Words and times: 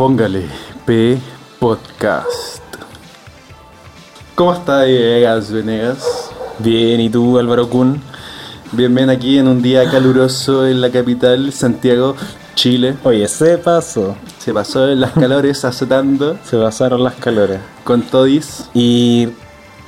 Póngale 0.00 0.46
P 0.86 1.18
Podcast. 1.58 2.62
¿Cómo 4.34 4.54
está 4.54 4.78
Vegas 4.78 5.52
Venegas? 5.52 6.30
Bien, 6.58 6.98
¿y 7.02 7.10
tú, 7.10 7.38
Álvaro 7.38 7.68
Kun? 7.68 8.00
Bien, 8.72 8.94
bien 8.94 9.10
aquí 9.10 9.36
en 9.36 9.46
un 9.46 9.60
día 9.60 9.90
caluroso 9.90 10.66
en 10.66 10.80
la 10.80 10.90
capital, 10.90 11.52
Santiago, 11.52 12.16
Chile. 12.54 12.96
Oye, 13.04 13.28
se 13.28 13.58
pasó. 13.58 14.16
Se 14.38 14.54
pasó 14.54 14.88
en 14.88 15.02
las 15.02 15.12
calores 15.12 15.66
azotando 15.66 16.38
Se 16.44 16.56
pasaron 16.56 17.04
las 17.04 17.16
calores. 17.16 17.58
con 17.84 18.00
todis. 18.00 18.70
Y 18.72 19.28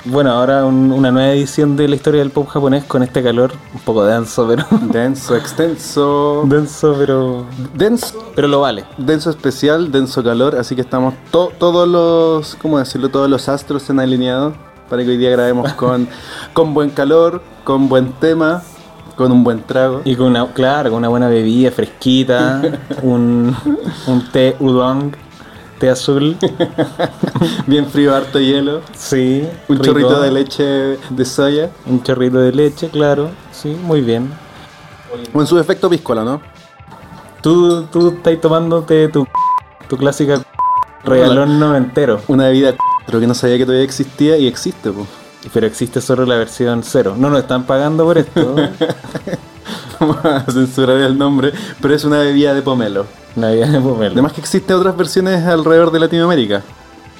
bueno, 0.05 0.31
ahora 0.31 0.65
un- 0.65 0.91
una 0.91 1.11
nueva 1.11 1.31
edición 1.31 1.75
de 1.75 1.87
la 1.87 1.95
historia 1.95 2.19
del 2.21 2.29
pop 2.31 2.47
japonés 2.49 2.83
con 2.83 3.03
este 3.03 3.23
calor 3.23 3.51
un 3.73 3.79
poco 3.81 4.03
denso, 4.03 4.45
pero. 4.47 4.65
Denso, 4.91 5.35
extenso. 5.35 6.43
denso, 6.45 6.95
pero. 6.97 7.45
Denso, 7.73 8.31
Pero 8.35 8.47
lo 8.47 8.59
vale. 8.61 8.83
denso 8.97 9.29
especial, 9.29 9.91
denso 9.91 10.23
calor, 10.23 10.55
así 10.57 10.75
que 10.75 10.81
estamos 10.81 11.13
to- 11.31 11.51
todos 11.57 11.87
los, 11.87 12.55
¿cómo 12.61 12.79
decirlo? 12.79 13.09
Todos 13.09 13.29
los 13.29 13.47
astros 13.49 13.89
han 13.89 13.99
alineado 13.99 14.53
para 14.89 15.03
que 15.03 15.09
hoy 15.11 15.17
día 15.17 15.29
grabemos 15.31 15.71
con, 15.75 16.07
con 16.53 16.73
buen 16.73 16.89
calor, 16.89 17.41
con 17.63 17.87
buen 17.89 18.11
tema, 18.13 18.61
con 19.15 19.31
un 19.31 19.43
buen 19.43 19.61
trago. 19.63 20.01
Y 20.03 20.15
con 20.15 20.27
una, 20.27 20.47
claro, 20.53 20.89
con 20.89 20.97
una 20.99 21.07
buena 21.09 21.27
bebida 21.29 21.71
fresquita, 21.71 22.61
un, 23.03 23.55
un 24.07 24.31
té 24.31 24.55
udon, 24.59 25.15
té 25.83 25.89
azul. 25.89 26.37
Bien 27.67 27.85
frío, 27.85 28.15
harto 28.15 28.39
hielo, 28.39 28.79
Sí. 28.95 29.43
un 29.67 29.75
rico. 29.75 29.83
chorrito 29.85 30.21
de 30.21 30.31
leche 30.31 30.63
de 31.09 31.25
soya. 31.25 31.71
Un 31.85 32.01
chorrito 32.01 32.37
de 32.37 32.53
leche, 32.53 32.87
claro. 32.87 33.31
Sí, 33.51 33.77
muy 33.83 33.99
bien. 33.99 34.31
O 35.33 35.41
en 35.41 35.45
su 35.47 35.59
efecto 35.59 35.89
piscola, 35.89 36.23
¿no? 36.23 36.41
Tú, 37.41 37.83
tú 37.91 38.09
estás 38.15 38.39
tomándote 38.39 39.09
tu, 39.09 39.27
tu 39.89 39.97
clásica 39.97 40.41
regalón 41.03 41.59
noventero. 41.59 42.21
Una 42.29 42.45
bebida 42.47 42.75
pero 43.05 43.19
que 43.19 43.27
no 43.27 43.33
sabía 43.33 43.57
que 43.57 43.65
todavía 43.65 43.83
existía 43.83 44.37
y 44.37 44.47
existe, 44.47 44.89
pues. 44.89 45.05
Pero 45.53 45.67
existe 45.67 45.99
solo 45.99 46.25
la 46.25 46.37
versión 46.37 46.81
cero. 46.83 47.15
No 47.17 47.29
nos 47.29 47.41
están 47.41 47.65
pagando 47.65 48.05
por 48.05 48.17
esto. 48.17 48.55
Vamos 50.07 50.25
a 50.47 50.51
censurar 50.51 50.97
el 50.97 51.17
nombre, 51.17 51.51
pero 51.81 51.93
es 51.95 52.03
una 52.03 52.19
bebida 52.19 52.53
de 52.53 52.61
pomelo. 52.61 53.05
Navidad 53.35 53.69
de 53.69 53.79
pomelo. 53.79 54.11
Además 54.13 54.33
que 54.33 54.41
existen 54.41 54.75
otras 54.75 54.95
versiones 54.95 55.45
alrededor 55.45 55.91
de 55.91 55.99
Latinoamérica. 55.99 56.61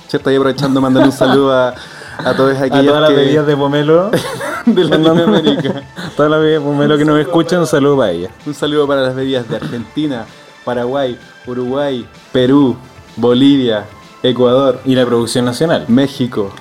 ¿Cierto? 0.07 0.29
Y 0.31 0.35
aprovechando 0.35 0.79
mandar 0.81 1.03
un 1.05 1.11
saludo 1.11 1.51
a, 1.51 1.73
a 2.19 2.33
todos 2.35 2.55
A 2.57 2.65
aquellos 2.65 2.85
todas 2.87 3.01
las 3.01 3.09
que- 3.09 3.15
bebidas 3.15 3.47
de 3.47 3.57
pomelo. 3.57 4.11
de 4.65 4.83
Latinoamérica. 4.83 5.81
todas 6.15 6.29
las 6.31 6.39
bebidas 6.39 6.61
de 6.61 6.67
pomelo 6.69 6.97
que 6.97 7.05
nos 7.05 7.19
escuchan, 7.19 7.59
un 7.61 7.67
saludo 7.67 7.97
para 7.97 8.11
ellas. 8.11 8.31
Un 8.45 8.53
saludo 8.53 8.87
para 8.87 9.01
las 9.01 9.15
bebidas 9.15 9.49
de 9.49 9.55
Argentina, 9.55 10.25
Paraguay, 10.65 11.17
Uruguay, 11.47 12.05
Perú, 12.31 12.75
Bolivia, 13.15 13.85
Ecuador, 14.21 14.79
Y 14.85 14.93
la 14.95 15.05
producción 15.05 15.45
nacional. 15.45 15.85
México. 15.87 16.51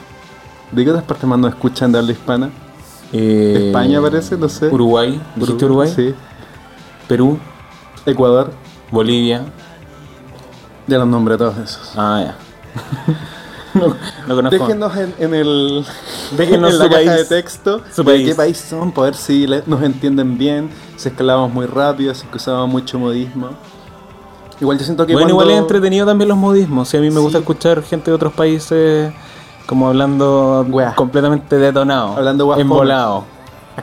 ¿De 0.70 0.84
qué 0.84 0.90
otras 0.90 1.04
partes 1.04 1.24
más 1.28 1.38
nos 1.38 1.50
escuchan 1.50 1.92
de 1.92 1.98
habla 1.98 2.12
hispana? 2.12 2.50
Eh, 3.12 3.66
España 3.66 4.00
parece, 4.00 4.36
no 4.36 4.48
sé. 4.48 4.68
Uruguay. 4.68 5.20
¿Dijiste 5.36 5.64
Uruguay? 5.66 5.92
Sí. 5.94 6.14
Perú. 7.08 7.38
Ecuador. 8.06 8.52
Bolivia. 8.90 9.44
Ya 10.86 10.98
los 10.98 11.06
nombré 11.06 11.34
a 11.34 11.38
todos 11.38 11.56
esos. 11.58 11.92
Ah, 11.96 12.22
ya. 12.24 12.34
no, 13.74 13.96
no 14.26 14.34
conozco. 14.34 14.58
Déjenos 14.66 14.96
en, 14.96 15.14
en 15.18 15.34
el 15.34 15.84
Déjenos 16.36 16.72
en 16.72 16.78
la 16.78 16.84
su 16.86 16.90
caja 16.90 17.04
país. 17.04 17.10
de 17.18 17.24
texto 17.24 17.80
Su 17.94 18.02
de 18.02 18.12
país. 18.12 18.28
qué 18.28 18.34
país 18.34 18.56
son, 18.58 18.92
para 18.92 19.06
ver 19.06 19.14
si 19.14 19.46
nos 19.66 19.82
entienden 19.82 20.36
bien, 20.38 20.70
si 20.96 21.08
escalamos 21.08 21.52
muy 21.52 21.66
rápido, 21.66 22.14
si 22.14 22.24
es 22.24 22.30
que 22.30 22.36
usamos 22.36 22.68
mucho 22.68 22.98
modismo. 22.98 23.50
Igual 24.60 24.78
yo 24.78 24.84
siento 24.84 25.06
que 25.06 25.12
Bueno, 25.12 25.28
cuando- 25.34 25.44
igual 25.44 25.56
es 25.56 25.62
entretenido 25.62 26.06
también 26.06 26.28
los 26.28 26.38
modismos. 26.38 26.88
Si 26.88 26.96
a 26.96 27.00
mí 27.00 27.10
me 27.10 27.20
gusta 27.20 27.38
escuchar 27.38 27.82
gente 27.82 28.10
de 28.10 28.14
otros 28.14 28.32
países 28.32 29.12
como 29.72 29.88
hablando 29.88 30.66
completamente 30.96 31.56
detonado. 31.56 32.18
Hablando 32.18 32.46
fome. 32.46 32.60
Embolado. 32.60 33.24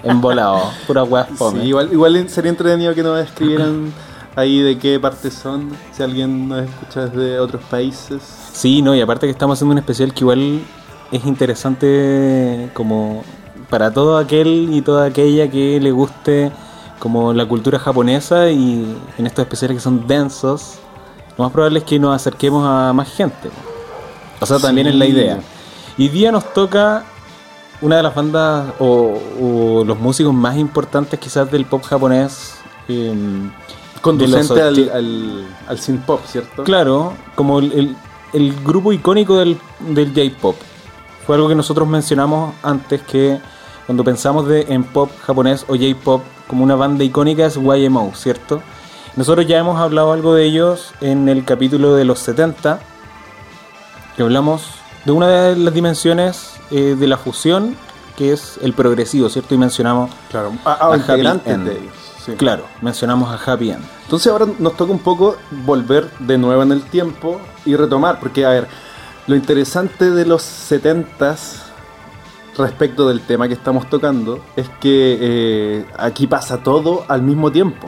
Embolado. 0.03 0.61
Pura 0.85 1.03
weá 1.03 1.27
Sí, 1.35 1.57
igual, 1.63 1.89
igual 1.91 2.29
sería 2.29 2.51
entretenido 2.51 2.93
que 2.93 3.01
nos 3.01 3.19
escribieran 3.19 3.91
ahí 4.35 4.59
de 4.61 4.77
qué 4.77 4.99
parte 4.99 5.31
son, 5.31 5.71
si 5.91 6.03
alguien 6.03 6.47
nos 6.47 6.61
escucha 6.65 7.07
desde 7.07 7.39
otros 7.39 7.63
países. 7.71 8.21
Sí, 8.53 8.83
no, 8.83 8.93
y 8.93 9.01
aparte 9.01 9.25
que 9.25 9.31
estamos 9.31 9.57
haciendo 9.57 9.71
un 9.71 9.79
especial 9.79 10.13
que 10.13 10.19
igual 10.19 10.59
es 11.11 11.25
interesante 11.25 12.69
como 12.75 13.23
para 13.71 13.91
todo 13.91 14.19
aquel 14.19 14.69
y 14.71 14.83
toda 14.83 15.07
aquella 15.07 15.49
que 15.49 15.79
le 15.79 15.89
guste 15.89 16.51
como 16.99 17.33
la 17.33 17.47
cultura 17.47 17.79
japonesa 17.79 18.51
y 18.51 18.95
en 19.17 19.25
estos 19.25 19.41
especiales 19.41 19.77
que 19.77 19.81
son 19.81 20.05
densos, 20.05 20.75
lo 21.35 21.45
más 21.45 21.51
probable 21.51 21.79
es 21.79 21.85
que 21.85 21.97
nos 21.97 22.15
acerquemos 22.15 22.63
a 22.63 22.93
más 22.93 23.09
gente. 23.11 23.49
O 24.39 24.45
sea, 24.45 24.59
también 24.59 24.85
Sí. 24.85 24.93
es 24.93 24.99
la 24.99 25.05
idea. 25.07 25.39
Y 25.99 26.07
día 26.09 26.31
nos 26.31 26.51
toca 26.53 27.03
una 27.81 27.97
de 27.97 28.03
las 28.03 28.15
bandas 28.15 28.73
o, 28.79 29.19
o 29.41 29.83
los 29.85 29.99
músicos 29.99 30.33
más 30.33 30.57
importantes 30.57 31.19
quizás 31.19 31.51
del 31.51 31.65
pop 31.65 31.83
japonés. 31.83 32.55
em, 32.87 33.51
Conducente 34.01 34.53
los 34.55 34.63
al, 34.63 34.75
ochi- 34.75 34.91
al, 34.91 35.47
al 35.67 35.77
synth 35.79 36.05
pop, 36.05 36.21
¿cierto? 36.25 36.63
Claro, 36.63 37.13
como 37.35 37.59
el, 37.59 37.71
el- 37.73 37.95
el 38.33 38.63
grupo 38.63 38.93
icónico 38.93 39.37
del, 39.37 39.59
del 39.79 40.09
J-Pop. 40.13 40.55
Fue 41.25 41.35
algo 41.35 41.47
que 41.49 41.55
nosotros 41.55 41.87
mencionamos 41.87 42.53
antes 42.63 43.01
que 43.01 43.39
cuando 43.85 44.03
pensamos 44.03 44.47
de, 44.47 44.67
en 44.69 44.83
pop 44.83 45.09
japonés 45.25 45.63
o 45.67 45.73
J-Pop 45.75 46.21
como 46.47 46.63
una 46.63 46.75
banda 46.75 47.03
icónica 47.03 47.45
es 47.45 47.55
YMO, 47.57 48.11
¿cierto? 48.15 48.61
Nosotros 49.15 49.45
ya 49.47 49.57
hemos 49.57 49.79
hablado 49.79 50.13
algo 50.13 50.33
de 50.33 50.45
ellos 50.45 50.93
en 51.01 51.27
el 51.27 51.43
capítulo 51.43 51.93
de 51.95 52.05
los 52.05 52.19
70, 52.19 52.79
que 54.15 54.21
hablamos 54.23 54.63
de 55.05 55.11
una 55.11 55.27
de 55.27 55.55
las 55.55 55.73
dimensiones 55.73 56.53
eh, 56.71 56.95
de 56.99 57.07
la 57.07 57.17
fusión, 57.17 57.75
que 58.17 58.33
es 58.33 58.59
el 58.61 58.73
progresivo, 58.73 59.29
¿cierto? 59.29 59.55
Y 59.55 59.57
mencionamos, 59.57 60.11
Claro, 60.29 60.51
a, 60.65 60.71
a 60.71 60.73
A 60.73 60.87
Happy 60.93 60.99
integrantes 61.01 61.53
End. 61.53 61.67
de 61.67 61.71
ellos. 61.77 61.93
sí. 62.25 62.31
claro, 62.33 62.63
mencionamos 62.81 63.29
a 63.29 63.51
Happy 63.51 63.71
End. 63.71 63.83
Entonces 64.03 64.31
ahora 64.31 64.45
nos 64.59 64.75
toca 64.75 64.91
un 64.91 64.99
poco 64.99 65.37
volver 65.65 66.09
de 66.19 66.37
nuevo 66.37 66.61
en 66.63 66.71
el 66.71 66.83
tiempo 66.83 67.39
y 67.65 67.75
retomar, 67.75 68.19
porque 68.19 68.45
a 68.45 68.49
ver, 68.49 68.67
lo 69.27 69.35
interesante 69.35 70.11
de 70.11 70.25
los 70.25 70.41
70s 70.43 71.63
respecto 72.57 73.07
del 73.07 73.21
tema 73.21 73.47
que 73.47 73.53
estamos 73.53 73.89
tocando 73.89 74.39
es 74.57 74.67
que 74.81 75.17
eh, 75.21 75.85
aquí 75.97 76.27
pasa 76.27 76.57
todo 76.57 77.05
al 77.07 77.21
mismo 77.21 77.51
tiempo. 77.51 77.87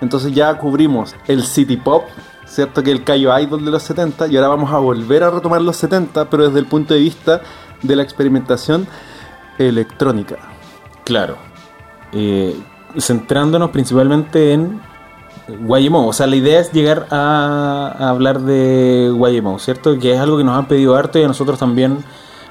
Entonces 0.00 0.32
ya 0.32 0.52
cubrimos 0.58 1.14
el 1.28 1.44
city 1.44 1.76
pop, 1.76 2.04
¿cierto? 2.50 2.82
Que 2.82 2.90
el 2.90 3.04
Cayo 3.04 3.36
Idol 3.38 3.64
de 3.64 3.70
los 3.70 3.82
70 3.84 4.26
y 4.26 4.36
ahora 4.36 4.48
vamos 4.48 4.72
a 4.72 4.78
volver 4.78 5.22
a 5.22 5.30
retomar 5.30 5.62
los 5.62 5.76
70, 5.76 6.28
pero 6.28 6.46
desde 6.46 6.58
el 6.58 6.66
punto 6.66 6.94
de 6.94 7.00
vista 7.00 7.40
de 7.82 7.96
la 7.96 8.02
experimentación 8.02 8.86
electrónica. 9.58 10.36
Claro. 11.04 11.36
Eh, 12.12 12.58
centrándonos 12.98 13.70
principalmente 13.70 14.52
en 14.52 14.80
YMO. 15.48 16.08
O 16.08 16.12
sea, 16.12 16.26
la 16.26 16.36
idea 16.36 16.60
es 16.60 16.72
llegar 16.72 17.06
a, 17.10 17.94
hablar 17.98 18.40
de 18.40 19.12
YMO, 19.14 19.58
¿cierto? 19.58 19.98
Que 19.98 20.14
es 20.14 20.20
algo 20.20 20.36
que 20.36 20.44
nos 20.44 20.58
han 20.58 20.66
pedido 20.66 20.96
harto 20.96 21.18
y 21.18 21.22
a 21.22 21.28
nosotros 21.28 21.58
también 21.58 21.98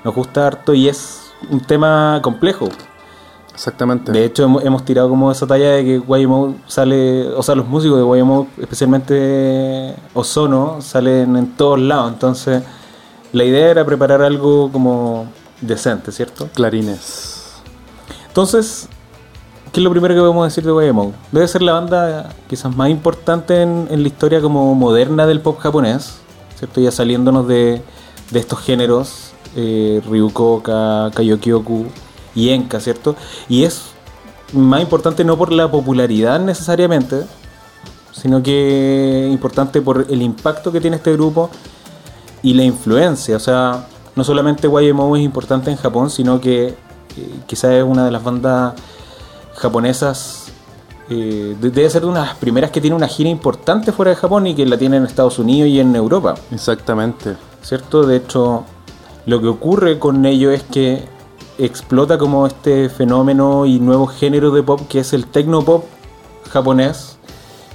nos 0.03 0.15
gusta 0.15 0.47
harto 0.47 0.73
y 0.73 0.87
es 0.87 1.33
un 1.49 1.59
tema 1.59 2.19
complejo. 2.23 2.69
Exactamente. 3.59 4.13
De 4.13 4.23
hecho, 4.23 4.45
hemos, 4.45 4.63
hemos 4.63 4.85
tirado 4.85 5.09
como 5.09 5.29
esa 5.29 5.45
talla 5.45 5.71
de 5.71 5.83
que 5.83 6.21
YMO 6.21 6.55
sale, 6.65 7.27
o 7.27 7.43
sea, 7.43 7.55
los 7.55 7.67
músicos 7.67 7.97
de 7.99 8.19
YMO, 8.19 8.47
especialmente 8.57 9.95
Ozono, 10.13 10.81
salen 10.81 11.35
en 11.35 11.57
todos 11.57 11.77
lados. 11.77 12.13
Entonces, 12.13 12.63
la 13.33 13.43
idea 13.43 13.69
era 13.69 13.83
preparar 13.85 14.21
algo 14.21 14.71
como 14.71 15.27
decente, 15.59 16.13
¿cierto? 16.13 16.47
Clarines. 16.53 17.61
Entonces, 18.29 18.87
¿qué 19.73 19.81
es 19.81 19.83
lo 19.83 19.91
primero 19.91 20.15
que 20.15 20.21
podemos 20.21 20.47
decir 20.47 20.63
de 20.63 20.87
YMO? 20.87 21.11
Debe 21.33 21.45
ser 21.45 21.61
la 21.61 21.73
banda 21.73 22.29
quizás 22.47 22.73
más 22.73 22.89
importante 22.89 23.61
en, 23.61 23.89
en 23.91 24.03
la 24.03 24.07
historia 24.07 24.39
como 24.39 24.73
moderna 24.73 25.27
del 25.27 25.41
pop 25.41 25.59
japonés, 25.59 26.19
¿cierto? 26.55 26.79
Ya 26.79 26.91
saliéndonos 26.91 27.45
de, 27.45 27.81
de 28.31 28.39
estos 28.39 28.59
géneros, 28.61 29.33
eh, 29.57 30.01
Ryukoka, 30.09 31.11
Kayokyoku 31.13 31.87
y 32.35 32.49
¿cierto? 32.79 33.15
Y 33.47 33.63
es 33.63 33.81
más 34.53 34.81
importante 34.81 35.23
no 35.23 35.37
por 35.37 35.51
la 35.51 35.69
popularidad 35.69 36.39
necesariamente, 36.39 37.23
sino 38.11 38.41
que 38.43 39.27
importante 39.31 39.81
por 39.81 40.05
el 40.09 40.21
impacto 40.21 40.71
que 40.71 40.81
tiene 40.81 40.97
este 40.97 41.13
grupo 41.13 41.49
y 42.41 42.53
la 42.53 42.63
influencia. 42.63 43.35
O 43.35 43.39
sea, 43.39 43.87
no 44.15 44.23
solamente 44.23 44.67
YMO 44.67 45.15
es 45.15 45.23
importante 45.23 45.69
en 45.71 45.77
Japón, 45.77 46.09
sino 46.09 46.39
que 46.41 46.67
eh, 46.67 46.75
quizás 47.47 47.71
es 47.71 47.83
una 47.83 48.05
de 48.05 48.11
las 48.11 48.23
bandas 48.23 48.73
japonesas. 49.55 50.45
eh, 51.11 51.55
de- 51.59 51.71
debe 51.71 51.89
ser 51.89 52.03
de 52.03 52.07
una 52.07 52.19
de 52.21 52.25
las 52.27 52.35
primeras 52.35 52.69
que 52.69 52.79
tiene 52.81 52.95
una 52.95 53.07
gira 53.07 53.29
importante 53.31 53.91
fuera 53.91 54.11
de 54.11 54.15
Japón 54.15 54.45
y 54.45 54.53
que 54.53 54.63
la 54.65 54.77
tiene 54.77 54.97
en 54.97 55.05
Estados 55.05 55.39
Unidos 55.39 55.67
y 55.69 55.79
en 55.79 55.95
Europa. 55.95 56.35
Exactamente. 56.51 57.35
¿Cierto? 57.63 58.03
De 58.03 58.17
hecho, 58.17 58.63
lo 59.25 59.41
que 59.41 59.47
ocurre 59.47 59.97
con 59.97 60.23
ello 60.27 60.51
es 60.51 60.61
que 60.61 61.07
explota 61.59 62.17
como 62.17 62.47
este 62.47 62.89
fenómeno 62.89 63.65
y 63.65 63.79
nuevo 63.79 64.07
género 64.07 64.51
de 64.51 64.63
pop 64.63 64.81
que 64.89 64.99
es 64.99 65.13
el 65.13 65.25
tecno 65.27 65.61
pop 65.63 65.85
japonés, 66.51 67.17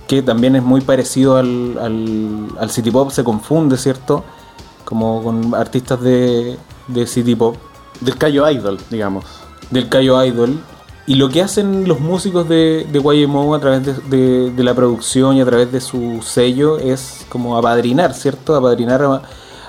que 0.08 0.16
que 0.16 0.22
también 0.22 0.54
es 0.54 0.62
muy 0.62 0.80
parecido 0.82 1.36
al, 1.38 1.78
al, 1.80 2.46
al 2.60 2.70
City 2.70 2.90
Pop, 2.90 3.10
se 3.10 3.24
confunde, 3.24 3.78
¿cierto? 3.78 4.22
Como 4.84 5.22
con 5.22 5.54
artistas 5.54 6.00
de, 6.02 6.58
de 6.88 7.06
City 7.06 7.34
Pop, 7.34 7.56
Del 8.02 8.16
Cayo 8.18 8.48
Idol, 8.50 8.78
digamos. 8.90 9.24
del 9.70 9.88
Cayo 9.88 10.22
Idol. 10.22 10.60
Y 11.06 11.14
lo 11.14 11.30
que 11.30 11.40
hacen 11.42 11.88
los 11.88 12.00
músicos 12.00 12.46
de, 12.48 12.86
de 12.92 12.98
YMO 13.00 13.54
a 13.54 13.60
través 13.60 13.84
de, 13.86 13.94
de- 14.16 14.50
de 14.50 14.62
la 14.62 14.74
producción 14.74 15.36
y 15.36 15.40
a 15.40 15.46
través 15.46 15.72
de 15.72 15.80
su 15.80 16.20
sello 16.22 16.78
es 16.78 17.24
como 17.30 17.56
apadrinar, 17.56 18.12
¿cierto? 18.12 18.54
Apadrinar 18.56 19.02
a, 19.02 19.22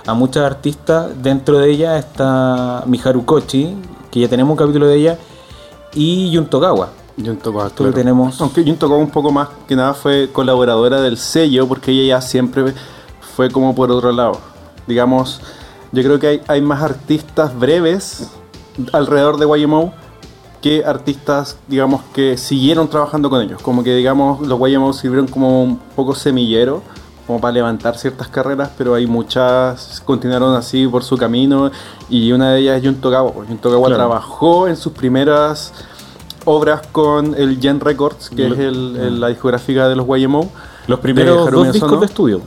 a 0.05 0.13
muchas 0.13 0.43
artistas. 0.43 1.11
Dentro 1.23 1.59
de 1.59 1.71
ella 1.71 1.97
está 1.97 2.83
Miharu 2.87 3.23
Kochi, 3.25 3.75
que 4.15 4.21
ya 4.21 4.29
tenemos 4.29 4.51
un 4.51 4.57
capítulo 4.57 4.87
de 4.87 4.95
ella, 4.95 5.19
y 5.93 6.33
Jun 6.33 6.45
Togawa. 6.45 6.87
Jun 7.17 7.35
Tokawa, 7.35 7.69
Tú 7.69 7.83
lo 7.83 7.91
tenemos- 7.91 8.39
Aunque 8.39 8.63
Jun 8.63 8.77
Tokawa 8.77 8.97
un 9.01 9.09
poco 9.09 9.29
más 9.29 9.49
que 9.67 9.75
nada 9.75 9.93
fue 9.93 10.29
colaboradora 10.31 11.01
del 11.01 11.17
sello, 11.17 11.67
porque 11.67 11.91
ella 11.91 12.15
ya 12.15 12.21
siempre 12.21 12.73
fue 13.35 13.51
como 13.51 13.75
por 13.75 13.91
otro 13.91 14.13
lado. 14.13 14.39
Digamos, 14.87 15.41
yo 15.91 16.01
creo 16.01 16.17
que 16.17 16.27
hay, 16.27 16.41
hay 16.47 16.61
más 16.61 16.81
artistas 16.81 17.57
breves 17.59 18.29
alrededor 18.93 19.35
de 19.37 19.47
YMO 19.61 19.91
que 20.61 20.85
artistas, 20.85 21.57
digamos, 21.67 22.01
que 22.13 22.37
siguieron 22.37 22.87
trabajando 22.89 23.29
con 23.29 23.41
ellos. 23.41 23.61
Como 23.61 23.83
que, 23.83 23.93
digamos, 23.95 24.47
los 24.47 24.57
YMO 24.69 24.93
sirvieron 24.93 25.27
como 25.27 25.61
un 25.61 25.77
poco 25.93 26.15
semillero, 26.15 26.81
como 27.27 27.41
para 27.41 27.51
levantar 27.53 27.97
ciertas 27.97 28.27
carreras, 28.27 28.69
pero 28.77 28.93
hay 28.93 29.07
muchas 29.07 30.01
continuaron 30.05 30.55
así 30.55 30.87
por 30.87 31.03
su 31.03 31.17
camino. 31.17 31.71
Y 32.09 32.31
una 32.31 32.51
de 32.53 32.59
ellas 32.61 32.77
es 32.77 32.83
Jun 32.83 32.95
Tokawa. 32.95 33.31
pues. 33.33 33.47
Claro. 33.61 33.95
trabajó 33.95 34.67
en 34.67 34.77
sus 34.77 34.93
primeras 34.93 35.73
obras 36.45 36.81
con 36.91 37.33
el 37.35 37.59
Gen 37.59 37.79
Records, 37.79 38.29
que 38.29 38.47
Lo- 38.47 38.53
es 38.55 38.59
el- 38.61 38.95
el- 38.97 39.19
la 39.19 39.29
discográfica 39.29 39.87
de 39.87 39.95
los 39.95 40.05
YMO. 40.07 40.49
Los 40.87 40.99
primeros 40.99 41.49
dos 41.49 41.71
discos 41.73 41.99
de 41.99 42.05
estudio 42.05 42.41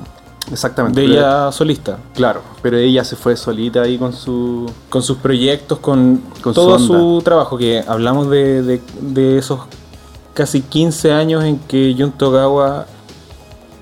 Exactamente. 0.52 1.00
de 1.00 1.06
ella 1.08 1.50
solista. 1.50 1.98
Claro, 2.14 2.40
pero 2.62 2.76
ella 2.76 3.02
se 3.02 3.16
fue 3.16 3.36
solita 3.36 3.82
ahí 3.82 3.98
con 3.98 4.12
su... 4.12 4.70
con 4.88 5.02
sus 5.02 5.16
proyectos, 5.19 5.80
con, 5.80 6.22
Con 6.40 6.54
todo 6.54 6.78
su 6.78 7.20
trabajo, 7.25 7.58
que 7.58 7.82
hablamos 7.88 8.30
de, 8.30 8.62
de- 8.62 8.80
de 9.00 9.38
esos 9.38 9.60
casi 10.34 10.62
15 10.62 11.12
años 11.12 11.42
en 11.42 11.58
que 11.58 11.94
Jun 11.98 12.12
Togawa 12.12 12.86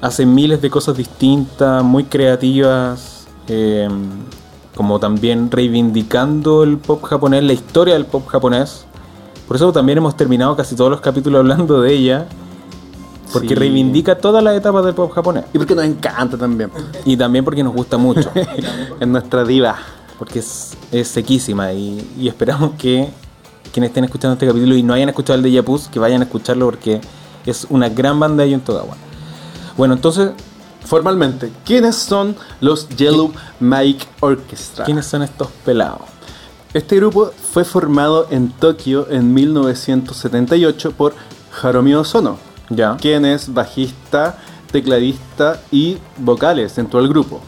hace 0.07 0.25
miles 0.25 0.63
de 0.63 0.71
cosas 0.71 0.97
distintas, 0.97 1.83
muy 1.83 2.05
creativas, 2.05 3.27
eh, 3.49 3.89
como 4.75 5.01
también 5.01 5.51
reivindicando 5.51 6.63
el 6.63 6.79
pop 6.79 7.03
japonés, 7.05 7.43
la 7.43 7.53
historia 7.53 7.95
del 7.95 8.07
pop 8.07 8.27
japonés. 8.29 8.85
Por 9.49 9.57
eso 9.57 9.73
también 9.73 9.99
hemos 9.99 10.17
terminado 10.17 10.57
casi 10.57 10.75
todos 10.77 10.91
los 10.91 11.01
capítulos 11.01 11.41
hablando 11.41 11.81
de 11.81 11.93
ella, 11.93 12.27
porque 13.33 13.49
Sí. 13.49 13.55
reivindica 13.55 14.19
todas 14.19 14.43
las 14.45 14.57
etapas 14.57 14.85
del 14.85 14.95
pop 14.95 15.11
japonés. 15.13 15.45
Y 15.53 15.59
porque 15.59 15.75
nos 15.75 15.85
encanta 15.85 16.37
también. 16.39 16.71
Y 17.05 17.17
también 17.17 17.45
porque 17.45 17.63
nos 17.65 17.75
gusta 17.75 17.97
mucho. 17.99 18.31
es 19.01 19.09
nuestra 19.09 19.45
diva. 19.45 19.77
porque 20.19 20.39
es, 20.39 20.75
es 20.93 21.09
sequísima 21.09 21.73
y, 21.75 22.09
y 22.19 22.29
esperamos 22.29 22.71
que 22.79 23.09
quienes 23.73 23.91
estén 23.91 24.05
escuchando 24.05 24.33
este 24.35 24.47
capítulo 24.47 24.75
y 24.75 24.83
no 24.83 24.95
hayan 24.95 25.09
escuchado 25.11 25.37
el 25.37 25.43
de 25.43 25.51
Yapuz, 25.53 25.89
que 25.89 25.99
vayan 25.99 26.23
a 26.23 26.25
escucharlo 26.25 26.65
porque 26.65 27.01
es 27.45 27.67
una 27.69 27.89
gran 27.91 28.19
banda 28.19 28.43
de 28.45 28.51
Jun 28.53 28.61
Togawa. 28.61 28.97
Bueno, 29.77 29.95
entonces, 29.95 30.31
Formalmente, 30.87 31.51
¿quiénes 31.65 31.97
son 31.97 32.37
los 32.61 32.89
Yellow 32.91 33.33
Mike 33.59 34.07
Orchestra? 34.21 34.85
¿quiénes 34.85 35.05
son 35.05 35.23
estos 35.23 35.49
pelados? 35.65 36.03
Este 36.73 36.95
grupo 36.97 37.33
fue 37.53 37.65
formado 37.65 38.29
en 38.31 38.51
Tokio 38.51 39.09
en 39.11 39.35
1978 39.35 40.93
por 40.93 41.15
Haromi 41.61 41.95
Osono, 41.95 42.39
Ya. 42.71 42.97
quien 42.99 43.25
es 43.25 43.53
bajista, 43.53 44.39
tecladista 44.71 45.61
y 45.73 45.99
vocales 46.19 46.77
dentro 46.77 47.01
del 47.01 47.09
grupo, 47.09 47.41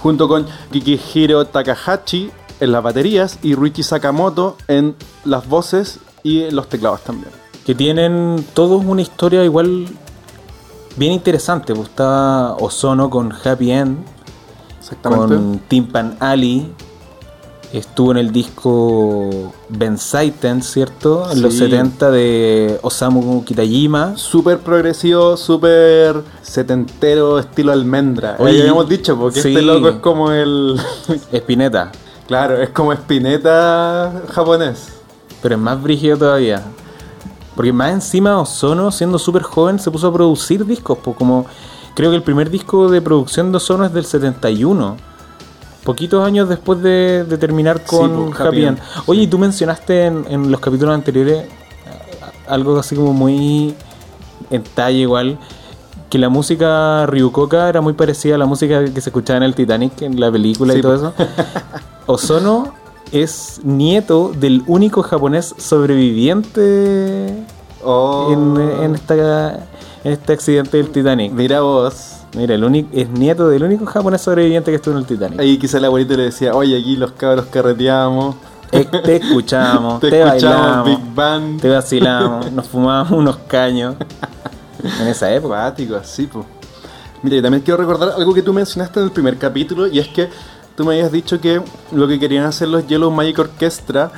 junto 0.00 0.28
con 0.28 0.46
Kikihiro 0.70 1.46
Takahashi 1.46 2.30
en 2.60 2.72
las 2.72 2.82
baterías 2.82 3.40
y 3.42 3.56
Ruichi 3.56 3.82
Sakamoto 3.82 4.56
en 4.68 4.94
las 5.24 5.48
voces 5.48 5.98
y 6.22 6.42
en 6.42 6.54
los 6.54 6.68
teclados 6.68 7.00
también. 7.02 7.32
Que 7.66 7.74
tienen 7.74 8.46
todos 8.54 8.84
una 8.84 9.02
historia 9.02 9.44
igual 9.44 9.86
bien 10.98 11.12
interesante. 11.12 11.74
Pues 11.74 11.88
está 11.88 12.54
Ozono 12.58 13.08
con 13.10 13.32
Happy 13.32 13.70
End, 13.70 13.98
con 15.02 15.60
Timpan 15.68 16.16
Ali. 16.20 16.72
Estuvo 17.70 18.12
en 18.12 18.16
el 18.16 18.32
disco 18.32 19.52
Bensaiten, 19.68 20.62
¿cierto? 20.62 21.30
En 21.30 21.42
los 21.42 21.52
Sí. 21.52 21.58
70 21.60 22.10
de 22.10 22.78
Osamu 22.80 23.44
Kitajima. 23.44 24.16
Súper 24.16 24.60
progresivo, 24.60 25.36
súper 25.36 26.22
setentero, 26.40 27.38
estilo 27.38 27.72
almendra. 27.72 28.36
Oye, 28.38 28.52
Oye, 28.52 28.60
habíamos 28.62 28.88
dicho, 28.88 29.18
porque 29.18 29.42
sí. 29.42 29.48
este 29.50 29.60
loco 29.60 29.90
es 29.90 29.96
como 29.96 30.32
el. 30.32 30.80
Espineta. 31.32 31.92
claro, 32.26 32.56
es 32.62 32.70
como 32.70 32.94
espineta 32.94 34.12
japonés. 34.30 34.88
Pero 35.42 35.56
es 35.56 35.60
más 35.60 35.82
brígido 35.82 36.16
todavía. 36.16 36.62
Porque 37.58 37.72
más 37.72 37.90
encima 37.90 38.38
Ozono, 38.38 38.92
siendo 38.92 39.18
súper 39.18 39.42
joven, 39.42 39.80
se 39.80 39.90
puso 39.90 40.06
a 40.06 40.12
producir 40.12 40.64
discos. 40.64 40.96
Pues 41.02 41.16
como 41.16 41.44
creo 41.96 42.10
que 42.10 42.16
el 42.16 42.22
primer 42.22 42.50
disco 42.50 42.88
de 42.88 43.02
producción 43.02 43.50
de 43.50 43.56
Ozono 43.56 43.84
es 43.84 43.92
del 43.92 44.04
71. 44.04 44.96
Poquitos 45.82 46.24
años 46.24 46.48
después 46.48 46.80
de, 46.80 47.24
de 47.24 47.36
terminar 47.36 47.78
Sí, 47.78 47.96
con 47.96 48.26
pues, 48.26 48.40
Happy 48.40 48.48
Happy 48.48 48.64
End. 48.64 48.78
End, 48.78 49.02
Oye, 49.06 49.22
y 49.22 49.26
tú 49.26 49.40
mencionaste 49.40 50.06
en, 50.06 50.24
en 50.28 50.52
los 50.52 50.60
capítulos 50.60 50.94
anteriores 50.94 51.46
algo 52.46 52.78
así 52.78 52.94
como 52.94 53.12
muy 53.12 53.74
en 54.50 54.62
talla 54.62 54.96
igual. 54.96 55.36
Que 56.10 56.18
la 56.18 56.28
música 56.28 57.06
Ryukoka 57.06 57.68
era 57.68 57.80
muy 57.80 57.94
parecida 57.94 58.36
a 58.36 58.38
la 58.38 58.46
música 58.46 58.84
que 58.84 59.00
se 59.00 59.10
escuchaba 59.10 59.38
en 59.38 59.42
el 59.42 59.56
Titanic, 59.56 60.00
en 60.02 60.20
la 60.20 60.30
película 60.30 60.74
Sí, 60.74 60.78
y 60.78 60.82
todo 60.82 60.94
eso. 60.94 61.12
Ozono 62.06 62.77
es 63.12 63.60
nieto 63.64 64.32
del 64.38 64.62
único 64.66 65.02
japonés 65.02 65.54
sobreviviente 65.58 67.44
Oh, 67.84 68.30
en, 68.32 68.82
en 68.82 68.94
esta, 68.96 69.68
en 70.02 70.12
este 70.12 70.32
accidente 70.32 70.78
del 70.78 70.90
Titanic. 70.90 71.32
Mira 71.32 71.60
vos. 71.60 72.14
Mira, 72.36 72.54
el 72.56 72.64
único, 72.64 72.88
es 72.92 73.08
nieto 73.08 73.48
del 73.48 73.62
único 73.62 73.86
japonés 73.86 74.20
sobreviviente 74.20 74.70
que 74.70 74.76
estuvo 74.76 74.94
en 74.94 75.00
el 75.00 75.06
Titanic. 75.06 75.38
Ahí 75.38 75.58
quizá 75.58 75.78
el 75.78 75.84
abuelito 75.84 76.16
le 76.16 76.24
decía, 76.24 76.54
oye, 76.54 76.76
aquí 76.78 76.96
los 76.96 77.12
cabros 77.12 77.46
carreteamos. 77.46 78.34
Eh, 78.72 78.84
Te 78.84 79.16
escuchamos, 79.16 80.00
Te, 80.00 80.10
te, 80.10 80.22
escuchamos 80.22 80.56
bailamos, 80.60 80.86
Big 80.86 81.14
Bang. 81.14 81.60
te 81.60 81.68
vacilamos, 81.70 82.52
nos 82.52 82.66
fumamos 82.68 83.12
unos 83.12 83.36
caños. 83.46 83.94
En 85.00 85.08
esa 85.08 85.32
época. 85.32 85.56
Acuático, 85.66 85.96
así, 85.96 86.26
pues. 86.28 86.46
Mira, 87.22 87.36
y 87.36 87.42
también 87.42 87.64
quiero 87.64 87.78
recordar 87.78 88.10
algo 88.16 88.32
que 88.32 88.42
tú 88.42 88.52
mencionaste 88.52 89.00
en 89.00 89.06
el 89.06 89.10
primer 89.10 89.36
capítulo, 89.36 89.88
y 89.88 89.98
es 89.98 90.06
que 90.06 90.28
tú 90.78 90.84
me 90.84 90.94
habías 90.94 91.10
dicho 91.10 91.40
que 91.40 91.60
lo 91.90 92.06
que 92.06 92.20
querían 92.20 92.44
hacer 92.44 92.68
los 92.68 92.86
Yellow 92.86 93.10
Magic 93.10 93.36
Orchestra 93.40 94.12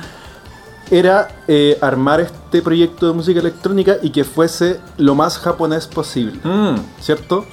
era 0.91 1.27
eh, 1.47 1.75
armar 1.81 2.19
este 2.21 2.61
proyecto 2.61 3.07
de 3.07 3.13
música 3.13 3.39
electrónica 3.39 3.97
y 4.03 4.11
que 4.11 4.23
fuese 4.23 4.79
lo 4.97 5.15
más 5.15 5.39
japonés 5.39 5.87
posible, 5.87 6.39
Mm, 6.43 6.75
¿cierto? 6.99 7.47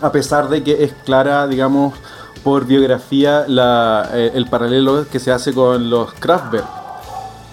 A 0.00 0.10
pesar 0.10 0.48
de 0.48 0.64
que 0.64 0.82
es 0.82 0.94
clara, 1.04 1.46
digamos, 1.46 1.92
por 2.42 2.64
biografía 2.64 3.44
la, 3.46 4.08
eh, 4.14 4.32
el 4.34 4.46
paralelo 4.48 5.06
que 5.12 5.18
se 5.18 5.30
hace 5.30 5.52
con 5.52 5.90
los 5.90 6.10
Kraftwerk, 6.14 6.64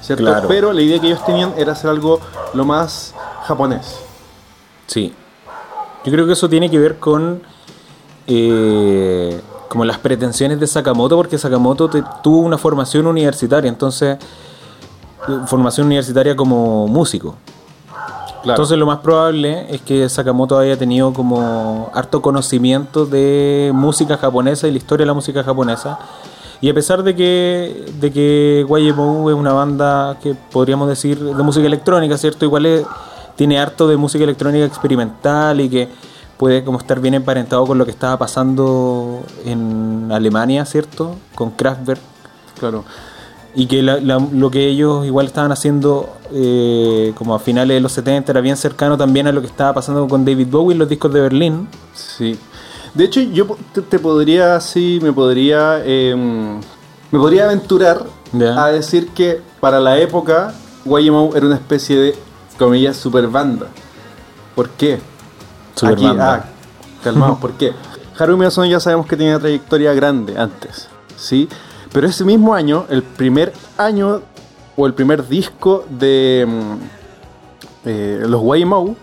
¿cierto? 0.01 0.23
Claro. 0.23 0.47
Pero 0.47 0.71
la 0.71 0.81
idea 0.81 1.01
que 1.01 1.07
ellos 1.07 1.25
tenían 1.25 1.55
era 1.57 1.73
hacer 1.73 1.89
algo 1.89 2.21
lo 2.53 2.63
más 2.63 3.13
japonés. 3.43 3.99
sí. 4.87 5.13
Yo 6.05 6.13
creo 6.13 6.25
que 6.25 6.33
eso 6.33 6.47
tiene 6.47 6.69
que 6.71 6.79
ver 6.79 6.99
con 6.99 7.41
eh, 8.27 9.41
como 9.69 9.85
las 9.85 9.97
pretensiones 9.97 10.59
de 10.59 10.67
Sakamoto, 10.67 11.15
porque 11.17 11.37
Sakamoto 11.37 11.89
te- 11.89 12.03
tuvo 12.23 12.39
una 12.39 12.57
formación 12.57 13.07
universitaria, 13.07 13.69
entonces 13.69 14.17
formación 15.47 15.87
universitaria 15.87 16.35
como 16.35 16.87
músico. 16.87 17.35
Claro. 18.43 18.51
Entonces 18.61 18.77
lo 18.77 18.85
más 18.85 18.99
probable 18.99 19.65
es 19.73 19.81
que 19.81 20.07
Sakamoto 20.07 20.57
haya 20.57 20.77
tenido 20.77 21.11
como 21.11 21.89
harto 21.93 22.21
conocimiento 22.21 23.05
de 23.05 23.71
música 23.73 24.17
japonesa 24.17 24.67
y 24.67 24.71
la 24.71 24.77
historia 24.77 25.03
de 25.03 25.07
la 25.07 25.13
música 25.13 25.43
japonesa. 25.43 25.97
Y 26.61 26.69
a 26.69 26.73
pesar 26.73 27.03
de 27.03 27.15
que, 27.15 27.85
de 27.99 28.11
que 28.11 28.65
YMO 28.67 29.29
es 29.29 29.35
una 29.35 29.53
banda 29.53 30.17
que 30.21 30.33
podríamos 30.51 30.87
decir 30.87 31.19
de 31.19 31.43
música 31.43 31.67
electrónica, 31.67 32.17
¿cierto? 32.17 32.45
Igual 32.45 32.65
es- 32.67 32.85
tiene 33.35 33.59
harto 33.59 33.87
de 33.87 33.97
música 33.97 34.23
electrónica 34.23 34.65
experimental 34.65 35.59
y 35.61 35.69
que 35.69 35.89
puede 36.37 36.63
como 36.63 36.77
estar 36.77 36.99
bien 36.99 37.13
emparentado 37.15 37.65
con 37.65 37.77
lo 37.77 37.85
que 37.85 37.91
estaba 37.91 38.17
pasando 38.17 39.23
en 39.45 40.09
Alemania, 40.11 40.65
¿cierto? 40.65 41.15
Con 41.35 41.51
Kraftwerk. 41.51 42.01
claro. 42.59 42.83
Y 43.55 43.65
que 43.65 43.81
la- 43.81 43.99
la- 43.99 44.19
lo 44.33 44.51
que 44.51 44.67
ellos 44.67 45.03
igual 45.05 45.25
estaban 45.25 45.51
haciendo 45.51 46.09
eh, 46.31 47.11
como 47.15 47.33
a 47.33 47.39
finales 47.39 47.75
de 47.75 47.81
los 47.81 47.91
70 47.93 48.31
era 48.31 48.41
bien 48.41 48.55
cercano 48.57 48.97
también 48.97 49.25
a 49.25 49.31
lo 49.31 49.41
que 49.41 49.47
estaba 49.47 49.73
pasando 49.73 50.07
con 50.07 50.23
David 50.25 50.47
Bowie 50.51 50.73
en 50.73 50.79
los 50.79 50.87
discos 50.89 51.11
de 51.13 51.21
Berlín. 51.21 51.67
Sí. 51.95 52.37
De 52.93 53.05
hecho, 53.05 53.19
yo 53.21 53.47
te, 53.73 53.81
te 53.81 53.97
podría 53.97 54.55
así, 54.57 54.99
me 55.01 55.11
podría, 55.13 55.81
eh, 55.83 56.13
me 57.11 57.17
podría 57.19 57.45
aventurar 57.45 58.03
a 58.57 58.67
decir 58.67 59.07
que 59.09 59.41
para 59.59 59.79
la 59.79 59.97
época 59.97 60.53
YMO 60.85 61.31
era 61.35 61.45
una 61.47 61.55
especie 61.55 61.97
de, 61.97 62.15
comillas, 62.59 62.97
super 62.97 63.27
banda. 63.27 63.67
¿Por 64.55 64.69
qué? 64.71 64.99
Aquí, 65.83 66.05
ah, 66.05 66.45
calmados, 67.03 67.37
¿por 67.41 67.53
qué? 67.53 67.73
Harumi 68.17 68.45
Osono 68.45 68.65
ya 68.67 68.79
sabemos 68.79 69.05
que 69.05 69.15
tiene 69.15 69.33
una 69.33 69.39
trayectoria 69.39 69.93
grande 69.93 70.37
antes, 70.37 70.89
¿sí? 71.15 71.47
Pero 71.93 72.07
ese 72.07 72.25
mismo 72.25 72.53
año, 72.53 72.85
el 72.89 73.03
primer 73.03 73.53
año 73.77 74.21
o 74.75 74.85
el 74.87 74.93
primer 74.93 75.27
disco 75.27 75.85
de 75.89 76.45
mm, 76.47 76.73
eh, 77.85 78.23
los 78.27 78.41
Waymou, 78.41 78.95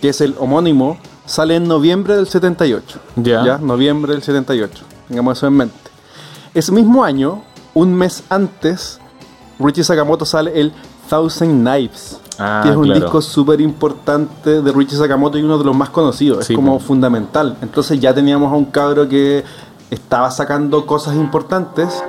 que 0.00 0.08
es 0.08 0.20
el 0.20 0.34
homónimo, 0.38 0.98
sale 1.26 1.56
en 1.56 1.68
noviembre 1.68 2.16
del 2.16 2.26
78. 2.26 2.98
Ya. 3.16 3.58
Noviembre 3.58 4.12
del 4.12 4.22
78. 4.22 4.84
Tengamos 5.08 5.38
eso 5.38 5.46
en 5.46 5.54
mente. 5.54 5.76
Ese 6.54 6.72
mismo 6.72 7.04
año, 7.04 7.42
un 7.74 7.94
mes 7.94 8.24
antes, 8.28 8.98
Richie 9.58 9.84
Sakamoto 9.84 10.24
sale 10.24 10.60
el 10.60 10.72
Thousand 11.08 11.62
Knives. 11.62 12.18
Ah, 12.38 12.60
que 12.62 12.70
es 12.70 12.76
un 12.76 12.84
claro. 12.84 13.00
disco 13.00 13.20
súper 13.20 13.60
importante 13.60 14.62
de 14.62 14.72
Richie 14.72 14.96
Sakamoto 14.96 15.38
y 15.38 15.42
uno 15.42 15.58
de 15.58 15.64
los 15.64 15.76
más 15.76 15.90
conocidos. 15.90 16.46
Sí, 16.46 16.52
es 16.52 16.56
como 16.56 16.78
fundamental. 16.78 17.56
Entonces 17.60 18.00
ya 18.00 18.14
teníamos 18.14 18.52
a 18.52 18.56
un 18.56 18.66
cabro 18.66 19.08
que 19.08 19.44
estaba 19.90 20.30
sacando 20.30 20.86
cosas 20.86 21.14
importantes. 21.16 22.02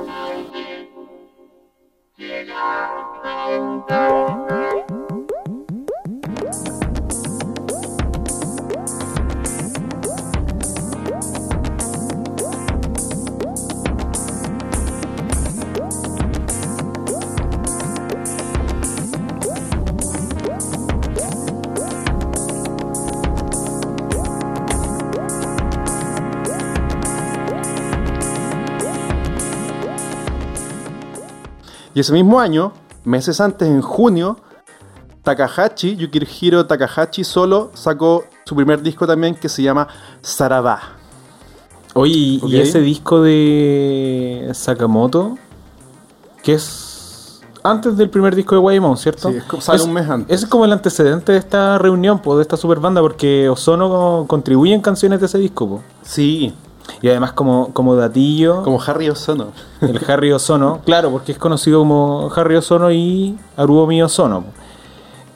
Y 31.94 32.00
ese 32.00 32.12
mismo 32.12 32.40
año, 32.40 32.72
meses 33.04 33.40
antes, 33.40 33.68
en 33.68 33.80
junio, 33.80 34.36
Takahashi, 35.22 35.96
Yukihiro 35.96 36.66
Takahashi 36.66 37.24
solo 37.24 37.70
sacó 37.74 38.24
su 38.44 38.54
primer 38.54 38.82
disco 38.82 39.06
también 39.06 39.34
que 39.34 39.48
se 39.48 39.62
llama 39.62 39.88
Saraba. 40.20 40.80
Oye, 41.94 42.40
y, 42.44 42.56
ese 42.58 42.80
disco 42.80 43.22
de 43.22 44.50
Sakamoto, 44.52 45.38
que 46.42 46.54
es 46.54 47.40
antes 47.62 47.96
del 47.96 48.10
primer 48.10 48.34
disco 48.34 48.56
de 48.56 48.60
Waymon, 48.60 48.96
¿cierto? 48.98 49.30
Sí, 49.30 49.36
es 49.36 49.44
como- 49.44 49.62
sale 49.62 49.82
un 49.82 49.92
mes 49.92 50.08
antes. 50.10 50.34
ese 50.34 50.44
es 50.44 50.50
como 50.50 50.66
el 50.66 50.72
antecedente 50.72 51.32
de 51.32 51.38
esta 51.38 51.78
reunión, 51.78 52.18
pues, 52.18 52.36
de 52.36 52.42
esta 52.42 52.56
super 52.58 52.80
banda, 52.80 53.00
porque 53.00 53.48
Ozono 53.48 54.26
contribuye 54.28 54.74
en 54.74 54.82
canciones 54.82 55.20
de 55.20 55.26
ese 55.26 55.38
disco, 55.38 55.66
po. 55.68 55.82
Sí, 56.02 56.52
Y 57.00 57.08
además 57.08 57.32
como, 57.32 57.72
como 57.72 57.96
datillo, 57.96 58.62
como 58.62 58.80
Harry 58.82 59.08
Osono. 59.10 59.48
el 59.80 60.00
Harry 60.08 60.32
Ozono, 60.32 60.80
claro, 60.84 61.10
porque 61.10 61.32
es 61.32 61.38
conocido 61.38 61.80
como 61.80 62.30
Harry 62.34 62.56
Ozono 62.56 62.90
y 62.90 63.38
Haruomi 63.56 64.02
Ozono. 64.02 64.44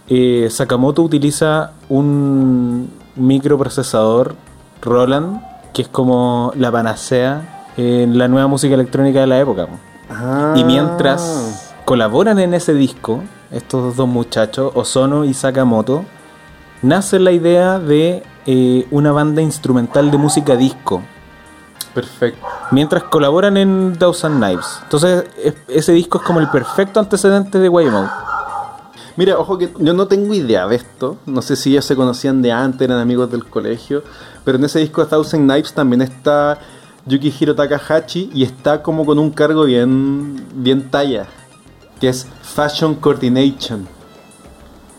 Eh, 0.09 0.49
Sakamoto 0.51 1.03
utiliza 1.03 1.73
un 1.89 2.91
microprocesador 3.17 4.35
Roland, 4.81 5.43
que 5.73 5.83
es 5.83 5.89
como 5.89 6.53
la 6.57 6.73
panacea 6.73 7.67
en 7.77 8.17
la 8.17 8.29
nueva 8.29 8.47
música 8.47 8.75
electrónica 8.75 9.21
de 9.21 9.27
la 9.27 9.39
época. 9.39 9.67
po. 9.67 9.75
Ah. 10.11 10.55
Y 10.57 10.65
mientras 10.65 11.75
colaboran 11.85 12.39
en 12.39 12.55
ese 12.55 12.75
disco, 12.75 13.23
estos 13.51 13.97
dos 13.97 14.09
muchachos, 14.09 14.73
Ozono 14.75 15.25
y 15.25 15.35
Sakamoto, 15.35 16.05
nace 16.83 17.19
la 17.19 17.33
idea 17.33 17.79
de 17.79 18.23
eh, 18.47 18.87
una 18.91 19.13
banda 19.13 19.43
instrumental 19.43 20.11
de 20.11 20.19
música 20.19 20.57
disco. 20.57 21.03
Perfecto. 21.95 22.47
Mientras 22.71 23.05
colaboran 23.05 23.57
en 23.57 23.97
Thousand 23.99 24.37
Knives. 24.43 24.81
Entonces, 24.85 25.25
es- 25.43 25.55
ese 25.69 25.93
disco 25.93 26.19
es 26.19 26.25
como 26.25 26.41
el 26.41 26.49
perfecto 26.49 27.01
antecedente 27.01 27.59
de 27.59 27.69
Waymo. 27.69 28.09
Mira, 29.17 29.37
ojo 29.39 29.59
que 29.59 29.73
yo 29.79 29.95
no 29.95 30.07
tengo 30.07 30.33
idea 30.33 30.67
de 30.69 30.77
esto. 30.77 31.17
No 31.27 31.43
sé 31.43 31.57
si 31.57 31.71
ellos 31.71 31.85
se 31.85 31.97
conocían 31.97 32.41
de 32.41 32.53
antes, 32.53 32.83
eran 32.83 33.01
amigos 33.01 33.31
del 33.33 33.45
colegio. 33.45 34.05
Pero 34.45 34.59
en 34.59 34.65
ese 34.65 34.79
disco 34.79 35.03
de 35.03 35.09
Thousand 35.11 35.51
Knives 35.51 35.73
también 35.73 36.03
está 36.03 36.59
Yukihiro 37.07 37.55
Takahashi 37.57 38.31
y 38.33 38.45
está 38.45 38.81
como 38.83 39.05
con 39.05 39.19
un 39.19 39.31
cargo 39.31 39.65
bien, 39.65 40.47
bien 40.55 40.89
talla. 40.91 41.27
Que 42.01 42.11
es 42.11 42.29
Fashion 42.43 42.95
Coordination. 42.95 43.89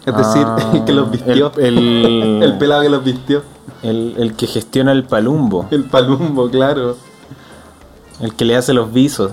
Es 0.06 0.18
decir, 0.18 0.44
Ah, 0.46 0.74
que 0.86 0.92
los 0.92 1.10
vistió. 1.12 1.52
El, 1.56 1.78
el- 1.78 2.44
El 2.44 2.58
pelado 2.58 2.82
que 2.82 2.90
los 2.90 3.04
vistió. 3.04 3.44
El- 3.84 4.16
el 4.18 4.34
que 4.36 4.48
gestiona 4.48 4.92
el 4.92 5.04
palumbo. 5.04 5.68
El 5.72 5.86
palumbo, 5.86 6.50
claro. 6.50 6.98
El 8.22 8.34
que 8.36 8.46
le 8.46 8.56
hace 8.56 8.74
los 8.74 8.92
visos. 8.92 9.32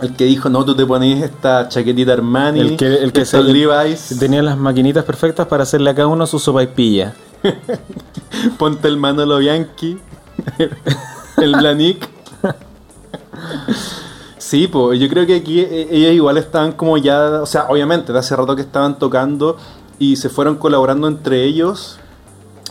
El 0.00 0.14
que 0.14 0.24
dijo, 0.24 0.48
no, 0.50 0.64
tú 0.64 0.74
te 0.76 0.84
pones 0.84 1.22
esta 1.22 1.68
chaquetita 1.68 2.12
Armani, 2.12 2.60
El 2.60 2.76
que, 2.76 2.86
el 2.96 3.12
que 3.12 3.24
se- 3.24 3.42
Levi's, 3.42 4.14
tenía 4.18 4.42
las 4.42 4.58
maquinitas 4.58 5.04
perfectas 5.04 5.46
para 5.46 5.62
hacerle 5.62 5.90
a 5.90 5.94
cada 5.94 6.08
uno 6.08 6.26
su 6.26 6.38
sopa 6.38 6.62
y 6.62 6.66
pilla. 6.66 7.14
ponte 8.58 8.88
el 8.88 8.96
Manolo 8.98 9.38
Bianchi, 9.38 9.98
el 11.38 11.52
Blanik. 11.56 12.08
Sí, 14.38 14.66
pues 14.68 15.00
yo 15.00 15.08
creo 15.08 15.26
que 15.26 15.36
aquí 15.36 15.60
eh, 15.60 15.88
ellos 15.90 16.12
igual 16.12 16.36
estaban 16.38 16.72
como 16.72 16.98
ya, 16.98 17.40
o 17.42 17.46
sea, 17.46 17.66
obviamente, 17.68 18.12
de 18.12 18.18
hace 18.18 18.36
rato 18.36 18.54
que 18.54 18.62
estaban 18.62 18.98
tocando 18.98 19.56
y 19.98 20.16
se 20.16 20.28
fueron 20.28 20.56
colaborando 20.56 21.08
entre 21.08 21.44
ellos 21.44 21.98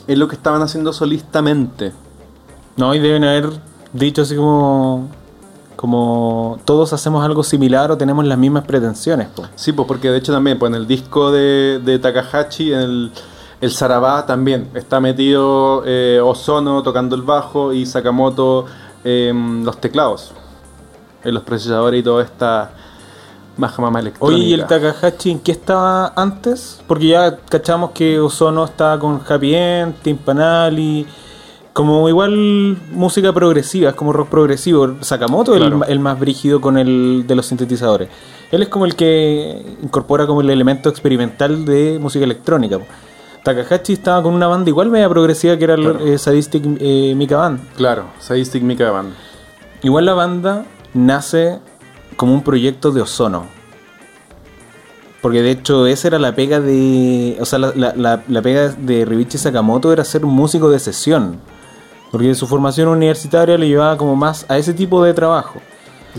en 0.07 0.19
lo 0.19 0.27
que 0.27 0.35
estaban 0.35 0.61
haciendo 0.61 0.93
solistamente. 0.93 1.93
No, 2.77 2.93
y 2.93 2.99
deben 2.99 3.23
haber 3.23 3.49
dicho 3.93 4.21
así 4.21 4.35
como. 4.35 5.09
Como 5.75 6.57
todos 6.63 6.93
hacemos 6.93 7.23
algo 7.25 7.43
similar 7.43 7.91
o 7.91 7.97
tenemos 7.97 8.23
las 8.25 8.37
mismas 8.37 8.63
pretensiones. 8.63 9.27
po. 9.27 9.43
Sí, 9.55 9.73
pues 9.73 9.85
porque 9.85 10.09
de 10.09 10.17
hecho 10.17 10.31
también, 10.31 10.57
pues 10.57 10.69
en 10.69 10.75
el 10.75 10.87
disco 10.87 11.31
de, 11.31 11.81
de 11.83 11.99
Takahashi, 11.99 12.71
en 12.71 12.79
el, 12.79 13.11
el 13.59 13.71
Sarabá 13.71 14.25
también 14.25 14.69
está 14.73 15.01
metido 15.01 15.83
eh, 15.85 16.21
Ozono 16.23 16.81
tocando 16.81 17.15
el 17.15 17.23
bajo 17.23 17.73
y 17.73 17.85
Sakamoto 17.85 18.65
en 19.03 19.65
los 19.65 19.79
teclados, 19.79 20.31
en 21.23 21.33
los 21.33 21.43
procesadores 21.43 21.99
y 21.99 22.03
toda 22.03 22.23
esta 22.23 22.71
maja 23.57 23.81
mama 23.81 23.99
electrónica. 23.99 24.35
Oye, 24.37 24.45
¿y 24.49 24.53
el 24.53 24.65
Takahashi 24.65 25.31
en 25.31 25.39
qué 25.39 25.51
estaba 25.51 26.13
antes? 26.15 26.81
Porque 26.87 27.07
ya 27.07 27.37
cachamos 27.49 27.91
que 27.91 28.19
Ozono 28.19 28.65
estaba 28.65 28.99
con 28.99 29.21
Happy 29.27 29.55
End, 29.55 29.95
Timpanali, 30.01 31.05
como 31.73 32.07
igual 32.07 32.77
música 32.91 33.33
progresiva, 33.33 33.89
es 33.89 33.95
como 33.95 34.13
rock 34.13 34.29
progresivo. 34.29 34.95
Sakamoto 35.01 35.53
es 35.53 35.59
Claro. 35.61 35.83
el, 35.85 35.91
el 35.91 35.99
más 35.99 36.19
brígido 36.19 36.61
con 36.61 36.77
el 36.77 37.25
de 37.27 37.35
los 37.35 37.45
sintetizadores. 37.45 38.09
Él 38.51 38.61
es 38.61 38.69
como 38.69 38.85
el 38.85 38.95
que 38.95 39.77
incorpora 39.83 40.25
como 40.25 40.41
el 40.41 40.49
elemento 40.49 40.89
experimental 40.89 41.65
de 41.65 41.97
música 41.99 42.23
electrónica. 42.23 42.79
Takahashi 43.43 43.93
estaba 43.93 44.23
con 44.23 44.33
una 44.33 44.47
banda 44.47 44.69
igual 44.69 44.89
media 44.89 45.07
progresiva 45.09 45.55
que 45.57 45.63
era 45.65 45.73
el 45.75 45.85
eh, 46.01 46.17
Sadistic 46.17 46.63
eh, 46.79 47.13
Mika 47.15 47.37
Band. 47.37 47.59
Claro, 47.75 48.05
Sadistic 48.19 48.63
Mika 48.63 48.89
Band. 48.91 49.13
Igual 49.83 50.05
la 50.05 50.13
banda 50.13 50.65
nace 50.93 51.59
como 52.15 52.33
un 52.33 52.43
proyecto 52.43 52.91
de 52.91 53.01
Ozono. 53.01 53.45
Porque 55.21 55.41
de 55.41 55.51
hecho 55.51 55.87
esa 55.87 56.07
era 56.09 56.19
la 56.19 56.35
pega 56.35 56.59
de... 56.59 57.37
O 57.39 57.45
sea, 57.45 57.57
la, 57.57 57.93
la- 58.27 58.41
pega 58.41 58.69
de 58.69 59.05
Ribichi 59.05 59.37
Sakamoto 59.37 59.91
era 59.91 60.03
ser 60.05 60.23
un 60.23 60.33
músico 60.33 60.69
de 60.69 60.77
sesión. 60.79 61.39
Porque 62.11 62.35
su 62.35 62.45
formación 62.47 62.87
universitaria 62.89 63.57
le 63.57 63.67
llevaba 63.67 63.97
como 63.97 64.15
más 64.15 64.45
a 64.49 64.57
ese 64.57 64.73
tipo 64.73 65.03
de 65.03 65.13
trabajo. 65.13 65.59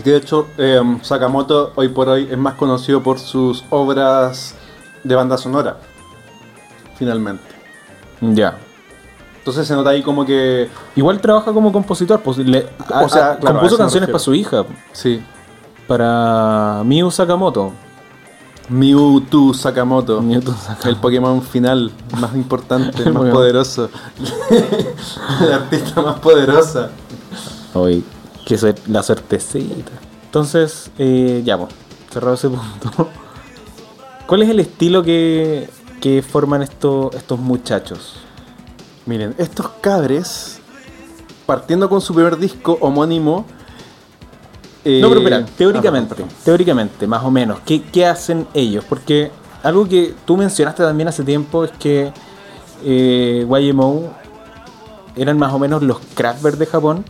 De 0.03 0.15
hecho 0.15 0.47
eh, 0.57 0.79
Sakamoto 1.01 1.71
hoy 1.75 1.87
por 1.87 2.09
hoy 2.09 2.27
es 2.29 2.37
más 2.37 2.55
conocido 2.55 3.01
por 3.01 3.17
sus 3.17 3.63
obras 3.71 4.53
de 5.03 5.15
banda 5.15 5.37
sonora, 5.37 5.77
finalmente. 6.97 7.43
Ya. 8.21 8.57
Entonces 9.39 9.65
se 9.67 9.73
nota 9.73 9.91
ahí 9.91 10.03
como 10.03 10.25
que, 10.25 10.67
Igual 10.95 11.19
trabaja 11.21 11.53
como 11.53 11.71
compositor. 11.71 12.19
Pues, 12.19 12.37
le- 12.39 12.67
O 13.01 13.09
sea, 13.09 13.31
a- 13.31 13.37
claro, 13.37 13.57
a 13.57 13.59
compuso 13.61 13.77
canciones 13.77 14.09
para 14.09 14.19
su 14.19 14.35
hija. 14.35 14.65
sí, 14.91 15.23
Para 15.87 16.81
Miu 16.85 17.09
Sakamoto. 17.11 17.71
Mewtwo 18.69 19.53
Sakamoto. 19.53 20.21
Mewtwo 20.21 20.53
Sakamoto. 20.53 20.89
El 20.89 20.95
Pokémon 20.97 21.41
final 21.41 21.91
más 22.19 22.35
importante, 22.35 23.01
El 23.01 23.07
el 23.07 23.13
más 23.13 23.21
Pokémon. 23.21 23.31
poderoso. 23.33 23.89
la 25.49 25.55
artista 25.55 26.01
más 26.01 26.19
poderosa. 26.19 26.89
Hoy, 27.73 28.03
que 28.45 28.55
suer- 28.57 28.81
la 28.87 29.03
suertecita. 29.03 29.91
Entonces, 30.25 30.91
eh, 30.97 31.41
ya, 31.45 31.57
pues, 31.57 31.73
cerrado 32.11 32.35
ese 32.35 32.49
punto. 32.49 33.07
¿Cuál 34.27 34.41
es 34.41 34.49
el 34.49 34.59
estilo 34.59 35.03
que, 35.03 35.69
que 36.01 36.21
forman 36.21 36.61
estos, 36.61 37.15
estos 37.15 37.39
muchachos? 37.39 38.15
Miren, 39.05 39.33
estos 39.37 39.69
cabres, 39.79 40.59
partiendo 41.45 41.87
con 41.87 42.01
su 42.01 42.13
primer 42.13 42.37
disco 42.37 42.77
homónimo. 42.81 43.45
Eh, 44.89 44.99
no, 45.01 45.09
pero 45.09 45.19
espera, 45.21 45.45
teóricamente, 45.57 46.15
ah, 46.23 46.27
teóricamente, 46.45 47.07
más 47.07 47.23
o 47.23 47.31
menos, 47.31 47.59
¿qué, 47.65 47.81
qué 47.83 48.05
hacen 48.05 48.47
ellos? 48.53 48.85
Porque 48.87 49.31
algo 49.63 49.87
que 49.87 50.13
tú 50.25 50.37
mencionaste 50.37 50.83
también 50.83 51.07
hace 51.09 51.23
tiempo 51.23 51.63
es 51.65 51.71
que 51.71 52.11
eh, 52.83 53.45
YMO 53.49 54.03
eran 55.15 55.37
más 55.37 55.51
o 55.53 55.59
menos 55.59 55.81
los 55.83 55.97
Kraftwerk 56.15 56.57
de 56.57 56.65
Japón, 56.67 57.03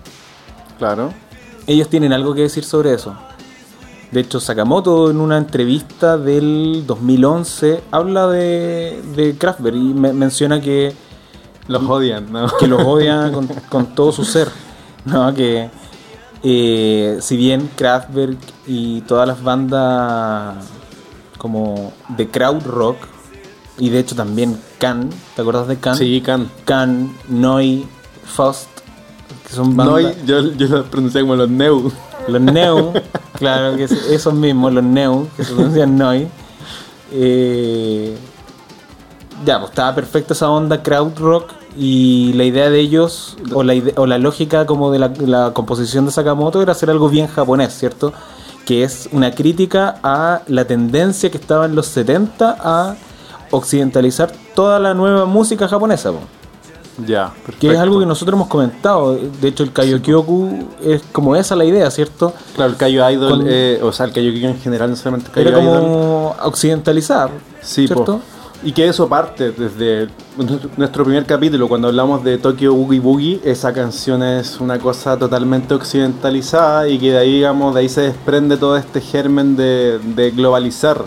Claro. 0.80 1.12
ellos 1.68 1.90
tienen 1.90 2.14
algo 2.14 2.34
que 2.34 2.42
decir 2.42 2.64
sobre 2.64 2.94
eso. 2.94 3.16
De 4.12 4.22
hecho, 4.22 4.40
Sakamoto 4.40 5.12
en 5.12 5.20
una 5.20 5.38
entrevista 5.38 6.18
del 6.18 6.86
2011 6.88 7.82
habla 7.92 8.28
de, 8.28 9.02
de 9.16 9.36
Kraftwerk 9.38 9.76
y 9.76 9.94
me- 9.94 10.14
menciona 10.14 10.62
que, 10.62 10.94
Los 11.68 11.84
odian, 11.84 12.32
¿no? 12.32 12.48
que 12.58 12.68
los 12.68 12.82
odia 12.82 13.30
con, 13.34 13.48
con 13.70 13.88
todo 13.94 14.14
su 14.14 14.24
ser. 14.24 14.48
¿no? 15.04 15.34
Que 15.34 15.70
eh, 16.44 17.18
si 17.22 17.36
bien 17.38 17.70
Kraftwerk 17.76 18.38
y 18.68 19.02
todas 19.02 19.28
las 19.28 19.42
bandas 19.44 20.56
como 21.38 21.94
de 22.10 22.28
crowd 22.30 22.64
rock, 22.66 22.98
y 23.80 23.90
de 23.90 24.00
hecho 24.00 24.16
también 24.16 24.60
Can, 24.80 25.10
¿te 25.36 25.42
acuerdas 25.42 25.68
de 25.68 25.78
Can? 25.78 25.96
Sí, 25.96 26.22
Can. 26.22 26.50
Can, 26.66 27.16
Noi, 27.30 27.86
Faust, 28.26 28.68
que 29.48 29.54
son 29.54 29.76
bandas... 29.76 30.16
No, 30.18 30.26
yo, 30.26 30.52
yo 30.54 30.68
lo 30.68 30.84
pronuncié 30.86 31.22
como 31.22 31.36
los 31.36 31.50
Neu. 31.50 31.92
Los 32.28 32.42
Neu, 32.42 32.92
claro 33.34 33.76
que 33.78 33.84
es- 33.86 33.92
esos 34.10 34.34
mismos, 34.34 34.74
los 34.74 34.84
Neu, 34.84 35.28
que 35.38 35.44
se 35.44 35.54
pronuncian 35.54 35.96
Noi. 35.98 36.28
Eh, 37.12 38.18
ya, 39.46 39.60
pues 39.60 39.70
estaba 39.70 39.96
perfecta 39.96 40.34
esa 40.34 40.50
onda 40.50 40.82
crowd 40.84 41.18
rock 41.18 41.52
y 41.78 42.34
la 42.34 42.44
idea 42.44 42.70
de 42.70 42.80
ellos, 42.80 43.38
o 43.54 43.64
la, 43.64 43.74
o 43.98 44.06
la 44.06 44.18
lógica 44.18 44.66
como 44.66 44.92
de 44.92 45.00
la, 45.00 45.12
la 45.20 45.52
composición 45.54 46.06
de 46.06 46.12
Sakamoto 46.12 46.62
era 46.62 46.72
hacer 46.72 46.90
algo 46.90 47.10
bien 47.10 47.28
japonés, 47.28 47.74
¿cierto? 47.78 48.14
Que 48.66 48.84
es 48.84 49.08
una 49.12 49.32
crítica 49.32 50.00
a 50.04 50.42
la 50.48 50.66
tendencia 50.66 51.30
que 51.30 51.38
estaba 51.38 51.66
en 51.66 51.76
los 51.76 51.86
70 51.88 52.58
a 52.60 52.96
occidentalizar 53.52 54.32
toda 54.56 54.80
la 54.80 54.94
nueva 54.94 55.26
música 55.26 55.68
japonesa. 55.68 56.12
po. 56.12 56.20
Ya, 57.06 57.32
Que 57.60 57.72
es 57.74 57.78
algo 57.78 58.00
que 58.00 58.08
nosotros 58.08 58.34
hemos 58.36 58.48
comentado. 58.48 59.16
De 59.40 59.48
hecho, 59.50 59.62
el 59.64 59.72
Kaiokyoku 59.72 60.68
es 60.84 61.04
como 61.12 61.36
esa 61.36 61.56
la 61.56 61.64
idea, 61.64 61.92
¿cierto? 61.92 62.34
Claro, 62.56 62.72
el 62.72 62.78
Kaio 62.78 63.08
Idol, 63.12 63.30
Con- 63.30 63.46
eh, 63.48 63.80
o 63.84 63.92
sea, 63.92 64.08
el 64.08 64.14
Kaio 64.14 64.32
en 64.50 64.60
general, 64.60 64.90
no 64.90 64.96
solamente 64.96 65.30
el 65.40 65.48
Era 65.48 65.58
Kaio 65.58 65.70
Idol. 65.70 65.82
como 65.84 66.36
occidentalizar, 66.44 67.30
Sí, 67.62 67.86
¿cierto? 67.86 68.04
po. 68.18 68.22
Y 68.64 68.72
que 68.72 68.88
eso 68.88 69.08
parte 69.08 69.52
desde 69.52 70.10
nuestro 70.78 71.04
primer 71.04 71.26
capítulo, 71.26 71.68
cuando 71.68 71.90
hablamos 71.90 72.24
de 72.24 72.38
Tokyo 72.38 72.74
Boogie 72.74 73.00
Boogie, 73.00 73.42
esa 73.44 73.72
canción 73.72 74.24
es 74.24 74.60
una 74.60 74.80
cosa 74.80 75.18
totalmente 75.18 75.74
occidentalizada 75.74 76.88
y 76.90 76.98
que 76.98 77.12
de 77.12 77.18
ahí, 77.20 77.36
digamos, 77.36 77.76
de 77.76 77.82
ahí 77.82 77.90
se 77.90 78.02
desprende 78.02 78.58
todo 78.58 78.76
este 78.76 79.00
germen 79.00 79.56
de, 79.56 80.00
de 80.16 80.32
globalizar. 80.32 81.06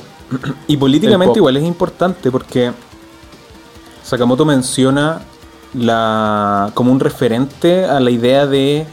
Y 0.68 0.76
políticamente 0.76 1.40
igual 1.40 1.56
es 1.56 1.64
importante 1.64 2.30
porque 2.30 2.72
Sakamoto 4.04 4.44
menciona 4.44 5.20
la 5.74 6.70
como 6.74 6.92
un 6.92 7.00
referente 7.00 7.84
a 7.84 8.00
la 8.00 8.10
idea 8.10 8.46
de 8.46 8.86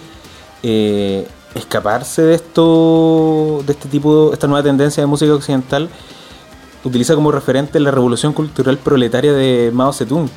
eh, 0.64 1.28
escaparse 1.56 2.22
de 2.24 2.36
esto, 2.36 3.64
de 3.66 3.74
este 3.74 3.90
tipo, 3.90 4.32
esta 4.34 4.48
nueva 4.48 4.64
tendencia 4.64 5.02
de 5.02 5.08
música 5.08 5.34
occidental. 5.34 5.90
Utiliza 6.88 7.16
como 7.16 7.32
referente 7.32 7.80
la 7.80 7.92
revolución 7.92 8.34
cultural 8.34 8.78
proletaria 8.78 9.34
de 9.34 9.72
Mao 9.74 9.92
Zedong 9.94 10.30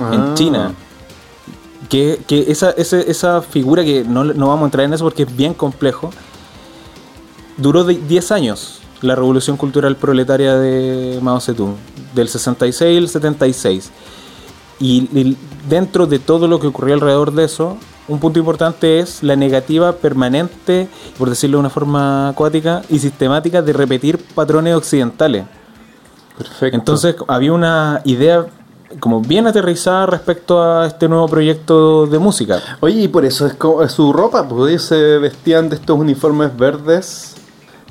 Ah. 0.00 0.10
en 0.12 0.34
China. 0.34 0.72
Que, 1.88 2.20
que 2.26 2.50
esa, 2.50 2.70
ese- 2.70 3.10
esa 3.10 3.42
figura 3.42 3.84
que 3.84 4.04
no, 4.04 4.24
no 4.24 4.48
vamos 4.48 4.62
a 4.62 4.64
entrar 4.66 4.84
en 4.86 4.92
eso 4.94 5.04
porque 5.04 5.22
es 5.24 5.36
bien 5.36 5.54
complejo, 5.54 6.10
duró 7.56 7.84
de- 7.84 7.94
10 7.98 8.32
años 8.32 8.80
la 9.02 9.14
revolución 9.14 9.56
cultural 9.56 9.96
proletaria 9.96 10.56
de 10.56 11.18
Mao 11.22 11.40
Zedong, 11.40 11.74
del 12.14 12.28
66 12.28 12.98
al 12.98 13.08
76. 13.08 13.90
Y, 14.80 15.08
y 15.18 15.36
dentro 15.68 16.06
de 16.06 16.18
todo 16.18 16.48
lo 16.48 16.58
que 16.58 16.66
ocurrió 16.68 16.94
alrededor 16.94 17.32
de 17.32 17.44
eso, 17.44 17.76
un 18.08 18.18
punto 18.18 18.38
importante 18.38 18.98
es 18.98 19.22
la 19.22 19.36
negativa 19.36 19.92
permanente, 19.92 20.88
por 21.18 21.28
decirlo 21.30 21.58
de 21.58 21.60
una 21.60 21.70
forma 21.70 22.30
acuática 22.30 22.82
y 22.88 22.98
sistemática, 22.98 23.62
de 23.62 23.72
repetir 23.72 24.18
patrones 24.34 24.74
occidentales. 24.74 25.44
Perfecto. 26.36 26.76
Entonces 26.76 27.16
había 27.28 27.52
una 27.52 28.00
idea 28.04 28.46
como 29.00 29.20
bien 29.20 29.46
aterrizada 29.46 30.06
respecto 30.06 30.62
a 30.62 30.86
este 30.86 31.08
nuevo 31.08 31.26
proyecto 31.28 32.06
de 32.06 32.18
música. 32.18 32.60
Oye, 32.80 33.02
y 33.02 33.08
por 33.08 33.24
eso 33.24 33.46
es, 33.46 33.54
como, 33.54 33.82
es 33.82 33.92
su 33.92 34.12
ropa, 34.12 34.46
ellos 34.68 34.82
se 34.82 35.18
vestían 35.18 35.68
de 35.68 35.76
estos 35.76 35.98
uniformes 35.98 36.56
verdes, 36.56 37.34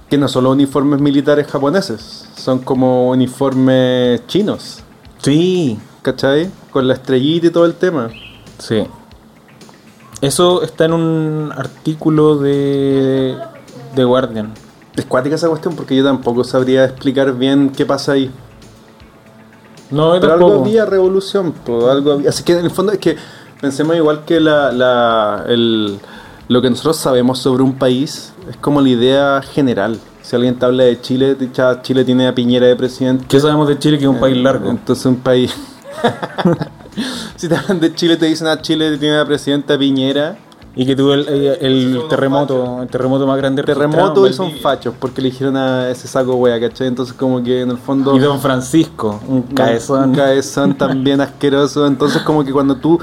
que 0.09 0.17
no 0.17 0.27
son 0.27 0.45
los 0.45 0.53
uniformes 0.53 1.01
militares 1.01 1.47
japoneses, 1.47 2.29
son 2.35 2.59
como 2.59 3.09
uniformes 3.09 4.25
chinos, 4.27 4.79
Sí, 5.21 5.79
¿cachai? 6.01 6.49
Con 6.71 6.87
la 6.87 6.95
estrellita 6.95 7.47
y 7.47 7.49
todo 7.49 7.65
el 7.65 7.73
tema. 7.75 8.09
sí. 8.57 8.83
Eso 10.21 10.61
está 10.63 10.85
en 10.85 10.93
un 10.93 11.51
artículo 11.53 12.37
de, 12.37 13.37
de 13.93 14.03
Guardian. 14.05 14.53
Es 14.95 15.05
cuática 15.05 15.35
esa 15.35 15.49
cuestión 15.49 15.75
porque 15.75 15.95
yo 15.95 16.03
tampoco 16.03 16.43
sabría 16.43 16.85
explicar 16.85 17.33
bien 17.33 17.71
qué 17.75 17.85
pasa 17.85 18.11
ahí. 18.13 18.29
No, 19.89 20.13
Pero 20.19 20.33
algo 20.33 20.47
tampoco. 20.47 20.65
había 20.69 20.85
revolución, 20.85 21.53
pues, 21.65 21.83
algo 21.85 22.13
había- 22.13 22.29
Así 22.29 22.43
que 22.43 22.53
en 22.53 22.65
el 22.65 22.71
fondo 22.71 22.91
es 22.91 22.99
que 22.99 23.15
pensemos 23.61 23.95
igual 23.95 24.23
que 24.25 24.39
la, 24.39 24.71
la- 24.71 25.45
el- 25.47 25.99
lo 26.47 26.61
que 26.61 26.69
nosotros 26.69 26.97
sabemos 26.97 27.39
sobre 27.39 27.63
un 27.63 27.73
país 27.73 28.33
es 28.49 28.57
como 28.57 28.81
la 28.81 28.89
idea 28.89 29.41
general. 29.41 29.99
Si 30.21 30.35
alguien 30.35 30.57
te 30.57 30.65
habla 30.65 30.83
de 30.83 30.99
Chile, 31.01 31.35
Chile 31.81 32.05
tiene 32.05 32.27
a 32.27 32.33
Piñera 32.35 32.67
de 32.67 32.75
presidente. 32.75 33.25
¿Qué 33.27 33.39
sabemos 33.39 33.67
de 33.67 33.77
Chile 33.77 33.97
que 33.97 34.05
es 34.05 34.09
un 34.09 34.19
país 34.19 34.37
largo? 34.37 34.69
Entonces 34.69 35.05
un 35.05 35.17
país... 35.17 35.53
si 37.35 37.47
te 37.49 37.55
hablan 37.55 37.79
de 37.79 37.93
Chile, 37.93 38.15
te 38.17 38.25
dicen 38.27 38.47
a 38.47 38.61
Chile 38.61 38.97
tiene 38.97 39.17
a 39.17 39.25
presidenta 39.25 39.77
Piñera. 39.77 40.37
Y 40.75 40.85
que 40.87 40.95
tuvo 40.95 41.13
el, 41.13 41.27
el- 41.27 41.57
el 41.61 42.01
terremoto, 42.09 42.81
el 42.81 42.87
terremoto 42.87 43.27
más 43.27 43.37
grande 43.37 43.61
Terremoto 43.61 44.27
y 44.27 44.33
son 44.33 44.53
fachos 44.53 44.95
porque 44.99 45.21
eligieron 45.21 45.55
a 45.55 45.89
ese 45.89 46.07
saco 46.07 46.33
wea, 46.35 46.59
¿cachai? 46.59 46.87
Entonces 46.87 47.13
como 47.13 47.43
que 47.43 47.61
en 47.61 47.69
el 47.69 47.77
fondo... 47.77 48.15
Y 48.15 48.19
Don 48.19 48.39
Francisco, 48.39 49.19
un 49.27 49.43
cabezón. 49.43 50.09
Un 50.09 50.15
cabezón 50.15 50.73
también 50.75 51.21
asqueroso. 51.21 51.85
Entonces, 51.85 52.23
como 52.23 52.43
que 52.43 52.51
cuando 52.51 52.75
tú 52.77 52.99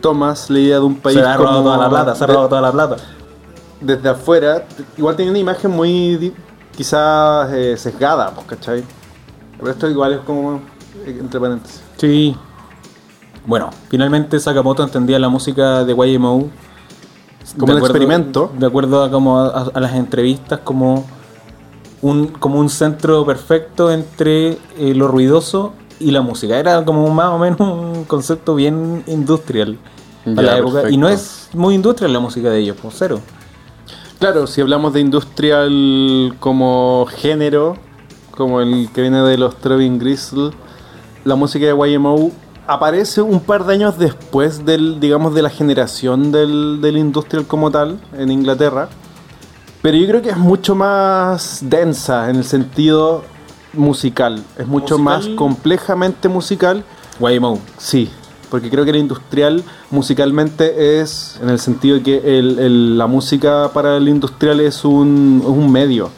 tomas 0.00 0.48
la 0.48 0.58
idea 0.58 0.76
de 0.76 0.84
un 0.84 0.96
país 0.96 1.18
se 1.18 1.22
ha 1.24 1.36
robado 1.36 1.56
como 1.58 1.64
toda 1.64 1.76
la 1.84 1.88
plata, 1.90 2.14
se 2.14 2.24
ha 2.24 2.26
de- 2.26 2.32
robado 2.32 2.48
toda 2.48 2.60
la 2.62 2.72
plata. 2.72 2.96
desde 3.82 4.08
afuera, 4.08 4.64
igual 4.96 5.14
tiene 5.14 5.30
una 5.30 5.40
imagen 5.40 5.70
muy 5.72 6.32
quizás 6.74 7.52
eh, 7.52 7.76
sesgada, 7.76 8.30
pues, 8.30 8.46
¿cachai? 8.46 8.82
Pero 9.58 9.70
esto 9.70 9.90
igual 9.90 10.14
es 10.14 10.20
como 10.20 10.56
eh, 11.06 11.18
entre 11.20 11.38
paréntesis. 11.38 11.82
Sí. 11.98 12.34
Bueno, 13.46 13.68
finalmente 13.90 14.40
Sakamoto 14.40 14.82
entendía 14.82 15.18
la 15.18 15.28
música 15.28 15.84
de 15.84 15.92
YMO 15.94 16.48
Como 17.58 17.72
un 17.72 17.78
acuerdo- 17.78 17.86
experimento. 17.86 18.52
De 18.58 18.66
acuerdo 18.66 19.02
a, 19.04 19.10
como 19.10 19.38
a, 19.40 19.70
a 19.74 19.80
las 19.80 19.94
entrevistas, 19.94 20.60
como 20.64 21.04
un, 22.02 22.26
como 22.28 22.58
un 22.58 22.68
centro 22.68 23.24
perfecto 23.24 23.90
entre 23.92 24.58
eh, 24.78 24.94
lo 24.94 25.08
ruidoso 25.08 25.72
y 26.00 26.10
la 26.10 26.22
música. 26.22 26.58
Era 26.58 26.84
como 26.84 27.08
más 27.10 27.28
o 27.30 27.38
menos 27.38 27.60
un 27.60 28.04
concepto 28.04 28.54
bien 28.54 29.02
industrial 29.06 29.78
para 30.24 30.42
Ya, 30.42 30.52
la 30.54 30.58
época. 30.58 30.90
Y 30.90 30.96
no 30.96 31.08
es 31.08 31.48
muy 31.54 31.74
industrial 31.74 32.12
la 32.12 32.20
música 32.20 32.50
de 32.50 32.58
ellos, 32.60 32.76
pues 32.80 32.94
cero. 32.98 33.20
Claro, 34.18 34.46
si 34.46 34.60
hablamos 34.60 34.92
de 34.92 35.00
industrial 35.00 36.34
como 36.40 37.06
género, 37.10 37.76
como 38.30 38.60
el 38.60 38.88
que 38.94 39.02
viene 39.02 39.20
de 39.22 39.36
los 39.38 39.56
Trovin 39.56 39.98
Gristle, 39.98 40.50
la 41.24 41.34
música 41.36 41.66
de 41.66 41.72
YMO 41.92 42.30
aparece 42.66 43.20
un 43.22 43.40
par 43.40 43.64
de 43.66 43.74
años 43.74 43.98
después 43.98 44.64
del, 44.64 45.00
digamos, 45.00 45.34
de 45.34 45.42
la 45.42 45.50
generación 45.50 46.32
del, 46.32 46.80
del 46.80 46.96
industrial 46.96 47.46
como 47.46 47.70
tal 47.70 47.98
en 48.16 48.30
Inglaterra. 48.30 48.88
Pero 49.82 49.96
yo 49.98 50.06
creo 50.08 50.22
que 50.22 50.30
es 50.30 50.36
mucho 50.36 50.74
más 50.74 51.58
densa 51.62 52.30
en 52.30 52.36
el 52.36 52.44
sentido 52.44 53.22
musical. 53.74 54.42
Es 54.58 54.66
mucho 54.66 54.98
Musical. 54.98 55.04
más 55.28 55.36
complejamente 55.36 56.28
musical. 56.28 56.84
YMO. 57.20 57.58
Sí, 57.76 58.08
porque 58.50 58.70
creo 58.70 58.84
que 58.84 58.90
el 58.90 58.96
industrial 58.96 59.62
musicalmente 59.90 61.00
es 61.00 61.38
en 61.42 61.48
el 61.50 61.58
sentido 61.58 61.96
de 61.96 62.02
que 62.02 62.38
el- 62.38 62.58
el- 62.58 62.98
la 62.98 63.06
música 63.06 63.70
para 63.74 63.96
el 63.98 64.08
industrial 64.08 64.60
es 64.60 64.84
un, 64.84 65.40
es 65.42 65.48
un 65.48 65.70
medio. 65.70 66.10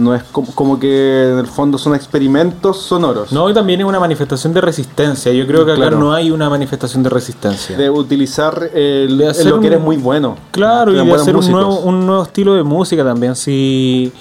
No 0.00 0.14
es 0.14 0.22
como, 0.24 0.52
como 0.54 0.78
que 0.80 1.30
en 1.32 1.38
el 1.38 1.46
fondo 1.46 1.76
son 1.78 1.94
experimentos 1.94 2.80
sonoros. 2.82 3.32
No, 3.32 3.50
y 3.50 3.54
también 3.54 3.80
es 3.80 3.86
una 3.86 4.00
manifestación 4.00 4.52
de 4.54 4.60
resistencia. 4.60 5.32
Yo 5.32 5.46
creo 5.46 5.64
que 5.66 5.72
acá 5.72 5.80
Claro. 5.82 5.98
no 5.98 6.12
hay 6.14 6.30
una 6.30 6.48
manifestación 6.48 7.02
de 7.02 7.10
resistencia. 7.10 7.76
De 7.76 7.90
utilizar 7.90 8.70
el- 8.74 9.18
De 9.18 9.44
lo 9.44 9.60
que 9.60 9.66
eres 9.66 9.80
muy 9.80 9.96
bueno. 9.96 10.36
Claro, 10.50 10.92
y 10.92 10.94
de 10.94 11.12
hacer 11.12 11.36
un 11.36 11.50
nuevo, 11.50 11.80
un 11.80 12.06
nuevo 12.06 12.22
estilo 12.22 12.54
de 12.54 12.62
música 12.62 13.04
también. 13.04 13.36
Si 13.36 14.12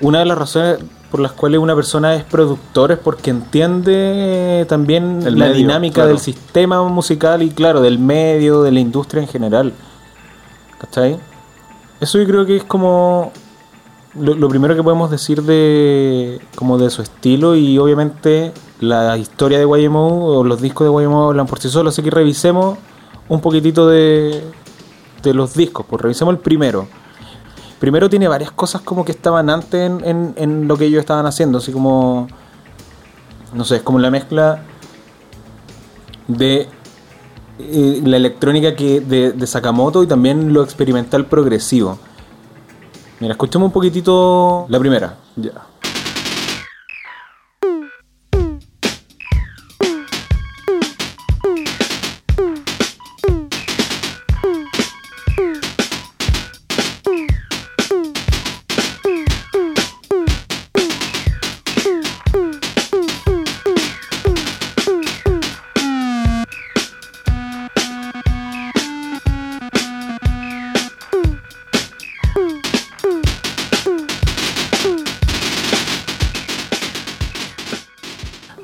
una 0.00 0.18
de 0.20 0.24
las 0.26 0.36
razones 0.38 0.78
por 1.10 1.20
las 1.20 1.32
cuales 1.32 1.58
una 1.58 1.74
persona 1.74 2.14
es 2.14 2.22
productor 2.24 2.92
es 2.92 2.98
porque 2.98 3.30
entiende 3.30 4.66
también 4.68 5.22
El 5.24 5.38
la 5.38 5.46
medio, 5.46 5.54
dinámica 5.56 5.94
claro. 5.94 6.08
del 6.10 6.18
sistema 6.18 6.82
musical 6.86 7.42
y 7.42 7.48
claro, 7.48 7.80
del 7.80 7.98
medio, 7.98 8.62
de 8.62 8.72
la 8.72 8.80
industria 8.80 9.22
en 9.22 9.28
general. 9.28 9.72
¿Cachai? 10.78 11.18
Eso 12.00 12.18
yo 12.18 12.26
creo 12.26 12.44
que 12.46 12.56
es 12.58 12.64
como 12.64 13.32
lo, 14.20 14.48
primero 14.48 14.74
que 14.74 14.82
podemos 14.82 15.10
decir 15.10 15.42
de 15.42 16.40
como 16.56 16.78
de 16.78 16.90
su 16.90 17.02
estilo 17.02 17.56
y 17.56 17.78
obviamente 17.78 18.52
la 18.80 19.16
historia 19.16 19.58
de 19.58 19.64
YMO 19.64 20.26
o 20.26 20.44
los 20.44 20.60
discos 20.60 20.86
de 20.86 21.02
YMO 21.04 21.28
hablan 21.28 21.46
por 21.46 21.58
sí 21.58 21.68
solos, 21.68 21.94
así 21.94 22.02
que 22.02 22.10
revisemos 22.10 22.78
un 23.28 23.40
poquitito 23.40 23.88
de, 23.88 24.42
de 25.22 25.34
los 25.34 25.54
discos, 25.54 25.84
pues 25.88 26.00
revisemos 26.02 26.32
el 26.34 26.40
primero. 26.40 26.86
Primero 27.78 28.08
tiene 28.10 28.26
varias 28.28 28.50
cosas 28.50 28.80
como 28.82 29.04
que 29.04 29.12
estaban 29.12 29.50
antes 29.50 29.90
en, 29.90 30.34
en- 30.36 30.66
lo 30.68 30.76
que 30.76 30.86
ellos 30.86 31.00
estaban 31.00 31.26
haciendo, 31.26 31.58
así 31.58 31.70
como, 31.72 32.26
no 33.54 33.64
sé, 33.64 33.76
es 33.76 33.82
como 33.82 33.98
la 33.98 34.10
mezcla 34.10 34.62
de 36.26 36.68
eh, 37.58 38.02
la 38.04 38.16
electrónica 38.16 38.74
que 38.74 39.00
de 39.00 39.46
Sakamoto 39.46 40.02
y 40.02 40.06
también 40.06 40.52
lo 40.52 40.62
experimental 40.62 41.26
progresivo. 41.26 41.98
Mira, 43.20 43.32
escuchemos 43.32 43.66
un 43.66 43.72
poquitito 43.72 44.66
la 44.68 44.78
primera. 44.78 45.14
Ya. 45.36 45.52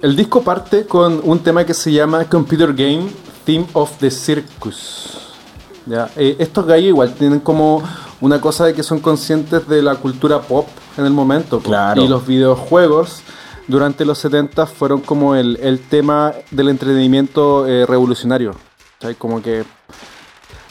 El 0.05 0.17
disco 0.17 0.43
parte 0.43 0.85
con 0.85 1.23
un 1.25 1.39
tema 1.39 1.65
que 1.65 1.73
se 1.73 1.91
llama 1.91 2.27
Computer 2.27 2.75
Game 2.75 3.07
Theme 3.47 3.65
of 3.73 3.91
the 4.01 4.11
Circus. 4.11 5.33
¿Ya? 5.87 6.11
Eh, 6.15 6.37
estos 6.41 6.67
gallos 6.67 6.89
igual 6.89 7.15
tienen 7.15 7.41
como 7.41 7.83
una 8.21 8.39
cosa 8.39 8.67
de 8.67 8.75
que 8.75 8.83
son 8.83 9.01
conscientes 9.01 9.67
de 9.67 9.81
la 9.81 9.95
cultura 9.95 10.43
pop 10.43 10.69
en 10.99 11.07
el 11.07 11.13
momento. 11.15 11.61
Claro. 11.61 12.03
Y 12.03 12.07
los 12.07 12.27
videojuegos 12.27 13.23
durante 13.67 14.05
los 14.05 14.19
70 14.19 14.67
fueron 14.67 15.01
como 15.01 15.37
el, 15.37 15.57
el 15.63 15.81
tema 15.81 16.35
del 16.51 16.69
entretenimiento 16.69 17.67
eh, 17.67 17.87
revolucionario. 17.87 18.55
¿cachai? 18.99 19.15
Como 19.15 19.41
que 19.41 19.65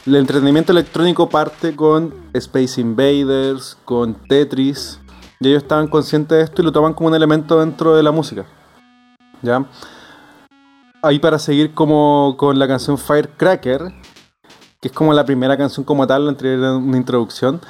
el 0.05 0.15
entretenimiento 0.15 0.73
electrónico 0.73 1.27
parte 1.27 1.75
con 1.75 2.13
Space 2.33 2.79
Invaders, 2.79 3.79
con 3.83 4.13
Tetris. 4.13 4.99
Y 5.39 5.47
ellos 5.47 5.63
estaban 5.63 5.87
conscientes 5.87 6.37
de 6.37 6.43
esto 6.43 6.61
y 6.61 6.65
lo 6.65 6.71
toman 6.71 6.93
como 6.93 7.09
un 7.09 7.15
elemento 7.15 7.59
dentro 7.59 7.95
de 7.95 8.03
la 8.03 8.11
música. 8.11 8.45
¿Ya? 9.43 9.65
Ahí 11.03 11.19
para 11.19 11.37
seguir 11.37 11.73
como 11.73 12.35
con 12.37 12.57
la 12.57 12.67
canción 12.67 12.97
Firecracker, 12.97 13.93
que 14.81 14.87
es 14.87 14.91
como 14.93 15.13
la 15.13 15.25
primera 15.25 15.57
canción 15.57 15.85
como 15.85 16.07
tal, 16.07 16.27
entre 16.29 16.57
una 16.57 16.97
introducción. 16.97 17.61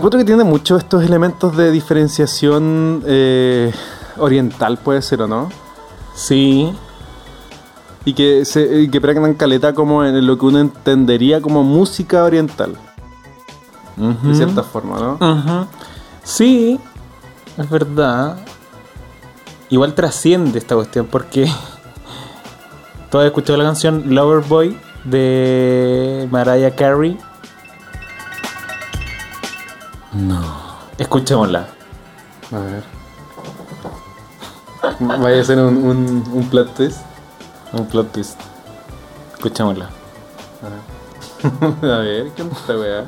Encuentro 0.00 0.18
que 0.18 0.24
tiene 0.24 0.44
muchos 0.44 0.82
estos 0.82 1.04
elementos 1.04 1.56
de 1.56 1.70
diferenciación 1.70 3.02
eh, 3.06 3.70
oriental, 4.16 4.78
puede 4.78 5.02
ser 5.02 5.20
o 5.22 5.28
no. 5.28 5.50
Sí, 6.14 6.74
Y 8.06 8.14
que, 8.14 8.46
se, 8.46 8.90
que 8.90 9.00
pregnan 9.00 9.34
caleta 9.34 9.74
como 9.74 10.02
en 10.04 10.26
lo 10.26 10.38
que 10.38 10.46
uno 10.46 10.58
entendería 10.58 11.42
como 11.42 11.62
música 11.62 12.24
oriental, 12.24 12.74
de 13.96 14.34
cierta 14.34 14.62
forma, 14.62 14.98
¿no? 14.98 15.68
Sí, 16.24 16.80
es 17.58 17.70
verdad. 17.70 18.38
Igual 19.68 19.94
trasciende 19.94 20.58
esta 20.58 20.74
cuestión 20.74 21.06
porque 21.06 21.46
¿Tú 23.10 23.18
has 23.18 23.26
escuchado 23.26 23.58
la 23.58 23.64
canción 23.64 24.14
Loverboy 24.14 24.76
de 25.04 26.26
Mariah 26.30 26.74
Carey? 26.74 27.18
No. 30.12 30.40
Escuchémosla. 30.98 31.66
A 32.52 32.58
ver. 32.58 32.84
Vaya 35.00 35.40
a 35.40 35.44
ser 35.44 35.58
un, 35.58 35.76
un, 35.76 36.24
un 36.32 36.50
plot 36.50 36.74
twist. 36.74 37.00
Un 37.72 37.86
plot 37.86 38.12
twist. 38.12 38.40
Escuchémosla. 39.34 39.88
A 41.82 41.98
ver, 41.98 42.30
¿qué 42.36 42.42
onda 42.42 42.56
esta 42.56 42.76
weá? 42.76 43.06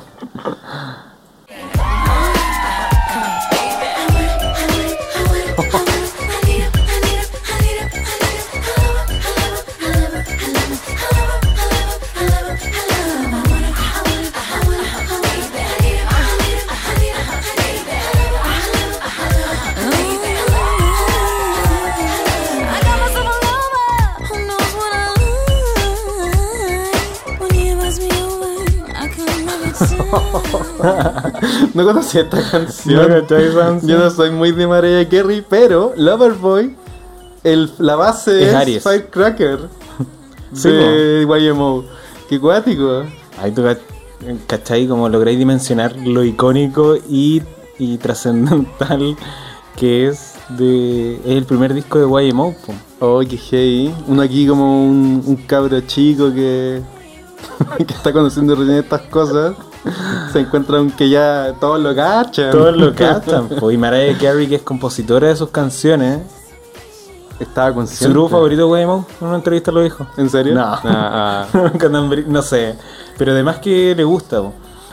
No 31.73 31.85
conocía 31.85 32.21
esta 32.21 32.49
canción. 32.49 32.95
No. 33.83 33.87
Yo 33.87 33.97
no 33.99 34.09
soy 34.09 34.31
muy 34.31 34.51
de 34.51 34.67
Mariah 34.67 35.07
Carey, 35.09 35.43
pero 35.47 35.93
Loverboy, 35.97 36.75
el, 37.43 37.71
la 37.79 37.95
base 37.95 38.43
Es. 38.77 38.83
Firecracker 38.83 39.59
Sí, 40.53 40.69
de 40.69 41.25
YMO. 41.27 41.83
Qué 42.29 42.39
cuático. 42.39 43.03
Ahí 43.41 43.51
tú 43.51 43.63
cach- 43.63 43.79
cachai 44.47 44.87
como 44.87 45.09
lográis 45.09 45.37
dimensionar 45.37 45.95
lo 45.97 46.23
icónico 46.23 46.95
y, 47.09 47.41
y 47.79 47.97
trascendental 47.97 49.15
que 49.75 50.07
es 50.07 50.33
de 50.49 51.15
es 51.15 51.21
el 51.37 51.45
primer 51.45 51.73
disco 51.73 51.97
de 51.99 52.27
YMO. 52.29 52.55
po. 52.65 52.73
Oh, 52.99 53.21
qué 53.27 53.37
hey. 53.49 53.93
Uno 54.07 54.21
aquí 54.21 54.47
como 54.47 54.85
un, 54.85 55.23
un 55.25 55.35
cabro 55.47 55.81
chico 55.81 56.31
que, 56.31 56.81
que 57.77 57.93
está 57.93 58.11
conociendo 58.13 58.55
recién 58.55 58.77
estas 58.77 59.01
cosas. 59.03 59.55
Se 60.31 60.39
encuentra 60.39 60.79
un 60.79 60.91
que 60.91 61.09
ya 61.09 61.53
todos 61.59 61.79
lo 61.79 61.93
cachan. 61.95 62.51
Todos 62.51 62.75
lo 62.75 62.93
cachan. 62.95 63.49
Y 63.71 63.77
Mariah 63.77 64.17
Carey, 64.17 64.47
que 64.47 64.55
es 64.55 64.61
compositora 64.61 65.27
de 65.27 65.35
sus 65.35 65.49
canciones, 65.49 66.21
Estaba 67.39 67.73
consciente. 67.73 68.05
su 68.05 68.11
grupo 68.11 68.29
favorito 68.29 68.73
de 68.73 68.81
YMO, 68.83 69.05
en 69.19 69.27
una 69.27 69.35
entrevista 69.37 69.71
lo 69.71 69.81
dijo. 69.81 70.07
¿En 70.17 70.29
serio? 70.29 70.53
No. 70.55 70.61
Ah, 70.63 71.47
ah. 71.53 71.71
No 72.27 72.41
sé. 72.41 72.75
Pero 73.17 73.31
además 73.31 73.57
que 73.57 73.93
le 73.95 74.03
gusta. 74.03 74.41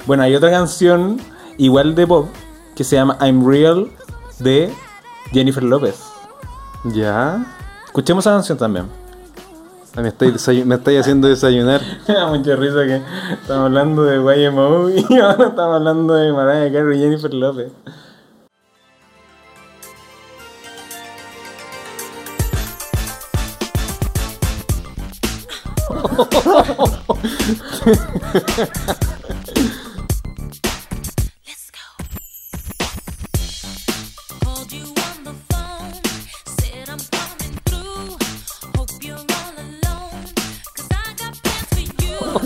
Bueno, 0.06 0.22
hay 0.22 0.34
otra 0.34 0.50
canción 0.50 1.20
igual 1.58 1.94
de 1.94 2.06
pop 2.06 2.28
que 2.74 2.82
se 2.82 2.96
llama 2.96 3.16
I'm 3.20 3.46
Real 3.46 3.90
de 4.38 4.72
Jennifer 5.32 5.62
López. 5.62 6.00
¿Ya? 6.84 7.44
Escuchemos 7.84 8.24
esa 8.24 8.34
canción 8.34 8.56
también. 8.58 8.86
Me 9.96 10.08
estoy, 10.08 10.30
desayu- 10.32 10.64
me 10.64 10.76
estoy 10.76 10.96
haciendo 10.96 11.28
desayunar. 11.28 11.80
Me 12.08 12.14
da 12.14 12.26
mucha 12.28 12.56
risa 12.56 12.86
que 12.86 13.02
estamos 13.32 13.66
hablando 13.66 14.04
de 14.04 14.16
YMO 14.44 14.88
y 15.10 15.18
ahora 15.18 15.48
estamos 15.48 15.76
hablando 15.76 16.14
de 16.14 16.32
Mariah 16.32 16.72
Carey 16.72 16.98
y 16.98 17.02
Jennifer 17.02 17.34
López. 17.34 17.72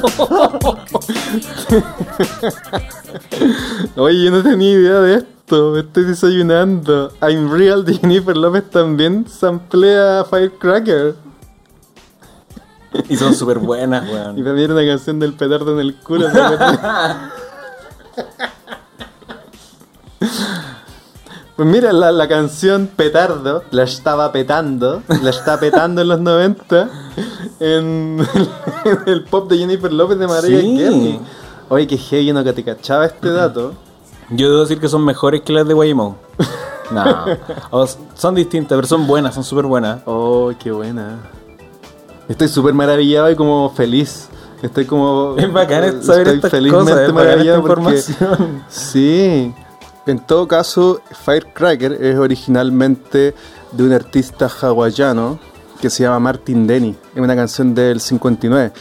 Oye, 3.97 4.25
yo 4.25 4.31
no 4.31 4.43
tenía 4.43 4.73
idea 4.73 5.01
de 5.01 5.15
esto. 5.17 5.73
Me 5.73 5.81
estoy 5.81 6.05
desayunando. 6.05 7.13
I'm 7.21 7.51
Real 7.53 7.85
de 7.85 7.95
Jennifer 7.99 8.35
López 8.37 8.71
también 8.71 9.27
samplea 9.29 10.25
Firecracker. 10.25 11.17
Y 13.09 13.17
son 13.17 13.35
súper 13.35 13.59
buenas, 13.59 14.05
Y 14.09 14.13
weón. 14.13 14.45
también 14.45 14.71
una 14.71 14.87
canción 14.87 15.19
del 15.19 15.35
petardo 15.35 15.73
en 15.73 15.81
el 15.81 15.97
culo. 15.97 16.29
Pues 21.57 21.69
mira, 21.69 21.93
la, 21.93 22.11
la 22.11 22.27
canción 22.27 22.89
Petardo 22.97 23.63
la 23.71 23.85
estaba 23.85 24.33
petando, 24.33 25.03
la 25.23 25.31
está 25.31 25.59
petando 25.61 26.03
en 26.03 26.09
los 26.09 26.19
90 26.21 26.89
en, 27.61 28.19
en 28.85 28.99
el 29.07 29.25
pop 29.25 29.49
de 29.49 29.59
Jennifer 29.59 29.93
López 29.93 30.19
de 30.19 30.27
María 30.27 30.61
Sí. 30.61 30.77
Carey. 30.79 31.21
Oye, 31.69 31.87
que 31.87 31.97
heavy, 31.97 32.33
no 32.33 32.43
que 32.43 32.53
te 32.53 32.65
cachaba 32.65 33.07
este 33.07 33.31
dato. 33.31 33.73
Yo 34.31 34.49
debo 34.51 34.63
decir 34.63 34.81
que 34.81 34.89
son 34.89 35.05
mejores 35.05 35.43
que 35.43 35.53
las 35.53 35.67
de 35.69 35.75
Guaymou. 35.75 36.17
No. 36.91 37.25
O 37.71 37.87
son 38.15 38.35
distintas, 38.35 38.77
pero 38.77 38.87
son 38.87 39.07
buenas, 39.07 39.35
son 39.35 39.45
súper 39.45 39.65
buenas. 39.67 40.01
Oh, 40.07 40.53
qué 40.63 40.71
buena. 40.73 41.19
Estoy 42.29 42.49
súper 42.49 42.75
maravillado 42.75 43.31
y 43.31 43.37
como 43.37 43.71
feliz. 43.71 44.29
Estoy 44.61 44.85
como. 44.87 45.35
Es 45.39 45.53
bacán 45.53 46.03
saber 46.03 46.21
estoy 46.29 46.35
estas 46.37 46.51
felizmente 46.51 46.85
cosas, 46.93 46.97
es 46.97 47.09
esta 47.09 47.13
maravillado 47.15 47.63
porque- 47.63 47.73
información. 47.81 48.63
Sí. 48.69 49.55
En 50.07 50.19
todo 50.19 50.47
caso, 50.47 51.01
Firecracker 51.25 51.93
es 51.93 52.17
originalmente 52.17 53.35
de 53.73 53.83
un 53.83 53.93
artista 53.93 54.49
hawaiano 54.61 55.39
que 55.81 55.89
se 55.89 56.03
llama 56.03 56.19
Martin 56.19 56.67
Denny. 56.67 56.95
Es 57.15 57.21
una 57.21 57.35
canción 57.35 57.75
del 57.75 58.01
59. 58.01 58.73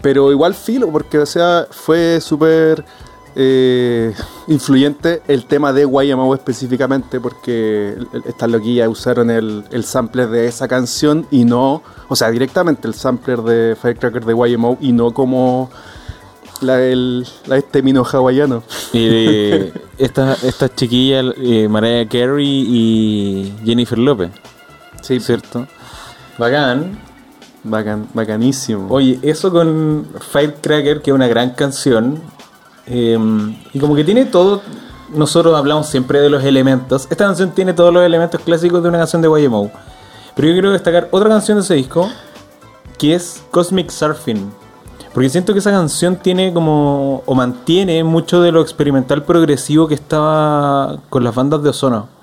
Pero 0.00 0.30
igual 0.30 0.54
filo, 0.54 0.90
porque 0.90 1.26
sea, 1.26 1.66
fue 1.70 2.20
súper 2.20 2.84
eh, 3.34 4.14
influyente 4.46 5.22
el 5.28 5.46
tema 5.46 5.72
de 5.72 5.84
Guayamau 5.84 6.32
específicamente, 6.34 7.20
porque 7.20 7.96
estas 8.24 8.48
loquillas 8.48 8.88
usaron 8.88 9.30
el, 9.30 9.64
el 9.70 9.84
sampler 9.84 10.28
de 10.28 10.46
esa 10.46 10.68
canción 10.68 11.26
y 11.30 11.44
no, 11.44 11.82
o 12.08 12.16
sea, 12.16 12.30
directamente 12.30 12.86
el 12.86 12.94
sampler 12.94 13.42
de 13.42 13.76
Firecracker 13.80 14.24
de 14.24 14.32
Guayamau 14.32 14.78
y 14.80 14.92
no 14.92 15.12
como 15.12 15.70
la, 16.60 16.80
el, 16.82 17.26
la 17.46 17.56
este 17.56 17.82
mino 17.82 18.04
hawaiano. 18.04 18.62
Y 18.92 19.06
de 19.08 19.72
estas 19.98 20.42
estas 20.44 20.74
chiquillas, 20.74 21.26
eh, 21.38 21.68
Mariah 21.68 22.08
Carey 22.08 22.46
y 22.68 23.54
Jennifer 23.64 23.98
López. 23.98 24.30
Sí, 25.02 25.20
¿Cierto? 25.20 25.66
Bacán. 26.38 26.98
Bacán, 27.64 28.08
bacanísimo. 28.14 28.86
Oye, 28.88 29.18
eso 29.22 29.50
con 29.52 30.06
Firecracker, 30.32 31.02
que 31.02 31.10
es 31.10 31.14
una 31.14 31.26
gran 31.26 31.50
canción. 31.50 32.20
eh, 32.86 33.18
y 33.72 33.78
como 33.78 33.94
que 33.96 34.04
tiene 34.04 34.24
todo. 34.26 34.62
Nosotros 35.14 35.56
hablamos 35.56 35.86
siempre 35.86 36.20
de 36.20 36.28
los 36.30 36.44
elementos. 36.44 37.06
Esta 37.10 37.24
canción 37.24 37.50
tiene 37.52 37.72
todos 37.72 37.92
los 37.92 38.02
elementos 38.04 38.40
clásicos 38.42 38.82
de 38.82 38.88
una 38.90 38.98
canción 38.98 39.22
de 39.22 39.28
Guaymou. 39.28 39.70
Pero 40.36 40.48
yo 40.48 40.54
quiero 40.54 40.70
destacar 40.70 41.08
otra 41.10 41.28
canción 41.30 41.56
de 41.58 41.64
ese 41.64 41.74
disco, 41.74 42.08
que 42.98 43.14
es 43.14 43.42
Cosmic 43.50 43.90
Surfing. 43.90 44.52
Porque 45.18 45.30
siento 45.30 45.52
que 45.52 45.58
esa 45.58 45.72
canción 45.72 46.14
tiene 46.14 46.52
como. 46.54 47.24
o 47.26 47.34
mantiene 47.34 48.04
mucho 48.04 48.40
de 48.40 48.52
lo 48.52 48.62
experimental 48.62 49.24
progresivo 49.24 49.88
que 49.88 49.94
estaba 49.94 51.00
con 51.10 51.24
las 51.24 51.34
bandas 51.34 51.60
de 51.60 51.70
Ozono. 51.70 52.17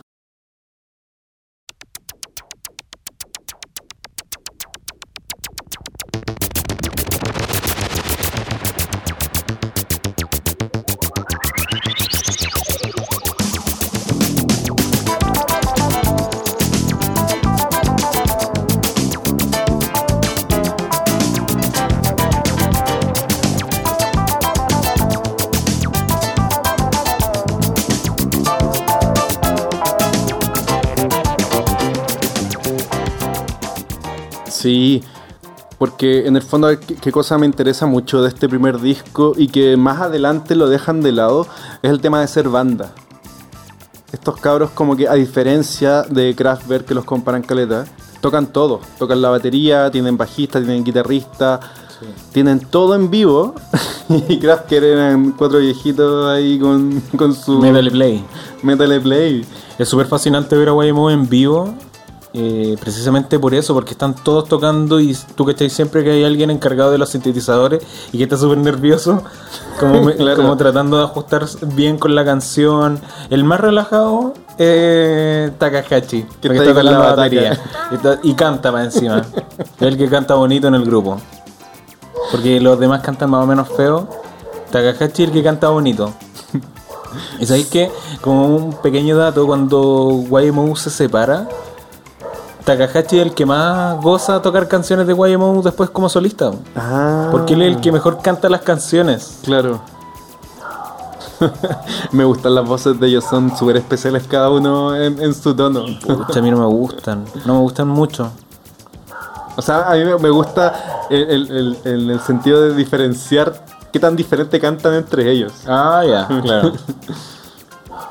Porque 35.96 36.28
en 36.28 36.36
el 36.36 36.42
fondo, 36.42 36.68
¿qué, 36.78 37.10
cosa 37.10 37.38
me 37.38 37.46
interesa 37.46 37.86
mucho 37.86 38.22
de 38.22 38.28
este 38.28 38.50
primer 38.50 38.82
disco 38.82 39.32
y 39.38 39.48
que 39.48 39.78
más 39.78 40.02
adelante 40.02 40.54
lo 40.54 40.68
dejan 40.68 41.00
de 41.00 41.14
lado? 41.14 41.48
Es 41.82 41.90
el 41.90 42.02
tema 42.02 42.20
de 42.20 42.28
ser 42.28 42.50
banda. 42.50 42.92
Estos 44.12 44.38
cabros, 44.42 44.72
como 44.72 44.98
que 44.98 45.08
a 45.08 45.14
diferencia 45.14 46.02
de 46.02 46.36
Kraftwerk, 46.36 46.86
que 46.86 46.94
los 46.94 47.06
comparan 47.06 47.44
caleta, 47.44 47.86
tocan 48.20 48.48
todo. 48.48 48.82
Tocan 49.00 49.22
la 49.22 49.30
batería, 49.30 49.90
tienen 49.90 50.18
bajista, 50.18 50.60
tienen 50.60 50.84
guitarrista, 50.84 51.62
tienen 52.34 52.60
todo 52.60 52.94
en 52.94 53.10
vivo. 53.10 53.56
y 54.28 54.38
Kraftwerk 54.38 54.84
eran 54.84 55.32
cuatro 55.32 55.60
viejitos 55.60 56.28
ahí 56.28 56.60
con, 56.60 57.02
con 57.16 57.34
su 57.34 57.60
Metal 57.60 57.90
Play. 57.90 58.22
Metal 58.64 59.02
Play. 59.02 59.46
Es 59.80 59.88
súper 59.88 60.08
fascinante 60.08 60.58
ver 60.58 60.68
a 60.68 60.72
Guaymou 60.74 61.10
en 61.10 61.30
vivo, 61.30 61.74
eh, 62.38 62.76
precisamente 62.82 63.40
por 63.40 63.54
eso, 63.54 63.74
porque 63.74 63.92
están 63.92 64.14
todos 64.14 64.50
tocando 64.50 65.00
y 65.00 65.16
tú 65.36 65.46
cachai 65.46 65.70
siempre 65.70 66.04
que 66.04 66.12
hay 66.12 66.24
alguien 66.26 66.50
encargado 66.52 66.92
de 66.92 66.98
los 66.98 67.10
sintetizadores 67.10 67.82
y 68.12 68.18
que 68.18 68.24
está 68.26 68.36
súper 68.38 68.58
nervioso, 68.58 69.24
como, 69.80 70.02
me- 70.04 70.16
Claro. 70.16 70.36
como 70.42 70.58
tratando 70.58 70.98
de 70.98 71.04
ajustar 71.06 71.46
bien 71.74 71.98
con 71.98 72.14
la 72.14 72.26
canción. 72.26 73.00
El 73.30 73.44
más 73.46 73.60
relajado 73.62 74.34
es 74.58 75.58
Takahashi, 75.58 76.26
Que 76.42 76.48
está 76.50 76.74
con 76.74 76.86
la 76.86 76.98
batería 76.98 77.60
y, 77.92 77.96
está- 77.96 78.20
y 78.22 78.34
canta 78.34 78.72
más 78.72 78.94
encima. 78.94 79.22
es 79.80 79.82
el 79.82 79.98
que 79.98 80.10
canta 80.10 80.34
bonito 80.36 80.68
en 80.68 80.76
el 80.76 80.84
grupo. 80.86 81.18
Porque 82.32 82.60
los 82.60 82.80
demás 82.80 83.02
cantan 83.02 83.30
más 83.30 83.44
o 83.44 83.48
menos 83.48 83.70
feo. 83.78 84.10
Takahashi 84.72 85.24
es 85.24 85.30
el 85.30 85.32
que 85.32 85.44
canta 85.44 85.70
bonito. 85.70 86.12
Y 87.40 87.46
sabéis 87.46 87.68
que, 87.68 87.90
como 88.20 88.46
un 88.46 88.74
pequeño 88.82 89.16
dato, 89.16 89.46
cuando 89.48 90.22
YMO 90.30 90.76
se 90.76 90.90
separa, 90.90 91.48
Takahashi 92.66 93.20
es 93.20 93.26
el 93.28 93.34
que 93.36 93.46
más 93.46 94.02
goza 94.02 94.42
tocar 94.42 94.68
canciones 94.68 95.06
de 95.08 95.14
YMO 95.14 95.62
después 95.62 95.90
como 95.92 96.10
solista. 96.10 96.52
Ah, 96.76 97.30
Porque 97.32 97.54
él 97.54 97.62
es 97.62 97.76
el 97.76 97.82
que 97.82 97.92
mejor 97.92 98.22
canta 98.22 98.50
las 98.50 98.62
canciones. 98.62 99.40
Claro. 99.44 99.82
me 102.12 102.24
gustan 102.26 102.56
las 102.56 102.66
voces 102.68 103.00
de 103.00 103.08
ellos, 103.08 103.24
son 103.30 103.56
súper 103.56 103.78
especiales 103.78 104.26
cada 104.28 104.50
uno 104.50 104.96
en, 104.96 105.22
en 105.22 105.34
su 105.34 105.54
tono. 105.56 105.84
Pucha, 106.06 106.40
a 106.40 106.42
mí 106.42 106.50
no 106.50 106.58
me 106.58 106.66
gustan. 106.66 107.26
No 107.46 107.54
me 107.56 107.60
gustan 107.60 107.88
mucho. 107.88 108.32
O 109.58 109.62
sea, 109.62 109.90
a 109.92 109.96
mí 109.96 110.04
me, 110.20 110.30
gusta 110.30 111.06
el, 111.10 111.22
el- 111.30 111.52
el- 111.52 111.78
el- 111.86 112.10
el 112.12 112.20
sentido 112.22 112.62
de 112.62 112.74
diferenciar 112.76 113.64
qué 113.94 114.00
tan 114.00 114.16
diferente 114.16 114.60
cantan 114.60 114.94
entre 114.96 115.30
ellos. 115.32 115.54
Ah, 115.68 116.04
ya, 116.08 116.28
claro. 116.42 116.74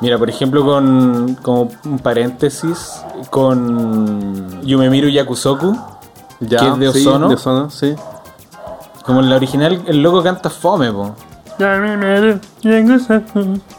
Mira, 0.01 0.19
por 0.19 0.29
ejemplo, 0.29 0.65
con 0.65 1.37
como 1.43 1.71
un 1.85 1.99
paréntesis, 1.99 3.01
con 3.31 4.61
Yumemiru 4.63 5.09
Yakusoku, 5.09 5.77
Ya, 6.41 6.59
que 6.59 6.69
es 6.69 6.79
de 6.79 6.93
sí, 7.01 7.07
Ozono. 7.07 7.29
de 7.29 7.35
Ozono, 7.37 7.71
sí. 7.71 7.95
como 9.05 9.21
en 9.21 9.31
la 9.31 9.37
original, 9.37 9.83
el 9.87 10.03
loco 10.03 10.23
canta 10.23 10.51
fome, 10.51 10.91
po. 10.93 11.15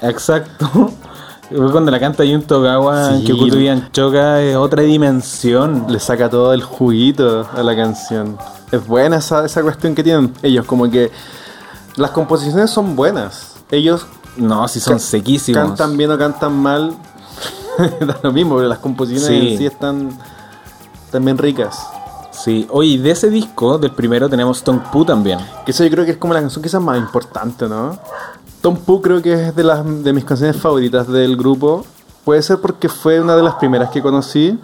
Exacto. 0.01 0.91
Cuando 1.71 1.91
la 1.91 1.99
canta 1.99 2.23
Jun 2.23 2.41
Togawa 2.41 3.11
en 3.13 3.19
Sí. 3.19 3.25
Kyokuto 3.25 3.57
Choca 3.91 4.41
es 4.41 4.55
otra 4.55 4.81
dimensión. 4.81 5.85
Le 5.89 5.99
saca 5.99 6.27
todo 6.29 6.53
el 6.53 6.63
juguito 6.63 7.47
a 7.55 7.61
la 7.61 7.75
canción. 7.75 8.37
Es 8.71 8.87
buena 8.87 9.17
esa, 9.17 9.45
esa 9.45 9.61
cuestión 9.61 9.93
que 9.93 10.03
tienen 10.03 10.33
ellos, 10.41 10.65
como 10.65 10.89
que 10.89 11.11
las 11.97 12.09
composiciones 12.11 12.71
son 12.71 12.95
buenas. 12.95 13.57
Ellos 13.69 14.07
No, 14.37 14.67
si 14.67 14.79
son 14.79 14.93
Ca- 14.95 14.99
sequísimos. 14.99 15.63
cantan 15.63 15.95
bien 15.97 16.11
o 16.11 16.17
cantan 16.17 16.57
mal, 16.57 16.93
da 18.01 18.19
lo 18.23 18.31
mismo, 18.31 18.55
pero 18.57 18.67
las 18.67 18.79
composiciones 18.79 19.27
Sí. 19.27 19.51
en 19.53 19.57
sí 19.57 19.65
están 19.65 20.09
también 21.11 21.37
ricas. 21.37 21.77
Sí. 22.31 22.67
Oye, 22.69 22.97
de 22.99 23.11
ese 23.11 23.29
disco, 23.29 23.77
del 23.77 23.91
primero, 23.91 24.29
tenemos 24.29 24.61
Tong 24.63 24.81
Pu 24.91 25.05
también. 25.05 25.39
Que 25.65 25.71
eso 25.71 25.83
yo 25.83 25.89
creo 25.89 26.05
que 26.05 26.11
es 26.11 26.17
como 26.17 26.33
la 26.33 26.41
canción 26.41 26.61
quizás 26.61 26.81
más 26.81 26.97
importante, 26.97 27.67
¿no? 27.67 27.97
Tom 28.61 28.75
Poo 28.77 29.01
creo 29.01 29.21
que 29.21 29.47
es 29.47 29.55
de, 29.55 29.63
las, 29.63 29.83
de 30.03 30.11
mis 30.11 30.25
canciones 30.25 30.57
favoritas 30.57 31.07
del 31.07 31.37
grupo. 31.37 31.85
Puede 32.25 32.41
ser 32.41 32.59
porque 32.59 32.89
fue 32.89 33.21
una 33.21 33.35
de 33.35 33.43
las 33.43 33.53
primeras 33.55 33.89
que 33.91 34.01
conocí. 34.01 34.59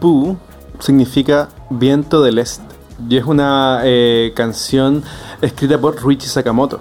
Tongpu 0.00 0.36
significa 0.78 1.48
viento 1.70 2.22
del 2.22 2.38
este. 2.38 2.64
Y 3.08 3.16
es 3.16 3.24
una 3.24 3.80
eh, 3.84 4.32
canción 4.34 5.02
escrita 5.40 5.78
por 5.78 5.96
Ruichi 6.00 6.26
Sakamoto. 6.26 6.80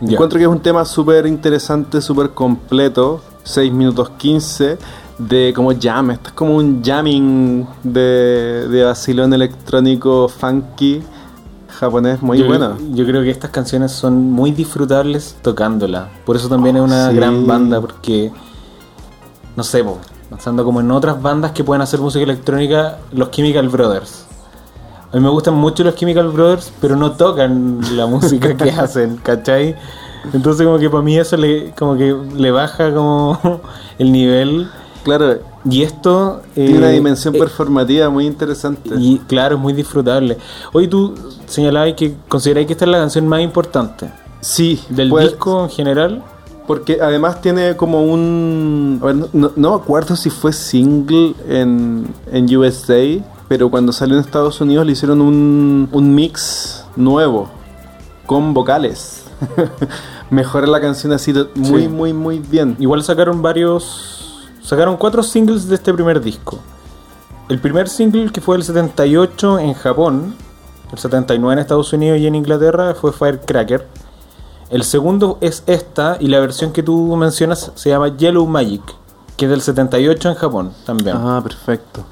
Ya. 0.00 0.12
Encuentro 0.14 0.38
que 0.38 0.44
es 0.44 0.50
un 0.50 0.60
tema 0.60 0.84
súper 0.84 1.26
interesante, 1.26 2.00
súper 2.00 2.30
completo. 2.30 3.22
6 3.44 3.72
minutos 3.72 4.10
15 4.16 4.78
de 5.18 5.52
como 5.54 5.70
jam. 5.78 6.10
Esto 6.12 6.28
es 6.28 6.34
como 6.34 6.56
un 6.56 6.82
jamming 6.82 7.66
de, 7.82 8.66
de 8.68 8.84
vacilón 8.84 9.32
electrónico 9.34 10.28
funky 10.28 11.02
japonés 11.68 12.22
muy 12.22 12.38
yo, 12.38 12.46
bueno. 12.46 12.76
Yo 12.92 13.04
creo 13.04 13.22
que 13.22 13.30
estas 13.30 13.50
canciones 13.50 13.92
son 13.92 14.30
muy 14.32 14.52
disfrutables 14.52 15.36
tocándolas. 15.42 16.08
Por 16.24 16.36
eso 16.36 16.48
también 16.48 16.76
es 16.76 16.82
una 16.82 17.10
Sí. 17.10 17.16
gran 17.16 17.46
banda, 17.46 17.80
porque, 17.80 18.32
no 19.56 19.62
sé, 19.62 19.84
po, 19.84 19.98
pensando 20.34 20.64
como 20.64 20.80
en 20.80 20.90
otras 20.90 21.22
bandas 21.22 21.52
que 21.52 21.62
pueden 21.62 21.80
hacer 21.80 22.00
música 22.00 22.24
electrónica, 22.24 22.98
los 23.12 23.30
Chemical 23.30 23.68
Brothers. 23.68 24.26
A 25.12 25.16
mí 25.16 25.22
me 25.22 25.28
gustan 25.28 25.54
mucho 25.54 25.84
los 25.84 25.94
Chemical 25.94 26.28
Brothers, 26.30 26.72
pero 26.80 26.96
no 26.96 27.12
tocan 27.12 27.78
la 27.96 28.06
música 28.14 28.56
que 28.56 28.68
hacen, 28.68 29.16
¿cachai? 29.18 29.76
Entonces 30.32 30.66
como 30.66 30.80
que 30.80 30.90
para 30.90 31.04
mí 31.04 31.16
eso 31.16 31.36
le, 31.36 31.70
como 31.78 31.96
que 31.96 32.12
le 32.34 32.50
baja 32.50 32.92
como 32.92 33.38
el 33.98 34.10
nivel. 34.10 34.68
Claro, 35.04 35.38
Y 35.70 35.82
esto... 35.82 36.42
tiene 36.54 36.78
una 36.78 36.90
eh, 36.90 36.94
dimensión 36.94 37.36
eh, 37.36 37.38
performativa 37.38 38.08
muy 38.10 38.26
interesante. 38.26 38.90
y 38.98 39.18
claro, 39.28 39.54
es 39.54 39.60
muy 39.60 39.72
disfrutable. 39.72 40.36
Hoy 40.72 40.88
tú 40.88 41.14
señalabas 41.46 41.92
que 41.94 42.16
consideráis 42.26 42.66
que 42.66 42.72
esta 42.72 42.86
es 42.86 42.90
la 42.90 42.98
canción 42.98 43.28
más 43.28 43.40
importante 43.40 44.10
sí, 44.40 44.82
del 44.88 45.10
pues, 45.10 45.30
disco 45.30 45.62
en 45.62 45.70
general. 45.70 46.22
Porque 46.66 46.98
además 47.00 47.40
tiene 47.42 47.76
como 47.76 48.02
un... 48.02 48.98
a 49.02 49.06
ver, 49.06 49.16
no, 49.32 49.52
me 49.56 49.74
acuerdo 49.76 50.16
si 50.16 50.30
fue 50.30 50.52
single 50.52 51.34
en, 51.48 52.06
en 52.32 52.56
USA, 52.56 53.22
pero 53.48 53.70
cuando 53.70 53.92
salió 53.92 54.16
en 54.16 54.22
Estados 54.22 54.60
Unidos 54.60 54.86
le 54.86 54.92
hicieron 54.92 55.20
un, 55.20 55.88
un 55.92 56.14
mix 56.14 56.86
nuevo, 56.96 57.50
con 58.26 58.54
vocales. 58.54 59.24
Mejora 60.30 60.66
la 60.66 60.80
canción 60.80 61.12
así 61.12 61.32
muy, 61.54 61.82
Sí. 61.82 61.88
muy, 61.88 62.12
muy 62.12 62.38
bien. 62.38 62.76
Igual 62.78 63.02
sacaron 63.02 63.42
varios. 63.42 64.48
Sacaron 64.62 64.96
cuatro 64.96 65.22
singles 65.22 65.68
de 65.68 65.74
este 65.74 65.92
primer 65.92 66.20
disco. 66.20 66.58
El 67.50 67.58
primer 67.58 67.90
single 67.90 68.32
que 68.32 68.40
fue 68.40 68.56
el 68.56 68.64
78 68.64 69.58
en 69.58 69.74
Japón, 69.74 70.34
el 70.90 70.98
79 70.98 71.52
en 71.52 71.58
Estados 71.58 71.92
Unidos 71.92 72.18
y 72.18 72.26
en 72.26 72.34
Inglaterra 72.34 72.94
fue 72.94 73.12
Firecracker. 73.12 73.86
El 74.74 74.82
segundo 74.82 75.38
es 75.40 75.62
esta 75.68 76.16
y 76.18 76.26
la 76.26 76.40
versión 76.40 76.72
que 76.72 76.82
tú 76.82 77.14
mencionas 77.14 77.70
se 77.76 77.90
llama 77.90 78.16
Yellow 78.16 78.44
Magic, 78.44 78.82
que 79.36 79.44
es 79.44 79.50
del 79.52 79.60
78 79.60 80.30
en 80.30 80.34
Japón 80.34 80.72
también. 80.84 81.16
Ah, 81.16 81.40
perfecto. 81.44 82.04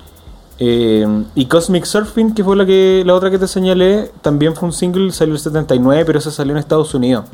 Eh, 0.61 1.25
y 1.35 1.47
Cosmic 1.47 1.85
Surfing, 1.85 2.35
que 2.35 2.45
fue 2.45 2.55
la 2.55 2.65
que 2.65 3.03
la 3.05 3.17
otra 3.17 3.33
que 3.33 3.39
te 3.41 3.49
señalé, 3.49 4.13
también 4.21 4.55
fue 4.55 4.69
un 4.69 4.73
single, 4.73 5.11
salió 5.11 5.35
el 5.35 5.41
79, 5.41 6.05
pero 6.05 6.21
ese 6.21 6.31
salió 6.31 6.53
en 6.53 6.59
Estados 6.59 6.95
Unidos. 6.95 7.25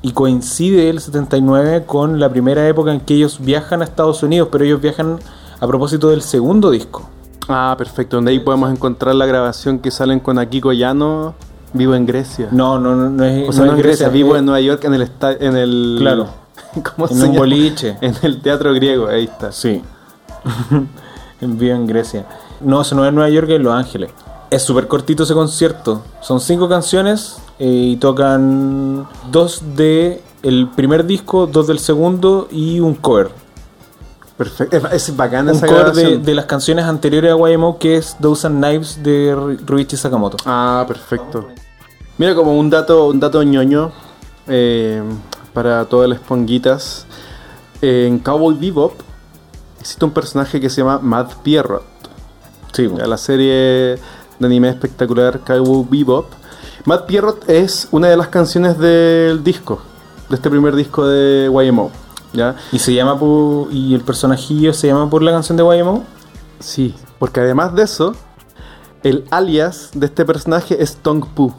Y 0.00 0.12
coincide 0.12 0.88
el 0.88 1.00
79 1.00 1.84
con 1.84 2.18
la 2.18 2.30
primera 2.30 2.66
época 2.66 2.94
en 2.94 3.00
que 3.00 3.12
ellos 3.12 3.40
viajan 3.42 3.82
a 3.82 3.84
Estados 3.84 4.22
Unidos, 4.22 4.48
pero 4.50 4.64
ellos 4.64 4.80
viajan 4.80 5.18
a 5.60 5.66
propósito 5.66 6.08
del 6.08 6.22
segundo 6.22 6.70
disco. 6.70 7.10
Ah, 7.46 7.74
perfecto. 7.76 8.16
Donde 8.16 8.30
ahí 8.30 8.38
podemos 8.38 8.72
encontrar 8.72 9.16
la 9.16 9.26
grabación 9.26 9.80
que 9.80 9.90
salen 9.90 10.18
con 10.18 10.38
Akiko 10.38 10.72
Yano, 10.72 11.34
vivo 11.72 11.94
en 11.94 12.06
Grecia. 12.06 12.48
No, 12.50 12.78
no, 12.78 12.94
no, 12.94 13.10
no 13.10 13.24
es, 13.24 13.48
o 13.48 13.52
sea, 13.52 13.64
no, 13.64 13.72
es 13.72 13.78
en 13.78 13.82
Grecia, 13.82 14.08
vivo 14.08 14.36
en 14.36 14.44
Nueva 14.44 14.60
York, 14.60 14.84
en 14.84 14.94
el... 14.94 15.10
en 15.40 15.56
el 15.56 15.96
Claro. 15.98 16.28
¿Cómo 16.96 17.08
En 17.08 17.16
se 17.16 17.20
un 17.22 17.26
llama? 17.28 17.38
boliche. 17.38 17.96
En 18.00 18.14
el 18.22 18.40
teatro 18.42 18.72
griego, 18.74 19.08
ahí 19.08 19.24
está. 19.24 19.52
Sí. 19.52 19.82
Envío 21.40 21.74
en 21.74 21.86
Grecia. 21.86 22.26
No, 22.60 22.82
eso 22.82 22.94
no 22.94 23.06
es 23.06 23.12
Nueva 23.12 23.28
York, 23.30 23.48
es 23.50 23.60
Los 23.60 23.74
Ángeles. 23.74 24.10
Es 24.50 24.62
súper 24.62 24.86
cortito 24.86 25.22
ese 25.24 25.34
concierto. 25.34 26.02
Son 26.20 26.40
cinco 26.40 26.68
canciones 26.68 27.38
eh, 27.58 27.66
y 27.66 27.96
tocan 27.96 29.06
dos 29.30 29.62
de 29.76 30.22
el 30.42 30.68
primer 30.68 31.06
disco, 31.06 31.46
dos 31.46 31.66
del 31.66 31.78
segundo 31.78 32.48
y 32.50 32.80
un 32.80 32.94
cover. 32.94 33.30
Perfecto. 34.44 34.76
Es, 34.88 35.08
es 35.08 35.16
bacana 35.16 35.50
Un 35.52 35.56
esa 35.56 35.66
cover 35.66 35.92
de, 35.92 36.18
de 36.18 36.34
las 36.34 36.46
canciones 36.46 36.84
anteriores 36.84 37.32
a 37.32 37.36
YMO 37.50 37.78
que 37.78 37.96
es 37.96 38.16
Those 38.20 38.46
and 38.46 38.62
Knives 38.64 39.02
de 39.02 39.34
Ru- 39.34 39.58
Ruichi 39.66 39.96
Sakamoto. 39.96 40.36
Ah, 40.44 40.84
perfecto. 40.86 41.48
Mira, 42.18 42.34
como 42.34 42.58
un 42.58 42.68
dato, 42.70 43.08
un 43.08 43.18
dato 43.20 43.42
ñoño 43.42 43.92
eh, 44.48 45.02
para 45.52 45.84
todas 45.86 46.08
las 46.08 46.18
ponguitas. 46.20 47.06
en 47.80 48.18
Cowboy 48.18 48.54
Bebop 48.54 48.92
existe 49.80 50.04
un 50.04 50.12
personaje 50.12 50.60
que 50.60 50.70
se 50.70 50.80
llama 50.82 50.98
Mad 51.00 51.28
Pierrot. 51.42 51.84
Sí, 52.72 52.88
Ya, 52.96 53.06
la 53.06 53.16
serie 53.18 53.52
de 54.38 54.46
anime 54.46 54.68
espectacular 54.68 55.40
Cowboy 55.40 55.86
Bebop. 55.90 56.26
Mad 56.84 57.04
Pierrot 57.06 57.48
es 57.48 57.88
una 57.92 58.08
de 58.08 58.16
las 58.16 58.28
canciones 58.28 58.78
del 58.78 59.42
disco, 59.44 59.80
de 60.28 60.36
este 60.36 60.50
primer 60.50 60.74
disco 60.74 61.06
de 61.06 61.46
YMO. 61.50 61.90
¿Ya? 62.32 62.56
y 62.72 62.78
se 62.78 62.94
llama 62.94 63.18
por, 63.18 63.72
y 63.72 63.94
el 63.94 64.02
personajillo 64.02 64.72
se 64.72 64.88
llama 64.88 65.08
por 65.08 65.22
la 65.22 65.32
canción 65.32 65.56
de 65.56 65.62
YMO. 65.64 66.04
Sí, 66.60 66.94
porque 67.18 67.40
además 67.40 67.74
de 67.74 67.82
eso, 67.82 68.14
el 69.02 69.24
alias 69.30 69.90
de 69.94 70.06
este 70.06 70.24
personaje 70.24 70.82
es 70.82 70.96
Tong 70.96 71.24
Pu. 71.26 71.52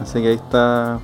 Así 0.00 0.20
que 0.22 0.28
ahí 0.28 0.34
está. 0.34 1.00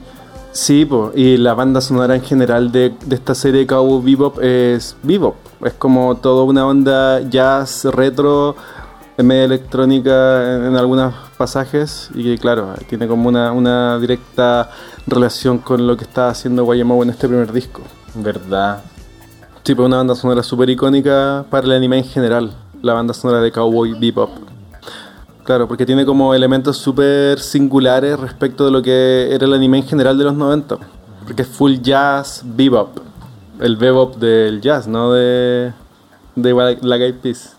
Sí, 0.52 0.84
po, 0.84 1.12
y 1.14 1.38
la 1.38 1.54
banda 1.54 1.80
sonora 1.80 2.14
en 2.14 2.22
general 2.22 2.70
de, 2.72 2.94
de 3.04 3.14
esta 3.14 3.34
serie 3.34 3.66
Cowboy 3.66 4.02
Bebop 4.04 4.38
es 4.42 4.96
Bebop. 5.02 5.36
Es 5.64 5.72
como 5.74 6.16
toda 6.16 6.44
una 6.44 6.66
onda 6.66 7.20
jazz 7.20 7.84
retro, 7.86 8.54
media 9.16 9.44
electrónica 9.44 10.56
en, 10.56 10.64
en 10.66 10.76
algunos 10.76 11.14
pasajes. 11.38 12.10
Y 12.14 12.24
que, 12.24 12.38
claro, 12.38 12.74
tiene 12.88 13.08
como 13.08 13.28
una, 13.28 13.52
una 13.52 13.98
directa 13.98 14.70
relación 15.06 15.58
con 15.58 15.86
lo 15.86 15.96
que 15.96 16.04
está 16.04 16.28
haciendo 16.28 16.64
Guayamobo 16.64 17.02
en 17.02 17.10
este 17.10 17.28
primer 17.28 17.52
disco. 17.52 17.82
¿Verdad? 18.14 18.82
Sí, 19.64 19.74
pues 19.74 19.86
una 19.86 19.98
banda 19.98 20.14
sonora 20.14 20.42
súper 20.42 20.68
icónica 20.70 21.44
para 21.48 21.66
el 21.66 21.72
anime 21.72 21.98
en 21.98 22.04
general. 22.04 22.52
La 22.82 22.94
banda 22.94 23.14
sonora 23.14 23.40
de 23.40 23.52
Cowboy 23.52 23.94
Bebop. 23.98 24.30
Claro, 25.44 25.66
porque 25.66 25.86
tiene 25.86 26.04
como 26.04 26.34
elementos 26.34 26.76
súper 26.76 27.40
singulares 27.40 28.18
respecto 28.18 28.64
de 28.64 28.70
lo 28.70 28.82
que 28.82 29.28
era 29.32 29.46
el 29.46 29.54
anime 29.54 29.78
en 29.78 29.84
general 29.84 30.16
de 30.18 30.24
los 30.24 30.34
90. 30.34 30.78
Porque 31.24 31.42
es 31.42 31.48
full 31.48 31.74
jazz, 31.80 32.42
bebop. 32.44 32.98
El 33.60 33.76
bebop 33.76 34.16
del 34.16 34.60
jazz, 34.60 34.86
no 34.86 35.12
de, 35.12 35.72
de 36.36 36.52
Black 36.52 36.82
Eyed 36.82 37.14
Peas. 37.16 37.56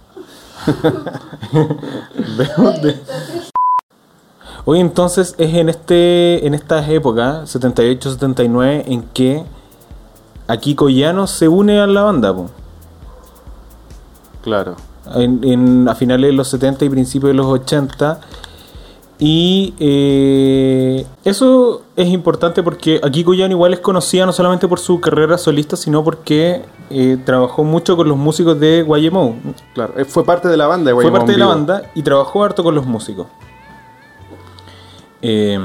Hoy 4.66 4.80
entonces 4.80 5.36
es 5.38 5.54
en 5.54 5.68
este 5.68 6.48
en 6.48 6.54
estas 6.54 6.88
épocas, 6.88 7.54
78-79, 7.54 8.84
en 8.88 9.04
que 9.04 9.44
Akiko 10.48 10.90
Yano 10.90 11.28
se 11.28 11.48
une 11.48 11.80
a 11.80 11.88
la 11.88 12.04
banda. 12.04 12.34
po. 12.34 12.50
Claro. 14.44 14.76
En, 15.16 15.44
en- 15.44 15.88
a 15.90 15.96
finales 15.96 16.30
de 16.30 16.34
los 16.34 16.48
70 16.50 16.86
y 16.86 16.90
principios 16.90 17.30
de 17.30 17.34
los 17.36 17.46
80. 17.46 18.20
Y 19.20 19.74
eh, 19.80 21.06
eso 21.24 21.84
es 21.96 22.08
importante 22.10 22.62
porque 22.62 23.00
Akiko 23.02 23.34
Yano 23.34 23.54
igual 23.54 23.74
es 23.74 23.80
conocida 23.80 24.26
no 24.26 24.34
solamente 24.34 24.68
por 24.68 24.80
su 24.80 25.00
carrera 25.00 25.38
solista, 25.38 25.78
sino 25.78 26.04
porque 26.04 26.64
eh, 26.90 27.18
trabajó 27.26 27.64
mucho 27.64 27.96
con 27.96 28.10
los 28.10 28.18
músicos 28.18 28.60
de 28.60 28.80
YMO. 28.86 29.36
Claro, 29.76 29.94
eh, 29.98 30.04
fue 30.04 30.26
parte 30.26 30.50
de 30.50 30.58
la 30.58 30.68
banda 30.68 30.90
de 30.90 30.96
Fue 30.96 31.04
Guaymón 31.04 31.20
parte 31.22 31.32
de 31.34 31.38
la 31.38 31.46
banda 31.46 31.84
y 31.96 32.02
trabajó 32.02 32.44
harto 32.44 32.64
con 32.64 32.76
los 32.76 32.86
músicos. 32.86 33.28
Eh, 35.22 35.58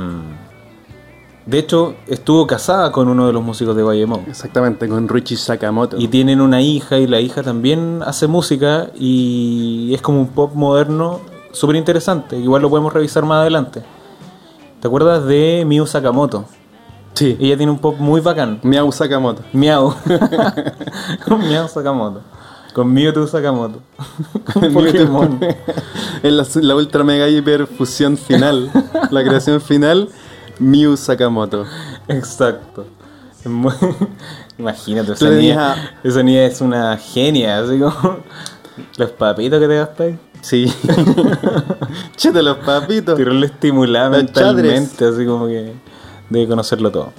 de 1.48 1.58
hecho, 1.58 1.94
estuvo 2.06 2.46
casada 2.46 2.92
con 2.92 3.08
uno 3.08 3.26
de 3.26 3.32
los 3.32 3.42
músicos 3.42 3.74
de 3.74 3.82
YMO. 3.82 4.22
Exactamente, 4.28 4.86
con 4.86 5.08
Richie 5.08 5.38
Sakamoto. 5.38 5.96
Y 5.98 6.08
tienen 6.08 6.42
una 6.42 6.60
hija 6.60 6.98
y 6.98 7.06
la 7.06 7.20
hija 7.20 7.42
también 7.42 8.02
hace 8.04 8.26
música 8.26 8.90
y 8.94 9.94
es 9.94 10.02
como 10.02 10.20
un 10.20 10.28
pop 10.28 10.52
moderno 10.54 11.20
súper 11.52 11.76
interesante. 11.76 12.36
Igual 12.36 12.60
lo 12.60 12.68
podemos 12.68 12.92
revisar 12.92 13.24
más 13.24 13.38
adelante. 13.38 13.82
¿Te 14.78 14.88
acuerdas 14.88 15.24
de 15.24 15.64
Miu 15.66 15.86
Sakamoto? 15.86 16.44
Sí, 17.14 17.34
Ella 17.40 17.56
tiene 17.56 17.72
un 17.72 17.78
pop 17.78 17.96
muy 17.98 18.20
bacán. 18.20 18.60
Miau 18.62 18.92
Sakamoto. 18.92 19.42
Miau. 19.54 19.94
Con 21.24 21.38
Miau 21.48 21.66
Sakamoto. 21.66 22.20
Con 22.74 22.92
Mewtwo 22.92 23.26
Sakamoto. 23.26 23.80
Un 24.54 24.74
Pokémon. 24.74 25.40
en 26.22 26.36
la, 26.36 26.46
la 26.56 26.76
ultra 26.76 27.02
mega 27.04 27.26
hiper 27.26 27.66
fusión 27.66 28.18
final, 28.18 28.70
la 29.10 29.24
creación 29.24 29.62
final, 29.62 30.10
Miu 30.58 30.96
Sakamoto. 30.96 31.64
Exacto. 32.08 32.86
Imagínate, 34.58 35.12
esa 35.12 35.30
niña, 35.30 35.96
esa 36.02 36.22
niña 36.22 36.44
es 36.44 36.60
una 36.60 36.96
genia, 36.96 37.60
así 37.60 37.78
como 37.78 38.18
los 38.96 39.10
papitos 39.12 39.60
que 39.60 39.68
te 39.68 39.74
gastas. 39.76 40.14
Sí. 40.40 40.72
Chete 42.16 42.42
los 42.42 42.58
papitos. 42.58 43.16
Pero 43.16 43.32
le 43.32 43.46
estimulaba 43.46 44.08
Los 44.08 44.24
mentalmente, 44.24 45.04
así 45.04 45.24
como 45.24 45.46
que 45.46 45.72
debe 46.28 46.48
conocerlo 46.48 46.90
todo. 46.90 47.12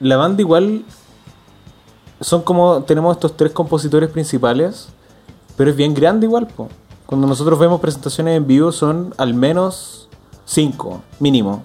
La 0.00 0.16
banda 0.16 0.40
igual 0.40 0.84
son 2.20 2.42
como, 2.42 2.82
tenemos 2.84 3.16
estos 3.16 3.36
tres 3.36 3.52
compositores 3.52 4.10
principales 4.10 4.88
pero 5.58 5.70
es 5.70 5.76
bien 5.76 5.92
grande 5.92 6.24
igual, 6.24 6.46
po. 6.46 6.68
Cuando 7.04 7.26
nosotros 7.26 7.58
vemos 7.58 7.80
presentaciones 7.80 8.36
en 8.36 8.46
vivo 8.46 8.70
son 8.70 9.12
al 9.18 9.34
menos 9.34 10.08
5, 10.44 11.02
mínimo. 11.18 11.64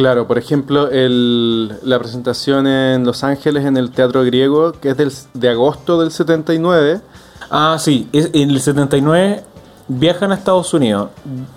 Claro, 0.00 0.26
por 0.26 0.38
ejemplo, 0.38 0.88
el- 0.88 1.74
la 1.82 1.98
presentación 1.98 2.66
en 2.66 3.04
Los 3.04 3.22
Ángeles 3.22 3.66
en 3.66 3.76
el 3.76 3.90
Teatro 3.90 4.24
Griego, 4.24 4.72
que 4.72 4.88
es 4.88 4.96
del, 4.96 5.12
de 5.34 5.50
agosto 5.50 6.00
del 6.00 6.10
79. 6.10 7.02
Ah, 7.50 7.76
sí, 7.78 8.08
es- 8.10 8.30
en 8.32 8.48
el 8.48 8.60
79 8.62 9.42
viajan 9.88 10.32
a 10.32 10.36
Estados 10.36 10.72
Unidos. 10.72 11.10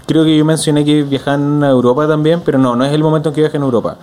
Creo 0.08 0.26
que 0.26 0.36
yo 0.38 0.44
mencioné 0.44 0.84
que 0.84 1.04
viajan 1.04 1.64
a 1.64 1.70
Europa 1.70 2.06
también, 2.06 2.42
pero 2.44 2.58
no, 2.60 2.76
no 2.76 2.84
es 2.84 2.92
el 2.92 3.02
momento 3.02 3.30
en 3.30 3.36
que 3.36 3.40
viajan 3.40 3.62
a 3.62 3.66
Europa. 3.66 3.96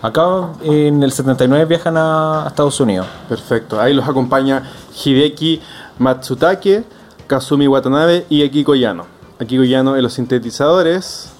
Acá 0.00 0.24
en 0.62 1.02
el 1.02 1.12
79 1.12 1.66
viajan 1.66 1.98
a, 1.98 2.44
a 2.44 2.48
Estados 2.48 2.80
Unidos. 2.80 3.06
Perfecto, 3.28 3.78
ahí 3.78 3.92
los 3.92 4.08
acompaña 4.08 4.62
Hideki 5.04 5.60
Matsutake, 5.98 6.82
Kazumi 7.26 7.68
Watanabe 7.68 8.24
y 8.30 8.42
Akiko 8.42 8.74
Yano. 8.74 9.04
Akiko 9.38 9.64
Yano 9.64 9.96
en 9.96 10.02
los 10.02 10.14
sintetizadores, 10.14 11.31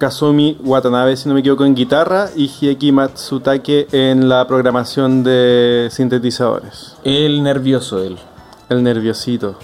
Kazumi 0.00 0.56
Watanabe, 0.64 1.14
si 1.14 1.28
no 1.28 1.34
me 1.34 1.40
equivoco, 1.40 1.66
en 1.66 1.74
guitarra 1.74 2.30
y 2.34 2.46
Hideki 2.46 2.90
Matsutake 2.90 3.86
en 3.92 4.30
la 4.30 4.46
programación 4.46 5.22
de 5.22 5.88
sintetizadores. 5.90 6.96
El 7.04 7.42
nervioso, 7.42 8.02
él. 8.02 8.16
El 8.70 8.82
nerviosito. 8.82 9.56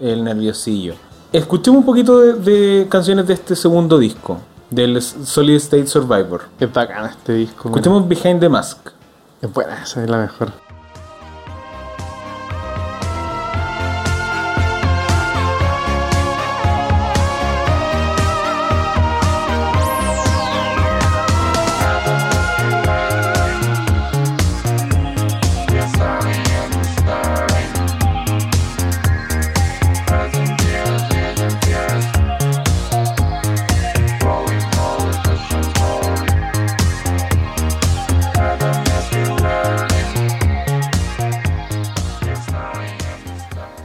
El 0.00 0.24
nerviosillo. 0.24 0.94
Escuchemos 1.34 1.80
un 1.80 1.84
poquito 1.84 2.18
de, 2.18 2.32
de 2.32 2.88
canciones 2.88 3.26
de 3.26 3.34
este 3.34 3.54
segundo 3.54 3.98
disco, 3.98 4.38
del 4.70 5.02
Solid 5.02 5.56
State 5.56 5.86
Survivor. 5.86 6.44
Es 6.58 6.72
bacán 6.72 7.04
este 7.10 7.34
disco. 7.34 7.68
man. 7.68 7.78
Escuchemos 7.78 8.08
Behind 8.08 8.40
the 8.40 8.48
Mask. 8.48 8.78
Es 9.42 9.52
buena, 9.52 9.82
esa 9.82 10.02
es 10.02 10.08
la 10.08 10.16
mejor. 10.16 10.50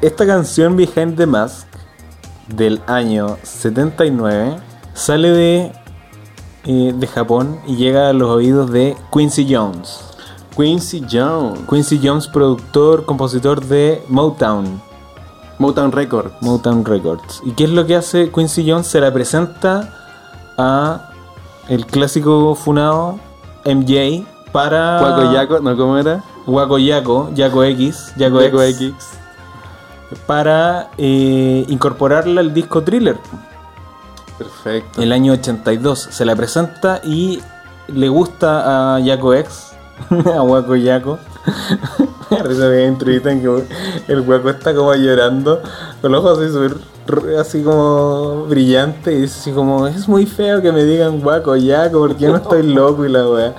Esta 0.03 0.25
canción 0.25 0.75
Behind 0.75 1.15
the 1.15 1.25
Mask 1.25 1.65
del 2.49 2.81
año 2.87 3.37
79 3.41 4.57
sale 4.93 5.29
de, 5.31 5.71
eh, 6.65 6.93
de 6.93 7.07
Japón 7.07 7.57
y 7.65 7.77
llega 7.77 8.09
a 8.09 8.13
los 8.13 8.29
oídos 8.29 8.69
de 8.69 8.97
Quincy 9.13 9.47
Jones. 9.49 10.01
Quincy 10.57 11.05
Jones. 11.09 11.61
Quincy 11.69 12.01
Jones, 12.03 12.27
productor, 12.27 13.05
compositor 13.05 13.63
de 13.63 14.03
Motown, 14.09 14.81
Motown 15.57 15.93
Records. 15.93 16.33
Motown 16.41 16.83
Records. 16.83 17.41
¿Y 17.45 17.53
qué 17.53 17.63
es 17.63 17.69
lo 17.69 17.85
que 17.85 17.95
hace 17.95 18.29
Quincy 18.29 18.69
Jones? 18.69 18.87
Se 18.87 18.99
la 18.99 19.13
presenta 19.13 19.89
a 20.57 21.11
el 21.69 21.85
clásico 21.85 22.55
funado 22.55 23.19
MJ 23.63 24.25
para 24.51 24.97
Cuaco 24.99 25.31
Yaco, 25.31 25.59
¿no? 25.61 25.77
¿Cómo 25.77 25.97
era? 25.97 26.21
Waco 26.45 26.77
Yaco, 26.77 27.31
Yaco 27.33 27.63
X, 27.63 28.11
Yaco, 28.17 28.41
Yaco 28.41 28.61
X, 28.63 28.81
X. 28.81 29.22
para 30.25 30.89
eh, 30.97 31.65
incorporarla 31.67 32.41
al 32.41 32.53
disco 32.53 32.83
Thriller. 32.83 33.17
Perfecto. 34.37 35.01
El 35.01 35.11
año 35.11 35.33
82 35.33 35.99
se 36.11 36.25
la 36.25 36.35
presenta 36.35 37.01
y 37.03 37.41
le 37.87 38.09
gusta 38.09 38.95
a 38.95 38.99
Yaco 38.99 39.33
X, 39.33 39.73
a 40.35 40.41
Waco. 40.41 40.73
Me 40.73 40.83
da 40.83 40.99
risa 42.43 43.29
que 43.29 43.63
el 44.07 44.21
Waco 44.21 44.49
está 44.49 44.73
como 44.73 44.93
llorando, 44.95 45.61
con 46.01 46.11
los 46.11 46.23
ojos 46.23 46.39
así 46.39 46.75
así 47.37 47.61
como 47.63 48.45
brillante 48.45 49.13
y 49.13 49.21
dice 49.21 49.39
así 49.39 49.51
como 49.51 49.87
es 49.87 50.07
muy 50.07 50.25
feo 50.25 50.61
que 50.61 50.71
me 50.71 50.83
digan 50.85 51.25
Waco 51.25 51.55
Yaco 51.55 51.99
porque 51.99 52.23
yo 52.23 52.29
no 52.31 52.37
estoy 52.37 52.63
loco 52.73 53.05
y 53.05 53.09
la 53.09 53.27
weá. 53.27 53.55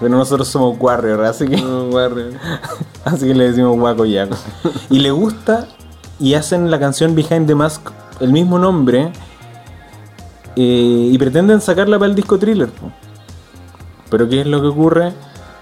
Pero 0.00 0.16
nosotros 0.16 0.48
somos 0.48 0.76
Warrior, 0.80 1.24
así 1.24 1.46
que 1.46 1.56
No, 1.56 1.88
Warrior. 1.88 2.32
Así 3.04 3.26
que 3.26 3.34
le 3.34 3.48
decimos 3.48 3.78
Waco 3.78 4.04
Yaco. 4.04 4.36
Y 4.90 5.00
le 5.00 5.10
gusta 5.10 5.68
y 6.18 6.34
hacen 6.34 6.70
la 6.70 6.78
canción 6.78 7.14
Behind 7.14 7.46
the 7.46 7.54
Mask 7.54 7.90
el 8.20 8.32
mismo 8.32 8.58
nombre 8.58 9.12
eh, 10.56 11.08
y 11.12 11.18
pretenden 11.18 11.60
sacarla 11.60 11.98
para 11.98 12.08
el 12.08 12.14
disco 12.14 12.38
thriller. 12.38 12.70
Pero 14.10 14.28
¿qué 14.28 14.40
es 14.40 14.46
lo 14.46 14.60
que 14.60 14.68
ocurre? 14.68 15.12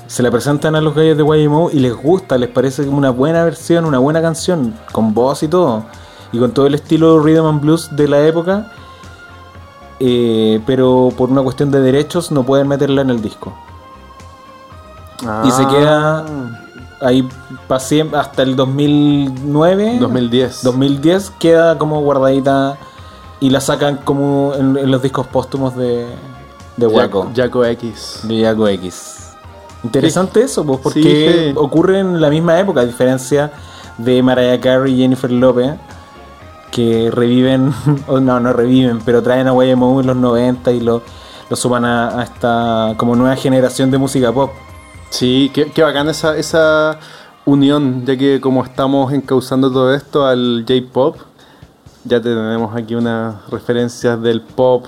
Se 0.07 0.23
la 0.23 0.31
presentan 0.31 0.75
a 0.77 0.81
los 0.81 0.95
gallos 0.95 1.17
de 1.17 1.25
YMO 1.25 1.71
y 1.73 1.81
les 1.81 1.95
gusta, 1.95 2.37
les 2.39 2.51
parece 2.51 2.85
como 2.85 2.99
una 2.99 3.11
buena 3.11 3.43
versión, 3.43 3.85
una 3.87 3.99
buena 3.99 4.21
canción, 4.23 4.75
con 4.93 5.15
voz 5.15 5.43
y 5.43 5.49
todo. 5.49 5.85
Y 6.31 6.39
con 6.39 6.53
todo 6.53 6.67
el 6.67 6.75
estilo 6.75 7.21
rhythm 7.21 7.47
and 7.47 7.61
blues 7.61 7.89
de 7.97 8.07
la 8.09 8.21
época. 8.27 8.71
eh, 10.01 10.61
pero 10.67 11.11
por 11.17 11.31
una 11.31 11.43
cuestión 11.43 11.71
de 11.71 11.81
derechos 11.81 12.31
no 12.31 12.43
pueden 12.45 12.69
meterla 12.69 13.01
en 13.03 13.11
el 13.11 13.23
disco. 13.23 13.55
Y 15.45 15.51
se 15.51 15.67
queda 15.69 16.25
ahí 17.05 17.29
hasta 18.13 18.43
el 18.43 18.57
2009. 18.57 19.99
2010. 20.01 20.63
2010 20.63 21.31
queda 21.39 21.79
como 21.79 22.01
guardadita 22.01 22.77
y 23.41 23.51
la 23.51 23.61
sacan 23.61 23.99
como 24.05 24.53
en, 24.55 24.77
en 24.77 24.91
los 24.91 25.03
discos 25.03 25.27
póstumos 25.27 25.77
de, 25.77 26.07
de 26.77 26.87
Waco. 26.87 27.31
Yaco 27.35 27.65
X. 27.65 28.21
De 28.25 28.39
Yaco 28.39 28.69
X. 28.69 29.33
Interesante 29.83 30.41
eso, 30.43 30.65
pues, 30.65 30.81
porque 30.81 31.03
Sí, 31.03 31.49
sí. 31.51 31.55
ocurre 31.57 31.99
en 32.01 32.21
la 32.21 32.31
misma 32.31 32.59
época, 32.59 32.81
a 32.81 32.87
diferencia 32.87 33.53
de 33.99 34.23
Mariah 34.23 34.59
Carey 34.61 34.95
y 34.95 34.99
Jennifer 35.03 35.31
Lopez, 35.31 35.75
que 36.71 37.11
reviven, 37.13 37.73
o 38.09 38.19
no, 38.19 38.41
no 38.41 38.53
reviven, 38.53 39.01
pero 39.05 39.23
traen 39.23 39.47
a 39.47 39.53
YMO 39.53 40.01
en 40.01 40.07
los 40.07 40.17
90 40.17 40.73
y 40.73 40.81
lo, 40.81 41.03
lo 41.51 41.57
suman 41.57 41.85
a, 41.85 42.19
a 42.21 42.23
esta 42.25 42.95
como 42.97 43.15
nueva 43.15 43.37
generación 43.37 43.91
de 43.91 43.99
música 43.99 44.33
pop. 44.33 44.51
Sí, 45.15 45.49
qué, 45.55 45.71
qué 45.71 45.81
bacán 45.81 46.09
esa, 46.09 46.37
esa 46.37 46.99
unión, 47.45 48.05
ya 48.05 48.17
que 48.17 48.41
como 48.41 48.65
estamos 48.65 49.12
encauzando 49.12 49.71
todo 49.71 49.95
esto 49.95 50.27
al 50.27 50.65
J-Pop, 50.67 51.19
ya 52.03 52.21
tenemos 52.21 52.75
aquí 52.75 52.97
unas 52.97 53.49
referencias 53.49 54.21
del 54.21 54.41
pop 54.41 54.87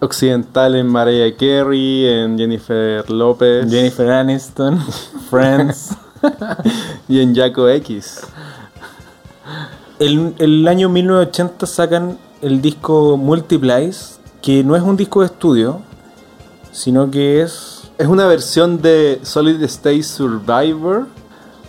occidental 0.00 0.76
en 0.76 0.86
Mariah 0.86 1.34
Carey, 1.36 2.06
en 2.06 2.38
Jennifer 2.38 3.10
López 3.10 3.68
Jennifer 3.68 4.12
Aniston, 4.12 4.80
Friends. 5.28 5.96
y 7.08 7.18
en 7.18 7.34
Jaco 7.34 7.68
X. 7.68 8.20
El, 9.98 10.36
el 10.38 10.68
año 10.68 10.88
1980 10.88 11.66
sacan 11.66 12.16
el 12.42 12.62
disco 12.62 13.16
Multiplies, 13.16 14.20
que 14.40 14.62
no 14.62 14.76
es 14.76 14.82
un 14.84 14.96
disco 14.96 15.22
de 15.22 15.26
estudio, 15.26 15.80
sino 16.70 17.10
que 17.10 17.42
es 17.42 17.73
Es 17.98 18.08
una 18.08 18.26
versión 18.26 18.82
de 18.82 19.20
Solid 19.22 19.62
State 19.62 20.02
Survivor 20.02 21.06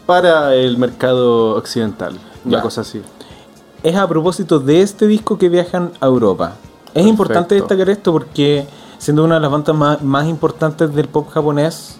para 0.05 0.55
el 0.55 0.77
mercado 0.77 1.55
occidental, 1.55 2.17
una 2.43 2.57
Ya. 2.57 2.61
cosa 2.63 2.81
así. 2.81 3.01
es 3.83 3.95
a 3.95 4.07
propósito 4.07 4.59
de 4.59 4.81
este 4.81 5.05
disco 5.05 5.37
que 5.37 5.47
viajan 5.49 5.91
a 6.01 6.07
Europa. 6.07 6.53
Es 6.87 6.93
Perfecto. 6.93 7.09
importante 7.09 7.55
destacar 7.55 7.89
esto 7.91 8.11
porque 8.11 8.65
siendo 8.97 9.23
una 9.23 9.35
de 9.35 9.41
las 9.41 9.51
bandas 9.51 9.75
más, 9.75 10.01
más 10.01 10.25
importantes 10.27 10.91
del 10.95 11.07
pop 11.07 11.29
japonés, 11.29 11.99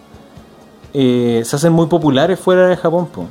eh, 0.94 1.44
se 1.46 1.56
hacen 1.56 1.72
muy 1.74 1.86
populares 1.86 2.40
fuera 2.40 2.68
de 2.68 2.76
Japón. 2.78 3.06
po. 3.08 3.26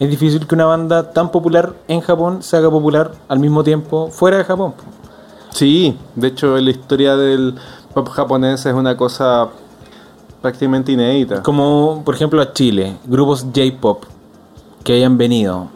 Es 0.00 0.10
difícil 0.10 0.44
que 0.48 0.56
una 0.56 0.64
banda 0.64 1.12
tan 1.12 1.30
popular 1.30 1.74
en 1.86 2.00
Japón 2.00 2.42
se 2.42 2.56
haga 2.56 2.68
popular 2.68 3.12
al 3.28 3.38
mismo 3.38 3.62
tiempo 3.62 4.10
fuera 4.10 4.38
de 4.38 4.44
Japón. 4.44 4.72
po. 4.72 4.82
Sí, 5.50 5.96
de 6.16 6.26
hecho 6.28 6.56
la 6.56 6.70
historia 6.70 7.14
del 7.16 7.54
pop 7.94 8.08
japonés 8.08 8.66
es 8.66 8.74
una 8.74 8.96
cosa 8.96 9.50
prácticamente 10.44 10.92
inédita. 10.92 11.42
Como 11.42 12.02
por 12.04 12.14
ejemplo 12.14 12.42
a 12.42 12.52
Chile, 12.52 12.98
grupos 13.06 13.44
J-pop 13.44 14.04
que 14.84 14.92
hayan 14.92 15.16
venido. 15.16 15.68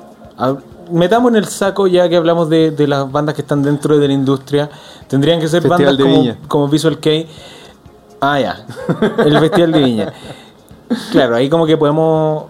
Metamos 0.92 1.30
en 1.30 1.36
el 1.36 1.46
saco 1.46 1.86
ya 1.86 2.06
que 2.10 2.16
hablamos 2.16 2.50
de, 2.50 2.70
de 2.70 2.86
las 2.86 3.10
bandas 3.10 3.34
que 3.34 3.40
están 3.40 3.62
dentro 3.62 3.96
de 3.96 4.06
la 4.06 4.12
industria. 4.12 4.68
Tendrían 5.06 5.40
que 5.40 5.48
ser 5.48 5.62
Festival 5.62 5.96
bandas 5.96 6.06
como, 6.06 6.48
como 6.48 6.68
Visual 6.68 7.00
K. 7.00 7.10
Ah, 8.20 8.40
ya. 8.40 8.66
El 9.24 9.38
Festival 9.38 9.72
de 9.72 9.78
Viña. 9.78 10.12
Claro, 11.12 11.36
ahí 11.36 11.48
como 11.48 11.64
que 11.64 11.78
podemos 11.78 12.44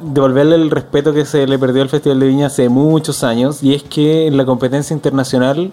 devolverle 0.00 0.54
el 0.54 0.70
respeto 0.70 1.12
que 1.12 1.24
se 1.24 1.48
le 1.48 1.58
perdió 1.58 1.82
al 1.82 1.88
Festival 1.88 2.20
de 2.20 2.26
Viña 2.28 2.46
hace 2.46 2.68
muchos 2.68 3.24
años. 3.24 3.60
Y 3.64 3.74
es 3.74 3.82
que 3.82 4.28
en 4.28 4.36
la 4.36 4.44
competencia 4.44 4.94
internacional 4.94 5.72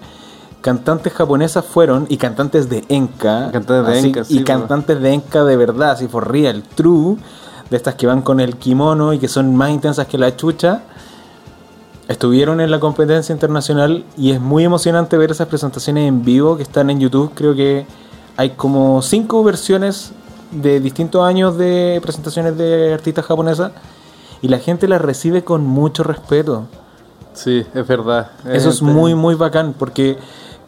cantantes 0.66 1.14
japonesas 1.14 1.64
fueron 1.64 2.08
y 2.10 2.18
cantantes 2.18 2.68
de 2.70 2.84
Enka. 2.90 3.52
Cantantes 3.52 3.86
de 3.86 3.98
así- 4.00 4.08
Enka, 4.08 4.24
sí, 4.24 4.36
y 4.38 4.40
po. 4.40 4.46
cantantes 4.46 5.00
de 5.00 5.14
Enka 5.14 5.44
de 5.44 5.56
verdad, 5.58 5.92
así 5.92 6.08
for 6.08 6.28
real, 6.32 6.64
true. 6.74 7.18
De 7.70 7.78
estas 7.78 7.94
que 7.94 8.08
van 8.08 8.24
con 8.24 8.40
el 8.40 8.56
kimono 8.58 9.14
y 9.14 9.20
que 9.20 9.28
son 9.28 9.56
más 9.56 9.70
intensas 9.70 10.08
que 10.08 10.18
la 10.18 10.36
chucha. 10.36 10.82
estuvieron 12.08 12.62
en 12.62 12.70
la 12.70 12.80
competencia 12.80 13.34
internacional 13.34 14.04
y 14.16 14.30
es 14.32 14.40
muy 14.40 14.64
emocionante 14.64 15.18
ver 15.18 15.32
esas 15.32 15.48
presentaciones 15.48 16.08
en 16.08 16.24
vivo 16.24 16.56
que 16.58 16.62
están 16.64 16.90
en 16.92 17.00
YouTube. 17.00 17.32
Creo 17.34 17.56
que 17.56 17.88
hay 18.38 18.52
como 18.52 19.02
cinco 19.02 19.44
versiones 19.44 20.12
de 20.52 20.80
distintos 20.80 21.24
años 21.26 21.58
de 21.58 22.00
presentaciones 22.04 22.56
de 22.58 22.94
artistas 22.94 23.26
japonesas 23.26 23.72
y 24.44 24.48
la 24.50 24.60
gente 24.60 24.88
las 24.88 25.02
recibe 25.02 25.44
con 25.44 25.64
mucho 25.66 26.04
respeto. 26.04 26.66
Sí, 27.34 27.66
es 27.74 27.88
verdad. 27.88 28.30
Eso 28.52 28.70
es 28.70 28.84
muy, 28.84 29.16
muy 29.16 29.34
bacán 29.34 29.74
porque 29.78 30.18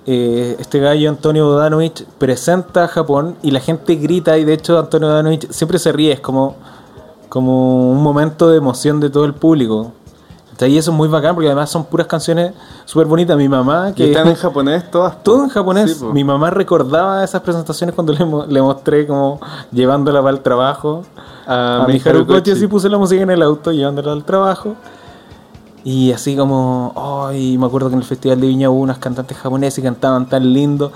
eh, 0.08 0.56
este 0.60 0.80
gallo 0.80 1.10
Antonio 1.10 1.46
Bodanovich 1.46 2.04
presenta 2.18 2.86
a 2.86 2.88
Japón 2.88 3.36
y 3.44 3.52
la 3.52 3.60
gente 3.60 3.96
grita 3.96 4.38
y 4.38 4.46
de 4.46 4.54
hecho 4.54 4.80
Antonio 4.80 5.08
Bodanovich 5.10 5.50
siempre 5.52 5.78
se 5.80 5.92
ríe, 5.92 6.14
es 6.14 6.20
como, 6.22 6.56
como 7.30 7.92
un 7.92 8.02
momento 8.02 8.50
de 8.50 8.58
emoción 8.58 9.00
de 9.00 9.10
todo 9.10 9.26
el 9.26 9.34
público. 9.34 9.92
Y 10.60 10.76
eso 10.76 10.90
es 10.90 10.98
muy 10.98 11.08
bacán 11.08 11.36
porque 11.36 11.46
además 11.50 11.70
son 11.70 11.86
puras 11.86 12.08
canciones 12.08 12.52
súper 12.86 13.06
bonitas. 13.06 13.38
Mi 13.38 13.48
mamá, 13.48 13.94
Que 13.94 14.08
están 14.10 14.28
en 14.28 14.34
japonés 14.44 14.90
todas. 14.90 15.22
todo 15.22 15.44
en 15.44 15.50
japonés, 15.50 15.98
Sí, 16.00 16.06
mi 16.06 16.24
mamá 16.24 16.50
recordaba 16.50 17.24
esas 17.24 17.42
presentaciones 17.42 17.94
cuando 17.94 18.12
le, 18.14 18.26
mo- 18.26 18.44
le 18.48 18.60
mostré 18.60 19.06
como 19.06 19.40
llevándola 19.72 20.20
para 20.20 20.36
el 20.36 20.42
trabajo. 20.42 21.04
A 21.46 21.84
A, 21.84 21.88
mi 21.88 22.02
Harukochi. 22.04 22.50
así 22.52 22.66
puse 22.66 22.90
la 22.90 22.98
música 22.98 23.22
en 23.22 23.30
el 23.30 23.44
auto 23.44 23.72
llevándola 23.72 24.14
al 24.14 24.24
trabajo. 24.24 24.74
Y 25.88 26.12
así 26.12 26.36
como, 26.36 26.92
ay, 27.30 27.58
me 27.58 27.66
acuerdo 27.66 27.88
que 27.88 27.94
en 27.94 28.02
el 28.02 28.06
Festival 28.06 28.42
de 28.42 28.48
Viña 28.48 28.70
hubo 28.70 28.82
unas 28.82 28.98
cantantes 28.98 29.38
japonesas 29.38 29.80
y 29.80 29.82
cantaban 29.84 30.28
tan 30.28 30.52
lindo. 30.52 30.92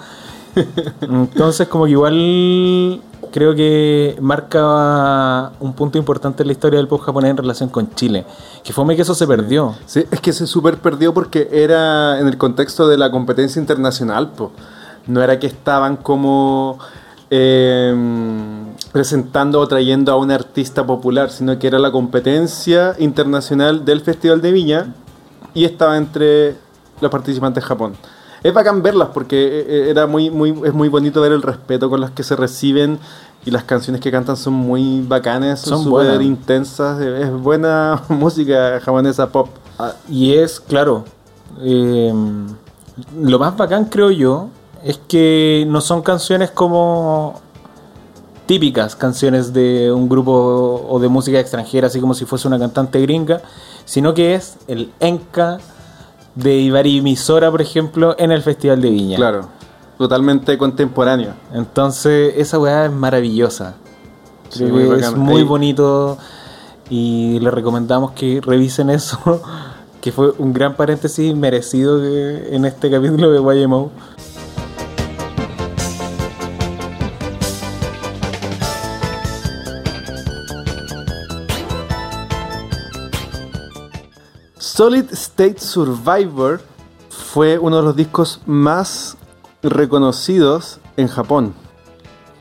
Entonces 1.01 1.69
como 1.69 1.85
que 1.85 1.91
igual 1.91 3.01
creo 3.31 3.55
que 3.55 4.17
marca 4.19 5.53
un 5.61 5.71
punto 5.75 5.97
importante 5.97 6.43
en 6.43 6.47
la 6.47 6.51
historia 6.51 6.77
del 6.77 6.89
pop 6.89 6.99
japonés 6.99 7.31
en 7.31 7.37
relación 7.37 7.69
con 7.69 7.95
Chile. 7.95 8.25
Que 8.65 8.73
fue 8.73 8.93
que 8.93 9.03
eso 9.03 9.15
se 9.15 9.25
perdió. 9.25 9.75
Sí, 9.85 10.03
es 10.11 10.19
que 10.19 10.33
se 10.33 10.45
super 10.45 10.75
perdió 10.79 11.13
porque 11.13 11.47
era 11.53 12.19
en 12.19 12.27
el 12.27 12.37
contexto 12.37 12.89
de 12.89 12.97
la 12.97 13.11
competencia 13.11 13.61
internacional, 13.61 14.31
po. 14.31 14.51
No 15.07 15.23
era 15.23 15.39
que 15.39 15.47
estaban 15.47 15.95
como 15.95 16.79
eh, 17.29 17.95
presentando 18.91 19.59
o 19.59 19.67
trayendo 19.67 20.11
a 20.11 20.17
un 20.17 20.31
artista 20.31 20.85
popular, 20.85 21.31
sino 21.31 21.57
que 21.57 21.67
era 21.67 21.79
la 21.79 21.91
competencia 21.91 22.95
internacional 22.99 23.85
del 23.85 24.01
Festival 24.01 24.41
de 24.41 24.51
Viña 24.51 24.93
y 25.53 25.65
estaba 25.65 25.97
entre 25.97 26.55
los 26.99 27.11
participantes 27.11 27.63
de 27.63 27.67
Japón. 27.67 27.93
Es 28.43 28.53
bacán 28.53 28.81
verlas 28.81 29.09
porque 29.13 29.65
eh, 29.67 29.89
era 29.89 30.07
muy, 30.07 30.29
muy, 30.29 30.49
es 30.65 30.73
muy 30.73 30.89
bonito 30.89 31.21
ver 31.21 31.31
el 31.31 31.41
respeto 31.41 31.89
con 31.89 32.01
las 32.01 32.11
que 32.11 32.23
se 32.23 32.35
reciben 32.35 32.99
y 33.45 33.51
las 33.51 33.63
canciones 33.63 34.01
que 34.01 34.11
cantan 34.11 34.35
son 34.35 34.53
muy 34.53 35.01
bacanes, 35.01 35.59
son 35.61 35.83
súper 35.83 36.21
intensas, 36.21 36.99
eh, 37.01 37.21
es 37.23 37.31
buena 37.31 38.01
música 38.09 38.79
japonesa 38.81 39.29
pop. 39.29 39.49
Ah, 39.79 39.93
y 40.09 40.33
es, 40.33 40.59
claro, 40.59 41.05
eh, 41.61 42.13
lo 43.19 43.39
más 43.39 43.55
bacán 43.55 43.85
creo 43.85 44.11
yo 44.11 44.49
es 44.83 44.99
que 45.07 45.65
no 45.67 45.81
son 45.81 46.01
canciones 46.01 46.51
como 46.51 47.39
típicas 48.51 48.97
canciones 48.97 49.53
de 49.53 49.93
un 49.93 50.09
grupo 50.09 50.85
o 50.89 50.99
de 50.99 51.07
música 51.07 51.39
extranjera, 51.39 51.87
así 51.87 52.01
como 52.01 52.13
si 52.13 52.25
fuese 52.25 52.49
una 52.49 52.59
cantante 52.59 52.99
gringa, 52.99 53.41
sino 53.85 54.13
que 54.13 54.35
es 54.35 54.57
el 54.67 54.91
enka 54.99 55.59
de 56.35 56.57
Ibari 56.57 56.99
Misora, 56.99 57.49
por 57.49 57.61
ejemplo, 57.61 58.13
en 58.19 58.29
el 58.33 58.41
Festival 58.41 58.81
de 58.81 58.89
Viña. 58.89 59.15
Claro, 59.15 59.47
totalmente 59.97 60.57
contemporáneo. 60.57 61.31
Entonces, 61.53 62.33
esa 62.35 62.59
weá 62.59 62.87
es 62.87 62.91
maravillosa. 62.91 63.75
Sí, 64.49 64.65
Creo 64.65 64.75
muy 64.89 64.99
que 64.99 65.05
es 65.05 65.15
muy 65.15 65.41
Ahí- 65.43 65.47
bonito 65.47 66.17
y 66.89 67.39
les 67.39 67.53
recomendamos 67.53 68.11
que 68.11 68.41
revisen 68.43 68.89
eso, 68.89 69.41
que 70.01 70.11
fue 70.11 70.33
un 70.39 70.51
gran 70.51 70.75
paréntesis 70.75 71.33
merecido 71.37 72.03
en 72.05 72.65
este 72.65 72.91
capítulo 72.91 73.31
de 73.31 73.61
YMO. 73.63 73.91
Solid 84.73 85.11
State 85.11 85.59
Survivor 85.59 86.61
fue 87.09 87.59
uno 87.59 87.75
de 87.75 87.83
los 87.83 87.93
discos 87.93 88.39
más 88.45 89.17
reconocidos 89.61 90.79
en 90.95 91.09
Japón. 91.09 91.53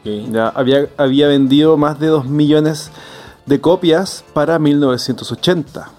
Ya 0.05 0.47
había, 0.47 0.89
había 0.97 1.27
vendido 1.27 1.77
más 1.77 1.99
de 1.99 2.07
2 2.07 2.27
millones 2.27 2.93
de 3.47 3.61
copias 3.61 4.25
para 4.33 4.61
1980. 4.61 5.91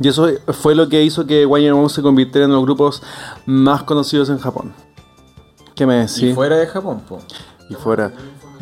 Y 0.00 0.08
eso 0.08 0.28
fue 0.48 0.74
lo 0.74 0.88
que 0.88 1.04
hizo 1.04 1.24
que 1.24 1.42
YMO 1.42 1.88
se 1.88 2.02
convirtiera 2.02 2.46
en 2.46 2.52
los 2.52 2.64
grupos 2.64 3.00
más 3.46 3.84
conocidos 3.84 4.28
en 4.28 4.38
Japón. 4.38 4.74
¿Qué 5.76 5.86
me 5.86 5.94
decís? 5.94 6.18
Y 6.18 6.34
fuera 6.34 6.56
de 6.56 6.66
Japón, 6.66 7.00
po. 7.08 7.20
y 7.70 7.74
fuera, 7.74 8.12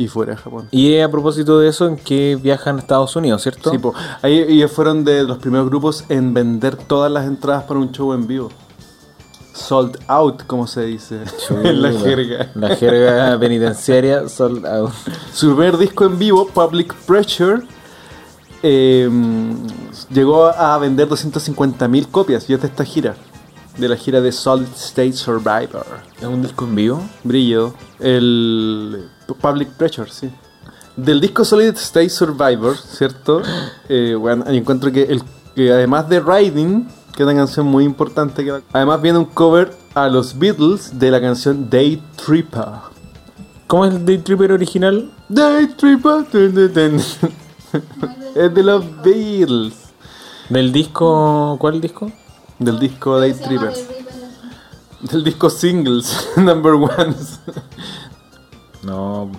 y 0.03 0.09
fuera 0.09 0.33
de 0.33 0.39
Japón. 0.39 0.69
Y 0.71 0.99
a 0.99 1.11
propósito 1.11 1.59
de 1.59 1.69
eso, 1.69 1.87
en 1.87 1.97
que 1.97 2.39
viajan 2.41 2.77
a 2.77 2.81
Estados 2.81 3.15
Unidos, 3.17 3.43
¿cierto? 3.43 3.71
Sí, 3.71 3.79
po. 3.79 3.95
Ahí 4.23 4.39
ellos 4.41 4.71
fueron 4.73 5.05
de 5.05 5.23
los 5.25 5.39
primeros 5.39 5.69
grupos 5.69 6.05
en 6.09 6.35
vender 6.35 6.77
todas 6.77 7.11
las 7.11 7.27
entradas 7.27 7.65
para 7.65 7.81
un 7.81 7.93
show 7.93 8.13
en 8.13 8.27
vivo. 8.27 8.51
Sold 9.55 9.99
out, 10.09 10.45
como 10.47 10.67
se 10.67 10.83
dice 10.87 11.21
en 11.51 11.83
la 11.83 11.93
jerga. 11.93 12.51
La 12.55 12.75
jerga 12.75 13.39
penitenciaria 13.41 14.29
sold 14.29 14.67
out. 14.67 14.93
Su 15.33 15.55
primer 15.55 15.77
disco 15.77 16.07
en 16.07 16.19
vivo, 16.19 16.49
Public 16.49 16.95
Pressure, 17.07 17.63
eh, 18.63 19.11
llegó 20.11 20.47
a 20.47 20.79
vender 20.79 21.09
250.000 21.09 22.11
copias 22.11 22.49
y 22.49 22.55
es 22.55 22.63
de 22.63 22.69
esta 22.69 22.85
gira. 22.85 23.15
De 23.79 23.89
la 23.89 23.97
gira 23.97 24.21
de 24.21 24.33
Solid 24.33 24.69
State 24.77 25.15
Survivor. 25.15 25.87
¿Es 26.19 26.27
un 26.27 26.43
disco 26.43 26.65
en 26.65 26.75
vivo? 26.75 27.03
Brillo. 27.25 27.75
El 27.99 29.09
Public 29.41 29.71
Pressure, 29.71 30.11
sí. 30.11 30.31
Del 30.97 31.21
disco 31.21 31.45
Solid 31.45 31.75
State 31.77 32.11
Survivor, 32.11 32.77
¿cierto? 32.77 33.43
Eh, 33.89 34.15
bueno, 34.15 34.45
encuentro 34.47 34.91
que, 34.91 35.03
el, 35.03 35.23
que 35.55 35.71
además 35.71 36.09
de 36.09 36.21
Riding, 36.21 36.89
que 37.15 37.23
es 37.23 37.29
una 37.29 37.35
canción 37.35 37.67
muy 37.67 37.85
importante, 37.85 38.43
que, 38.45 38.63
además 38.73 39.03
viene 39.03 39.19
un 39.19 39.27
cover 39.27 39.77
a 39.95 40.09
los 40.09 40.39
Beatles 40.39 40.99
de 40.99 41.11
la 41.11 41.21
canción 41.21 41.69
Day 41.69 42.03
Tripper. 42.25 42.65
¿Cómo 43.67 43.85
es 43.85 43.95
el 43.95 44.07
Day 44.07 44.19
Tripper 44.19 44.53
original? 44.53 45.11
Day 45.29 45.67
Tripper. 45.77 46.27
es 48.35 48.55
de 48.55 48.63
los 48.63 49.03
Beatles. 49.03 49.75
¿Del 50.49 50.73
disco. 50.73 51.57
¿Cuál 51.59 51.81
disco? 51.81 52.11
Del 52.63 52.79
disco 52.79 53.19
Day 53.19 53.33
Tripper. 53.35 53.75
Del 55.01 55.25
disco 55.25 55.51
Singles, 55.51 56.29
Number 56.37 56.75
Ones. 56.75 57.41
No. 58.85 59.31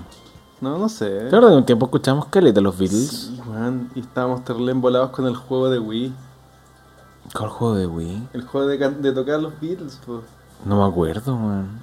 No, 0.60 0.78
no 0.78 0.90
sé. 0.90 1.28
Claro, 1.30 1.50
de 1.50 1.58
un 1.58 1.66
tiempo 1.66 1.86
escuchamos 1.86 2.26
caleta 2.26 2.60
los 2.60 2.78
Beatles. 2.78 3.10
Sí, 3.10 3.42
weón, 3.48 3.90
y 3.96 4.02
estábamos 4.02 4.44
terrible 4.44 4.72
embolados 4.72 5.12
con 5.12 5.26
el 5.26 5.36
juego 5.36 5.70
de 5.70 5.80
Wii. 5.80 6.14
¿Cuál 7.34 7.50
juego 7.50 7.76
de 7.76 7.88
Wii? 7.88 8.28
El 8.34 8.44
juego 8.44 8.68
de, 8.68 8.78
de 8.78 9.12
tocar 9.14 9.40
los 9.40 9.54
Beatles, 9.62 10.00
pues. 10.06 10.22
No 10.66 10.78
me 10.78 10.86
acuerdo, 10.90 11.36
man. 11.38 11.82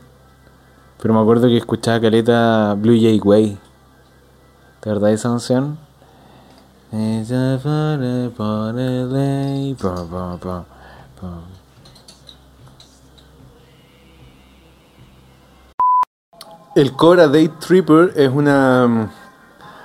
Pero 1.00 1.14
me 1.14 1.20
acuerdo 1.20 1.48
que 1.48 1.56
escuchaba 1.56 2.00
caleta 2.00 2.74
Blue 2.74 2.98
Jay 3.00 3.18
Way. 3.18 3.58
¿De 4.82 4.90
verdad 4.90 5.10
esa 5.10 5.30
canción? 5.30 5.78
El 16.74 16.92
Cobra 16.92 17.28
Day 17.28 17.48
Tripper 17.48 18.12
es 18.16 18.30
una, 18.30 19.10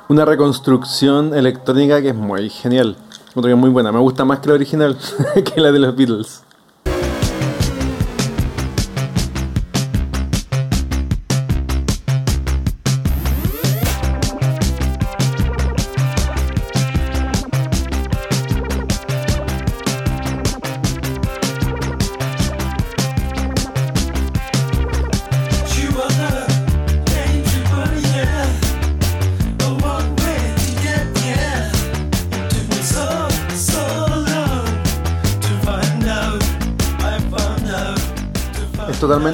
una 0.08 0.24
reconstrucción 0.24 1.36
electrónica 1.36 2.02
que 2.02 2.10
es 2.10 2.16
muy 2.16 2.50
genial. 2.50 2.96
Otra 3.34 3.50
que 3.50 3.54
es 3.54 3.60
muy 3.60 3.70
buena. 3.70 3.92
Me 3.92 4.00
gusta 4.00 4.24
más 4.24 4.40
que 4.40 4.48
la 4.48 4.56
original, 4.56 4.98
que 5.54 5.60
la 5.60 5.72
de 5.72 5.80
los 5.80 5.96
Beatles. 5.96 6.45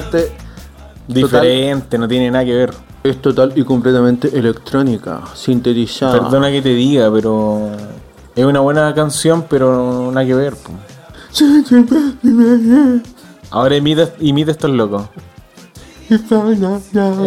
Totalmente. 0.00 0.32
Diferente, 1.08 1.98
no 1.98 2.08
tiene 2.08 2.30
nada 2.30 2.44
que 2.44 2.54
ver. 2.54 2.74
Es 3.02 3.20
total 3.20 3.52
y 3.56 3.64
completamente 3.64 4.36
electrónica, 4.38 5.22
sintetizada. 5.34 6.12
Perdona 6.20 6.50
que 6.50 6.62
te 6.62 6.68
diga, 6.70 7.10
pero 7.12 7.70
es 8.36 8.44
una 8.44 8.60
buena 8.60 8.94
canción, 8.94 9.44
pero 9.48 10.10
nada 10.12 10.24
que 10.24 10.34
ver. 10.34 10.54
po. 10.54 10.72
Ahora 13.50 13.76
imita, 13.76 14.10
imita 14.20 14.52
estos 14.52 14.70
locos. 14.70 15.02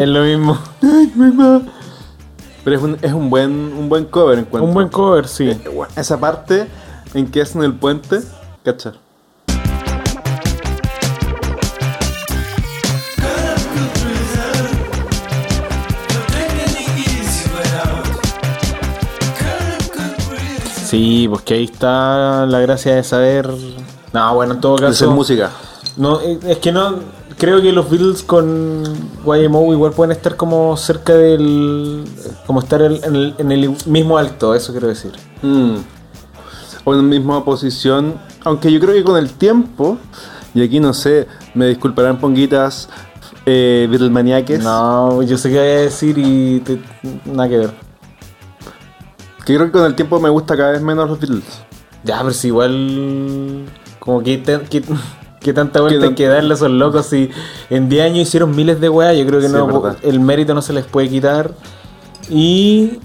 Es 0.01 0.07
lo 0.07 0.23
mismo. 0.23 0.57
Pero 2.63 2.77
es 2.77 2.81
un, 2.83 2.97
es 3.01 3.13
un 3.13 3.29
buen 3.29 3.51
un 3.51 3.89
buen 3.89 4.05
cover 4.05 4.39
en 4.39 4.45
cuanto 4.45 4.67
Un 4.67 4.73
buen 4.73 4.87
cover, 4.89 5.27
sí. 5.27 5.49
Eh, 5.49 5.59
Esa 5.95 6.19
parte 6.19 6.67
en 7.13 7.27
que 7.27 7.41
hacen 7.41 7.63
el 7.63 7.73
puente, 7.73 8.21
¿cachar? 8.63 9.04
Sí, 20.95 21.27
pues 21.29 21.41
que 21.43 21.53
ahí 21.55 21.63
está 21.65 22.45
la 22.45 22.59
gracia 22.59 22.95
de 22.95 23.03
saber. 23.03 23.49
No, 24.13 24.35
bueno, 24.35 24.53
en 24.53 24.61
todo 24.61 24.77
De 24.77 24.87
hacer 24.87 25.07
caso. 25.07 25.11
música. 25.11 25.51
No, 25.97 26.21
eh, 26.21 26.39
es 26.47 26.57
que 26.59 26.71
no. 26.71 26.99
Creo 27.37 27.61
que 27.61 27.73
los 27.73 27.89
Beatles 27.89 28.23
con 28.23 28.83
YMO 29.25 29.73
igual 29.73 29.91
pueden 29.91 30.11
estar 30.13 30.37
como 30.37 30.77
cerca 30.77 31.13
del. 31.13 32.05
como 32.47 32.61
estar 32.61 32.81
en 32.81 32.93
en 33.03 33.15
el, 33.15 33.35
en 33.37 33.51
el 33.51 33.75
mismo 33.87 34.17
alto, 34.17 34.55
eso 34.55 34.71
quiero 34.71 34.87
decir. 34.87 35.11
Mm. 35.41 35.75
O 36.85 36.93
en 36.93 36.97
la 36.97 37.03
misma 37.03 37.43
posición. 37.43 38.15
Aunque 38.45 38.71
yo 38.71 38.79
creo 38.79 38.93
que 38.93 39.03
con 39.03 39.17
el 39.17 39.31
tiempo, 39.31 39.97
y 40.53 40.63
aquí 40.63 40.79
no 40.79 40.93
sé, 40.93 41.27
me 41.55 41.65
disculparán 41.67 42.19
ponguitas 42.19 42.87
eh, 43.45 43.87
Beatlemaniaques, 43.89 44.63
No, 44.63 45.21
yo 45.23 45.37
sé 45.37 45.49
qué 45.49 45.57
voy 45.57 45.67
a 45.67 45.81
decir 45.81 46.17
y 46.17 46.59
te- 46.61 46.81
nada 47.25 47.49
que 47.49 47.57
ver. 47.57 47.84
Que 49.45 49.55
creo 49.55 49.65
que 49.67 49.71
con 49.71 49.85
el 49.85 49.95
tiempo 49.95 50.19
me 50.19 50.29
gusta 50.29 50.57
cada 50.57 50.71
vez 50.71 50.81
menos 50.81 51.07
los 51.09 51.19
Beatles. 51.19 51.43
Ya, 52.03 52.19
pero 52.19 52.33
si 52.33 52.47
igual. 52.47 53.65
Como 53.99 54.21
que, 54.23 54.37
te- 54.37 54.61
que, 54.61 54.83
que 55.39 55.53
tanta 55.53 55.81
vuelta 55.81 55.99
Que 55.99 56.05
hay 56.07 56.15
que 56.15 56.27
darle 56.27 56.51
a 56.53 56.55
esos 56.55 56.69
locos. 56.71 57.05
Si 57.07 57.29
en 57.69 57.89
10 57.89 58.05
años 58.05 58.27
hicieron 58.27 58.55
miles 58.55 58.79
de 58.79 58.89
weas, 58.89 59.17
yo 59.17 59.25
creo 59.25 59.39
que 59.39 59.47
Sí, 59.47 59.53
no, 59.53 59.95
el 60.03 60.19
mérito 60.19 60.53
no 60.53 60.61
se 60.61 60.73
les 60.73 60.85
puede 60.85 61.09
quitar. 61.09 61.51
Y. 62.29 62.99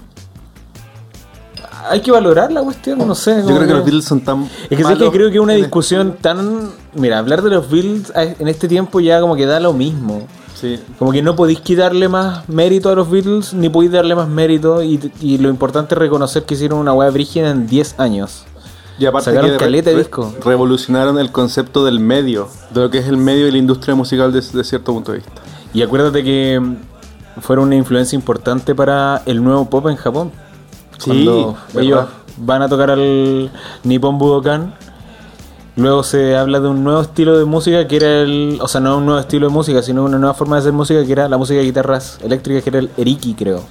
Hay 1.89 2.01
que 2.01 2.11
valorar 2.11 2.51
la 2.51 2.61
cuestión, 2.61 2.99
no 2.99 3.15
sé. 3.15 3.41
Yo 3.41 3.55
creo 3.55 3.67
que 3.67 3.73
los 3.73 3.83
Beatles 3.83 4.05
son 4.05 4.21
tan. 4.21 4.43
Es 4.43 4.49
que 4.69 4.75
sé 4.77 4.77
que 4.77 4.83
malos 4.83 5.09
creo 5.11 5.31
que 5.31 5.39
una 5.39 5.53
en 5.55 5.61
discusión 5.61 6.15
tan. 6.21 6.69
Mira, 6.93 7.17
hablar 7.19 7.41
de 7.41 7.49
los 7.49 7.69
Beatles 7.69 8.11
en 8.15 8.47
este 8.47 8.67
tiempo 8.67 8.99
ya 8.99 9.19
como 9.19 9.35
que 9.35 9.45
da 9.45 9.59
lo 9.59 9.73
mismo. 9.73 10.27
Sí. 10.61 10.79
Como 10.99 11.11
que 11.11 11.21
no 11.23 11.35
podéis 11.35 11.59
quitarle 11.61 12.07
más 12.07 12.47
mérito 12.47 12.89
a 12.89 12.95
los 12.95 13.09
Beatles, 13.09 13.53
ni 13.53 13.69
podéis 13.69 13.91
darle 13.91 14.13
más 14.15 14.27
mérito. 14.29 14.83
Y, 14.83 15.11
y 15.19 15.39
lo 15.39 15.49
importante 15.49 15.95
es 15.95 15.97
reconocer 15.99 16.43
que 16.43 16.53
hicieron 16.53 16.79
una 16.79 16.93
wea 16.93 17.09
brígida 17.09 17.49
en 17.49 17.65
10 17.67 17.99
años. 17.99 18.45
Y 18.99 19.07
aparte 19.07 19.31
Sacaron 19.31 19.51
que 19.51 19.57
caleta 19.57 19.89
de 19.89 19.97
disco. 19.97 20.31
revolucionaron 20.45 21.17
el 21.17 21.31
concepto 21.31 21.83
del 21.83 21.99
medio, 21.99 22.47
de 22.69 22.81
lo 22.81 22.91
que 22.91 22.99
es 22.99 23.07
el 23.07 23.17
medio 23.17 23.47
y 23.47 23.51
la 23.51 23.57
industria 23.57 23.95
musical 23.95 24.31
desde 24.31 24.55
de 24.55 24.63
cierto 24.63 24.93
punto 24.93 25.11
de 25.11 25.19
vista. 25.19 25.41
Y 25.73 25.81
acuérdate 25.81 26.23
que 26.23 26.61
fueron 27.39 27.67
una 27.67 27.75
influencia 27.77 28.15
importante 28.15 28.75
para 28.75 29.23
el 29.25 29.43
nuevo 29.43 29.67
pop 29.69 29.87
en 29.87 29.95
Japón. 29.95 30.31
Sí, 30.99 31.27
ellos 31.79 32.05
van 32.37 32.61
a 32.61 32.69
tocar 32.69 32.91
al 32.91 33.51
Nippon 33.83 34.19
Budokan. 34.19 34.75
Luego 35.77 36.03
se 36.03 36.35
habla 36.35 36.59
de 36.59 36.67
un 36.67 36.83
nuevo 36.83 37.01
estilo 37.01 37.37
de 37.37 37.45
música 37.45 37.87
que 37.87 37.95
era 37.95 38.21
el. 38.21 38.59
O 38.61 38.67
sea, 38.67 38.81
no 38.81 38.97
un 38.97 39.05
nuevo 39.05 39.19
estilo 39.19 39.47
de 39.47 39.53
música, 39.53 39.81
sino 39.81 40.03
una 40.03 40.17
nueva 40.17 40.33
forma 40.33 40.57
de 40.57 40.61
hacer 40.61 40.73
música 40.73 41.05
que 41.05 41.11
era 41.11 41.29
la 41.29 41.37
música 41.37 41.59
de 41.59 41.65
guitarras 41.65 42.19
eléctricas, 42.21 42.63
que 42.63 42.69
era 42.69 42.79
el 42.79 42.89
Eriki, 42.97 43.33
creo. 43.33 43.63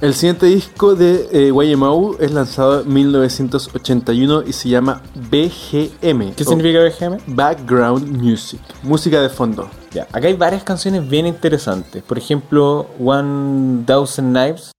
El 0.00 0.14
siguiente 0.14 0.46
disco 0.46 0.94
de 0.94 1.28
eh, 1.32 1.48
YMO 1.48 2.16
es 2.20 2.30
lanzado 2.30 2.82
en 2.82 2.92
1981 2.92 4.42
y 4.46 4.52
se 4.52 4.68
llama 4.68 5.00
BGM. 5.14 6.34
¿Qué 6.34 6.44
significa 6.44 6.80
BGM? 6.80 7.34
Background 7.34 8.08
Music, 8.08 8.60
música 8.82 9.22
de 9.22 9.30
fondo. 9.30 9.70
Ya, 9.92 10.02
acá 10.12 10.26
hay 10.26 10.34
varias 10.34 10.64
canciones 10.64 11.08
bien 11.08 11.26
interesantes. 11.26 12.02
Por 12.02 12.18
ejemplo, 12.18 12.86
One 13.00 13.84
Thousand 13.86 14.36
Knives. 14.36 14.75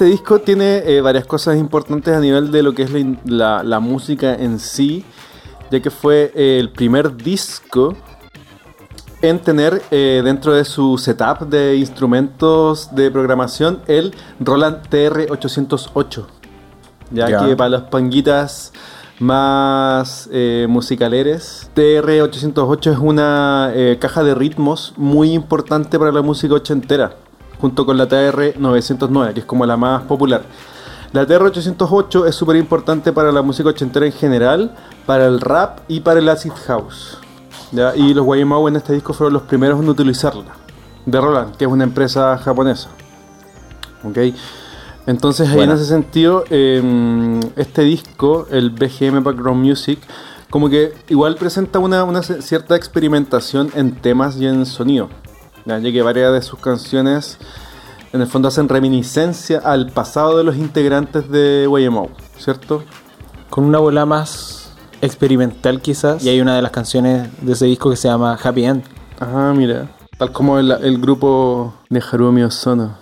Este 0.00 0.12
disco 0.12 0.38
tiene 0.38 0.78
eh, 0.86 1.02
varias 1.02 1.26
cosas 1.26 1.58
importantes 1.58 2.16
a 2.16 2.20
nivel 2.20 2.50
de 2.50 2.62
lo 2.62 2.72
que 2.72 2.84
es 2.84 2.90
la, 2.90 2.98
in- 3.00 3.18
la- 3.26 3.62
la 3.62 3.80
música 3.80 4.34
en 4.34 4.58
sí, 4.58 5.04
ya 5.70 5.80
que 5.82 5.90
fue 5.90 6.32
eh, 6.34 6.56
el 6.58 6.70
primer 6.70 7.14
disco 7.18 7.94
en 9.20 9.40
tener 9.40 9.82
eh, 9.90 10.22
dentro 10.24 10.54
de 10.54 10.64
su 10.64 10.96
setup 10.96 11.40
de 11.50 11.76
instrumentos 11.76 12.94
de 12.94 13.10
programación 13.10 13.80
el 13.88 14.14
Roland 14.40 14.78
TR-808. 14.90 16.24
Ya, 17.10 17.26
que 17.48 17.54
para 17.54 17.68
los 17.68 17.82
panguitas 17.82 18.72
más 19.18 20.30
eh, 20.32 20.64
musicaleres, 20.66 21.70
TR-808 21.76 22.90
es 22.92 22.98
una 22.98 23.70
eh, 23.74 23.98
caja 24.00 24.24
de 24.24 24.34
ritmos 24.34 24.94
muy 24.96 25.34
importante 25.34 25.98
para 25.98 26.10
la 26.10 26.22
música 26.22 26.54
ochentera, 26.54 27.16
junto 27.60 27.84
con 27.86 27.96
la 27.96 28.08
TR-909, 28.08 29.34
que 29.34 29.40
es 29.40 29.46
como 29.46 29.66
la 29.66 29.76
más 29.76 30.02
popular. 30.02 30.42
La 31.12 31.26
TR-808 31.26 32.28
es 32.28 32.34
súper 32.34 32.56
importante 32.56 33.12
para 33.12 33.32
la 33.32 33.42
música 33.42 33.70
ochentera 33.70 34.06
en 34.06 34.12
general, 34.12 34.76
para 35.06 35.26
el 35.26 35.40
rap 35.40 35.80
y 35.88 36.00
para 36.00 36.20
el 36.20 36.28
acid 36.28 36.52
house. 36.66 37.18
¿ya? 37.72 37.94
Y 37.96 38.14
los 38.14 38.24
YMO 38.24 38.68
en 38.68 38.76
este 38.76 38.92
disco 38.92 39.12
fueron 39.12 39.34
los 39.34 39.42
primeros 39.42 39.80
en 39.80 39.88
utilizarla, 39.88 40.54
de 41.06 41.20
Roland, 41.20 41.56
que 41.56 41.64
es 41.64 41.70
una 41.70 41.84
empresa 41.84 42.38
japonesa. 42.38 42.90
¿ok? 44.04 44.18
Entonces 45.06 45.48
ahí 45.48 45.60
en 45.60 45.70
ese 45.70 45.86
sentido, 45.86 46.44
eh, 46.50 47.40
este 47.56 47.82
disco, 47.82 48.46
el 48.50 48.70
BGM 48.70 49.24
Background 49.24 49.64
Music, 49.64 49.98
como 50.50 50.68
que 50.68 50.92
igual 51.08 51.36
presenta 51.36 51.78
una, 51.78 52.04
una 52.04 52.22
cierta 52.22 52.76
experimentación 52.76 53.70
en 53.74 53.96
temas 53.96 54.36
y 54.36 54.46
en 54.46 54.66
sonido. 54.66 55.08
¿Ya? 55.64 55.78
Ya 55.78 55.92
que 55.92 56.02
varias 56.02 56.32
de 56.32 56.42
sus 56.42 56.58
canciones 56.58 57.38
en 58.12 58.20
el 58.20 58.26
fondo 58.26 58.48
hacen 58.48 58.68
reminiscencia 58.68 59.60
al 59.64 59.90
pasado 59.90 60.36
de 60.38 60.44
los 60.44 60.56
integrantes 60.56 61.30
de 61.30 61.68
YMO, 61.70 62.08
¿cierto? 62.38 62.82
con 63.50 63.64
una 63.64 63.80
bola 63.80 64.06
más 64.06 64.72
experimental 65.02 65.82
quizás. 65.82 66.24
Y 66.24 66.28
hay 66.28 66.40
una 66.40 66.56
de 66.56 66.62
las 66.62 66.70
canciones 66.70 67.28
de 67.42 67.52
ese 67.52 67.66
disco 67.66 67.90
que 67.90 67.96
se 67.96 68.08
llama 68.08 68.38
Happy 68.42 68.64
End. 68.64 68.84
Ajá, 69.18 69.52
mira. 69.52 69.90
Tal 70.16 70.32
como 70.32 70.58
el, 70.58 70.70
el 70.70 70.98
grupo 70.98 71.74
de 71.90 72.00
Harumi 72.00 72.42
Osono. 72.42 72.98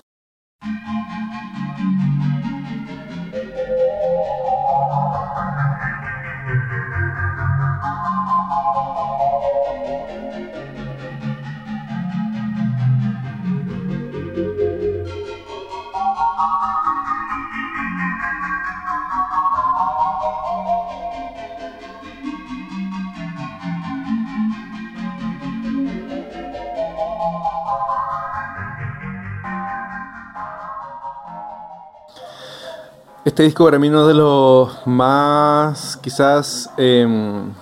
Este 33.28 33.42
disco 33.42 33.66
para 33.66 33.78
mí 33.78 33.90
uno 33.90 34.06
de 34.06 34.14
los 34.14 34.70
más, 34.86 35.98
quizás, 35.98 36.70
em, 36.78 37.52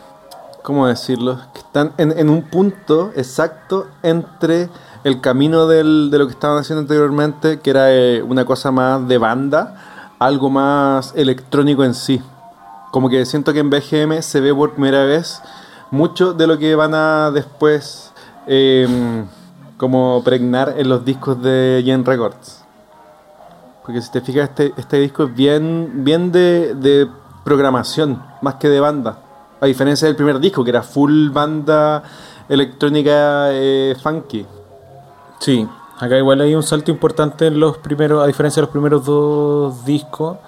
¿cómo 0.62 0.87
decirlo? 0.87 1.41
Que 1.53 1.59
están 1.59 1.93
en, 1.99 2.31
un 2.31 2.43
punto 2.43 3.11
exacto 3.17 3.89
entre 4.05 4.69
el 5.03 5.21
camino 5.21 5.67
del- 5.67 6.09
de 6.12 6.19
lo 6.21 6.27
que 6.29 6.35
estaban 6.35 6.59
haciendo 6.59 6.83
anteriormente, 6.83 7.59
que 7.59 7.71
era 7.71 7.93
eh, 7.93 8.23
una 8.23 8.45
cosa 8.45 8.71
más 8.71 9.09
de 9.09 9.19
banda, 9.19 10.12
algo 10.21 10.51
más 10.51 11.12
electrónico 11.17 11.83
en 11.83 11.95
sí. 11.95 12.23
Como 12.93 13.09
que 13.09 13.27
siento 13.27 13.53
que 13.53 13.59
en 13.59 13.69
BGM 13.69 14.23
se 14.23 14.41
ve 14.41 14.55
por 14.55 14.71
primera 14.75 15.03
vez 15.03 15.43
mucho 15.91 16.33
de 16.33 16.47
lo 16.47 16.59
que 16.59 16.77
van 16.77 16.95
a 16.95 17.33
después 17.33 18.12
em, 18.47 19.27
como 19.79 20.23
pregnar 20.23 20.75
en 20.79 20.89
los 20.89 21.05
discos 21.05 21.43
de 21.43 21.83
Yen 21.85 22.05
Records. 22.05 22.66
Porque 23.87 24.03
si 24.03 24.11
te 24.11 24.20
fijas, 24.20 24.49
este, 24.51 24.74
este 24.76 24.99
disco 24.99 25.24
es 25.24 25.34
bien, 25.34 26.05
bien 26.05 26.32
de, 26.32 27.09
programación, 27.45 28.20
más 28.43 28.57
que 28.57 28.68
de 28.68 28.80
banda. 28.80 29.18
A 29.61 29.66
diferencia 29.66 30.09
del 30.09 30.16
primer 30.16 30.41
disco, 30.41 30.64
que 30.64 30.70
era 30.70 30.82
full 30.82 31.30
banda 31.30 32.03
electrónica 32.49 33.49
eh, 33.53 33.95
funky. 34.03 34.45
Sí, 35.39 35.68
acá 36.01 36.18
igual 36.18 36.41
hay 36.41 36.55
un 36.57 36.64
salto 36.64 36.91
importante 36.91 37.47
en 37.47 37.61
los 37.61 37.78
primeros, 37.78 38.22
a 38.24 38.26
diferencia 38.26 38.61
de 38.61 38.66
los 38.66 38.72
primeros 38.72 39.05
dos 39.05 39.84
discos. 39.84 40.39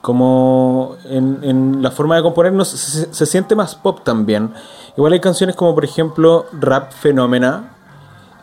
Como 0.00 0.96
en, 1.04 1.82
la 1.82 1.90
forma 1.90 2.16
de 2.16 2.22
componer 2.22 2.52
no, 2.52 2.64
se, 2.64 2.76
se- 3.12 3.26
siente 3.26 3.54
más 3.54 3.74
pop 3.74 4.00
también. 4.04 4.52
Igual 4.96 5.14
hay 5.14 5.20
canciones 5.20 5.56
como 5.56 5.74
por 5.74 5.84
ejemplo 5.84 6.44
Rap 6.52 6.92
Phenomena. 6.92 7.73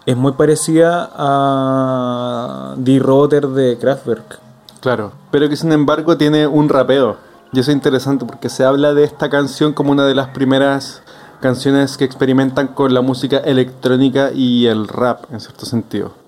Es 0.06 0.18
muy 0.18 0.32
parecida 0.32 1.12
a 1.16 2.74
Die 2.78 3.00
Rotter 3.00 3.48
de 3.48 3.78
Kraftwerk. 3.78 4.40
Claro, 4.80 5.12
pero 5.30 5.48
que 5.48 5.56
sin 5.56 5.72
embargo 5.72 6.18
tiene 6.18 6.48
un 6.48 6.70
rapeo. 6.70 7.18
Y 7.54 7.60
eso 7.60 7.70
es 7.70 7.76
interesante 7.76 8.26
porque 8.26 8.50
se 8.50 8.64
habla 8.64 8.94
de 8.94 9.04
esta 9.04 9.30
canción 9.30 9.74
como 9.74 9.92
una 9.92 10.06
de 10.06 10.16
las 10.16 10.30
primeras 10.30 11.04
canciones 11.40 11.98
que 11.98 12.06
experimentan 12.06 12.70
con 12.70 12.94
la 12.94 13.02
música 13.02 13.38
electrónica 13.38 14.32
y 14.34 14.68
el 14.68 14.88
rap, 14.88 15.26
en 15.32 15.40
cierto 15.40 15.66
sentido. 15.66 16.21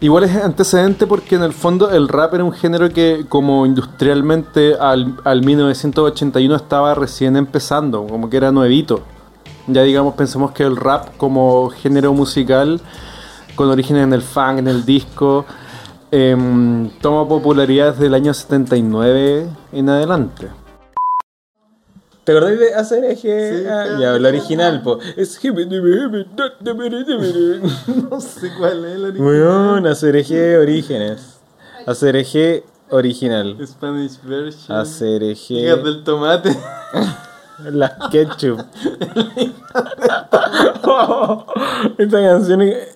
Igual 0.00 0.24
es 0.24 0.36
antecedente 0.36 1.08
porque 1.08 1.34
en 1.34 1.42
el 1.42 1.52
fondo 1.52 1.90
el 1.90 2.06
rap 2.06 2.34
era 2.34 2.44
un 2.44 2.52
género 2.52 2.88
que 2.88 3.26
como 3.28 3.66
industrialmente 3.66 4.76
al, 4.78 5.16
al 5.24 5.44
1981 5.44 6.54
estaba 6.54 6.94
recién 6.94 7.36
empezando, 7.36 8.06
como 8.06 8.30
que 8.30 8.36
era 8.36 8.52
nuevito. 8.52 9.02
Ya 9.66 9.82
digamos, 9.82 10.14
pensemos 10.14 10.52
que 10.52 10.62
el 10.62 10.76
rap 10.76 11.16
como 11.16 11.70
género 11.70 12.14
musical, 12.14 12.80
con 13.56 13.70
orígenes 13.70 14.04
en 14.04 14.12
el 14.12 14.22
funk, 14.22 14.58
en 14.58 14.68
el 14.68 14.84
disco, 14.84 15.44
em, 16.12 16.90
toma 17.00 17.26
popularidad 17.28 17.92
desde 17.92 18.06
el 18.06 18.14
año 18.14 18.32
79 18.32 19.48
en 19.72 19.88
adelante. 19.88 20.48
¿Te 22.28 22.32
acordás 22.36 22.58
de 22.58 22.74
hacer 22.74 23.04
eje? 23.06 23.62
Sí, 23.62 23.66
Ah, 23.66 23.96
ya, 23.98 24.14
el 24.14 24.26
original, 24.26 24.82
po. 24.82 24.98
Es 25.16 25.40
No 28.10 28.20
sé 28.20 28.52
cuál 28.58 28.84
es 28.84 28.96
el 28.96 29.04
original. 29.06 29.26
Weón, 29.26 29.86
hacer 29.86 30.14
eje 30.14 30.58
orígenes. 30.58 31.38
Hacer 31.86 32.16
eje 32.16 32.64
original. 32.90 33.56
Spanish 33.66 34.20
version. 34.22 34.76
Hacer 34.76 35.22
eje. 35.22 35.54
Hijas 35.54 35.82
del 35.82 36.04
tomate. 36.04 36.54
Las 37.64 37.92
ketchup. 38.10 38.60
Esta 41.96 42.20
canción 42.20 42.60
es 42.60 42.88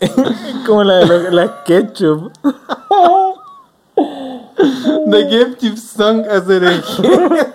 como 0.66 0.84
la 0.84 1.06
de 1.06 1.30
las 1.30 1.50
ketchup. 1.64 2.30
The 5.10 5.28
Ketchup 5.28 5.78
Song 5.78 6.26
hacer 6.28 6.64
eje. 6.64 7.51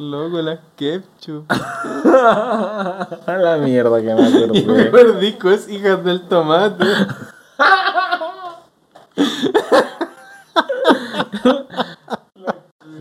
Loco, 0.00 0.40
las 0.40 0.60
Ketchup. 0.76 1.44
A 1.52 3.06
la 3.38 3.58
mierda 3.58 4.00
que 4.00 4.14
me 4.14 4.26
acordé. 4.26 4.62
primer 4.62 5.18
disco 5.18 5.50
es 5.50 5.68
Hijas 5.68 6.02
del 6.02 6.26
Tomate. 6.26 6.86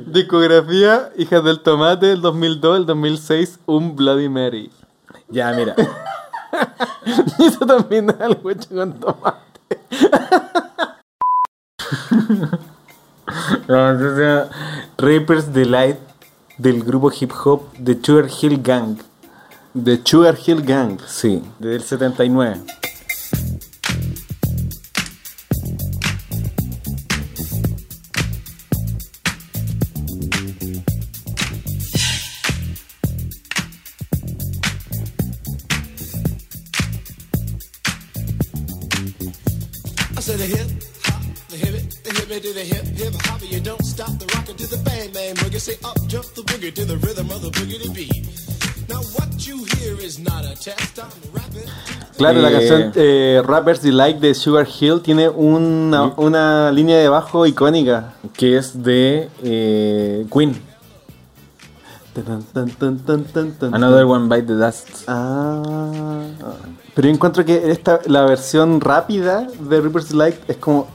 Discografía 0.08 1.10
Hijas 1.16 1.42
del 1.42 1.62
Tomate, 1.62 2.12
el 2.12 2.20
2002, 2.20 2.80
el 2.80 2.86
2006, 2.86 3.60
un 3.66 3.96
Bloody 3.96 4.28
Mary. 4.28 4.70
Ya, 5.30 5.54
mira. 5.54 5.76
Eso 7.40 7.66
también 7.66 8.10
es 8.10 8.20
algo 8.20 8.52
hecho 8.52 8.76
con 8.76 9.00
tomate. 9.00 9.80
No, 13.70 13.94
Rapper's 14.98 15.54
Delight 15.54 16.09
del 16.60 16.84
grupo 16.84 17.10
hip 17.10 17.32
hop 17.46 17.74
The 17.84 17.98
Sugar 18.04 18.30
Hill 18.30 18.62
Gang. 18.62 18.98
The 19.74 20.02
Sugar 20.04 20.38
Hill 20.46 20.62
Gang. 20.62 21.00
Sí, 21.08 21.42
desde 21.58 21.76
el 21.78 21.84
79. 21.84 22.62
I 40.16 40.22
said 40.22 40.89
it, 42.32 42.44
the 42.44 42.64
hip 42.64 42.84
it 42.84 42.88
to 42.88 42.94
the 42.94 43.04
hip 43.04 43.14
hip 43.14 43.22
hop. 43.26 43.42
You 43.42 43.60
don't 43.60 43.84
stop 43.86 44.12
the 44.20 44.26
rockin' 44.36 44.56
to 44.58 44.68
the 44.68 44.78
bang 44.84 45.12
bang 45.12 45.36
boogie. 45.36 45.60
Say 45.60 45.78
up 45.84 45.98
jump 46.08 46.26
the 46.36 46.42
boogie 46.44 46.74
to 46.74 46.86
the 46.86 46.98
rhythm 46.98 47.30
of 47.32 47.42
the 47.42 47.50
boogie 47.50 47.82
to 47.84 47.92
beat. 47.92 48.28
Now 48.90 49.02
what 49.18 49.48
you 49.48 49.64
hear 49.78 50.00
is 50.00 50.20
not 50.20 50.46
a 50.46 50.56
test. 50.56 51.00
I'm 51.00 51.10
rapping. 51.34 51.70
Claro, 52.18 52.42
la 52.42 52.50
Eh. 52.50 52.54
canción 52.54 52.92
eh, 52.96 53.42
Rappers 53.46 53.82
Delight 53.82 54.20
de 54.20 54.34
Sugar 54.34 54.68
Hill 54.68 55.02
tiene 55.02 55.30
una, 55.30 56.14
una 56.18 56.72
línea 56.72 56.98
de 56.98 57.08
bajo 57.08 57.46
icónica. 57.46 58.14
Que 58.34 58.58
es 58.58 58.84
de 58.84 59.30
eh, 59.44 60.26
Queen. 60.32 60.62
Another 63.72 64.06
One 64.06 64.28
Bite 64.28 64.48
the 64.48 64.56
Dust. 64.56 65.04
Ah, 65.08 66.34
pero 66.94 67.08
yo 67.08 67.14
encuentro 67.14 67.46
que 67.46 67.72
esta, 67.72 68.02
la 68.08 68.26
versión 68.26 68.82
rápida 68.82 69.48
de 69.60 69.80
Reaper's 69.80 70.10
Delight 70.10 70.36
es 70.50 70.58
como 70.58 70.88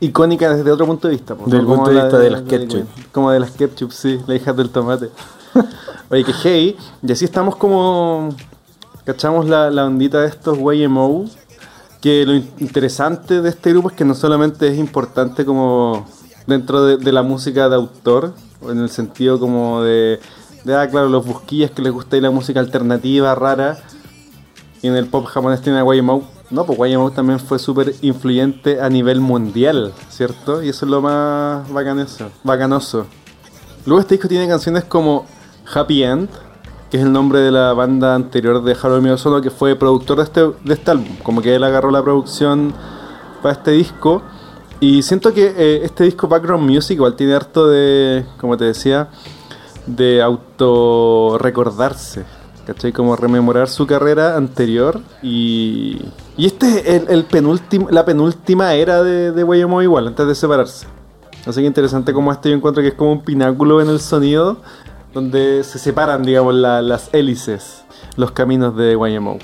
icónica 0.00 0.54
desde 0.54 0.70
otro 0.70 0.86
punto 0.86 1.08
de 1.08 1.14
vista. 1.14 1.34
po, 1.34 1.48
Del 1.50 1.64
punto 1.64 1.90
de 1.90 2.00
vista 2.02 2.18
de 2.18 2.30
las 2.30 2.42
ketchup. 2.42 2.86
Como 3.12 3.30
de 3.30 3.40
las 3.40 3.50
ketchup, 3.52 3.90
sí, 3.92 4.20
la 4.26 4.34
hija 4.34 4.52
del 4.52 4.70
tomate. 4.70 5.10
Oye, 6.10 6.24
que 6.24 6.32
hey, 6.42 6.76
y 7.02 7.12
así 7.12 7.24
estamos 7.24 7.56
como. 7.56 8.30
Cachamos 9.04 9.46
la, 9.46 9.70
la 9.70 9.84
ondita 9.86 10.20
de 10.20 10.28
estos 10.28 10.58
YMO. 10.58 11.26
Que 12.00 12.24
lo 12.26 12.34
in- 12.34 12.50
interesante 12.58 13.40
de 13.40 13.48
este 13.48 13.70
grupo 13.70 13.88
es 13.90 13.96
que 13.96 14.04
no 14.04 14.14
solamente 14.14 14.68
es 14.68 14.78
importante 14.78 15.44
como 15.46 16.04
dentro 16.46 16.84
de, 16.84 16.98
de 16.98 17.12
la 17.12 17.22
música 17.22 17.68
de 17.70 17.76
autor, 17.76 18.34
en 18.68 18.78
el 18.78 18.90
sentido 18.90 19.40
como 19.40 19.80
de, 19.82 20.20
de, 20.64 20.76
ah, 20.76 20.86
claro, 20.90 21.08
los 21.08 21.24
busquillas 21.24 21.70
que 21.70 21.80
les 21.80 21.90
gusta 21.92 22.18
y 22.18 22.20
la 22.20 22.30
música 22.30 22.60
alternativa, 22.60 23.34
rara, 23.34 23.78
y 24.82 24.88
en 24.88 24.96
el 24.96 25.06
pop 25.06 25.24
japonés 25.24 25.62
tiene 25.62 25.78
a 25.78 25.84
YMO. 25.94 26.24
No, 26.50 26.64
pues 26.66 26.92
YMO 26.92 27.10
también 27.10 27.40
fue 27.40 27.58
súper 27.58 27.94
influyente 28.02 28.80
a 28.80 28.88
nivel 28.90 29.20
mundial, 29.20 29.92
¿cierto? 30.10 30.62
Y 30.62 30.68
eso 30.68 30.84
es 30.84 30.90
lo 30.90 31.00
más 31.00 31.70
bacanoso. 31.72 32.30
bacanoso. 32.42 33.06
Luego 33.86 34.00
este 34.00 34.14
disco 34.14 34.28
tiene 34.28 34.46
canciones 34.46 34.84
como 34.84 35.26
Happy 35.72 36.04
End, 36.04 36.28
que 36.90 36.98
es 36.98 37.02
el 37.02 37.12
nombre 37.12 37.40
de 37.40 37.50
la 37.50 37.72
banda 37.72 38.14
anterior 38.14 38.62
de 38.62 38.76
Haruo 38.80 39.00
Miyazono, 39.00 39.40
que 39.40 39.50
fue 39.50 39.74
productor 39.76 40.18
de 40.18 40.24
este, 40.24 40.40
de 40.40 40.74
este 40.74 40.90
álbum. 40.90 41.16
Como 41.22 41.40
que 41.40 41.54
él 41.54 41.64
agarró 41.64 41.90
la 41.90 42.02
producción 42.02 42.74
para 43.42 43.54
este 43.54 43.72
disco. 43.72 44.22
Y 44.80 45.02
siento 45.02 45.32
que 45.32 45.54
eh, 45.56 45.80
este 45.82 46.04
disco 46.04 46.28
Background 46.28 46.68
Music 46.68 46.96
igual 46.96 47.16
tiene 47.16 47.34
harto 47.34 47.68
de, 47.68 48.26
como 48.38 48.56
te 48.56 48.64
decía, 48.64 49.08
de 49.86 50.22
auto 50.22 51.38
recordarse. 51.38 52.24
¿Cachai? 52.66 52.92
Como 52.92 53.14
rememorar 53.16 53.68
su 53.68 53.86
carrera 53.86 54.36
anterior. 54.36 55.00
Y, 55.22 56.00
y 56.36 56.46
este 56.46 56.96
es 56.96 57.08
el, 57.08 57.24
penúltimo, 57.24 57.88
la 57.90 58.04
penúltima 58.04 58.74
era 58.74 59.02
de, 59.02 59.32
de 59.32 59.42
YMO 59.60 59.82
igual, 59.82 60.08
antes 60.08 60.26
de 60.26 60.34
separarse. 60.34 60.86
Así 61.46 61.60
que 61.60 61.66
interesante 61.66 62.14
como 62.14 62.32
este 62.32 62.48
yo 62.50 62.56
encuentro 62.56 62.82
que 62.82 62.88
es 62.88 62.94
como 62.94 63.12
un 63.12 63.20
pináculo 63.22 63.82
en 63.82 63.88
el 63.90 64.00
sonido 64.00 64.58
donde 65.12 65.62
se 65.62 65.78
separan, 65.78 66.22
digamos, 66.22 66.54
la- 66.54 66.80
las 66.80 67.10
hélices, 67.12 67.84
los 68.16 68.30
caminos 68.30 68.74
de 68.76 68.92
YMO. 68.94 69.38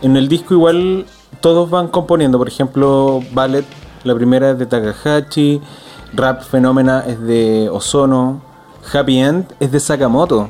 En 0.00 0.16
el 0.16 0.28
disco 0.28 0.54
igual 0.54 1.06
todos 1.40 1.68
van 1.70 1.88
componiendo. 1.88 2.38
Por 2.38 2.46
ejemplo, 2.48 3.20
Ballet, 3.32 3.64
la 4.04 4.14
primera 4.14 4.50
es 4.50 4.58
de 4.58 4.66
Takahashi. 4.66 5.60
Rap 6.14 6.42
Phenomena 6.42 7.02
es 7.06 7.20
de 7.20 7.68
Ozono. 7.70 8.40
Happy 8.92 9.18
End 9.18 9.46
es 9.60 9.72
de 9.72 9.80
Sakamoto. 9.80 10.48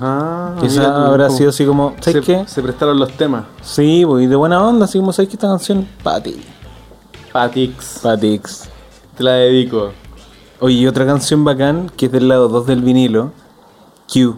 Ah, 0.00 0.54
Quizá 0.60 1.06
habrá 1.06 1.30
sido 1.30 1.50
así 1.50 1.64
como, 1.64 1.94
¿sabes 2.00 2.24
se, 2.24 2.32
qué? 2.32 2.44
se 2.46 2.62
prestaron 2.62 2.98
los 2.98 3.12
temas. 3.12 3.44
Sí, 3.62 4.04
pues, 4.06 4.24
y 4.24 4.26
de 4.26 4.36
buena 4.36 4.64
onda, 4.66 4.84
así 4.86 4.98
como, 4.98 5.12
¿sabes 5.12 5.28
qué? 5.28 5.36
Esta 5.36 5.48
canción, 5.48 5.86
para 6.02 6.22
ti. 6.22 6.42
Patix. 7.32 8.00
Patix. 8.02 8.68
Te 9.16 9.22
la 9.24 9.32
dedico. 9.32 9.90
Oye, 10.60 10.74
y 10.76 10.86
otra 10.86 11.04
canción 11.06 11.44
bacán, 11.44 11.90
que 11.96 12.06
es 12.06 12.12
del 12.12 12.28
lado 12.28 12.48
2 12.48 12.66
del 12.66 12.82
vinilo, 12.82 13.32
Q. 14.12 14.36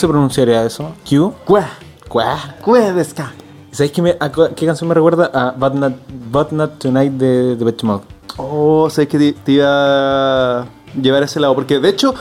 se 0.00 0.08
pronunciaría 0.08 0.64
eso? 0.64 0.92
Q. 1.08 1.32
Cuá. 1.44 1.68
Cuá. 2.08 2.92
Desca. 2.92 3.32
¿Sabes 3.70 3.92
qué, 3.92 4.02
me- 4.02 4.16
a 4.18 4.32
cu- 4.32 4.48
qué 4.56 4.66
canción 4.66 4.88
me 4.88 4.94
recuerda? 4.94 5.30
A 5.32 5.52
But 5.52 5.74
Not, 5.74 5.92
But 6.30 6.50
Not 6.52 6.78
Tonight 6.78 7.12
de, 7.12 7.54
de 7.56 7.74
Mode. 7.84 8.02
Oh, 8.36 8.88
sabes 8.90 9.08
que 9.08 9.18
te, 9.18 9.32
te 9.32 9.52
iba 9.52 10.60
a 10.62 10.66
llevar 11.00 11.22
a 11.22 11.26
ese 11.26 11.38
lado. 11.38 11.54
Porque 11.54 11.78
de 11.78 11.88
hecho, 11.88 12.14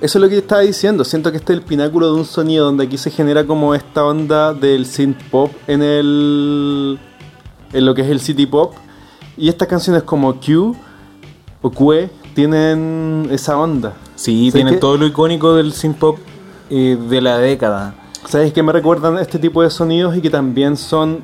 eso 0.00 0.18
es 0.18 0.22
lo 0.22 0.28
que 0.28 0.38
estaba 0.38 0.62
diciendo. 0.62 1.04
Siento 1.04 1.30
que 1.30 1.36
este 1.36 1.52
es 1.52 1.58
el 1.60 1.64
pináculo 1.64 2.06
de 2.12 2.14
un 2.18 2.24
sonido 2.24 2.64
donde 2.64 2.84
aquí 2.84 2.98
se 2.98 3.10
genera 3.10 3.44
como 3.46 3.74
esta 3.74 4.04
onda 4.04 4.54
del 4.54 4.86
synth 4.86 5.22
pop 5.30 5.52
en 5.68 5.82
el. 5.82 6.98
en 7.72 7.86
lo 7.86 7.94
que 7.94 8.02
es 8.02 8.08
el 8.08 8.20
city 8.20 8.46
pop. 8.46 8.74
Y 9.36 9.48
estas 9.48 9.68
canciones 9.68 10.02
como 10.02 10.34
Q 10.40 10.74
o 11.62 11.70
Q 11.70 12.08
tienen 12.34 13.28
esa 13.30 13.56
onda. 13.56 13.92
Sí, 14.16 14.50
¿Sabes 14.50 14.64
tienen 14.64 14.80
todo 14.80 14.96
lo 14.96 15.06
icónico 15.06 15.54
del 15.54 15.72
synth 15.72 15.96
pop 15.98 16.18
eh, 16.70 16.96
de 17.08 17.20
la 17.20 17.38
década. 17.38 17.94
¿Sabes 18.26 18.52
qué 18.52 18.62
me 18.62 18.72
recuerdan 18.72 19.18
este 19.18 19.38
tipo 19.38 19.62
de 19.62 19.70
sonidos 19.70 20.16
y 20.16 20.20
que 20.20 20.30
también 20.30 20.76
son 20.76 21.20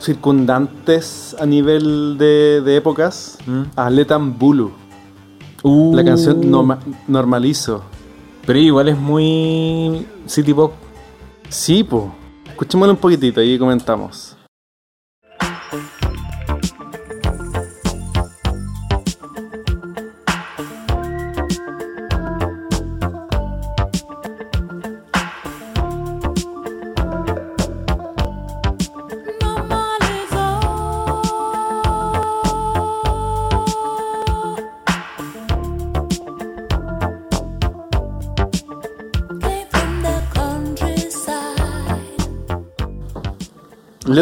circundantes 0.00 1.36
a 1.38 1.46
nivel 1.46 2.16
de, 2.18 2.60
de 2.62 2.76
épocas? 2.76 3.38
A 3.76 3.90
Letan 3.90 4.38
Bulu. 4.38 4.72
Uh, 5.62 5.94
La 5.94 6.04
canción 6.04 6.50
Norma- 6.50 6.78
Normalizo. 7.08 7.82
Pero 8.46 8.58
igual 8.58 8.88
es 8.88 8.98
muy 8.98 10.06
city 10.26 10.52
pop. 10.52 10.72
Sí, 11.48 11.82
po. 11.84 12.14
Escuchémoslo 12.46 12.92
un 12.92 12.98
poquitito 12.98 13.42
y 13.42 13.58
comentamos. 13.58 14.33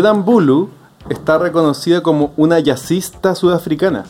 Ledan 0.03 0.24
Bulu 0.24 0.68
está 1.09 1.38
reconocida 1.38 2.03
como 2.03 2.32
una 2.36 2.59
jazzista 2.59 3.36
sudafricana. 3.36 4.05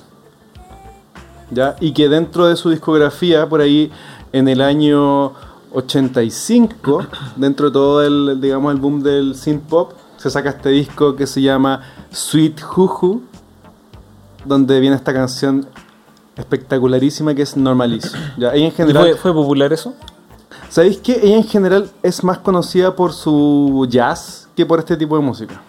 ¿Ya? 1.51 1.77
Y 1.81 1.93
que 1.93 2.09
dentro 2.09 2.47
de 2.47 2.57
su 2.57 2.71
discografía, 2.71 3.47
por 3.47 3.61
ahí 3.61 3.93
en 4.33 4.49
el 4.49 4.63
año 4.63 5.35
85, 5.75 7.07
dentro 7.37 7.67
de 7.67 7.73
todo 7.75 8.03
el, 8.03 8.41
digamos, 8.41 8.73
el 8.73 8.81
boom 8.81 9.03
del 9.03 9.35
synth 9.35 9.65
pop, 9.65 9.93
se 10.17 10.31
saca 10.31 10.49
este 10.49 10.71
disco 10.71 11.15
que 11.15 11.27
se 11.27 11.43
llama 11.43 11.83
Sweet 12.11 12.63
Juju, 12.63 13.21
donde 14.47 14.81
viene 14.81 14.97
esta 14.97 15.13
canción 15.13 15.67
espectacularísima 16.37 17.35
que 17.35 17.43
es 17.43 17.55
Normalizo. 17.55 18.17
¿Ya? 18.39 18.55
Ella 18.55 18.65
en 18.65 18.73
¿Y 18.73 18.75
general, 18.75 19.03
fue, 19.03 19.17
fue 19.17 19.35
popular 19.35 19.71
eso? 19.75 19.93
¿Sabéis 20.71 20.97
que 20.97 21.21
ella 21.23 21.37
en 21.37 21.45
general 21.45 21.91
es 22.03 22.25
más 22.25 22.39
conocida 22.39 22.97
por 22.97 23.13
su 23.13 23.87
jazz 23.91 24.49
que 24.57 24.65
por 24.65 24.79
este 24.79 24.97
tipo 24.97 25.17
de 25.17 25.23
música? 25.23 25.61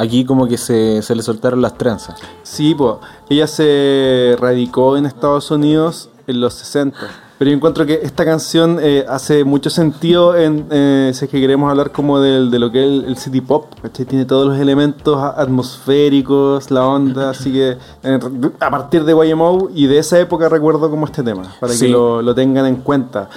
Aquí 0.00 0.24
como 0.24 0.46
que 0.46 0.56
se, 0.58 1.02
se 1.02 1.14
le 1.14 1.22
soltaron 1.22 1.60
las 1.60 1.76
trenzas. 1.76 2.20
Sí, 2.44 2.74
pues. 2.74 2.94
Ella 3.28 3.46
se 3.48 4.36
radicó 4.38 4.96
en 4.96 5.06
Estados 5.06 5.50
Unidos 5.50 6.08
en 6.28 6.40
los 6.40 6.54
60. 6.54 6.96
Pero 7.38 7.50
yo 7.52 7.56
encuentro 7.56 7.86
que 7.86 8.00
esta 8.02 8.24
canción 8.24 8.78
eh, 8.80 9.04
hace 9.08 9.44
mucho 9.44 9.70
sentido 9.70 10.36
en, 10.36 10.66
eh, 10.70 11.12
si 11.14 11.24
es 11.24 11.30
que 11.30 11.40
queremos 11.40 11.70
hablar 11.70 11.92
como 11.92 12.18
del- 12.20 12.50
de, 12.50 12.58
lo 12.58 12.72
que 12.72 12.80
es 12.84 12.86
el, 12.90 13.04
el 13.10 13.16
city 13.16 13.40
pop, 13.40 13.66
¿cachai? 13.80 14.06
Tiene 14.06 14.24
todos 14.24 14.46
los 14.48 14.58
elementos 14.58 15.16
atmosféricos, 15.36 16.70
la 16.72 16.84
onda, 16.86 17.30
así 17.30 17.52
que 17.52 17.76
eh, 18.02 18.18
a 18.60 18.70
partir 18.70 19.04
de 19.04 19.12
YMO 19.30 19.68
y 19.74 19.86
de 19.86 19.98
esa 19.98 20.18
época 20.18 20.48
recuerdo 20.48 20.90
como 20.90 21.06
este 21.06 21.22
tema, 21.22 21.42
para 21.60 21.72
Sí. 21.72 21.86
que 21.86 21.92
lo, 21.92 22.22
lo 22.22 22.34
tengan 22.34 22.66
en 22.66 22.76
cuenta. 22.76 23.28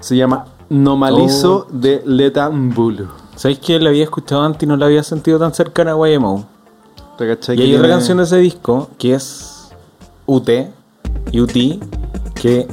Se 0.00 0.16
llama 0.16 0.44
Nomalizo 0.68 1.66
de 1.70 2.02
Leta 2.04 2.50
Mbulu. 2.50 3.06
¿Sabéis 3.36 3.58
que 3.58 3.78
la 3.78 3.90
había 3.90 4.04
escuchado 4.04 4.42
antes 4.42 4.62
y 4.62 4.66
no 4.66 4.78
la 4.78 4.86
había 4.86 5.02
sentido 5.02 5.38
tan 5.38 5.52
cercana 5.52 5.92
a 5.92 5.96
cachai? 7.18 7.58
Y 7.60 7.62
hay 7.62 7.74
otra 7.74 7.88
canción 7.88 8.16
de 8.16 8.24
ese 8.24 8.38
disco 8.38 8.88
que 8.98 9.14
es 9.14 9.68
UT, 10.24 10.48
UT, 11.34 11.52
que 12.34 12.66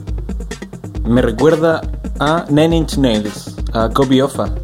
me 1.06 1.22
recuerda 1.22 1.82
a 2.18 2.46
Nine 2.50 2.78
Inch 2.78 2.98
Nails, 2.98 3.56
a 3.74 3.90
Copy 3.90 4.22
Offa. 4.22 4.56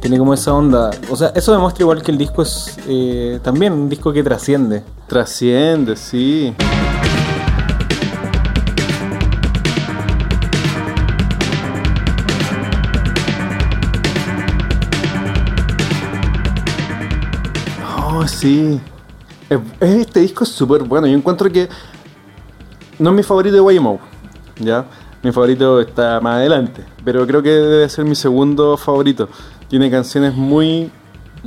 Tiene 0.00 0.18
como 0.18 0.34
esa 0.34 0.54
onda. 0.54 0.90
O 1.08 1.14
sea, 1.14 1.28
eso 1.36 1.52
demuestra 1.52 1.84
igual 1.84 2.02
que 2.02 2.10
el 2.10 2.18
disco 2.18 2.42
es 2.42 2.76
eh, 2.88 3.38
también 3.44 3.72
un 3.72 3.88
disco 3.88 4.12
que 4.12 4.24
trasciende. 4.24 4.82
Trasciende, 5.06 5.94
sí. 5.94 6.52
Sí. 18.30 18.80
Es- 19.48 19.58
Este 19.80 20.20
disco 20.20 20.44
es 20.44 20.50
súper 20.50 20.82
bueno. 20.82 21.06
Yo 21.06 21.14
encuentro 21.16 21.50
que 21.50 21.68
no 22.98 23.10
es 23.10 23.16
mi 23.16 23.22
favorito 23.22 23.56
de 23.64 23.74
YMO. 23.74 23.98
¿Ya? 24.58 24.84
Mi 25.22 25.32
favorito 25.32 25.80
está 25.80 26.20
más 26.20 26.36
adelante. 26.36 26.84
Pero 27.04 27.26
creo 27.26 27.42
que 27.42 27.50
debe 27.50 27.88
ser 27.88 28.04
mi 28.04 28.14
segundo 28.14 28.76
favorito. 28.76 29.28
Tiene 29.68 29.90
canciones 29.90 30.34
muy. 30.34 30.90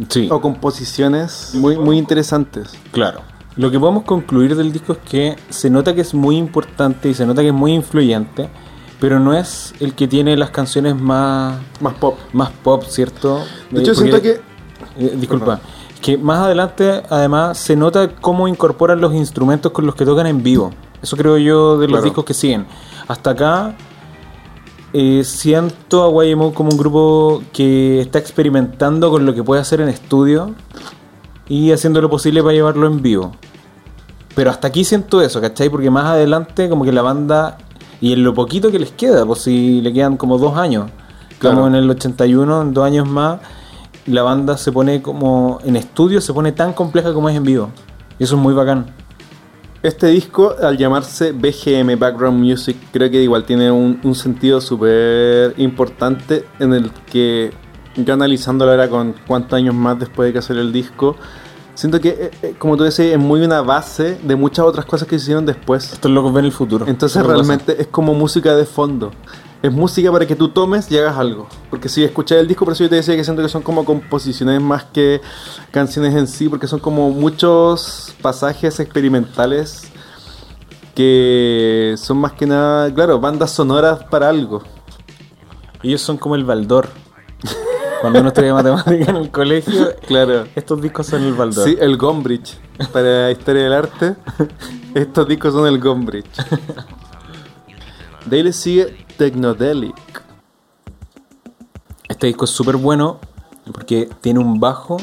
Sí. 0.09 0.27
o 0.31 0.41
composiciones 0.41 1.51
muy, 1.53 1.77
muy 1.77 1.99
interesantes. 1.99 2.71
Claro. 2.91 3.21
Lo 3.57 3.69
que 3.69 3.79
podemos 3.79 4.05
concluir 4.05 4.55
del 4.55 4.71
disco 4.73 4.93
es 4.93 4.99
que 5.07 5.35
se 5.51 5.69
nota 5.69 5.93
que 5.93 6.01
es 6.01 6.15
muy 6.15 6.35
importante 6.37 7.09
y 7.09 7.13
se 7.13 7.27
nota 7.27 7.43
que 7.43 7.49
es 7.49 7.53
muy 7.53 7.73
influyente, 7.73 8.49
pero 8.99 9.19
no 9.19 9.35
es 9.35 9.71
el 9.79 9.93
que 9.93 10.07
tiene 10.07 10.35
las 10.35 10.49
canciones 10.49 10.95
más, 10.99 11.59
Más 11.79 11.93
pop. 11.93 12.17
más 12.33 12.49
pop, 12.49 12.83
¿cierto? 12.87 13.43
De 13.69 13.81
hecho, 13.81 13.93
porque- 13.93 14.09
siento 14.09 14.21
que. 14.23 14.41
eh, 15.05 15.15
disculpa. 15.15 15.59
Que 16.03 16.17
más 16.17 16.39
adelante, 16.39 17.01
además, 17.09 17.57
se 17.57 17.75
nota 17.77 18.09
cómo 18.19 18.49
incorporan 18.49 18.99
los 18.99 19.13
instrumentos 19.13 19.71
con 19.71 19.85
los 19.85 19.95
que 19.95 20.03
tocan 20.05 20.27
en 20.27 20.43
vivo. 20.43 20.71
Eso 21.01 21.15
creo 21.15 21.37
yo 21.37 21.77
de 21.77 21.87
los 21.87 21.93
Claro. 21.93 22.03
discos 22.03 22.25
que 22.25 22.33
siguen. 22.33 22.65
Hasta 23.07 23.29
acá 23.31 23.75
eh, 24.95 25.23
siento 25.23 26.03
a 26.19 26.25
YMO 26.25 26.53
como 26.53 26.69
un 26.71 26.77
grupo 26.77 27.41
que 27.53 28.01
está 28.01 28.19
experimentando 28.19 29.09
con 29.09 29.25
lo 29.25 29.33
que 29.33 29.41
puede 29.43 29.59
hacer 29.61 29.81
en 29.81 29.89
estudio 29.89 30.53
y 31.47 31.71
haciendo 31.71 31.99
lo 32.01 32.09
posible 32.09 32.41
para 32.43 32.53
llevarlo 32.53 32.85
en 32.85 33.01
vivo. 33.01 33.31
Pero 34.35 34.49
hasta 34.51 34.67
aquí 34.67 34.83
siento 34.83 35.21
eso, 35.21 35.39
¿cachai? 35.41 35.69
Porque 35.69 35.89
más 35.89 36.05
adelante 36.05 36.69
como 36.69 36.83
que 36.85 36.91
la 36.91 37.01
banda, 37.01 37.57
y 38.01 38.11
en 38.13 38.23
lo 38.23 38.33
poquito 38.33 38.71
que 38.71 38.77
les 38.79 38.91
queda, 38.91 39.25
pues 39.25 39.39
si 39.41 39.81
le 39.81 39.93
quedan 39.93 40.17
como 40.17 40.37
dos 40.37 40.57
años, 40.57 40.91
Claro. 41.39 41.55
como 41.57 41.67
en 41.69 41.75
el 41.75 41.89
81, 41.89 42.61
en 42.61 42.73
dos 42.73 42.85
años 42.85 43.07
más, 43.07 43.39
la 44.05 44.23
banda 44.23 44.57
se 44.57 44.71
pone 44.71 45.01
como 45.01 45.59
en 45.63 45.75
estudio, 45.75 46.21
se 46.21 46.33
pone 46.33 46.51
tan 46.51 46.73
compleja 46.73 47.13
como 47.13 47.29
es 47.29 47.35
en 47.35 47.43
vivo. 47.43 47.69
Y 48.19 48.23
eso 48.23 48.35
es 48.35 48.41
muy 48.41 48.53
bacán. 48.53 48.87
Este 49.81 50.07
disco, 50.07 50.55
al 50.61 50.77
llamarse 50.77 51.33
BGM, 51.33 51.99
Background 51.99 52.39
Music, 52.39 52.77
creo 52.91 53.11
que 53.11 53.21
igual 53.21 53.43
tiene 53.43 53.69
un, 53.69 53.99
un 54.03 54.15
sentido 54.15 54.61
súper 54.61 55.53
importante 55.57 56.45
en 56.59 56.73
el 56.73 56.91
que 57.11 57.51
yo 57.95 58.13
analizándolo 58.13 58.71
ahora 58.71 58.89
con 58.89 59.13
cuántos 59.27 59.53
años 59.53 59.75
más 59.75 59.99
después 59.99 60.29
de 60.29 60.33
que 60.33 60.41
salió 60.41 60.61
el 60.61 60.71
disco, 60.71 61.17
siento 61.75 61.99
que, 61.99 62.09
eh, 62.09 62.31
eh, 62.41 62.55
como 62.57 62.77
tú 62.77 62.83
decías, 62.83 63.09
es 63.09 63.19
muy 63.19 63.41
una 63.41 63.61
base 63.61 64.17
de 64.23 64.35
muchas 64.35 64.65
otras 64.65 64.85
cosas 64.85 65.07
que 65.07 65.17
se 65.17 65.23
hicieron 65.25 65.45
después. 65.45 65.91
Estos 65.93 66.11
locos 66.11 66.33
ven 66.33 66.45
el 66.45 66.51
futuro. 66.51 66.85
Entonces 66.87 67.21
pasa. 67.21 67.33
realmente 67.33 67.81
es 67.81 67.87
como 67.87 68.13
música 68.13 68.55
de 68.55 68.65
fondo. 68.65 69.11
Es 69.63 69.71
música 69.71 70.11
para 70.11 70.27
que 70.27 70.35
tú 70.35 70.49
tomes 70.49 70.91
y 70.91 70.97
hagas 70.97 71.17
algo. 71.17 71.47
Porque 71.69 71.87
si 71.89 72.03
escuchas 72.03 72.37
el 72.37 72.47
disco, 72.47 72.65
por 72.65 72.73
eso 72.73 72.83
yo 72.83 72.89
te 72.89 72.97
decía 72.97 73.15
que 73.15 73.23
siento 73.23 73.41
que 73.41 73.47
son 73.49 73.61
como 73.63 73.85
composiciones 73.85 74.61
más 74.61 74.83
que 74.83 75.21
canciones 75.71 76.13
en 76.15 76.27
sí, 76.27 76.49
porque 76.49 76.67
son 76.67 76.79
como 76.79 77.09
muchos 77.11 78.13
pasajes 78.21 78.79
experimentales 78.81 79.83
que 80.93 81.95
son 81.97 82.17
más 82.17 82.33
que 82.33 82.45
nada, 82.45 82.93
claro, 82.93 83.19
bandas 83.19 83.51
sonoras 83.51 84.03
para 84.11 84.29
algo. 84.29 84.61
Ellos 85.81 86.01
son 86.01 86.17
como 86.17 86.35
el 86.35 86.43
Baldor. 86.43 86.89
Cuando 88.01 88.19
uno 88.19 88.27
estudia 88.29 88.53
matemática 88.53 89.11
en 89.11 89.15
el 89.15 89.31
colegio, 89.31 89.95
Claro. 90.07 90.45
estos 90.55 90.81
discos 90.81 91.07
son 91.07 91.23
el 91.23 91.33
Baldor. 91.33 91.65
Sí, 91.67 91.77
el 91.79 91.95
Gombrich. 91.97 92.59
Para 92.91 93.31
historia 93.31 93.63
del 93.63 93.73
arte, 93.73 94.15
estos 94.93 95.25
discos 95.27 95.53
son 95.53 95.67
el 95.67 95.79
Gombrich. 95.79 96.25
De 98.25 98.37
ahí 98.37 98.43
le 98.43 98.53
sigue 98.53 99.05
Technodelic. 99.17 100.23
Este 102.07 102.27
disco 102.27 102.45
es 102.45 102.51
súper 102.51 102.77
bueno 102.77 103.19
porque 103.71 104.09
tiene 104.21 104.39
un 104.39 104.59
bajo 104.59 104.97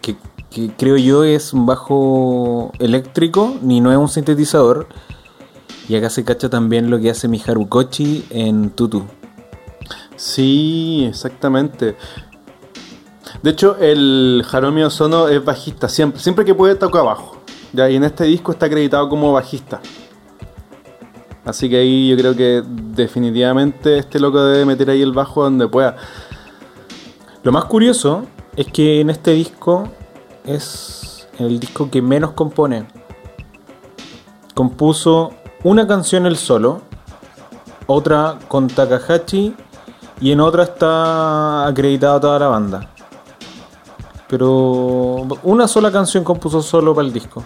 que, 0.00 0.16
creo 0.76 0.96
yo 0.96 1.22
es 1.22 1.52
un 1.52 1.66
bajo 1.66 2.72
eléctrico, 2.78 3.56
ni 3.60 3.80
no 3.80 3.92
es 3.92 3.98
un 3.98 4.08
sintetizador. 4.08 4.88
Y 5.88 5.96
acá 5.96 6.10
se 6.10 6.24
cacha 6.24 6.48
también 6.48 6.90
lo 6.90 6.98
que 6.98 7.10
hace 7.10 7.28
Miharu 7.28 7.68
Kochi 7.68 8.24
en 8.30 8.70
Tutu. 8.70 9.04
Sí, 10.16 11.04
exactamente. 11.08 11.96
De 13.42 13.50
hecho, 13.50 13.76
el 13.78 14.44
Haromi 14.50 14.82
Ozono 14.82 15.28
es 15.28 15.44
bajista, 15.44 15.88
siempre, 15.88 16.20
siempre 16.20 16.44
que 16.44 16.54
puede 16.54 16.74
toca 16.74 17.02
bajo. 17.02 17.36
Ya, 17.72 17.90
y 17.90 17.96
en 17.96 18.04
este 18.04 18.24
disco 18.24 18.52
está 18.52 18.66
acreditado 18.66 19.08
como 19.08 19.32
bajista. 19.32 19.80
Así 21.46 21.70
que 21.70 21.76
ahí 21.76 22.08
yo 22.08 22.16
creo 22.16 22.34
que 22.34 22.62
definitivamente 22.66 23.98
este 23.98 24.18
loco 24.18 24.42
debe 24.42 24.64
meter 24.64 24.90
ahí 24.90 25.00
el 25.00 25.12
bajo 25.12 25.44
donde 25.44 25.68
pueda. 25.68 25.96
Lo 27.44 27.52
más 27.52 27.66
curioso 27.66 28.24
es 28.56 28.66
que 28.66 29.00
en 29.00 29.10
este 29.10 29.30
disco 29.30 29.88
es 30.44 31.28
el 31.38 31.60
disco 31.60 31.88
que 31.88 32.02
menos 32.02 32.32
compone. 32.32 32.88
Compuso 34.54 35.34
una 35.62 35.86
canción 35.86 36.26
él 36.26 36.36
solo, 36.36 36.82
otra 37.86 38.40
con 38.48 38.66
Takahashi 38.66 39.54
y 40.20 40.32
en 40.32 40.40
otra 40.40 40.64
está 40.64 41.68
acreditada 41.68 42.18
toda 42.18 42.38
la 42.40 42.48
banda. 42.48 42.90
Pero 44.28 45.28
una 45.44 45.68
sola 45.68 45.92
canción 45.92 46.24
compuso 46.24 46.60
solo 46.60 46.92
para 46.92 47.06
el 47.06 47.12
disco. 47.12 47.44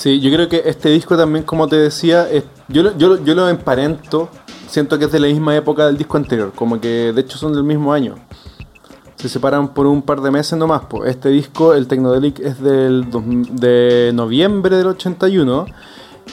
Sí, 0.00 0.18
yo 0.18 0.30
creo 0.32 0.48
que 0.48 0.62
este 0.64 0.88
disco 0.88 1.14
también, 1.14 1.44
como 1.44 1.68
te 1.68 1.76
decía, 1.76 2.26
yo, 2.68 2.96
yo, 2.96 3.22
yo 3.22 3.34
lo 3.34 3.50
emparento, 3.50 4.30
siento 4.66 4.98
que 4.98 5.04
es 5.04 5.12
de 5.12 5.20
la 5.20 5.26
misma 5.26 5.54
época 5.54 5.84
del 5.84 5.98
disco 5.98 6.16
anterior, 6.16 6.52
como 6.54 6.80
que 6.80 7.12
de 7.12 7.20
hecho 7.20 7.36
son 7.36 7.52
del 7.52 7.64
mismo 7.64 7.92
año. 7.92 8.14
Se 9.16 9.28
separan 9.28 9.74
por 9.74 9.86
un 9.86 10.00
par 10.00 10.22
de 10.22 10.30
meses 10.30 10.58
nomás. 10.58 10.84
Pues. 10.88 11.10
Este 11.10 11.28
disco, 11.28 11.74
el 11.74 11.86
Technodelic, 11.86 12.38
es 12.38 12.62
del 12.62 13.10
dos- 13.10 13.22
de 13.26 14.10
noviembre 14.14 14.78
del 14.78 14.86
81 14.86 15.66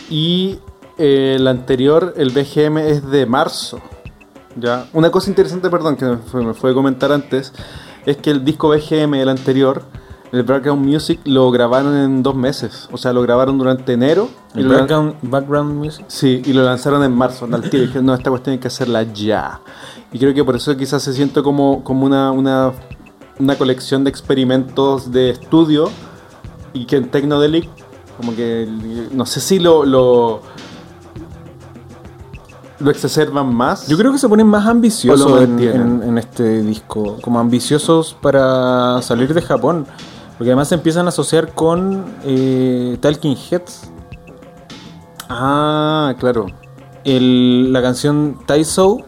y 0.10 0.60
eh, 0.98 1.34
el 1.38 1.46
anterior, 1.50 2.14
el 2.16 2.30
BGM, 2.30 2.78
es 2.78 3.06
de 3.12 3.26
marzo. 3.26 3.82
¿ya? 4.56 4.88
Una 4.94 5.12
cosa 5.12 5.30
interesante, 5.30 5.70
perdón, 5.70 5.98
que 5.98 6.06
me 6.06 6.18
fue, 6.20 6.42
me 6.42 6.52
a 6.52 6.74
comentar 6.74 7.12
antes, 7.12 7.52
es 8.06 8.16
que 8.16 8.32
el 8.32 8.46
disco 8.46 8.70
BGM, 8.70 9.16
el 9.16 9.28
anterior, 9.28 9.84
el 10.32 10.44
Background 10.44 10.86
Music, 10.86 11.20
lo 11.26 11.50
grabaron 11.52 11.96
en 11.96 12.22
dos 12.24 12.36
meses. 12.36 12.90
O 12.92 12.98
sea, 12.98 13.14
lo 13.14 13.22
grabaron 13.22 13.58
durante 13.58 13.94
enero. 13.94 14.30
y 14.54 14.60
El 14.60 14.68
lo 14.68 14.74
lan- 14.74 14.80
background, 14.80 15.16
background 15.24 15.74
music. 15.76 16.06
Sí, 16.08 16.42
y 16.46 16.54
lo 16.54 16.64
lanzaron 16.64 17.04
en 17.04 17.14
marzo, 17.16 17.46
al 17.52 17.62
tiro. 17.70 17.84
Y 17.84 17.88
dijeron, 17.88 18.06
no, 18.08 18.14
esta 18.14 18.30
cuestión 18.30 18.54
hay 18.54 18.60
que 18.60 18.68
hacerla 18.68 19.04
ya. 19.04 19.62
Y 20.12 20.20
creo 20.20 20.34
que 20.34 20.44
por 20.44 20.56
eso 20.56 20.76
quizás 20.76 21.02
se 21.04 21.14
siente 21.14 21.42
como, 21.42 21.84
como 21.84 22.06
una, 22.06 22.32
una, 22.32 22.72
una 23.40 23.56
colección 23.58 24.04
de 24.04 24.10
experimentos 24.10 25.12
de 25.12 25.30
estudio. 25.30 25.90
Y 26.74 26.86
que 26.86 26.98
en 26.98 27.10
Technodelic, 27.10 27.70
como 28.18 28.36
que, 28.36 28.68
no 29.12 29.26
sé 29.26 29.40
si 29.40 29.60
lo, 29.60 29.86
lo, 29.86 30.42
lo 32.80 32.92
exacerban 32.92 33.54
más. 33.56 33.88
Yo 33.88 33.98
creo 33.98 34.12
que 34.12 34.18
se 34.20 34.28
ponen 34.30 34.48
más 34.48 34.68
ambiciosos 34.68 35.42
en 35.42 36.18
este 36.18 36.62
disco, 36.62 37.18
como 37.22 37.40
ambiciosos 37.40 38.16
para 38.22 39.02
salir 39.02 39.34
de 39.34 39.42
Japón, 39.42 39.88
porque 40.38 40.52
además 40.52 40.70
se 40.70 40.76
empiezan 40.76 41.06
a 41.08 41.10
asociar 41.10 41.54
con 41.54 42.06
eh, 42.24 42.98
Talking 43.02 43.36
Heads. 43.36 43.92
Ah, 45.30 46.16
claro. 46.20 46.46
La 47.04 47.82
canción 47.82 48.40
Taisou, 48.46 49.06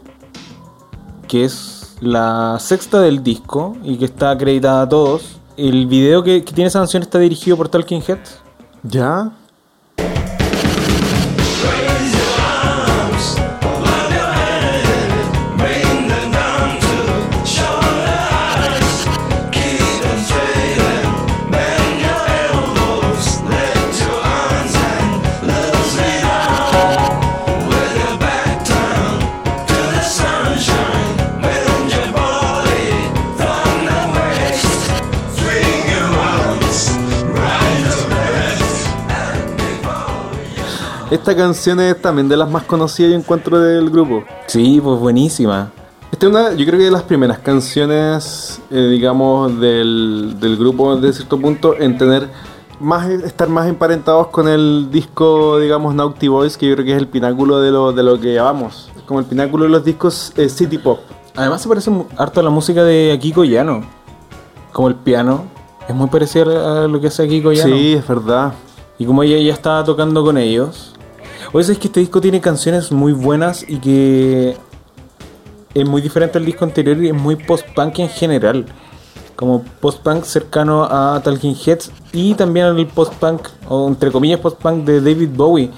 que 1.27 1.43
es 1.43 1.97
la 1.99 2.57
sexta 2.59 3.01
del 3.01 3.23
disco 3.23 3.75
y 3.83 3.97
que 3.97 4.05
está 4.05 4.31
acreditada 4.31 4.83
a 4.83 4.89
todos. 4.89 5.39
El 5.57 5.87
video 5.87 6.23
que, 6.23 6.43
que 6.43 6.53
tiene 6.53 6.69
esa 6.69 6.79
canción 6.79 7.03
está 7.03 7.19
dirigido 7.19 7.57
por 7.57 7.69
Talking 7.69 8.01
Heads. 8.01 8.39
¿Ya? 8.83 9.31
Esta 41.11 41.35
canción 41.35 41.79
es 41.79 41.99
también 41.99 42.29
de 42.29 42.37
las 42.37 42.51
más 42.51 42.63
conocidas 42.63 43.11
y 43.11 43.15
encuentro 43.15 43.59
del 43.59 43.89
grupo. 43.89 44.23
Sí, 44.45 44.79
pues 44.83 44.99
buenísima. 44.99 45.71
Esta 46.11 46.27
es 46.27 46.31
una, 46.31 46.53
yo 46.53 46.65
creo 46.67 46.77
que 46.77 46.85
de 46.85 46.91
las 46.91 47.01
primeras 47.01 47.39
canciones, 47.39 48.61
eh, 48.69 48.87
digamos, 48.91 49.59
del, 49.59 50.35
del 50.39 50.55
grupo 50.55 50.95
de 50.95 51.11
cierto 51.11 51.39
punto 51.39 51.75
en 51.75 51.97
tener 51.97 52.29
más, 52.79 53.09
estar 53.09 53.49
más 53.49 53.67
emparentados 53.67 54.27
con 54.27 54.47
el 54.47 54.89
disco, 54.91 55.57
digamos, 55.57 55.95
Naughty 55.95 56.27
Boys, 56.27 56.57
que 56.57 56.67
yo 56.67 56.75
creo 56.75 56.85
que 56.85 56.91
es 56.91 56.99
el 56.99 57.07
pináculo 57.07 57.59
de 57.59 57.71
lo, 57.71 57.91
de 57.91 58.03
lo 58.03 58.19
que 58.19 58.35
llamamos, 58.35 58.91
como 59.07 59.19
el 59.19 59.25
pináculo 59.25 59.63
de 59.63 59.71
los 59.71 59.83
discos 59.83 60.31
eh, 60.37 60.47
City 60.47 60.77
Pop. 60.77 60.99
Además 61.35 61.63
se 61.63 61.69
parece 61.69 61.91
harto 62.17 62.39
a 62.39 62.43
la 62.43 62.51
música 62.51 62.83
de 62.83 63.11
Akiko 63.13 63.43
Yano. 63.43 63.83
Como 64.71 64.89
el 64.89 64.95
piano. 64.95 65.45
Es 65.87 65.95
muy 65.95 66.07
parecido 66.07 66.83
a 66.83 66.87
lo 66.87 67.01
que 67.01 67.07
hace 67.07 67.23
Akiko 67.23 67.51
Yano. 67.51 67.75
Sí, 67.75 67.93
es 67.93 68.07
verdad. 68.07 68.53
Y 68.99 69.05
como 69.05 69.23
ella 69.23 69.39
ya 69.39 69.53
estaba 69.53 69.83
tocando 69.83 70.23
con 70.23 70.37
ellos. 70.37 70.93
Oye, 71.51 71.71
es 71.71 71.79
que 71.79 71.87
este 71.87 71.99
disco 71.99 72.21
tiene 72.21 72.39
canciones 72.41 72.91
muy 72.91 73.11
buenas 73.11 73.65
y 73.67 73.79
que 73.79 74.55
es 75.73 75.87
muy 75.87 75.99
diferente 75.99 76.37
al 76.37 76.45
disco 76.45 76.63
anterior 76.63 77.03
y 77.03 77.07
es 77.07 77.13
muy 77.13 77.35
post-punk 77.37 77.99
en 77.99 78.09
general. 78.09 78.67
Como 79.35 79.63
post-punk 79.63 80.25
cercano 80.25 80.83
a 80.83 81.19
Talking 81.23 81.55
Heads 81.55 81.91
y 82.13 82.35
también 82.35 82.67
al 82.67 82.87
post-punk, 82.87 83.47
o 83.67 83.87
entre 83.87 84.11
comillas 84.11 84.39
post-punk 84.39 84.85
de 84.85 85.01
David 85.01 85.29
Bowie. 85.33 85.71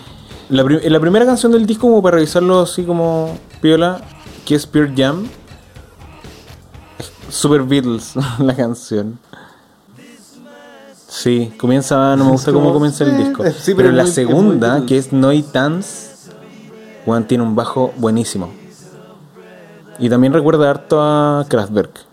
La, 0.49 0.63
la 0.63 0.99
primera 0.99 1.26
canción 1.26 1.53
del 1.53 1.65
disco, 1.65 1.88
como 1.88 2.01
para 2.01 2.15
revisarlo 2.15 2.59
así 2.59 2.84
como 2.84 3.38
piola, 3.61 4.01
que 4.45 4.55
es 4.55 4.65
Pure 4.65 4.91
Jam. 4.93 5.26
Super 7.30 7.61
Beatles, 7.63 8.15
la 8.39 8.53
canción. 8.57 9.19
Sí, 11.14 11.51
comienza, 11.57 12.16
no 12.16 12.24
me 12.24 12.32
gusta 12.38 12.53
cómo 12.53 12.72
comienza 12.72 13.03
el 13.03 13.09
eh, 13.12 13.18
disco. 13.18 13.43
eh, 13.43 13.51
sí, 13.51 13.74
pero 13.76 13.91
la 13.91 14.03
muy- 14.03 14.12
segunda, 14.14 14.86
que 14.86 14.97
es 14.97 15.12
Noi 15.12 15.43
Dance, 15.51 16.16
Juan 17.05 17.28
tiene 17.28 17.43
un 17.43 17.53
bajo 17.53 17.91
buenísimo. 17.97 18.49
Y 19.99 20.09
también 20.09 20.32
recuerda 20.32 20.70
harto 20.70 21.01
a 21.01 21.45
Kraftwerk. 21.49 22.05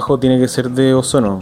Bajo 0.00 0.18
tiene 0.18 0.40
que 0.40 0.48
ser 0.48 0.70
de 0.70 0.94
ozono. 0.94 1.40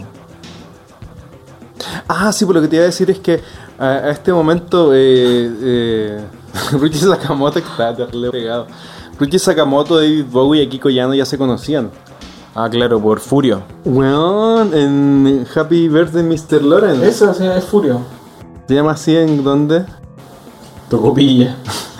Ah, 2.07 2.31
sí, 2.33 2.43
pues 2.45 2.55
lo 2.55 2.61
que 2.61 2.67
te 2.67 2.75
iba 2.75 2.83
a 2.83 2.87
decir 2.87 3.09
es 3.09 3.19
que 3.19 3.41
a, 3.77 3.85
a 3.85 4.09
este 4.09 4.33
momento, 4.33 4.93
eh, 4.93 5.49
eh, 5.61 6.21
Ruchi 6.73 6.99
Sakamoto 6.99 7.59
está 7.59 7.95
terrible 7.95 8.31
pegado. 8.31 8.67
Ruchi 9.17 9.39
Sakamoto, 9.39 9.95
David 9.95 10.25
Bowie 10.29 10.63
y 10.63 10.67
Akiko 10.67 10.89
Yano 10.89 11.13
ya 11.13 11.25
se 11.25 11.37
conocían. 11.37 11.89
Ah, 12.53 12.67
claro, 12.69 12.99
por 12.99 13.19
Furio. 13.19 13.61
Weón, 13.85 14.73
en 14.73 15.47
Happy 15.55 15.87
Birthday 15.87 16.23
Mr. 16.23 16.61
Lawrence. 16.61 17.07
Eso, 17.07 17.33
sí, 17.33 17.45
es 17.45 17.63
Furio. 17.63 18.01
¿Se 18.67 18.75
llama 18.75 18.91
así 18.91 19.15
en 19.15 19.43
dónde? 19.43 19.85
Tocopilla. 20.89 21.55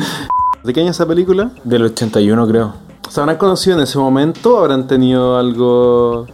¿De 0.63 0.73
qué 0.73 0.81
año 0.81 0.91
esa 0.91 1.05
película? 1.05 1.51
Del 1.63 1.83
81, 1.83 2.47
creo. 2.47 2.73
¿Se 3.09 3.21
habrán 3.21 3.37
conocido 3.37 3.77
en 3.77 3.83
ese 3.83 3.97
momento 3.97 4.55
o 4.55 4.59
habrán 4.59 4.85
tenido 4.87 5.37
algo 5.37 6.27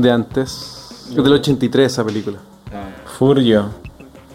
de 0.00 0.10
antes? 0.10 1.06
Es 1.10 1.16
del 1.16 1.32
83 1.32 1.92
esa 1.92 2.04
película. 2.04 2.38
Furio. 3.18 3.66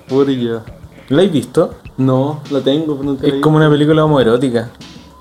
Furia. 0.07 0.63
¿La 1.09 1.21
has 1.21 1.31
visto? 1.31 1.75
No, 1.97 2.41
la 2.51 2.61
tengo, 2.61 2.95
pero 2.95 3.03
nunca 3.03 3.27
la 3.27 3.35
Es 3.35 3.41
como 3.41 3.57
una 3.57 3.69
película 3.69 4.03
homoerótica. 4.03 4.69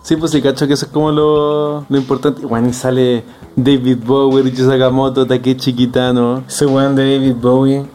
Sí, 0.02 0.16
pues 0.16 0.32
sí, 0.32 0.42
cacho 0.42 0.66
que 0.66 0.74
eso 0.74 0.86
es 0.86 0.92
como 0.92 1.10
lo, 1.10 1.86
lo 1.88 1.96
importante. 1.96 2.44
Bueno, 2.44 2.68
y 2.68 2.72
sale 2.72 3.24
David 3.56 3.98
Bowie, 4.04 4.42
Richie 4.42 4.66
Sakamoto, 4.66 5.26
Takechi 5.26 5.72
Kitano. 5.72 6.44
Ese 6.46 6.66
weón 6.66 6.94
de 6.94 7.14
David 7.14 7.36
Bowie 7.36 7.86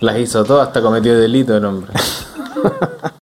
las 0.00 0.18
hizo 0.18 0.44
todas, 0.44 0.68
hasta 0.68 0.82
cometió 0.82 1.16
delito 1.18 1.56
el 1.56 1.64
hombre. 1.64 1.92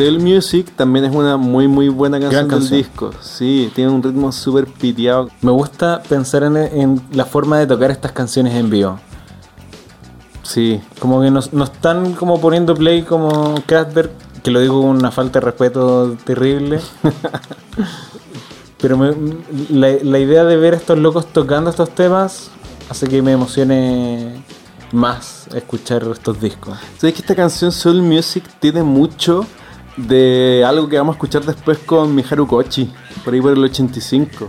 Cell 0.00 0.18
Music 0.18 0.70
también 0.76 1.04
es 1.04 1.14
una 1.14 1.36
muy 1.36 1.68
muy 1.68 1.88
buena 1.90 2.18
canción, 2.18 2.48
Gran 2.48 2.48
del 2.48 2.58
canción. 2.60 2.78
disco. 2.78 3.10
Sí, 3.20 3.70
tiene 3.74 3.90
un 3.90 4.02
ritmo 4.02 4.32
súper 4.32 4.66
piteado. 4.66 5.28
Me 5.42 5.50
gusta 5.50 6.02
pensar 6.08 6.42
en, 6.44 6.56
en 6.56 7.02
la 7.12 7.26
forma 7.26 7.58
de 7.58 7.66
tocar 7.66 7.90
estas 7.90 8.12
canciones 8.12 8.54
en 8.54 8.70
vivo. 8.70 8.98
Sí, 10.42 10.80
Como 10.98 11.20
que 11.20 11.30
nos, 11.30 11.52
nos 11.52 11.70
están 11.70 12.14
como 12.14 12.40
poniendo 12.40 12.74
play 12.74 13.02
como 13.02 13.54
Kraftwerk, 13.66 14.10
que 14.42 14.50
lo 14.50 14.60
digo 14.60 14.80
con 14.80 14.90
una 14.96 15.10
falta 15.10 15.38
de 15.38 15.44
respeto 15.44 16.16
terrible. 16.24 16.80
Pero 18.80 18.96
me- 18.96 19.14
la, 19.68 19.88
la 20.02 20.18
idea 20.18 20.44
de 20.44 20.56
ver 20.56 20.72
a 20.74 20.76
estos 20.78 20.98
locos 20.98 21.26
tocando 21.26 21.68
estos 21.68 21.90
temas 21.90 22.50
hace 22.88 23.06
que 23.06 23.20
me 23.20 23.32
emocione 23.32 24.42
más 24.92 25.46
escuchar 25.54 26.04
estos 26.10 26.40
discos. 26.40 26.78
¿Sabes 26.98 27.14
que 27.14 27.20
esta 27.20 27.34
canción 27.36 27.70
Soul 27.70 28.00
Music 28.02 28.44
tiene 28.60 28.82
mucho 28.82 29.44
de 29.96 30.64
algo 30.66 30.88
que 30.88 30.96
vamos 30.98 31.14
a 31.14 31.16
escuchar 31.16 31.44
después 31.44 31.78
con 31.78 32.14
Miharu 32.14 32.46
Kochi, 32.46 32.92
por 33.24 33.34
ahí 33.34 33.40
por 33.40 33.52
el 33.52 33.64
85, 33.64 34.48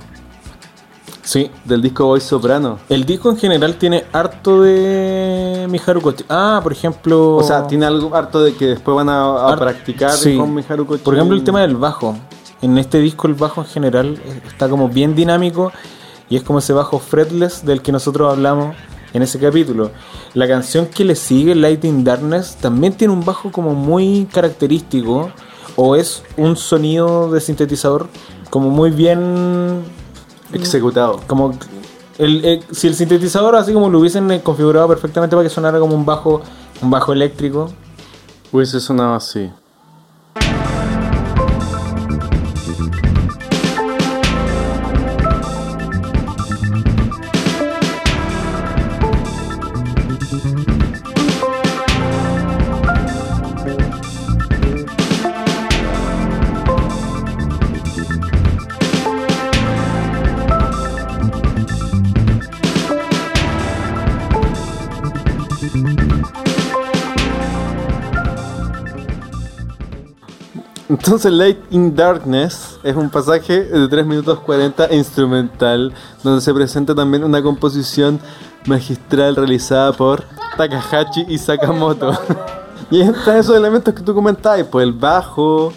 Sí, 1.24 1.50
del 1.64 1.82
disco 1.82 2.06
Boy 2.06 2.20
Soprano. 2.20 2.80
el 2.90 3.06
disco 3.06 3.30
en 3.30 3.38
general 3.38 3.76
tiene 3.76 4.06
harto 4.12 4.64
de 4.64 5.68
Miharu 5.70 6.02
Kochi. 6.02 6.26
Ah, 6.28 6.60
por 6.64 6.72
ejemplo... 6.72 7.36
O 7.36 7.44
sea, 7.44 7.68
tiene 7.68 7.86
algo 7.86 8.14
harto 8.16 8.42
de 8.42 8.56
que 8.56 8.66
después 8.66 8.96
van 8.96 9.08
a, 9.10 9.56
practicar 9.56 10.12
sí. 10.12 10.36
con 10.36 10.54
Miharu 10.54 10.86
Kochi. 10.86 11.04
Por 11.04 11.14
ejemplo, 11.14 11.36
el 11.36 11.44
tema 11.44 11.62
del 11.62 11.78
bajo. 11.78 12.18
En 12.62 12.78
este 12.78 13.00
disco 13.00 13.28
el 13.28 13.36
bajo 13.36 13.62
en 13.62 13.68
general 13.68 14.22
eh, 14.24 14.42
está 14.48 14.68
como 14.68 14.90
bien 14.90 15.16
dinámico 15.16 15.72
y 16.30 16.36
es 16.36 16.44
como 16.44 16.60
ese 16.60 16.74
bajo 16.74 17.00
fretless 17.00 17.66
del 17.66 17.82
que 17.82 17.92
nosotros 17.92 18.32
hablamos 18.32 18.76
en 19.14 19.22
ese 19.22 19.40
capítulo. 19.40 19.92
La 20.34 20.48
canción 20.48 20.88
que 20.88 21.06
le 21.06 21.16
sigue, 21.16 21.56
Lighting 21.56 22.04
Darkness, 22.04 22.58
también 22.60 22.94
tiene 22.94 23.14
un 23.14 23.24
bajo 23.26 23.52
como 23.52 23.74
muy 23.74 24.28
característico 24.32 25.32
o 25.76 25.96
es 25.96 26.24
un 26.38 26.56
sonido 26.58 27.32
de 27.32 27.42
sintetizador 27.42 28.08
como 28.50 28.70
muy 28.70 28.92
bien 28.92 29.84
Ejecutado. 30.54 31.22
como 31.28 31.58
el, 32.18 32.44
eh, 32.44 32.60
si 32.72 32.88
el 32.88 32.96
sintetizador 32.96 33.56
así 33.56 33.74
como 33.74 33.90
lo 33.90 34.00
hubiesen 34.00 34.30
eh, 34.32 34.42
configurado 34.42 34.88
perfectamente 34.88 35.36
para 35.36 35.48
que 35.48 35.54
sonara 35.54 35.80
como 35.80 35.96
un 35.96 36.06
bajo 36.06 36.42
un 36.82 36.90
bajo 36.90 37.14
eléctrico 37.14 37.72
Hubiese 38.52 38.82
sonado 38.82 39.14
así. 39.16 39.50
Entonces 71.04 71.32
Light 71.32 71.58
in 71.72 71.96
Darkness 71.96 72.78
es 72.84 72.96
un 72.96 73.10
pasaje 73.10 73.64
de 73.64 73.88
3 73.88 74.06
minutos 74.06 74.38
40 74.42 74.94
instrumental 74.94 75.92
donde 76.24 76.42
se 76.42 76.54
presenta 76.54 76.94
también 76.94 77.24
una 77.24 77.42
composición 77.42 78.20
magistral 78.68 79.36
realizada 79.36 79.94
por 79.94 80.24
Takahashi 80.56 81.26
y 81.28 81.40
Sakamoto. 81.40 82.12
y 82.92 83.02
están 83.02 83.38
esos 83.38 83.58
elementos 83.58 83.96
que 83.96 84.04
tú 84.04 84.14
comentabas, 84.14 84.64
pues 84.66 84.84
el 84.84 84.94
bajo, 84.94 85.74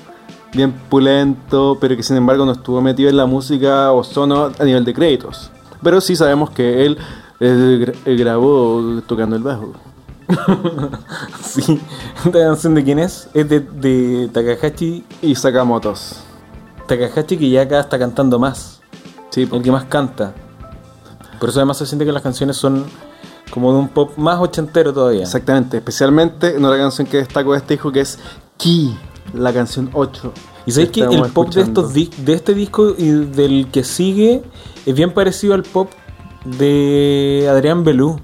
bien 0.52 0.72
pulento, 0.90 1.78
pero 1.80 1.96
que 1.96 2.02
sin 2.02 2.18
embargo 2.18 2.44
no 2.44 2.52
estuvo 2.52 2.82
metido 2.82 3.08
en 3.08 3.16
la 3.16 3.24
música 3.24 3.92
o 3.92 4.04
sono 4.04 4.52
a 4.58 4.64
nivel 4.64 4.84
de 4.84 4.92
créditos. 4.92 5.50
Pero 5.82 6.02
sí 6.02 6.16
sabemos 6.16 6.50
que 6.50 6.84
él 6.84 6.98
eh, 7.40 7.94
eh, 8.04 8.14
grabó 8.14 9.00
tocando 9.06 9.36
el 9.36 9.42
bajo. 9.42 9.72
Sí, 11.42 11.80
esta 12.24 12.38
canción 12.38 12.74
de 12.74 12.84
quién 12.84 12.98
es? 12.98 13.28
Es 13.34 13.48
de, 13.48 13.60
de 13.60 14.28
Takahashi. 14.32 15.04
Y 15.22 15.34
Sakamotos. 15.34 16.20
Takahashi 16.86 17.36
que 17.36 17.50
ya 17.50 17.62
acá 17.62 17.80
está 17.80 17.98
cantando 17.98 18.38
más. 18.38 18.80
Sí, 19.30 19.46
pues. 19.46 19.58
El 19.58 19.64
que 19.64 19.72
más 19.72 19.84
canta. 19.84 20.34
Por 21.38 21.48
eso 21.48 21.58
además 21.58 21.78
se 21.78 21.86
siente 21.86 22.04
que 22.04 22.12
las 22.12 22.22
canciones 22.22 22.56
son 22.56 22.84
como 23.50 23.72
de 23.72 23.78
un 23.78 23.88
pop 23.88 24.16
más 24.16 24.40
ochentero 24.40 24.92
todavía. 24.92 25.22
Exactamente, 25.22 25.76
especialmente 25.76 26.56
en 26.56 26.64
una 26.64 26.76
canción 26.76 27.06
que 27.06 27.18
destaco 27.18 27.52
de 27.52 27.58
este 27.58 27.74
hijo 27.74 27.92
que 27.92 28.00
es 28.00 28.18
Ki, 28.56 28.96
la 29.32 29.52
canción 29.52 29.90
8. 29.92 30.32
Y 30.66 30.72
sabéis 30.72 30.90
que 30.90 31.00
el 31.02 31.22
pop 31.32 31.52
de, 31.52 31.60
estos 31.60 31.92
de 31.92 32.32
este 32.32 32.54
disco 32.54 32.94
y 32.96 33.10
del 33.10 33.68
que 33.70 33.84
sigue 33.84 34.42
es 34.86 34.94
bien 34.94 35.12
parecido 35.12 35.54
al 35.54 35.62
pop 35.62 35.90
de 36.44 37.46
Adrián 37.50 37.84
Belú 37.84 38.20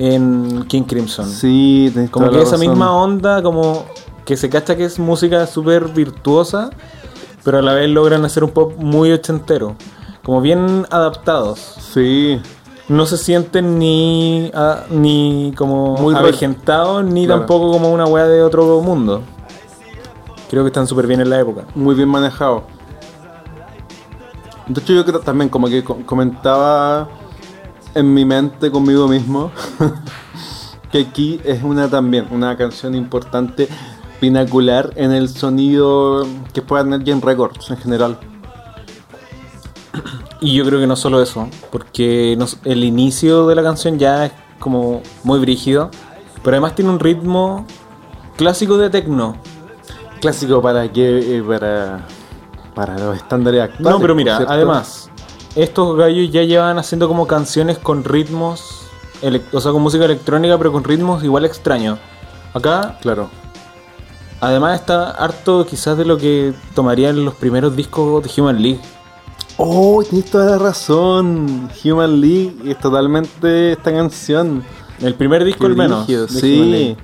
en 0.00 0.64
King 0.68 0.84
Crimson. 0.84 1.28
Sí, 1.28 1.90
tenés 1.92 2.08
Como 2.10 2.26
toda 2.26 2.32
que 2.38 2.38
la 2.38 2.42
esa 2.44 2.56
razón. 2.56 2.68
misma 2.70 2.94
onda, 2.96 3.42
como 3.42 3.84
que 4.24 4.36
se 4.36 4.48
cacha 4.48 4.76
que 4.76 4.84
es 4.84 4.98
música 4.98 5.46
súper 5.46 5.88
virtuosa, 5.88 6.70
pero 7.44 7.58
a 7.58 7.62
la 7.62 7.72
vez 7.74 7.88
logran 7.90 8.24
hacer 8.24 8.44
un 8.44 8.50
pop 8.50 8.72
muy 8.78 9.10
ochentero. 9.12 9.74
Como 10.22 10.40
bien 10.40 10.86
adaptados. 10.90 11.58
Sí, 11.92 12.40
No 12.88 13.04
se 13.04 13.18
sienten 13.18 13.78
ni, 13.78 14.50
ni 14.90 15.52
como 15.58 15.96
Muy 15.98 16.14
avejentados, 16.14 17.04
ni 17.04 17.26
Claro. 17.26 17.40
tampoco 17.40 17.70
como 17.72 17.92
una 17.92 18.06
weá 18.06 18.24
de 18.26 18.42
otro 18.42 18.80
mundo. 18.80 19.20
Creo 20.48 20.62
que 20.62 20.68
están 20.68 20.86
súper 20.86 21.06
bien 21.06 21.20
en 21.20 21.28
la 21.28 21.38
época. 21.40 21.64
muy 21.74 21.94
bien 21.94 22.08
manejado. 22.08 22.62
De 24.66 24.80
hecho, 24.80 24.92
yo 24.92 25.04
creo 25.04 25.20
también, 25.20 25.48
como 25.50 25.66
que 25.68 25.82
co- 25.84 25.98
comentaba 26.06 27.08
en 27.98 28.12
mi 28.14 28.24
mente 28.24 28.70
conmigo 28.70 29.08
mismo, 29.08 29.50
que 30.92 31.00
aquí 31.00 31.40
es 31.44 31.62
una 31.62 31.88
también, 31.88 32.26
una 32.30 32.56
canción 32.56 32.94
importante, 32.94 33.68
pinacular 34.20 34.92
en 34.96 35.12
el 35.12 35.28
sonido 35.28 36.26
que 36.52 36.62
pueda 36.62 36.84
tener 36.84 37.04
Gen 37.04 37.20
Records 37.22 37.70
en 37.70 37.76
general. 37.76 38.18
Y 40.40 40.54
yo 40.54 40.64
creo 40.64 40.78
que 40.78 40.86
no 40.86 40.94
solo 40.94 41.20
eso, 41.20 41.48
porque 41.72 42.36
nos- 42.38 42.58
el 42.64 42.84
inicio 42.84 43.48
de 43.48 43.56
la 43.56 43.62
canción 43.64 43.98
ya 43.98 44.26
es 44.26 44.32
como 44.60 45.02
muy 45.24 45.40
brígido, 45.40 45.90
pero 46.44 46.54
además 46.56 46.76
tiene 46.76 46.92
un 46.92 47.00
ritmo 47.00 47.66
clásico 48.36 48.78
de 48.78 48.88
techno. 48.88 49.36
Clásico 50.20 50.62
para 50.62 50.92
que, 50.92 51.38
eh, 51.38 51.42
para, 51.42 52.06
para 52.74 52.96
los 52.98 53.16
estándares 53.16 53.62
actuales. 53.62 53.90
No, 53.92 54.00
pero 54.00 54.14
mira, 54.14 54.36
además, 54.46 55.10
estos 55.54 55.96
gallos 55.96 56.30
ya 56.30 56.42
llevan 56.42 56.78
haciendo 56.78 57.08
como 57.08 57.26
canciones 57.26 57.78
con 57.78 58.04
ritmos, 58.04 58.82
o 59.52 59.60
sea, 59.60 59.72
con 59.72 59.82
música 59.82 60.04
electrónica, 60.04 60.56
pero 60.58 60.72
con 60.72 60.84
ritmos 60.84 61.24
igual 61.24 61.44
extraños. 61.44 61.98
Acá, 62.54 62.98
Claro. 63.02 63.28
además, 64.40 64.80
está 64.80 65.10
harto 65.10 65.66
quizás 65.66 65.96
de 65.98 66.04
lo 66.04 66.16
que 66.18 66.54
tomarían 66.74 67.24
los 67.24 67.34
primeros 67.34 67.74
discos 67.76 68.22
de 68.22 68.40
Human 68.40 68.62
League. 68.62 68.80
Oh, 69.56 70.04
tienes 70.08 70.30
toda 70.30 70.52
la 70.52 70.58
razón. 70.58 71.68
Human 71.84 72.20
League 72.20 72.54
es 72.64 72.78
totalmente 72.78 73.72
esta 73.72 73.92
canción. 73.92 74.62
El 75.00 75.14
primer 75.14 75.44
disco 75.44 75.66
al 75.66 75.76
menos. 75.76 76.06
Sí. 76.28 76.64
League. 76.64 76.96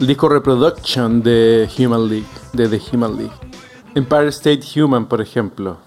El 0.00 0.06
disco 0.06 0.28
Reproduction 0.28 1.22
de 1.22 1.68
Human 1.78 2.08
League. 2.08 2.26
De 2.52 2.68
The 2.68 2.80
Human 2.92 3.16
League. 3.16 3.32
Empire 3.94 4.28
State 4.28 4.62
Human, 4.80 5.06
por 5.06 5.20
ejemplo. 5.20 5.78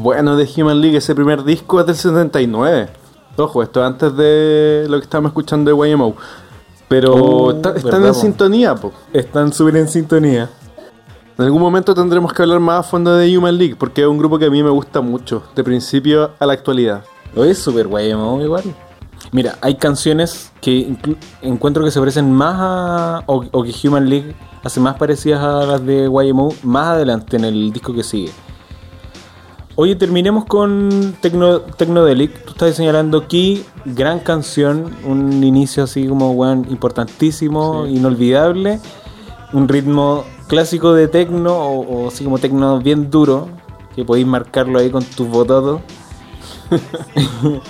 Bueno 0.00 0.36
de 0.36 0.48
Human 0.56 0.80
League, 0.80 0.96
ese 0.96 1.14
primer 1.14 1.44
disco 1.44 1.80
es 1.80 1.86
del 1.86 1.94
79. 1.96 2.88
Ojo, 3.36 3.62
esto 3.62 3.84
antes 3.84 4.16
de 4.16 4.86
lo 4.88 4.98
que 4.98 5.04
estábamos 5.04 5.30
escuchando 5.30 5.70
de 5.74 5.90
YMO. 5.90 6.14
Pero 6.88 7.14
Oh, 7.14 7.50
está- 7.52 7.74
están 7.76 8.04
en 8.04 8.14
sintonía, 8.14 8.74
po. 8.74 8.92
Están 9.12 9.52
súper 9.52 9.76
en 9.76 9.88
sintonía. 9.88 10.50
En 11.38 11.44
algún 11.44 11.60
momento 11.62 11.94
tendremos 11.94 12.32
que 12.32 12.42
hablar 12.42 12.60
más 12.60 12.80
a 12.80 12.82
fondo 12.82 13.14
de 13.16 13.36
Human 13.38 13.56
League, 13.56 13.76
porque 13.76 14.02
es 14.02 14.06
un 14.08 14.18
grupo 14.18 14.38
que 14.38 14.46
a 14.46 14.50
mí 14.50 14.62
me 14.62 14.70
gusta 14.70 15.00
mucho, 15.00 15.42
de 15.54 15.62
principio 15.64 16.32
a 16.38 16.46
la 16.46 16.52
actualidad. 16.52 17.04
Lo 17.34 17.44
es 17.44 17.58
súper 17.58 17.88
¿no? 17.88 18.42
igual. 18.42 18.64
Mira, 19.32 19.56
hay 19.60 19.76
canciones 19.76 20.50
que 20.60 20.96
encuentro 21.40 21.84
que 21.84 21.90
se 21.92 22.00
parecen 22.00 22.32
más 22.32 22.56
a. 22.58 23.22
O, 23.26 23.44
o 23.52 23.62
que 23.62 23.72
Human 23.86 24.08
League 24.08 24.34
hace 24.64 24.80
más 24.80 24.96
parecidas 24.96 25.40
a 25.42 25.64
las 25.64 25.86
de 25.86 26.04
YMO 26.06 26.52
más 26.64 26.88
adelante 26.88 27.36
en 27.36 27.44
el 27.44 27.72
disco 27.72 27.94
que 27.94 28.02
sigue. 28.02 28.32
Oye, 29.82 29.96
terminemos 29.96 30.44
con 30.44 31.16
Tecno, 31.22 31.62
Tecnodelic. 31.62 32.44
Tú 32.44 32.50
estás 32.50 32.76
señalando 32.76 33.16
aquí, 33.16 33.64
gran 33.86 34.18
canción, 34.20 34.94
un 35.06 35.42
inicio 35.42 35.84
así 35.84 36.06
como, 36.06 36.32
weón, 36.32 36.66
importantísimo, 36.68 37.86
inolvidable. 37.86 38.78
Un 39.54 39.68
ritmo 39.68 40.24
clásico 40.48 40.92
de 40.92 41.08
tecno, 41.08 41.56
o, 41.56 41.80
o 41.80 42.08
así 42.08 42.24
como 42.24 42.38
tecno 42.38 42.78
bien 42.80 43.10
duro, 43.10 43.48
que 43.96 44.04
podéis 44.04 44.26
marcarlo 44.26 44.78
ahí 44.78 44.90
con 44.90 45.02
tus 45.02 45.26
bototos. 45.26 45.80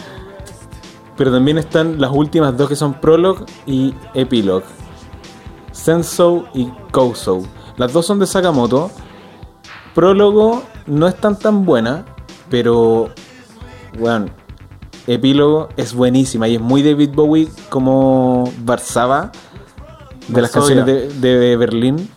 Pero 1.16 1.30
también 1.30 1.58
están 1.58 2.00
las 2.00 2.10
últimas 2.10 2.56
dos 2.56 2.68
que 2.68 2.74
son 2.74 2.94
Prologue 2.94 3.44
y 3.66 3.94
Epilogue. 4.14 4.66
Senso 5.70 6.46
y 6.54 6.66
Kouso. 6.90 7.42
Las 7.76 7.92
dos 7.92 8.04
son 8.04 8.18
de 8.18 8.26
Sakamoto. 8.26 8.90
Prólogo 9.94 10.64
no 10.90 11.06
es 11.08 11.16
tan 11.16 11.38
tan 11.38 11.64
buena, 11.64 12.04
pero 12.50 13.10
bueno, 13.98 14.26
Epílogo 15.06 15.68
es 15.76 15.94
buenísima 15.94 16.48
y 16.48 16.56
es 16.56 16.60
muy 16.60 16.82
David 16.82 17.10
Bowie 17.14 17.48
como 17.68 18.52
Varsava 18.64 19.32
de 20.28 20.42
las 20.42 20.50
canciones 20.50 20.86
de, 20.86 21.08
de 21.08 21.56
Berlín, 21.56 22.08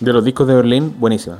de 0.00 0.12
los 0.12 0.24
discos 0.24 0.46
de 0.46 0.54
Berlín, 0.54 0.94
buenísima. 0.98 1.38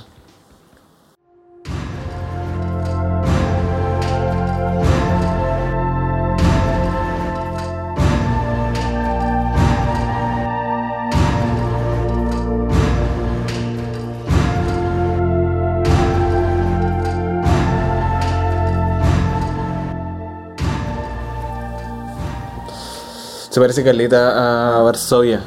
Se 23.56 23.60
parece 23.60 23.82
caleta 23.82 24.76
a 24.76 24.82
Varsovia 24.82 25.40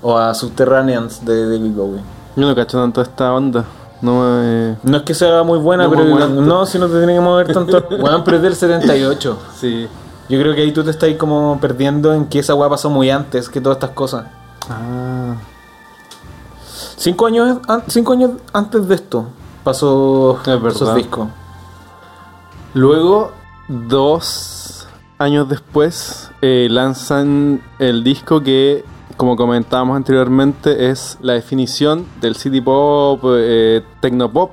o 0.00 0.16
a 0.16 0.32
Subterraneans 0.32 1.24
de 1.24 1.44
David 1.44 1.72
Bowie. 1.72 2.00
Yo 2.36 2.46
no 2.46 2.54
cacho 2.54 2.80
tanto 2.80 3.02
esta 3.02 3.34
onda. 3.34 3.64
No 4.00 4.20
me... 4.22 4.76
No 4.84 4.98
es 4.98 5.02
que 5.02 5.12
sea 5.12 5.42
muy 5.42 5.58
buena, 5.58 5.88
No 5.88 5.90
pero 5.90 6.28
no, 6.28 6.66
si 6.66 6.78
no 6.78 6.86
te 6.86 6.98
tiene 6.98 7.14
que 7.14 7.20
mover 7.20 7.52
tanto. 7.52 7.84
Weón, 7.98 8.22
pero 8.22 8.36
es 8.36 8.44
del 8.44 8.54
78. 8.54 9.38
Sí. 9.58 9.88
Yo 10.28 10.38
creo 10.38 10.54
que 10.54 10.60
ahí 10.60 10.70
tú 10.70 10.84
te 10.84 10.90
estás 10.90 11.12
como 11.14 11.58
perdiendo 11.60 12.14
en 12.14 12.26
que 12.26 12.38
esa 12.38 12.54
weá 12.54 12.68
pasó 12.68 12.88
muy 12.90 13.10
antes 13.10 13.48
que 13.48 13.60
todas 13.60 13.78
estas 13.78 13.90
cosas. 13.90 14.26
Ah. 14.68 15.34
Cinco 16.96 17.26
años, 17.26 17.58
cinco 17.88 18.12
años 18.12 18.30
antes 18.52 18.86
de 18.86 18.94
esto 18.94 19.26
pasó 19.64 20.38
Es 20.46 20.74
esos 20.76 20.94
discos. 20.94 21.26
Luego, 22.72 23.32
dos 23.66 24.59
años 25.20 25.48
después, 25.48 26.30
eh, 26.40 26.66
lanzan 26.70 27.62
el 27.78 28.02
disco 28.02 28.42
que, 28.42 28.84
como 29.18 29.36
comentábamos 29.36 29.96
anteriormente, 29.96 30.90
es 30.90 31.18
la 31.20 31.34
definición 31.34 32.06
del 32.22 32.34
city 32.36 32.62
pop, 32.62 33.22
eh, 33.26 33.82
tecnopop, 34.00 34.52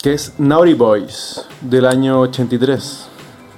que 0.00 0.12
es 0.14 0.34
Naughty 0.38 0.74
Boys, 0.74 1.44
del 1.60 1.86
año 1.86 2.20
83. 2.20 3.08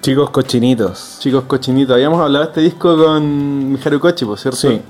Chicos 0.00 0.30
cochinitos. 0.30 1.18
Chicos 1.20 1.44
cochinitos, 1.44 1.94
habíamos 1.94 2.20
hablado 2.20 2.46
de 2.46 2.50
este 2.50 2.60
disco 2.62 2.96
con 2.96 3.72
Miharu 3.72 4.00
Kochi, 4.00 4.24
por 4.24 4.38
cierto. 4.38 4.56
Sí. 4.56 4.80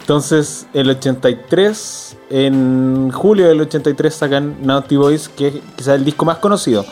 Entonces, 0.00 0.66
el 0.72 0.90
83, 0.90 2.16
en 2.30 3.12
julio 3.12 3.46
del 3.46 3.60
83 3.60 4.12
sacan 4.14 4.56
Naughty 4.62 4.96
Boys, 4.96 5.28
que 5.28 5.48
es 5.48 5.54
quizás 5.76 5.94
el 5.94 6.04
disco 6.04 6.24
más 6.24 6.38
conocido. 6.38 6.84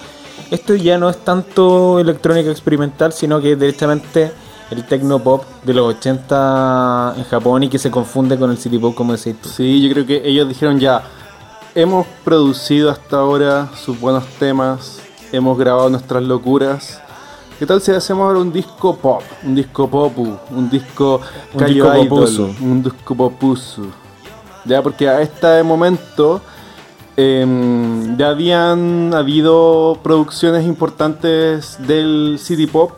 Este 0.55 0.81
ya 0.81 0.99
no 0.99 1.11
es 1.11 1.17
tanto 1.25 1.99
electrónica 1.99 2.49
experimental, 2.49 3.13
sino 3.13 3.41
que 3.41 3.55
es 3.55 3.59
directamente 3.59 4.31
el 4.71 4.87
techno 4.87 5.19
pop 5.19 5.43
de 5.65 5.75
los 5.75 5.97
80 5.97 7.15
en 7.17 7.25
Japón 7.25 7.65
y 7.65 7.69
que 7.69 7.77
se 7.77 7.91
confunde 7.91 8.39
con 8.39 8.53
el 8.53 8.57
city 8.57 8.79
pop, 8.79 8.95
como 8.95 9.17
decís 9.17 9.35
tú. 9.43 9.49
Sí, 9.49 9.83
yo 9.83 9.93
creo 9.93 10.07
que 10.07 10.23
ellos 10.25 10.49
dijeron 10.49 10.79
ya, 10.79 11.03
hemos 11.75 12.07
producido 12.25 12.89
hasta 12.89 13.17
ahora 13.17 13.69
sus 13.85 13.99
buenos 13.99 14.25
temas, 14.39 15.01
hemos 15.33 15.59
grabado 15.59 15.91
nuestras 15.91 16.23
locuras. 16.23 17.01
¿Qué 17.59 17.67
tal 17.67 17.81
si 17.81 17.91
hacemos 17.91 18.25
ahora 18.25 18.39
un 18.39 18.53
disco 18.53 18.95
pop? 18.95 19.23
Un 19.43 19.57
disco 19.57 19.91
popu, 19.91 20.39
un 20.51 20.71
disco 20.71 21.21
Un 21.53 21.67
disco 21.67 21.95
Idol, 21.97 22.09
popusu. 22.09 22.55
un 22.61 22.81
disco 22.81 23.15
popusu. 23.17 23.87
Ya, 24.65 24.81
porque 24.81 25.09
a 25.09 25.21
este 25.21 25.65
momento 25.65 26.41
em, 27.17 28.17
ya 28.17 28.31
habían 28.31 29.13
habido 29.15 29.99
producciones 30.03 30.65
importantes 30.67 31.77
del 31.87 32.39
city 32.41 32.67
pop, 32.67 32.93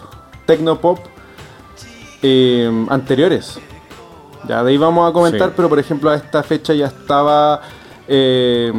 techno 0.47 0.81
pop, 0.81 0.99
em, 2.23 2.87
anteriores. 2.91 3.59
Ya 4.49 4.63
de 4.63 4.71
ahí 4.71 4.77
vamos 4.79 5.09
a 5.09 5.13
comentar, 5.13 5.49
Sí. 5.49 5.55
pero 5.57 5.69
por 5.69 5.79
ejemplo 5.79 6.11
a 6.11 6.15
esta 6.17 6.43
fecha 6.43 6.73
ya 6.75 6.87
estaba 6.87 7.61
eh, 8.09 8.73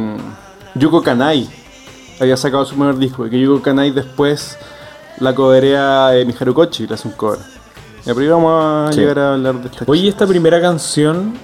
Yuko 0.74 1.02
Kanai. 1.02 1.46
Había 2.20 2.36
sacado 2.36 2.64
su 2.64 2.74
primer 2.74 2.96
disco. 2.96 3.26
Y 3.26 3.30
que 3.30 3.38
Yuko 3.38 3.60
Kanai 3.62 3.90
después 3.90 4.56
la 5.18 5.34
coverea 5.34 6.16
eh, 6.16 6.24
Miharu 6.24 6.54
Kochi, 6.54 6.86
le 6.86 6.94
hace 6.94 7.06
un 7.08 7.14
cover. 7.14 7.38
Ya, 8.06 8.14
pero 8.14 8.20
ahí 8.20 8.28
vamos 8.28 8.64
a 8.88 8.92
Sí. 8.92 9.00
llegar 9.00 9.18
a 9.18 9.34
hablar 9.34 9.56
de 9.60 9.68
esta 9.68 9.84
Oye, 9.86 10.08
esta 10.08 10.26
primera 10.26 10.60
canción, 10.62 11.34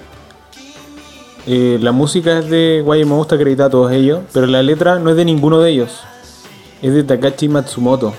eh, 1.47 1.77
la 1.79 1.91
música 1.91 2.39
es 2.39 2.49
de 2.49 2.83
está 3.21 3.35
acreditada 3.35 3.67
a 3.67 3.71
todos 3.71 3.91
ellos, 3.91 4.21
pero 4.33 4.47
la 4.47 4.63
letra 4.63 4.97
no 4.99 5.11
es 5.11 5.15
de 5.15 5.25
ninguno 5.25 5.59
de 5.59 5.71
ellos. 5.71 6.01
Es 6.81 6.93
de 6.93 7.03
Takashi 7.03 7.49
Matsumoto. 7.49 8.13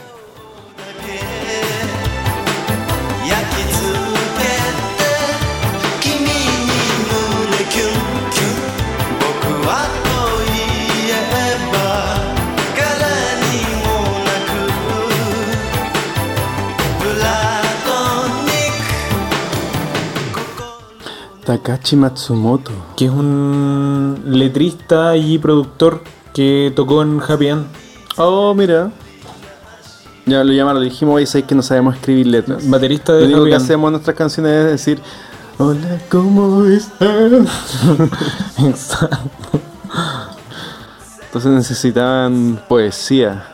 Takashi 21.47 21.95
Matsumoto. 21.97 22.73
que 22.97 23.05
es 23.07 23.11
un 23.11 24.21
letrista 24.27 25.17
y 25.17 25.39
productor 25.39 26.03
que 26.35 26.73
tocó 26.75 27.03
en 27.03 27.21
Happy 27.27 27.47
End. 27.49 27.67
Oh, 28.17 28.53
mira. 28.55 28.91
Ya 30.27 30.43
lo 30.43 30.53
llamaron, 30.53 30.83
le 30.83 30.89
dijimos, 30.91 31.15
oye, 31.15 31.27
sabes 31.27 31.47
que 31.47 31.55
no 31.55 31.63
sabemos 31.63 31.95
escribir 31.95 32.27
letras. 32.27 32.69
Baterista 32.69 33.13
Lo 33.13 33.19
de 33.19 33.25
único 33.27 33.41
Happy 33.43 33.51
que 33.51 33.55
End. 33.55 33.65
hacemos 33.65 33.89
en 33.89 33.93
nuestras 33.93 34.17
canciones 34.17 34.53
es 34.53 34.71
decir, 34.73 35.01
hola, 35.59 36.01
¿cómo 36.11 36.65
estás? 36.65 37.09
Exacto. 38.59 39.61
Entonces 41.27 41.53
necesitaban 41.53 42.61
poesía. 42.69 43.45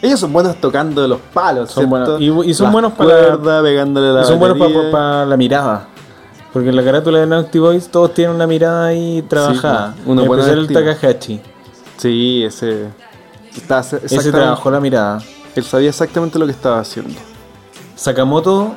Ellos 0.00 0.20
son 0.20 0.32
buenos 0.32 0.56
tocando 0.60 1.08
los 1.08 1.18
palos, 1.32 1.70
Son 1.72 1.88
¿cierto? 1.88 2.18
buenos. 2.18 2.46
Y- 2.46 2.50
y 2.50 2.54
son 2.54 2.64
Las 2.66 2.72
buenos 2.72 2.92
para- 2.92 3.10
cuerdas, 3.38 3.62
pegándole 3.62 4.12
la 4.12 4.22
Y 4.22 4.24
son 4.26 4.38
buenos 4.38 4.58
batería. 4.58 4.90
para 4.92 5.26
la 5.26 5.36
mirada. 5.36 5.88
Porque 6.54 6.68
en 6.68 6.76
la 6.76 6.84
carátula 6.84 7.18
de 7.18 7.26
Naughty 7.26 7.58
Boys 7.58 7.88
todos 7.88 8.14
tienen 8.14 8.36
una 8.36 8.46
mirada 8.46 8.86
ahí 8.86 9.22
trabajada. 9.28 9.94
pues, 9.96 10.06
uno 10.06 10.22
en 10.22 10.28
pone 10.28 10.42
especial 10.42 10.64
el. 10.64 10.72
Takahashi. 10.72 11.40
Sí, 11.96 12.44
ese... 12.44 12.86
Está 13.56 13.80
Ese 13.80 14.30
trabajó 14.30 14.70
la 14.70 14.78
mirada. 14.78 15.20
Él 15.56 15.64
sabía 15.64 15.88
exactamente 15.88 16.38
lo 16.38 16.46
que 16.46 16.52
estaba 16.52 16.78
haciendo. 16.78 17.18
Sakamoto 17.96 18.72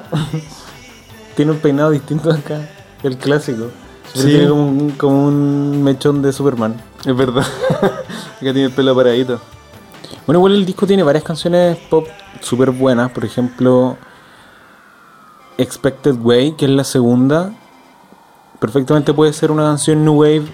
tiene 1.36 1.52
un 1.52 1.60
peinado 1.60 1.92
distinto 1.92 2.32
acá. 2.32 2.68
El 3.04 3.16
clásico. 3.16 3.68
Sí. 4.12 4.28
Tiene 4.28 4.48
como 4.48 4.68
un, 4.68 4.90
como 4.92 5.26
un 5.28 5.84
mechón 5.84 6.24
de 6.24 6.34
Superman. 6.34 6.82
Es 7.06 7.16
verdad. 7.16 7.46
Acá 7.82 7.94
tiene 8.40 8.66
el 8.66 8.72
pelo 8.72 8.96
paradito. 8.96 9.40
Bueno, 10.26 10.40
igual 10.40 10.56
el 10.56 10.66
disco 10.66 10.88
tiene 10.88 11.04
varias 11.04 11.24
canciones 11.24 11.78
pop 11.92 12.08
súper 12.42 12.72
buenas. 12.72 13.12
Por 13.12 13.24
ejemplo, 13.24 13.98
Expected 15.60 16.16
Way, 16.16 16.54
que 16.54 16.66
es 16.66 16.72
la 16.72 16.84
segunda. 16.84 17.54
Perfectamente 18.60 19.14
puede 19.14 19.34
ser 19.34 19.52
una 19.52 19.64
canción 19.64 20.04
New 20.04 20.16
Wave, 20.22 20.46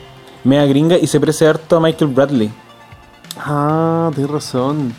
mega 0.44 0.66
gringa, 0.66 0.98
y 0.98 1.08
se 1.08 1.20
parece 1.20 1.48
harto 1.48 1.78
a 1.78 1.80
Michael 1.80 2.12
Bradley. 2.14 2.52
Ah, 3.38 4.12
tienes 4.14 4.32
razón. 4.32 4.94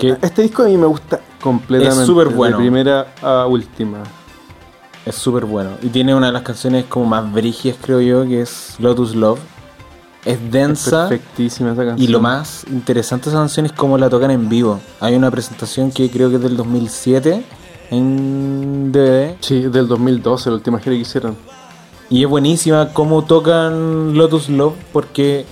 Que- 0.00 0.16
Este 0.22 0.42
disco 0.42 0.64
a 0.64 0.66
mí 0.66 0.76
me 0.76 0.86
gusta 0.86 1.20
completamente. 1.40 2.00
Es 2.02 2.06
súper 2.06 2.28
bueno. 2.28 2.56
De 2.58 2.62
primera 2.64 3.14
a 3.22 3.46
última. 3.46 3.98
Es 5.06 5.14
súper 5.14 5.44
bueno. 5.44 5.70
Y 5.82 5.88
tiene 5.88 6.14
una 6.14 6.26
de 6.26 6.32
las 6.32 6.42
canciones 6.42 6.84
como 6.86 7.06
más 7.06 7.32
brigias, 7.32 7.76
creo 7.80 8.00
yo, 8.00 8.24
que 8.24 8.42
es 8.42 8.74
Lotus 8.78 9.14
Love. 9.14 9.38
Es 10.24 10.34
Es 10.34 10.50
densa. 10.50 11.08
perfectísima 11.08 11.72
esa 11.72 11.84
canción. 11.86 12.08
Y 12.08 12.12
lo 12.12 12.20
más 12.20 12.64
interesante 12.68 13.26
de 13.26 13.30
esa 13.30 13.38
canción 13.38 13.66
es 13.66 13.72
cómo 13.72 13.96
la 13.96 14.10
tocan 14.10 14.32
en 14.32 14.48
vivo. 14.48 14.80
Hay 15.00 15.14
una 15.14 15.30
presentación 15.30 15.92
que 15.92 16.10
creo 16.10 16.28
que 16.28 16.36
es 16.36 16.42
del 16.42 16.56
2007 16.56 17.44
en 17.90 18.90
DVD. 18.92 19.36
Sí, 19.40 19.62
del 19.62 19.86
2012, 19.86 20.50
la 20.50 20.56
última 20.56 20.78
gira 20.80 20.96
que 20.96 21.02
hicieron. 21.02 21.36
Y 22.10 22.22
es 22.22 22.28
buenísima 22.28 22.92
cómo 22.94 23.24
tocan 23.24 24.16
Lotus 24.16 24.48
Love 24.48 24.74
porque 24.92 25.44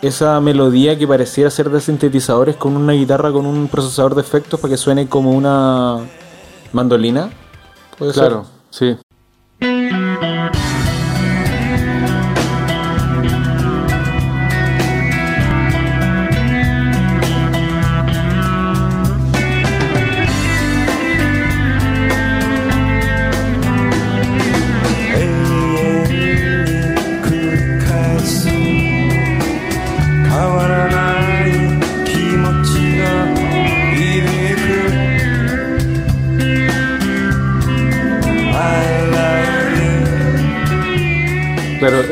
esa 0.00 0.40
melodía 0.40 0.96
que 0.96 1.08
pareciera 1.08 1.50
ser 1.50 1.70
de 1.70 1.80
sintetizadores 1.80 2.56
con 2.56 2.76
una 2.76 2.92
guitarra 2.92 3.32
con 3.32 3.46
un 3.46 3.68
procesador 3.68 4.14
de 4.14 4.20
efectos 4.20 4.60
para 4.60 4.72
que 4.72 4.76
suene 4.76 5.08
como 5.08 5.32
una 5.32 5.98
mandolina. 6.72 7.30
Claro, 8.12 8.46
sí. 8.70 8.96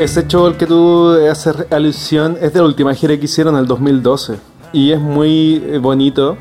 Ese 0.07 0.25
show 0.25 0.45
al 0.45 0.55
que 0.55 0.65
tú 0.65 1.09
haces 1.29 1.65
alusión 1.69 2.37
es 2.39 2.53
de 2.53 2.59
la 2.59 2.65
última 2.65 2.93
gira 2.93 3.17
que 3.17 3.25
hicieron 3.25 3.55
en 3.55 3.59
el 3.59 3.67
2012. 3.67 4.39
Y 4.71 4.93
es 4.93 5.01
muy 5.01 5.61
eh, 5.65 5.79
bonito 5.79 6.37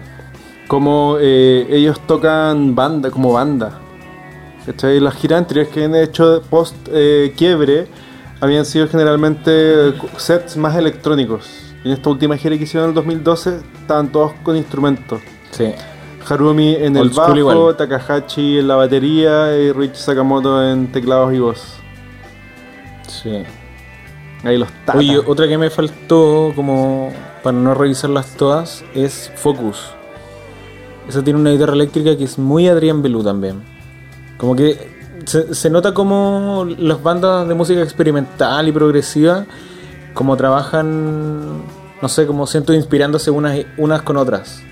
como 0.69 1.17
eh, 1.21 1.67
ellos 1.69 1.99
tocan 2.07 2.77
banda, 2.77 3.11
como 3.11 3.33
banda. 3.33 3.81
¿Cachai? 4.65 5.01
Las 5.01 5.15
giras 5.17 5.41
anteriores 5.41 5.73
que 5.73 5.83
han 5.83 5.97
hecho 5.97 6.43
post 6.49 6.77
eh, 6.93 7.35
quiebre 7.37 7.89
habían 8.41 8.65
sido 8.65 8.87
generalmente 8.87 9.95
sets 10.17 10.57
más 10.57 10.77
electrónicos. 10.77 11.49
En 11.83 11.91
esta 11.91 12.09
última 12.09 12.37
gira 12.37 12.57
que 12.57 12.63
hicieron 12.63 12.91
en 12.91 12.91
el 12.91 12.95
2012 12.95 13.63
estaban 13.81 14.13
todos 14.13 14.33
con 14.45 14.57
instrumentos. 14.57 15.21
Sí. 15.51 15.73
Harumi 16.29 16.77
en 16.77 16.97
el 16.97 17.09
Old 17.09 17.17
bajo. 17.17 17.75
Takahashi 17.75 18.59
en 18.59 18.69
la 18.69 18.77
batería 18.77 19.57
y 19.57 19.73
Rich 19.73 19.97
Sakamoto 19.97 20.63
en 20.65 20.93
teclados 20.93 21.35
y 21.35 21.41
voz. 21.41 21.81
Sí. 23.09 23.43
Ahí 24.45 24.59
los 24.59 24.69
tatas. 24.85 24.97
Oye, 24.97 25.19
otra 25.19 25.49
que 25.49 25.59
me 25.59 25.71
faltó, 25.71 26.53
como 26.55 27.13
para 27.43 27.57
no 27.57 27.75
revisarlas 27.75 28.37
todas, 28.37 28.85
es 28.95 29.33
Focus. 29.37 29.93
Esa 31.09 31.23
tiene 31.23 31.39
una 31.39 31.51
guitarra 31.51 31.75
eléctrica 31.75 32.17
que 32.17 32.25
es 32.25 32.39
muy 32.39 32.69
Adrián 32.69 33.03
Belú 33.03 33.23
también. 33.23 33.63
Como 34.39 34.55
que 34.57 34.97
se, 35.25 35.71
nota 35.71 35.95
como 35.95 36.67
las 36.79 37.03
bandas 37.03 37.49
de 37.49 37.55
música 37.55 37.83
experimental 37.83 38.69
y 38.69 38.73
progresiva, 38.73 39.47
como 40.15 40.37
trabajan, 40.37 41.63
no 42.01 42.09
sé, 42.09 42.27
como 42.27 42.47
siento 42.47 42.73
inspirándose 42.73 43.31
unas, 43.31 44.03
con 44.03 44.17
otras. 44.17 44.63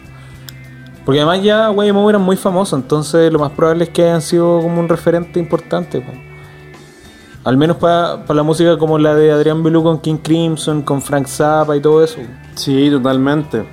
Porque 1.04 1.20
además 1.20 1.42
ya 1.42 1.70
Waymo 1.70 2.08
eran 2.08 2.22
muy 2.22 2.36
famosos, 2.36 2.78
entonces 2.80 3.32
lo 3.32 3.38
más 3.38 3.52
probable 3.52 3.84
es 3.84 3.90
que 3.90 4.02
hayan 4.02 4.22
sido 4.22 4.60
como 4.60 4.80
un 4.80 4.88
referente 4.88 5.38
importante. 5.38 6.00
po. 6.00 6.12
Al 7.44 7.56
menos 7.58 7.76
para 7.76 8.24
la 8.32 8.42
música 8.42 8.78
como 8.78 8.98
la 8.98 9.14
de 9.14 9.30
Adrián 9.30 9.62
Belú 9.62 9.82
con 9.82 10.00
King 10.00 10.16
Crimson, 10.22 10.82
con 10.82 11.02
Frank 11.02 11.26
Zappa 11.26 11.76
y 11.76 11.80
todo 11.80 12.02
eso. 12.02 12.16
Sí, 12.54 12.88
totalmente. 12.90 13.66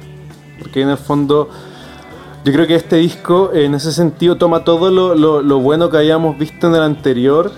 Porque 0.59 0.81
en 0.81 0.89
el 0.89 0.97
fondo, 0.97 1.49
yo 2.43 2.51
creo 2.51 2.67
que 2.67 2.75
este 2.75 2.97
disco, 2.97 3.51
en 3.53 3.73
ese 3.73 3.93
sentido, 3.93 4.35
toma 4.35 4.65
todo 4.65 4.91
lo, 4.91 5.15
lo- 5.15 5.41
lo 5.41 5.59
bueno 5.59 5.89
que 5.89 5.97
habíamos 5.97 6.37
visto 6.37 6.67
en 6.67 6.75
el 6.75 6.81
anterior, 6.81 7.49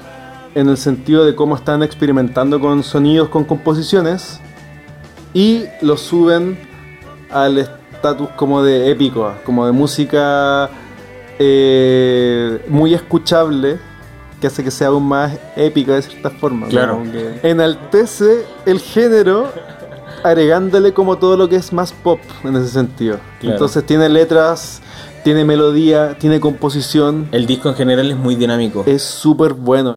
en 0.54 0.70
el 0.70 0.78
sentido 0.78 1.26
de 1.26 1.34
cómo 1.34 1.56
están 1.56 1.82
experimentando 1.82 2.60
con 2.60 2.84
sonidos, 2.84 3.30
con 3.30 3.44
composiciones, 3.44 4.40
y 5.34 5.64
lo 5.82 5.98
suben 5.98 6.60
al 7.32 7.58
estatus 7.58 8.30
como 8.36 8.62
de 8.62 8.92
épico, 8.92 9.34
como 9.46 9.66
de 9.66 9.72
música 9.72 10.70
eh, 11.40 12.64
muy 12.70 12.94
escuchable, 12.94 13.80
que 14.44 14.48
hace 14.48 14.62
que 14.62 14.72
sea 14.72 14.90
aún 14.90 15.08
más 15.08 15.40
épica 15.56 15.96
de 15.96 16.02
cierta 16.02 16.30
forma. 16.30 16.68
Claro. 16.68 17.02
que 17.02 17.50
enaltece 17.50 18.44
el 18.66 18.82
género 18.82 19.50
agregándole 20.22 20.94
como 20.94 21.18
todo 21.18 21.38
lo 21.38 21.48
que 21.48 21.56
es 21.56 21.72
más 21.72 21.94
pop 21.94 22.20
en 22.44 22.58
ese 22.58 22.68
sentido. 22.68 23.20
Claro. 23.40 23.54
Entonces 23.54 23.86
tiene 23.86 24.10
letras, 24.10 24.82
tiene 25.24 25.46
melodía, 25.46 26.18
tiene 26.20 26.42
composición. 26.42 27.30
El 27.32 27.46
disco 27.46 27.70
en 27.70 27.76
general 27.76 28.12
es 28.12 28.18
muy 28.18 28.36
dinámico. 28.36 28.84
Es 28.86 29.02
súper 29.02 29.54
bueno. 29.54 29.96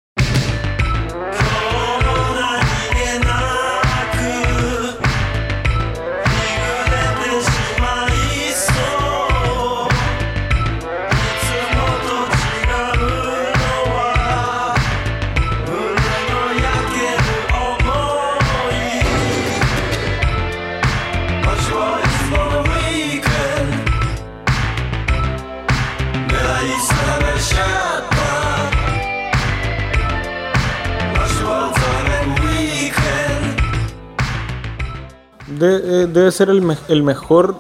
Debe 36.20 36.32
ser 36.32 36.50
el, 36.50 36.62
me- 36.62 36.76
el 36.88 37.02
mejor. 37.02 37.54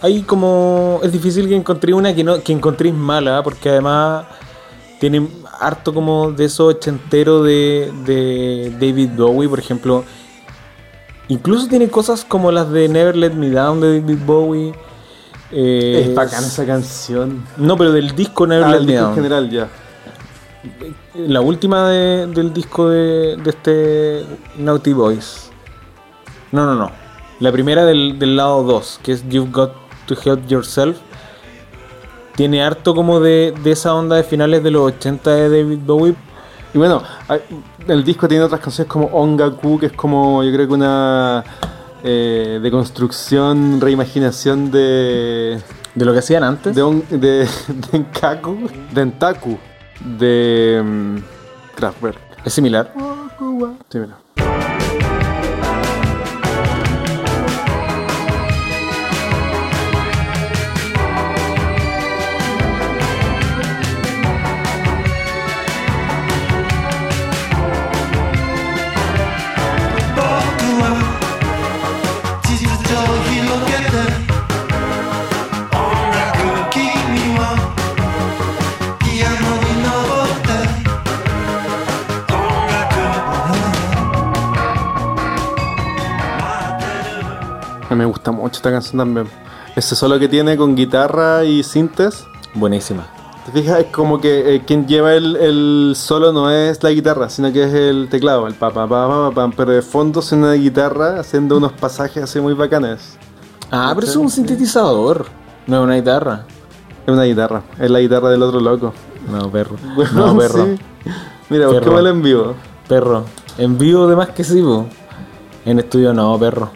Hay 0.00 0.22
como. 0.22 1.00
Es 1.02 1.10
difícil 1.12 1.48
que 1.48 1.56
encontré 1.56 1.92
una 1.92 2.14
que 2.14 2.22
no 2.24 2.40
que 2.42 2.52
encontréis 2.52 2.94
mala, 2.94 3.42
porque 3.42 3.68
además 3.70 4.26
tiene 5.00 5.26
harto 5.60 5.92
como 5.94 6.30
de 6.32 6.44
eso 6.44 6.66
ochentero 6.66 7.42
de, 7.42 7.92
de 8.04 8.70
David 8.80 9.10
Bowie, 9.16 9.48
por 9.48 9.58
ejemplo. 9.58 10.04
Incluso 11.28 11.66
tiene 11.68 11.88
cosas 11.88 12.24
como 12.24 12.50
las 12.52 12.70
de 12.70 12.88
Never 12.88 13.14
Let 13.16 13.32
Me 13.34 13.50
Down 13.50 13.80
de 13.80 14.00
David 14.00 14.18
Bowie. 14.24 14.72
Eh, 15.50 16.04
Es 16.08 16.14
bacán 16.14 16.44
esa 16.44 16.64
canción. 16.66 17.44
No, 17.56 17.76
pero 17.76 17.92
del 17.92 18.14
disco 18.14 18.46
Never 18.46 18.64
Ah, 18.64 18.70
Let 18.72 18.80
Me 18.80 18.86
disco 18.86 18.98
en 18.98 19.04
Down. 19.04 19.14
general 19.14 19.50
ya. 19.50 19.68
La 21.16 21.40
última 21.40 21.88
de- 21.88 22.26
del 22.28 22.52
disco 22.52 22.88
de, 22.88 23.36
de 23.36 23.50
este 23.50 24.24
Naughty 24.58 24.92
Boys. 24.92 25.50
No, 26.52 26.64
no, 26.66 26.74
no. 26.74 26.90
La 27.40 27.52
primera 27.52 27.84
del, 27.84 28.18
del 28.18 28.36
lado 28.36 28.62
2, 28.64 29.00
que 29.02 29.12
es 29.12 29.28
You've 29.28 29.50
Got 29.52 29.72
to 30.06 30.14
Help 30.24 30.46
Yourself. 30.48 30.98
Tiene 32.34 32.62
harto 32.62 32.94
como 32.94 33.20
de, 33.20 33.52
de 33.62 33.72
esa 33.72 33.94
onda 33.94 34.16
de 34.16 34.22
finales 34.24 34.62
de 34.62 34.70
los 34.70 34.82
80 34.94 35.30
de 35.34 35.48
David 35.48 35.78
Bowie. 35.84 36.14
Y 36.74 36.78
bueno, 36.78 37.02
el 37.86 38.04
disco 38.04 38.28
tiene 38.28 38.44
otras 38.44 38.60
canciones 38.60 38.90
como 38.90 39.06
Ongaku, 39.06 39.78
que 39.78 39.86
es 39.86 39.92
como 39.92 40.42
yo 40.44 40.52
creo 40.52 40.68
que 40.68 40.74
una 40.74 41.42
eh, 42.04 42.60
de 42.62 42.70
construcción, 42.70 43.80
reimaginación 43.80 44.70
de. 44.70 45.60
De 45.94 46.04
lo 46.04 46.12
que 46.12 46.18
hacían 46.20 46.44
antes. 46.44 46.76
de, 46.76 46.82
on- 46.82 47.02
de, 47.10 47.48
de 47.90 47.98
Nkaku, 47.98 48.68
de 48.92 49.00
Entaku, 49.00 49.58
de 50.18 50.80
mm, 50.84 51.16
Kraftwerk. 51.74 52.18
Es 52.44 52.52
similar. 52.52 52.92
Sí, 53.90 53.98
gusta 88.08 88.32
mucho 88.32 88.56
esta 88.56 88.70
canción 88.70 88.98
también. 88.98 89.28
Ese 89.76 89.94
solo 89.94 90.18
que 90.18 90.28
tiene 90.28 90.56
con 90.56 90.74
guitarra 90.74 91.44
y 91.44 91.62
sintes. 91.62 92.24
Buenísima. 92.54 93.06
¿Te 93.46 93.52
fijas? 93.52 93.80
Es 93.80 93.86
como 93.86 94.20
que 94.20 94.56
eh, 94.56 94.62
quien 94.66 94.86
lleva 94.86 95.14
el, 95.14 95.36
el 95.36 95.92
solo 95.96 96.32
no 96.32 96.50
es 96.50 96.82
la 96.82 96.90
guitarra, 96.90 97.30
sino 97.30 97.50
que 97.52 97.64
es 97.64 97.72
el 97.72 98.08
teclado, 98.10 98.46
el 98.46 98.54
pa 98.54 98.70
pa 98.70 99.50
pero 99.56 99.72
de 99.72 99.80
fondo 99.80 100.20
suena 100.20 100.48
una 100.48 100.54
guitarra 100.54 101.20
haciendo 101.20 101.56
unos 101.56 101.72
pasajes 101.72 102.22
así 102.22 102.40
muy 102.40 102.52
bacanes. 102.54 103.16
Ah, 103.70 103.92
pero 103.94 104.06
es 104.06 104.16
un 104.16 104.28
sintetizador. 104.28 105.26
No 105.66 105.78
es 105.78 105.84
una 105.84 105.94
guitarra. 105.94 106.44
Es 107.06 107.12
una 107.12 107.24
guitarra, 107.24 107.62
es 107.78 107.90
la 107.90 108.00
guitarra 108.00 108.28
del 108.30 108.42
otro 108.42 108.60
loco. 108.60 108.92
No, 109.30 109.50
perro. 109.50 109.76
Bueno, 109.94 110.12
no, 110.12 110.36
perro. 110.36 110.64
sí. 110.66 110.78
Mira, 111.48 111.66
Perro. 111.66 111.72
busquémoslo 111.72 112.10
en 112.10 112.22
vivo. 112.22 112.54
Perro. 112.86 113.24
En 113.56 113.78
vivo 113.78 114.06
de 114.06 114.16
más 114.16 114.28
que 114.30 114.44
sí. 114.44 114.62
En 115.64 115.78
estudio 115.78 116.12
no, 116.12 116.38
perro. 116.38 116.70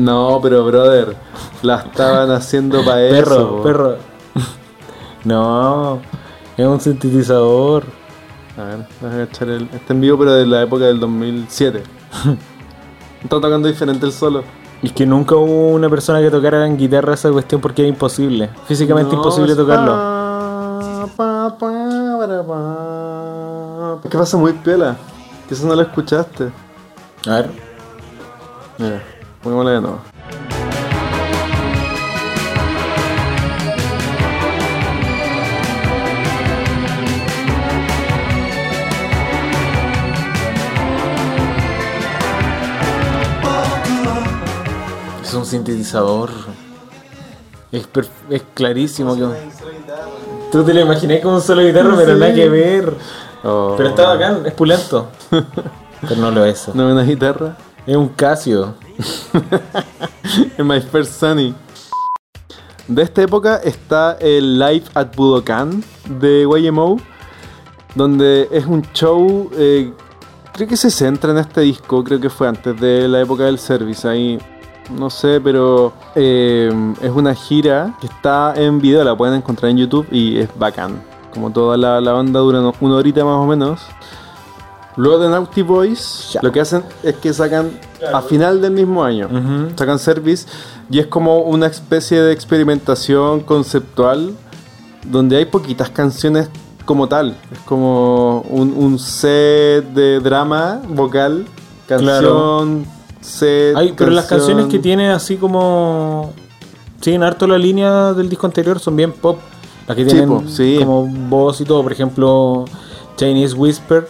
No, 0.00 0.38
pero 0.42 0.64
brother, 0.64 1.16
la 1.62 1.76
estaban 1.76 2.30
haciendo 2.30 2.84
para 2.84 3.02
eso. 3.02 3.16
Perro, 3.16 3.62
perro. 3.62 3.96
No, 5.24 6.00
es 6.56 6.66
un 6.66 6.80
sintetizador. 6.80 7.84
A 8.56 8.64
ver, 8.64 8.86
déjame 9.00 9.22
echar 9.24 9.48
el. 9.50 9.68
Este 9.72 9.92
en 9.92 10.00
vivo, 10.00 10.18
pero 10.18 10.32
de 10.32 10.46
la 10.46 10.62
época 10.62 10.84
del 10.86 10.98
2007. 10.98 11.82
Está 13.22 13.40
tocando 13.40 13.68
diferente 13.68 14.06
el 14.06 14.12
solo. 14.12 14.42
Y 14.82 14.86
es 14.86 14.92
que 14.94 15.04
nunca 15.04 15.34
hubo 15.36 15.68
una 15.68 15.90
persona 15.90 16.20
que 16.20 16.30
tocara 16.30 16.66
en 16.66 16.78
guitarra 16.78 17.12
esa 17.12 17.30
cuestión 17.30 17.60
porque 17.60 17.82
era 17.82 17.88
imposible. 17.90 18.48
Físicamente 18.66 19.12
No, 19.14 19.18
imposible 19.18 19.52
es 19.52 19.58
tocarlo. 19.58 19.92
pa, 21.16 21.54
pa, 21.58 21.58
pa, 21.58 22.42
pa. 22.46 24.08
¿Qué 24.08 24.16
pasa 24.16 24.38
muy? 24.38 24.54
Que 24.54 25.54
eso 25.54 25.66
no 25.66 25.74
lo 25.74 25.82
escuchaste. 25.82 26.50
A 27.26 27.30
ver. 27.34 27.50
Mira, 28.78 29.02
de 29.42 29.50
nuevo. 29.80 29.98
Es 45.22 45.34
un 45.34 45.46
sintetizador. 45.46 46.30
Es, 47.72 47.88
es 48.30 48.42
clarísimo 48.54 49.14
que. 49.16 49.26
Tú 50.52 50.64
te 50.64 50.74
lo 50.74 50.80
imaginé 50.80 51.20
con 51.20 51.34
un 51.34 51.40
solo 51.40 51.62
guitarra, 51.62 51.94
pero 51.96 52.16
nada 52.16 52.34
que 52.34 52.48
ver. 52.48 52.94
Oh. 53.44 53.74
Pero 53.76 53.90
está 53.90 54.08
bacán, 54.08 54.44
es 54.44 54.52
pulento. 54.52 55.08
pero 55.30 56.16
no 56.16 56.30
lo 56.30 56.44
es. 56.44 56.68
¿No 56.74 56.88
es 56.88 56.92
una 56.92 57.04
guitarra? 57.04 57.56
Es 57.86 57.96
un 57.96 58.08
Casio. 58.08 58.74
En 60.58 60.66
My 60.66 60.80
First 60.80 61.18
Sunny. 61.18 61.54
De 62.86 63.02
esta 63.02 63.22
época 63.22 63.56
está 63.56 64.16
el 64.20 64.58
Live 64.58 64.84
at 64.94 65.14
Budokan 65.16 65.82
de 66.20 66.42
YMO, 66.42 66.98
donde 67.94 68.48
es 68.50 68.66
un 68.66 68.82
show, 68.92 69.50
eh, 69.56 69.92
creo 70.52 70.68
que 70.68 70.76
se 70.76 70.90
centra 70.90 71.30
en 71.30 71.38
este 71.38 71.62
disco, 71.62 72.02
creo 72.02 72.20
que 72.20 72.28
fue 72.28 72.48
antes 72.48 72.78
de 72.80 73.08
la 73.08 73.20
época 73.20 73.44
del 73.44 73.58
service, 73.58 74.06
ahí 74.08 74.38
no 74.90 75.08
sé, 75.08 75.40
pero 75.40 75.92
eh, 76.14 76.72
es 77.00 77.10
una 77.10 77.34
gira 77.34 77.96
que 78.00 78.08
está 78.08 78.54
en 78.56 78.80
video, 78.80 79.04
la 79.04 79.16
pueden 79.16 79.36
encontrar 79.36 79.70
en 79.70 79.78
YouTube 79.78 80.06
y 80.10 80.38
es 80.38 80.48
bacán. 80.58 81.00
Como 81.32 81.50
toda 81.50 81.76
la, 81.76 82.12
banda 82.12 82.40
dura 82.40 82.72
una 82.80 82.96
horita 82.96 83.24
más 83.24 83.36
o 83.36 83.46
menos. 83.46 83.82
Luego 84.96 85.18
de 85.22 85.28
Naughty 85.28 85.62
Boys, 85.62 86.30
Ya. 86.34 86.40
lo 86.42 86.50
que 86.52 86.60
hacen 86.60 86.82
es 87.02 87.14
que 87.16 87.32
sacan 87.32 87.70
a 88.12 88.20
final 88.22 88.60
del 88.60 88.72
mismo 88.72 89.04
año, 89.04 89.26
Ujú. 89.26 89.70
sacan 89.76 89.98
Service 89.98 90.46
y 90.90 90.98
es 90.98 91.06
como 91.06 91.40
una 91.42 91.66
especie 91.66 92.20
de 92.20 92.32
experimentación 92.32 93.40
conceptual 93.40 94.34
donde 95.06 95.36
hay 95.36 95.44
poquitas 95.44 95.90
canciones 95.90 96.48
como 96.84 97.08
tal. 97.08 97.36
Es 97.52 97.58
como 97.60 98.40
un, 98.50 98.74
un 98.76 98.98
set 98.98 99.84
de 99.94 100.18
drama 100.20 100.80
vocal, 100.88 101.46
canción, 101.86 102.84
set. 103.20 103.76
Ay, 103.76 103.94
pero 103.96 104.10
las 104.10 104.26
canciones 104.26 104.66
que 104.66 104.78
tiene 104.78 105.10
así 105.10 105.36
como. 105.36 106.32
Siguen 107.00 107.22
harto 107.22 107.46
la 107.46 107.56
línea 107.56 108.12
del 108.12 108.28
disco 108.28 108.46
anterior, 108.46 108.78
son 108.78 108.94
bien 108.96 109.12
pop. 109.12 109.38
Las 109.86 109.96
que 109.96 110.04
Sí, 110.04 110.10
tienen 110.10 110.28
po, 110.28 110.42
sí. 110.46 110.76
como 110.80 111.06
voz 111.06 111.60
y 111.60 111.64
todo. 111.64 111.82
Por 111.82 111.92
ejemplo, 111.92 112.64
Chinese 113.16 113.54
Whisper 113.54 114.06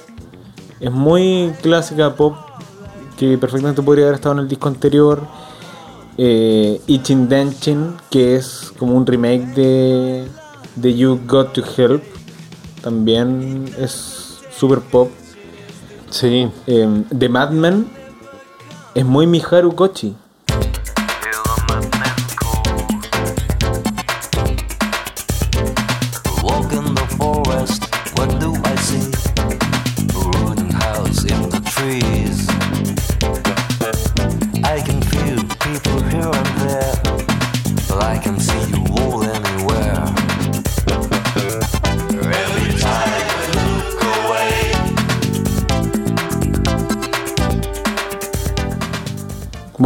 es 0.80 0.90
muy 0.90 1.52
clásica 1.62 2.14
pop 2.14 2.36
que 3.18 3.36
perfectamente 3.36 3.82
podría 3.82 4.06
haber 4.06 4.14
estado 4.14 4.34
en 4.34 4.40
el 4.40 4.48
disco 4.48 4.68
anterior. 4.68 5.22
Eh, 6.16 6.80
Itchin 6.86 7.28
Dancing, 7.28 7.96
que 8.10 8.36
es 8.36 8.72
como 8.78 8.94
un 8.94 9.06
remake 9.06 9.46
de, 9.54 10.26
de 10.76 10.94
You 10.96 11.20
Got 11.26 11.52
to 11.52 11.62
Help, 11.76 12.02
también 12.82 13.72
es 13.78 14.40
super 14.50 14.80
pop. 14.80 15.10
Sí. 16.10 16.50
Eh, 16.66 17.04
The 17.16 17.28
Madman 17.28 17.86
es 18.94 19.04
muy 19.04 19.26
Miharu 19.26 19.74
Kochi. 19.74 20.16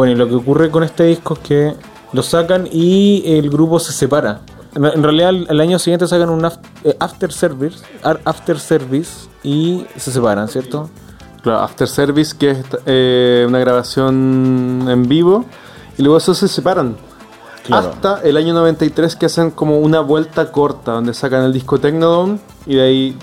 Bueno, 0.05 0.17
y 0.17 0.19
lo 0.19 0.29
que 0.29 0.35
ocurre 0.35 0.71
con 0.71 0.85
este 0.85 1.05
disco 1.05 1.33
es 1.33 1.41
que 1.41 1.75
lo 2.13 2.23
sacan 2.23 2.69
y 2.71 3.23
el 3.25 3.49
grupo 3.49 3.79
se 3.79 3.91
separa. 3.91 4.43
En 4.75 5.03
realidad, 5.03 5.31
al 5.31 5.47
al 5.49 5.61
año 5.61 5.79
siguiente 5.79 6.07
sacan 6.07 6.29
un 6.29 6.45
eh, 6.45 6.95
after 7.01 7.33
service, 7.33 7.79
after 8.03 8.61
service 8.61 9.29
y 9.43 9.87
se 9.97 10.13
separan, 10.13 10.47
¿cierto? 10.49 10.91
Claro, 11.43 11.61
After 11.61 11.89
Service, 11.89 12.37
que 12.37 12.51
es 12.51 12.59
eh, 12.85 13.47
una 13.49 13.59
grabación 13.61 14.87
en 14.91 15.09
vivo, 15.09 15.47
y 15.97 16.03
luego 16.03 16.19
eso 16.19 16.35
se 16.35 16.49
separan. 16.49 16.97
Claro. 17.65 17.89
Hasta 17.89 18.21
el 18.25 18.37
año 18.37 18.53
93 18.53 19.17
que 19.17 19.25
hacen 19.25 19.53
como 19.53 19.79
una 19.79 20.01
vuelta 20.01 20.53
corta, 20.53 20.93
donde 20.93 21.15
sacan 21.15 21.45
el 21.45 21.53
disco 21.55 21.79
Technodome 21.79 22.41
y 22.67 22.75
de 22.75 22.83
ahí... 22.83 23.19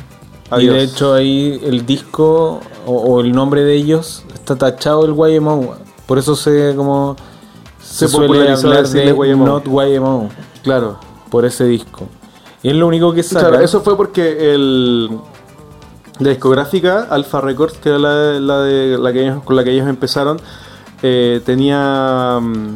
Y 0.51 0.53
adiós. 0.55 0.73
de 0.73 0.83
hecho 0.83 1.13
ahí 1.13 1.61
el 1.63 1.85
disco 1.85 2.59
o, 2.87 2.91
o 2.91 3.21
el 3.21 3.33
nombre 3.33 3.63
de 3.63 3.75
ellos 3.75 4.25
está 4.33 4.55
tachado 4.55 5.05
el 5.05 5.13
YMO. 5.13 5.75
Por 6.11 6.19
eso 6.19 6.35
se 6.35 6.73
como 6.75 7.15
se, 7.81 8.05
Se 8.05 8.07
suele 8.09 8.51
hablar 8.51 8.85
de 8.85 9.05
YMO. 9.11 9.45
Not 9.45 9.65
YMO 9.65 10.27
Claro. 10.61 10.97
por 11.29 11.45
ese 11.45 11.63
disco. 11.63 12.05
Y 12.61 12.67
es 12.67 12.75
lo 12.75 12.85
único 12.85 13.13
que 13.13 13.23
sacan. 13.23 13.51
Claro, 13.51 13.63
eso 13.63 13.79
fue 13.79 13.95
porque 13.95 14.53
el, 14.53 15.09
la 16.19 16.29
discográfica 16.31 17.07
Alpha 17.09 17.39
Records, 17.39 17.77
que 17.77 17.87
era 17.87 17.97
la, 17.97 18.13
de- 18.13 18.39
la 18.41 18.59
de, 18.59 18.97
la 18.97 19.13
que 19.13 19.21
ellos- 19.23 19.41
con 19.45 19.55
la 19.55 19.63
que 19.63 19.71
ellos 19.71 19.87
empezaron, 19.87 20.37
eh, 21.01 21.39
tenía 21.45 22.39
mm, 22.41 22.75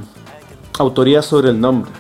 autoría 0.80 1.22
sobre 1.22 1.50
el 1.50 1.60
nombre. 1.60 1.92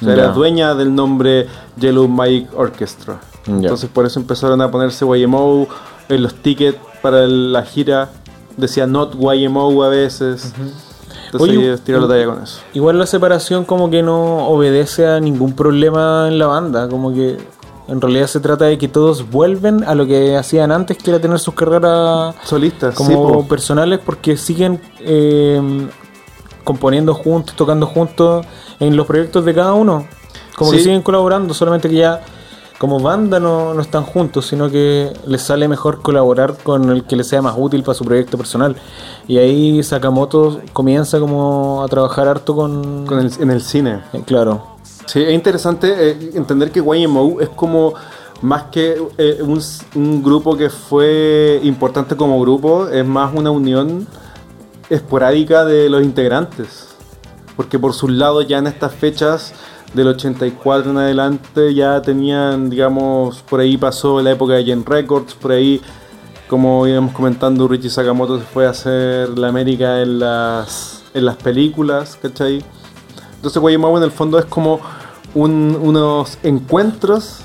O 0.00 0.04
sea, 0.04 0.12
era 0.14 0.28
dueña 0.28 0.76
del 0.76 0.94
nombre 0.94 1.48
Yellow 1.76 2.06
Mike 2.06 2.50
Orchestra. 2.56 3.18
Entonces 3.48 3.90
por 3.90 4.06
eso 4.06 4.20
empezaron 4.20 4.62
a 4.62 4.70
ponerse 4.70 5.04
YMO 5.04 5.66
en 6.08 6.22
los 6.22 6.34
tickets 6.36 6.78
para 7.02 7.26
la 7.26 7.62
gira. 7.64 8.10
Decía 8.56 8.86
Not 8.86 9.14
YMO 9.14 9.82
a 9.82 9.88
veces. 9.88 10.52
Entonces 11.26 11.48
Oye, 11.48 11.64
ellos 11.64 11.80
tiran 11.82 12.02
la 12.02 12.08
talla 12.08 12.26
con 12.26 12.42
eso. 12.42 12.60
Igual 12.74 12.98
la 12.98 13.06
separación 13.06 13.64
como 13.64 13.88
que 13.90 14.02
no 14.02 14.48
obedece 14.48 15.06
a 15.06 15.20
ningún 15.20 15.54
problema 15.54 16.26
en 16.28 16.38
la 16.38 16.46
banda, 16.46 16.88
como 16.88 17.14
que 17.14 17.38
en 17.86 18.00
realidad 18.00 18.26
se 18.26 18.40
trata 18.40 18.66
de 18.66 18.78
que 18.78 18.88
todos 18.88 19.30
vuelven 19.30 19.84
a 19.84 19.94
lo 19.94 20.06
que 20.06 20.36
hacían 20.36 20.70
antes, 20.70 20.96
que 20.96 21.10
era 21.10 21.20
tener 21.20 21.38
sus 21.38 21.54
carreras 21.54 22.34
Solistas, 22.44 22.94
sí, 22.94 23.02
como 23.02 23.32
po. 23.32 23.48
personales, 23.48 24.00
porque 24.04 24.36
siguen 24.36 24.80
eh, 25.00 25.88
componiendo 26.64 27.14
juntos, 27.14 27.54
tocando 27.56 27.86
juntos 27.86 28.46
en 28.78 28.96
los 28.96 29.06
proyectos 29.06 29.44
de 29.44 29.54
cada 29.54 29.72
uno. 29.72 30.06
Como 30.56 30.72
que 30.72 30.78
siguen 30.78 31.02
colaborando, 31.02 31.54
solamente 31.54 31.88
que 31.88 31.96
ya 31.96 32.20
como 32.80 32.98
banda 32.98 33.38
no, 33.38 33.74
no 33.74 33.82
están 33.82 34.04
juntos, 34.04 34.46
sino 34.46 34.70
que 34.70 35.12
les 35.26 35.42
sale 35.42 35.68
mejor 35.68 36.00
colaborar 36.00 36.56
con 36.62 36.88
el 36.88 37.04
que 37.04 37.14
les 37.14 37.26
sea 37.28 37.42
más 37.42 37.54
útil 37.58 37.82
para 37.82 37.94
su 37.94 38.06
proyecto 38.06 38.38
personal. 38.38 38.74
Y 39.28 39.36
ahí 39.36 39.82
Sakamoto 39.82 40.62
comienza 40.72 41.20
como 41.20 41.82
a 41.84 41.88
trabajar 41.88 42.26
harto 42.26 42.56
con... 42.56 43.04
Con 43.06 43.18
el- 43.18 43.32
en 43.38 43.50
el 43.50 43.60
cine. 43.60 44.00
Eh, 44.14 44.22
Claro. 44.24 44.64
Sí, 45.04 45.22
es 45.22 45.34
interesante 45.34 45.92
eh, 46.10 46.30
entender 46.34 46.70
que 46.70 46.80
YMO 46.80 47.40
es 47.42 47.50
como 47.50 47.92
más 48.40 48.62
que 48.72 48.96
eh, 49.18 49.38
un, 49.42 49.60
un 49.96 50.22
grupo 50.22 50.56
que 50.56 50.70
fue 50.70 51.60
importante 51.62 52.16
como 52.16 52.40
grupo, 52.40 52.88
es 52.88 53.04
más 53.04 53.30
una 53.34 53.50
unión 53.50 54.06
esporádica 54.88 55.66
de 55.66 55.90
los 55.90 56.02
integrantes. 56.02 56.86
Porque 57.56 57.78
por 57.78 57.92
sus 57.92 58.10
lados 58.10 58.46
ya 58.48 58.56
en 58.56 58.66
estas 58.68 58.94
fechas 58.94 59.52
del 59.94 60.08
84 60.08 60.90
en 60.92 60.98
adelante 60.98 61.74
ya 61.74 62.00
tenían, 62.02 62.70
digamos, 62.70 63.42
por 63.42 63.60
ahí 63.60 63.76
pasó 63.76 64.20
la 64.22 64.30
época 64.32 64.54
de 64.54 64.64
Gen 64.64 64.84
Records, 64.86 65.34
por 65.34 65.52
ahí, 65.52 65.80
como 66.48 66.86
íbamos 66.86 67.12
comentando, 67.12 67.66
Richie 67.68 67.90
Sakamoto 67.90 68.38
se 68.38 68.44
fue 68.44 68.66
a 68.66 68.70
hacer 68.70 69.36
la 69.38 69.48
América 69.48 70.00
en 70.00 70.18
las, 70.20 71.02
en 71.14 71.24
las 71.24 71.36
películas, 71.36 72.18
¿cachai? 72.22 72.64
Entonces 73.36 73.60
Guaymau 73.60 73.96
en 73.96 74.02
el 74.04 74.10
fondo 74.12 74.38
es 74.38 74.44
como 74.44 74.80
un- 75.34 75.76
unos 75.80 76.38
encuentros 76.42 77.40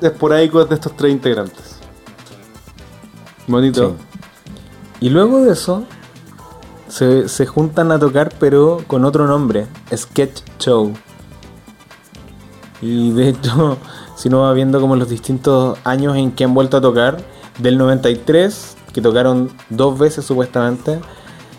esporádicos 0.00 0.68
de 0.68 0.74
estos 0.76 0.96
tres 0.96 1.12
integrantes. 1.12 1.78
Bonito. 3.46 3.96
Y 5.00 5.10
luego 5.10 5.42
de 5.42 5.52
eso, 5.52 5.84
se, 6.88 7.28
se 7.28 7.44
juntan 7.46 7.92
a 7.92 7.98
tocar, 7.98 8.32
pero 8.38 8.78
con 8.86 9.04
otro 9.04 9.26
nombre, 9.26 9.66
Sketch 9.94 10.40
Show. 10.58 10.94
Y 12.84 13.12
de 13.12 13.30
hecho, 13.30 13.78
si 14.16 14.28
uno 14.28 14.42
va 14.42 14.52
viendo 14.52 14.78
como 14.78 14.94
los 14.94 15.08
distintos 15.08 15.78
años 15.84 16.16
en 16.16 16.32
que 16.32 16.44
han 16.44 16.52
vuelto 16.52 16.76
a 16.76 16.80
tocar, 16.82 17.16
del 17.58 17.78
93, 17.78 18.76
que 18.92 19.00
tocaron 19.00 19.50
dos 19.70 19.98
veces 19.98 20.24
supuestamente, 20.24 21.00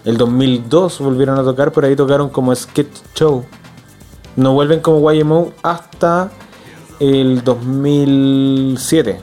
el 0.04 0.18
2002 0.18 1.00
volvieron 1.00 1.40
a 1.40 1.44
tocar, 1.44 1.72
pero 1.72 1.88
ahí 1.88 1.96
tocaron 1.96 2.30
como 2.30 2.54
Sketch 2.54 2.96
Show. 3.16 3.44
No 4.36 4.54
vuelven 4.54 4.82
como 4.82 5.12
YMO 5.12 5.52
hasta 5.64 6.30
el 7.00 7.44
2007. 7.44 9.22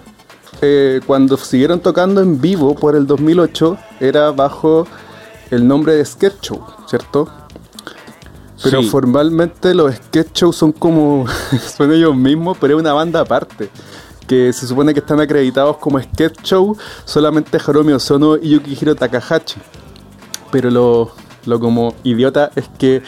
Eh, 0.60 1.00
cuando 1.06 1.36
siguieron 1.36 1.80
tocando 1.80 2.20
en 2.20 2.40
vivo 2.40 2.74
por 2.74 2.96
el 2.96 3.06
2008 3.06 3.76
era 4.00 4.30
bajo 4.32 4.86
el 5.50 5.68
nombre 5.68 5.94
de 5.94 6.04
Sketch 6.04 6.40
Show, 6.40 6.64
¿cierto? 6.86 7.28
Pero 8.62 8.82
Sí. 8.82 8.88
formalmente 8.88 9.74
los 9.74 9.94
Sketch 9.94 10.32
Show 10.34 10.52
son 10.52 10.72
como 10.72 11.26
son 11.76 11.92
ellos 11.92 12.14
mismos, 12.16 12.56
pero 12.60 12.74
es 12.76 12.80
una 12.80 12.92
banda 12.92 13.20
aparte. 13.20 13.68
Que 14.26 14.52
se 14.52 14.66
supone 14.66 14.94
que 14.94 15.00
están 15.00 15.20
acreditados 15.20 15.76
como 15.78 16.00
Sketch 16.00 16.42
Show 16.42 16.76
solamente 17.04 17.58
Harumi 17.66 17.92
Osono 17.92 18.36
y 18.36 18.50
Yukihiro 18.50 18.94
Takahashi. 18.94 19.60
Pero 20.50 20.70
lo, 20.70 21.10
lo 21.46 21.58
como 21.60 21.94
idiota 22.04 22.50
es 22.54 22.68
que 22.78 23.02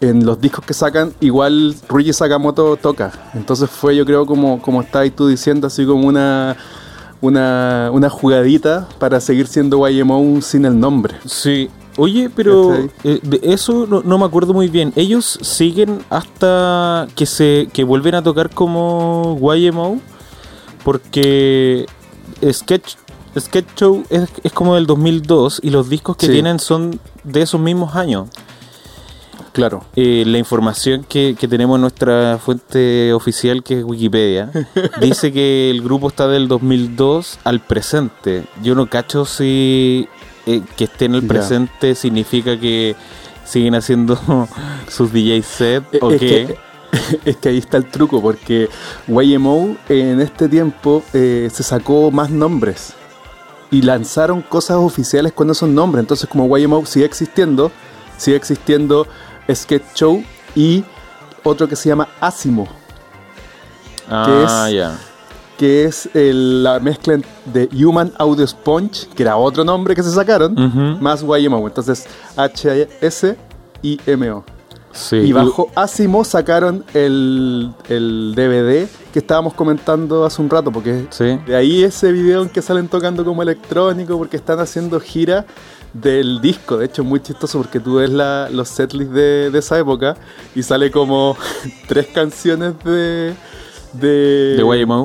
en 0.00 0.26
los 0.26 0.40
discos 0.40 0.64
que 0.64 0.74
sacan, 0.74 1.14
igual 1.20 1.74
Ruiji 1.88 2.12
Sakamoto 2.12 2.76
toca. 2.76 3.12
Entonces 3.34 3.70
fue, 3.70 3.96
yo 3.96 4.04
creo, 4.04 4.26
como, 4.26 4.60
como 4.60 4.82
estabas 4.82 5.10
tú 5.14 5.26
diciendo, 5.28 5.68
así 5.68 5.86
como 5.86 6.06
una, 6.06 6.56
una, 7.22 7.88
una 7.92 8.10
jugadita 8.10 8.88
para 8.98 9.20
seguir 9.20 9.46
siendo 9.46 9.88
YMO 9.88 10.42
sin 10.42 10.64
el 10.66 10.78
nombre. 10.78 11.14
Sí. 11.24 11.70
Oye, 11.96 12.30
pero 12.34 12.68
¿Cachai? 12.70 12.90
eh, 13.04 13.20
de 13.22 13.40
eso 13.42 13.86
no, 13.88 14.02
no 14.04 14.18
me 14.18 14.24
acuerdo 14.26 14.52
muy 14.52 14.68
bien. 14.68 14.92
Ellos 14.96 15.38
siguen 15.42 16.00
hasta 16.10 17.06
que 17.14 17.24
se 17.26 17.68
que 17.72 17.84
vuelven 17.84 18.14
a 18.14 18.22
tocar 18.22 18.50
como 18.50 19.38
YMO 19.40 20.00
porque 20.84 21.86
Sketch 22.50 22.94
Sketch 23.38 23.66
Show 23.76 24.04
es, 24.08 24.28
es 24.44 24.52
como 24.52 24.74
del 24.76 24.86
2002 24.86 25.60
y 25.62 25.70
los 25.70 25.88
discos 25.90 26.16
que 26.16 26.26
Sí. 26.26 26.32
tienen 26.32 26.58
son 26.58 26.98
de 27.24 27.42
esos 27.42 27.60
mismos 27.60 27.94
años. 27.94 28.28
Claro. 29.52 29.84
Eh, 29.96 30.24
la 30.26 30.38
información 30.38 31.04
que, 31.08 31.34
que 31.38 31.48
tenemos 31.48 31.76
en 31.76 31.80
nuestra 31.82 32.38
fuente 32.38 33.12
oficial, 33.14 33.62
que 33.62 33.78
es 33.78 33.84
Wikipedia, 33.84 34.50
dice 35.00 35.32
que 35.32 35.70
el 35.70 35.82
grupo 35.82 36.08
está 36.08 36.28
del 36.28 36.46
2002 36.46 37.38
al 37.44 37.60
presente. 37.60 38.44
Yo 38.62 38.74
no 38.74 38.88
cacho 38.88 39.24
si 39.24 40.08
eh, 40.46 40.62
que 40.76 40.84
esté 40.84 41.06
en 41.06 41.14
el 41.16 41.26
presente 41.26 41.94
significa 41.94 42.58
que 42.58 42.96
siguen 43.44 43.74
haciendo 43.74 44.18
sus 44.88 45.12
DJ 45.12 45.42
set 45.42 45.84
o 46.00 46.10
es, 46.12 46.20
qué. 46.20 46.26
que, 46.26 46.58
es 47.30 47.36
que 47.36 47.48
ahí 47.50 47.58
está 47.58 47.76
el 47.76 47.86
truco, 47.86 48.20
porque 48.22 48.68
YMO 49.06 49.76
en 49.88 50.20
este 50.20 50.48
tiempo 50.48 51.02
eh, 51.12 51.48
se 51.52 51.62
sacó 51.62 52.10
más 52.10 52.30
nombres 52.30 52.94
y 53.70 53.82
lanzaron 53.82 54.42
cosas 54.42 54.76
oficiales 54.78 55.32
con 55.32 55.50
esos 55.50 55.68
nombres. 55.68 56.00
Entonces, 56.02 56.28
como 56.28 56.56
YMO 56.56 56.86
sigue 56.86 57.04
existiendo, 57.04 57.70
sigue 58.16 58.36
existiendo 58.36 59.06
Sketch 59.52 59.82
Show 59.94 60.24
y 60.54 60.84
otro 61.42 61.68
que 61.68 61.76
se 61.76 61.88
llama 61.88 62.08
Asimo, 62.20 62.66
ah, 64.10 64.66
es- 64.68 64.74
ya. 64.74 64.98
Que 65.58 65.84
es 65.84 66.08
el- 66.14 66.62
la 66.62 66.78
mezcla 66.80 67.18
de 67.46 67.68
Human 67.72 68.12
Audio 68.18 68.46
Sponge, 68.46 69.06
que 69.14 69.22
era 69.22 69.36
otro 69.36 69.64
nombre 69.64 69.94
que 69.94 70.02
se 70.02 70.10
sacaron, 70.10 70.54
más 71.00 71.22
YMO. 71.22 71.66
Entonces, 71.66 72.06
H-S-I-M-O. 73.16 74.44
Sí. 74.92 75.16
Y 75.16 75.32
bajo 75.32 75.70
Asimo 75.74 76.24
sacaron 76.24 76.82
el, 76.94 77.70
el 77.90 78.32
DVD 78.34 78.88
que 79.12 79.18
estábamos 79.18 79.52
comentando 79.52 80.24
hace 80.24 80.40
un 80.40 80.48
rato, 80.48 80.72
porque 80.72 81.06
Sí. 81.10 81.38
de 81.46 81.54
ahí 81.54 81.82
ese 81.84 82.12
video 82.12 82.42
en 82.42 82.48
que 82.48 82.62
salen 82.62 82.88
tocando 82.88 83.22
como 83.22 83.42
electrónico, 83.42 84.16
porque 84.16 84.38
están 84.38 84.58
haciendo 84.58 84.98
gira 84.98 85.44
del 85.92 86.40
disco. 86.40 86.78
De 86.78 86.86
hecho, 86.86 87.02
es 87.02 87.08
muy 87.08 87.20
chistoso 87.20 87.58
porque 87.58 87.78
tú 87.78 87.96
ves 87.96 88.08
la, 88.08 88.48
los 88.50 88.68
setlists 88.70 89.12
de, 89.14 89.50
de 89.50 89.58
esa 89.58 89.78
época 89.78 90.16
y 90.54 90.62
sale 90.62 90.90
como 90.90 91.36
tres 91.88 92.06
canciones 92.06 92.72
de. 92.82 93.34
De, 93.92 94.56
De 94.56 94.80
YMO. 94.80 95.04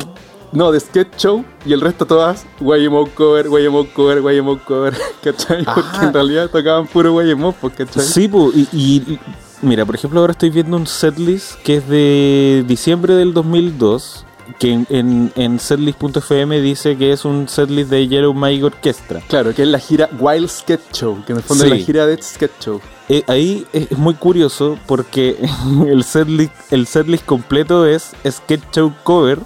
No, 0.52 0.72
de 0.72 0.80
Sketch 0.80 1.16
Show 1.18 1.46
y 1.66 1.74
el 1.74 1.82
resto 1.82 2.06
todas 2.06 2.46
YMO 2.60 3.08
cover, 3.16 3.46
YMO 3.48 3.88
cover, 3.94 4.18
YMO 4.36 4.60
cover, 4.66 4.94
¿cachai? 5.24 5.64
Porque 5.64 5.98
en 6.06 6.14
realidad 6.14 6.50
tocaban 6.50 6.88
puro 6.88 7.22
YMO, 7.22 7.54
pues, 7.54 7.74
¿cachai? 7.74 8.04
Sí, 8.04 8.28
po, 8.28 8.52
y, 8.54 8.68
y- 8.74 9.20
mira, 9.62 9.86
por 9.86 9.96
ejemplo, 9.96 10.20
ahora 10.20 10.32
estoy 10.32 10.50
viendo 10.50 10.76
un 10.76 10.88
setlist 10.88 11.54
que 11.64 11.78
es 11.78 11.88
de 11.88 12.66
diciembre 12.68 13.14
del 13.16 13.34
2002, 13.34 14.26
que 14.60 14.74
en, 14.74 14.88
en, 14.90 15.32
en 15.36 15.60
setlist.fm 15.60 16.60
dice 16.60 16.98
que 16.98 17.14
es 17.14 17.24
un 17.24 17.48
setlist 17.48 17.90
de 17.90 18.08
Yellow 18.10 18.34
Mike 18.34 18.66
Orchestra. 18.66 19.22
Claro, 19.30 19.56
que 19.56 19.62
es 19.62 19.68
la 19.70 19.80
gira 19.80 20.10
Wild 20.20 20.50
Sketch 20.50 20.92
Show, 20.94 21.24
que 21.26 21.32
en 21.32 21.38
el 21.38 21.44
fondo 21.44 21.64
Sí. 21.64 21.72
es 21.72 21.80
la 21.80 21.86
gira 21.86 22.06
de 22.06 22.22
Sketch 22.22 22.52
Show. 22.60 22.82
Eh, 23.08 23.24
ahí 23.28 23.66
es 23.72 23.98
muy 23.98 24.16
curioso 24.16 24.78
porque 24.86 25.38
el 25.88 26.04
setlist, 26.04 26.54
el 26.72 26.88
setlist 26.88 27.26
completo 27.26 27.86
es 27.86 28.12
Sketch 28.30 28.64
Show 28.74 28.94
Cover 29.04 29.40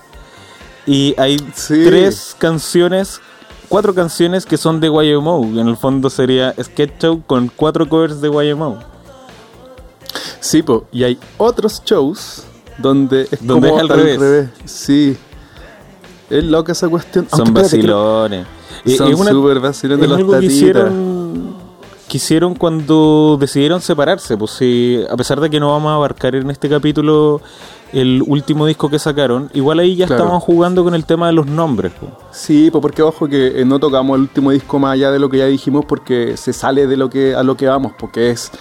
y 0.85 1.15
hay 1.17 1.37
Sí. 1.53 1.83
tres 1.85 2.35
canciones, 2.37 3.19
cuatro 3.69 3.93
canciones 3.93 4.45
que 4.45 4.57
son 4.57 4.79
de 4.79 4.87
YMO. 4.87 5.43
En 5.59 5.67
el 5.67 5.77
fondo 5.77 6.09
sería 6.09 6.53
Sketch 6.61 6.99
Show 7.01 7.23
con 7.25 7.51
cuatro 7.55 7.87
covers 7.89 8.21
de 8.21 8.29
YMO. 8.29 8.79
Sí, 10.39 10.61
po, 10.61 10.85
y 10.91 11.03
hay 11.03 11.17
otros 11.37 11.81
shows 11.83 12.43
donde 12.77 13.23
es 13.31 13.45
Donde 13.45 13.69
como 13.69 13.77
es 13.81 13.81
al 13.81 13.89
revés. 13.89 14.49
Sí. 14.65 15.17
Es 16.29 16.43
loca 16.43 16.71
esa 16.71 16.87
cuestión. 16.87 17.27
Son 17.29 17.39
Aunque 17.41 17.53
creo- 17.53 17.63
vacilones. 17.63 18.47
Eh, 18.85 18.97
Son 18.97 19.13
una- 19.15 19.31
súper 19.31 19.59
vacilones 19.59 20.03
es 20.03 20.09
los 20.09 20.31
tatitas. 20.31 20.43
hicieron, 20.53 21.55
que 22.07 22.17
hicieron 22.17 22.55
cuando 22.55 23.37
decidieron 23.39 23.81
separarse. 23.81 24.37
Pues 24.37 24.51
sí, 24.51 24.99
a 25.09 25.15
pesar 25.17 25.39
de 25.39 25.49
que 25.49 25.59
no 25.59 25.71
vamos 25.71 25.89
a 25.91 25.95
abarcar 25.95 26.35
en 26.35 26.49
este 26.51 26.69
capítulo 26.69 27.41
el 27.95 28.23
último 28.27 28.65
disco 28.65 28.89
que 28.89 28.99
sacaron, 28.99 29.49
igual 29.53 29.79
ahí 29.79 29.95
ya 29.95 30.05
Claro. 30.05 30.23
estaban 30.23 30.39
jugando 30.41 30.83
con 30.83 30.93
el 30.95 31.05
tema 31.05 31.27
de 31.27 31.33
los 31.33 31.47
nombres. 31.47 31.93
pues. 31.99 32.11
Sí, 32.31 32.69
pues 32.71 32.81
porque 32.81 33.01
ojo 33.01 33.27
que 33.27 33.61
eh, 33.61 33.65
no 33.65 33.79
tocamos 33.79 34.15
el 34.15 34.21
último 34.21 34.51
disco 34.51 34.77
más 34.79 34.93
allá 34.93 35.11
de 35.11 35.19
lo 35.19 35.29
que 35.29 35.37
ya 35.37 35.45
dijimos 35.45 35.85
porque 35.85 36.35
se 36.37 36.53
sale 36.53 36.87
de 36.87 36.97
lo 36.97 37.09
que 37.09 37.33
a 37.35 37.43
lo 37.43 37.55
que 37.57 37.67
vamos, 37.67 37.93
porque 37.97 38.29
es 38.31 38.51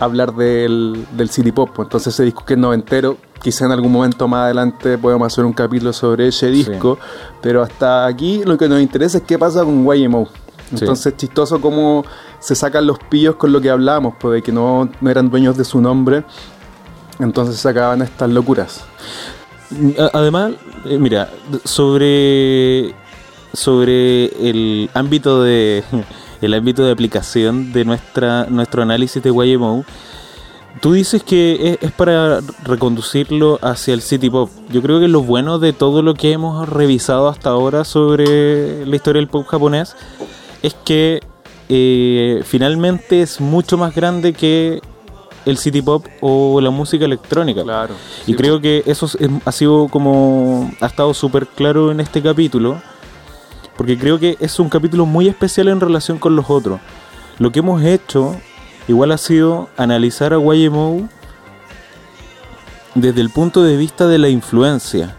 hablar 0.00 0.34
del, 0.34 1.06
del 1.16 1.30
city 1.30 1.52
pop. 1.52 1.70
pues. 1.74 1.86
Entonces 1.86 2.12
ese 2.14 2.24
disco 2.24 2.44
que 2.44 2.54
es 2.54 2.58
noventero, 2.58 3.16
quizá 3.40 3.66
en 3.66 3.72
algún 3.72 3.92
momento 3.92 4.26
más 4.26 4.44
adelante 4.46 4.98
podemos 4.98 5.26
hacer 5.32 5.44
un 5.44 5.52
capítulo 5.52 5.92
sobre 5.92 6.28
ese 6.28 6.50
disco, 6.50 6.98
pero 7.40 7.62
hasta 7.62 8.06
aquí 8.06 8.42
lo 8.44 8.58
que 8.58 8.68
nos 8.68 8.80
interesa 8.80 9.18
es 9.18 9.24
qué 9.24 9.38
pasa 9.38 9.64
con 9.64 9.84
YMO. 9.86 10.28
Entonces 10.72 11.06
es 11.06 11.16
chistoso 11.16 11.60
cómo 11.60 12.04
se 12.40 12.54
sacan 12.56 12.86
los 12.86 12.98
pillos 12.98 13.36
con 13.36 13.52
lo 13.52 13.60
que 13.60 13.70
hablábamos, 13.70 14.14
pues 14.18 14.34
de 14.34 14.42
que 14.42 14.50
no, 14.50 14.88
no 15.00 15.10
eran 15.10 15.30
dueños 15.30 15.56
de 15.56 15.64
su 15.64 15.80
nombre. 15.80 16.24
Entonces 17.18 17.56
sacaban 17.56 18.02
estas 18.02 18.30
locuras. 18.30 18.84
Además, 20.12 20.52
eh, 20.84 20.98
mira, 20.98 21.30
sobre 21.64 22.94
sobre 23.52 24.26
el 24.48 24.90
ámbito 24.94 25.42
de 25.42 25.84
el 26.40 26.54
ámbito 26.54 26.84
de 26.84 26.92
aplicación 26.92 27.72
de 27.72 27.84
nuestra 27.84 28.46
nuestro 28.46 28.82
análisis 28.82 29.22
de 29.22 29.30
YMO, 29.30 29.84
tú 30.80 30.92
dices 30.92 31.22
que 31.22 31.78
es, 31.80 31.88
es 31.88 31.92
para 31.92 32.40
reconducirlo 32.64 33.58
hacia 33.62 33.94
el 33.94 34.02
city 34.02 34.28
pop. 34.30 34.50
Yo 34.70 34.82
creo 34.82 35.00
que 35.00 35.08
lo 35.08 35.22
bueno 35.22 35.58
de 35.58 35.72
todo 35.72 36.02
lo 36.02 36.14
que 36.14 36.32
hemos 36.32 36.68
revisado 36.68 37.28
hasta 37.28 37.50
ahora 37.50 37.84
sobre 37.84 38.84
la 38.86 38.96
historia 38.96 39.20
del 39.20 39.28
pop 39.28 39.46
japonés 39.46 39.96
es 40.62 40.74
que 40.74 41.20
eh, 41.68 42.42
finalmente 42.44 43.22
es 43.22 43.40
mucho 43.40 43.78
más 43.78 43.94
grande 43.94 44.32
que 44.32 44.80
el 45.46 45.58
city 45.58 45.82
pop 45.82 46.06
o 46.20 46.60
la 46.60 46.70
música 46.70 47.04
electrónica. 47.04 47.62
Claro. 47.62 47.94
Y 48.26 48.32
Sí, 48.32 48.34
creo 48.34 48.60
que 48.60 48.82
eso 48.86 49.06
es- 49.06 49.16
ha 49.44 49.52
sido 49.52 49.88
como. 49.88 50.70
ha 50.80 50.86
estado 50.86 51.12
súper 51.14 51.46
claro 51.46 51.90
en 51.90 52.00
este 52.00 52.22
capítulo. 52.22 52.80
Porque 53.76 53.98
creo 53.98 54.18
que 54.20 54.36
es 54.38 54.58
un 54.60 54.68
capítulo 54.68 55.04
muy 55.04 55.26
especial 55.28 55.66
en 55.68 55.80
relación 55.80 56.18
con 56.18 56.36
los 56.36 56.48
otros. 56.48 56.80
Lo 57.38 57.50
que 57.50 57.58
hemos 57.58 57.82
hecho, 57.82 58.36
igual 58.86 59.10
ha 59.10 59.18
sido 59.18 59.68
analizar 59.76 60.32
a 60.32 60.38
YMO 60.38 61.08
desde 62.94 63.20
el 63.20 63.30
punto 63.30 63.62
de 63.64 63.76
vista 63.76 64.06
de 64.06 64.18
la 64.18 64.28
influencia. 64.28 65.16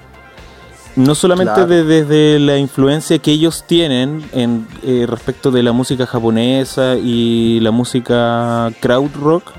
No 0.96 1.14
solamente 1.14 1.54
Claro. 1.54 1.68
de- 1.68 1.84
desde 1.84 2.40
la 2.40 2.58
influencia 2.58 3.20
que 3.20 3.32
ellos 3.32 3.66
tienen 3.68 4.24
en 4.32 4.66
eh, 4.84 5.06
respecto 5.06 5.52
de 5.52 5.62
la 5.62 5.74
música 5.74 6.06
japonesa 6.06 6.96
y 6.96 7.60
la 7.60 7.72
música 7.72 8.72
crowd 8.80 9.12
rock, 9.16 9.52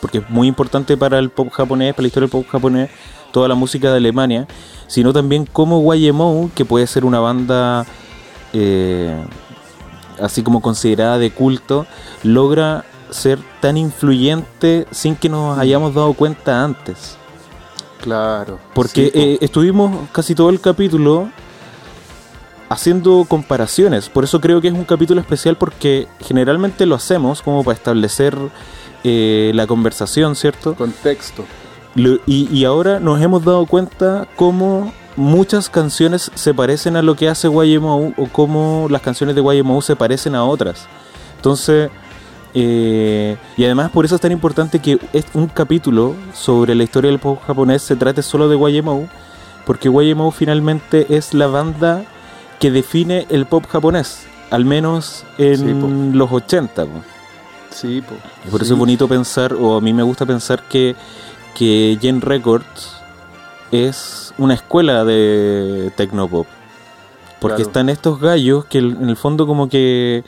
porque 0.00 0.18
es 0.18 0.30
muy 0.30 0.48
importante 0.48 0.96
para 0.96 1.18
el 1.18 1.30
pop 1.30 1.50
japonés, 1.50 1.94
para 1.94 2.02
la 2.02 2.08
historia 2.08 2.26
del 2.26 2.30
pop 2.30 2.46
japonés, 2.50 2.90
toda 3.32 3.48
la 3.48 3.54
música 3.54 3.90
de 3.90 3.98
Alemania, 3.98 4.46
sino 4.86 5.12
también 5.12 5.46
como 5.46 5.94
YMO, 5.94 6.50
que 6.54 6.64
puede 6.64 6.86
ser 6.86 7.04
una 7.04 7.20
banda 7.20 7.86
eh, 8.52 9.24
así 10.20 10.42
como 10.42 10.60
considerada 10.60 11.18
de 11.18 11.30
culto, 11.30 11.86
logra 12.22 12.84
ser 13.10 13.38
tan 13.60 13.76
influyente 13.76 14.86
sin 14.90 15.16
que 15.16 15.28
nos 15.28 15.58
hayamos 15.58 15.94
dado 15.94 16.12
cuenta 16.14 16.64
antes. 16.64 17.16
Claro. 18.00 18.58
Porque 18.74 19.04
Sí, 19.06 19.10
eh, 19.14 19.38
estuvimos 19.40 20.08
casi 20.12 20.34
todo 20.34 20.50
el 20.50 20.60
capítulo 20.60 21.28
haciendo 22.68 23.26
comparaciones. 23.28 24.08
Por 24.08 24.24
eso 24.24 24.40
creo 24.40 24.60
que 24.60 24.68
es 24.68 24.74
un 24.74 24.84
capítulo 24.84 25.20
especial 25.20 25.56
porque 25.56 26.06
generalmente 26.20 26.86
lo 26.86 26.94
hacemos 26.94 27.42
como 27.42 27.64
para 27.64 27.76
establecer 27.76 28.36
eh, 29.04 29.52
la 29.54 29.66
conversación, 29.66 30.36
¿cierto? 30.36 30.74
contexto. 30.74 31.44
Lo- 31.94 32.18
y, 32.26 32.48
y 32.56 32.64
ahora 32.64 33.00
nos 33.00 33.20
hemos 33.20 33.44
dado 33.44 33.66
cuenta 33.66 34.26
cómo 34.36 34.92
muchas 35.16 35.68
canciones 35.68 36.30
se 36.34 36.54
parecen 36.54 36.96
a 36.96 37.02
lo 37.02 37.14
que 37.16 37.28
hace 37.28 37.48
YMO 37.48 38.12
o 38.16 38.26
cómo 38.32 38.86
las 38.90 39.02
canciones 39.02 39.34
de 39.36 39.42
YMO 39.42 39.82
se 39.82 39.96
parecen 39.96 40.34
a 40.34 40.44
otras. 40.44 40.86
Entonces, 41.36 41.90
eh, 42.54 43.36
y 43.56 43.64
además 43.64 43.90
por 43.90 44.04
eso 44.04 44.14
es 44.16 44.20
tan 44.20 44.32
importante 44.32 44.78
que 44.80 44.98
es 45.12 45.24
un 45.34 45.46
capítulo 45.46 46.14
sobre 46.34 46.74
la 46.74 46.82
historia 46.82 47.10
del 47.10 47.20
pop 47.20 47.40
japonés 47.46 47.82
se 47.82 47.96
trate 47.96 48.22
solo 48.22 48.48
de 48.48 48.56
YMO, 48.56 49.08
porque 49.66 49.88
YMO 49.88 50.30
finalmente 50.30 51.06
es 51.16 51.32
la 51.34 51.46
banda 51.46 52.04
que 52.58 52.70
define 52.70 53.26
el 53.30 53.46
pop 53.46 53.64
japonés, 53.68 54.26
al 54.50 54.64
menos 54.64 55.24
en 55.38 55.56
Sí, 56.10 56.12
los 56.16 56.30
80. 56.32 56.84
po. 56.84 56.90
Sí, 57.70 58.00
po. 58.02 58.14
Y 58.46 58.50
por 58.50 58.60
Sí. 58.60 58.64
eso 58.66 58.74
es 58.74 58.78
bonito 58.78 59.08
pensar, 59.08 59.54
o 59.54 59.76
a 59.76 59.80
mí 59.80 59.92
me 59.92 60.02
gusta 60.02 60.26
pensar 60.26 60.62
que, 60.68 60.94
que 61.54 61.98
Gen 62.00 62.20
Records 62.20 62.92
es 63.72 64.34
una 64.38 64.54
escuela 64.54 65.04
de 65.04 65.92
tecnopop. 65.96 66.46
Porque 67.40 67.56
Claro. 67.56 67.68
están 67.68 67.88
estos 67.88 68.20
gallos 68.20 68.64
que 68.66 68.78
en 68.78 69.08
el 69.08 69.16
fondo 69.16 69.46
como 69.46 69.68
que 69.68 70.24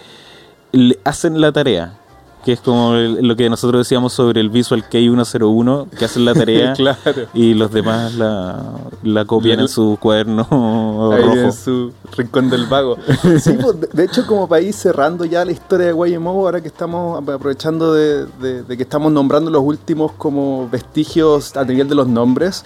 le 0.72 0.98
hacen 1.04 1.40
la 1.40 1.52
tarea. 1.52 1.98
Que 2.44 2.52
es 2.54 2.60
como 2.60 2.94
el- 2.94 3.26
lo 3.26 3.36
que 3.36 3.48
nosotros 3.48 3.86
decíamos 3.86 4.12
sobre 4.12 4.40
el 4.40 4.50
Visual 4.50 4.84
K101, 4.90 5.88
que 5.96 6.04
hacen 6.04 6.24
la 6.24 6.34
tarea 6.34 6.72
claro. 6.76 6.98
y 7.34 7.54
los 7.54 7.70
demás 7.70 8.14
la, 8.14 8.64
la 9.04 9.24
copian 9.24 9.60
en 9.60 9.68
su 9.68 9.96
cuaderno 10.00 10.42
Ahí 11.12 11.22
rojo. 11.22 11.34
en 11.36 11.52
su 11.52 11.92
rincón 12.16 12.50
del 12.50 12.66
vago. 12.66 12.96
Sí, 13.40 13.52
pues, 13.60 13.80
de, 13.80 13.86
de 13.92 14.04
hecho, 14.04 14.26
como 14.26 14.48
país 14.48 14.74
cerrando 14.74 15.24
ya 15.24 15.44
la 15.44 15.52
historia 15.52 15.92
de 15.94 16.10
YMO, 16.10 16.30
ahora 16.30 16.60
que 16.60 16.68
estamos 16.68 17.16
aprovechando 17.22 17.92
de, 17.94 18.26
de- 18.40 18.62
de 18.64 18.76
que 18.76 18.82
estamos 18.82 19.12
nombrando 19.12 19.50
los 19.50 19.62
últimos 19.62 20.10
como 20.12 20.68
vestigios 20.68 21.56
a 21.56 21.64
nivel 21.64 21.88
de 21.88 21.94
los 21.94 22.08
nombres, 22.08 22.64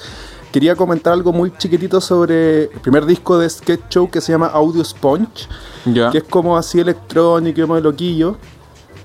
quería 0.53 0.75
comentar 0.75 1.13
algo 1.13 1.33
muy 1.35 1.53
chiquitito 1.59 2.01
sobre 2.01 2.63
el 2.65 2.81
primer 2.81 3.05
disco 3.05 3.37
de 3.39 3.51
Sketch 3.51 3.83
Show 3.91 4.09
que 4.11 4.23
se 4.23 4.33
llama 4.33 4.47
Audio 4.47 4.83
Sponge, 4.83 5.47
Ya. 5.85 6.11
que 6.11 6.19
es 6.19 6.25
como 6.25 6.57
así 6.57 6.81
electrónico 6.81 7.61
y 7.61 7.67
más 7.67 7.83
loquillo. 7.83 8.37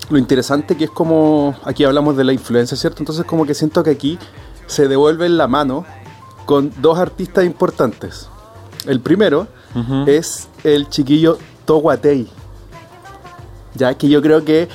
Lo 0.09 0.17
interesante 0.17 0.75
que 0.75 0.85
es 0.85 0.91
como, 0.91 1.55
aquí 1.63 1.83
hablamos 1.83 2.17
de 2.17 2.23
la 2.23 2.33
influencia, 2.33 2.75
¿cierto? 2.75 3.01
Entonces 3.01 3.25
como 3.25 3.45
que 3.45 3.53
siento 3.53 3.83
que 3.83 3.91
aquí 3.91 4.19
se 4.67 4.87
devuelve 4.87 5.25
en 5.25 5.37
la 5.37 5.47
mano 5.47 5.85
con 6.45 6.73
dos 6.81 6.97
artistas 6.97 7.45
importantes. 7.45 8.27
El 8.85 8.99
primero 8.99 9.47
es 10.07 10.49
el 10.63 10.89
chiquillo 10.89 11.37
Towatei. 11.65 12.27
Ya 13.75 13.93
que 13.93 14.09
yo 14.09 14.21
creo 14.21 14.43
que 14.43 14.67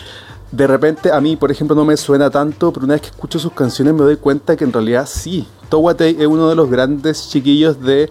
de 0.53 0.67
repente 0.67 1.13
a 1.13 1.21
mí, 1.21 1.37
por 1.37 1.51
ejemplo, 1.51 1.77
no 1.77 1.85
me 1.85 1.97
suena 1.97 2.31
tanto, 2.31 2.73
pero 2.73 2.85
una 2.85 2.95
vez 2.95 3.03
que 3.03 3.09
escucho 3.09 3.39
sus 3.39 3.53
canciones 3.53 3.93
me 3.93 4.05
doy 4.05 4.17
cuenta 4.17 4.57
que 4.57 4.65
en 4.65 4.73
realidad 4.73 5.07
sí. 5.07 5.47
Towatei 5.69 6.17
es 6.19 6.27
uno 6.27 6.49
de 6.49 6.55
los 6.55 6.71
grandes 6.71 7.29
chiquillos 7.29 7.81
de 7.81 8.09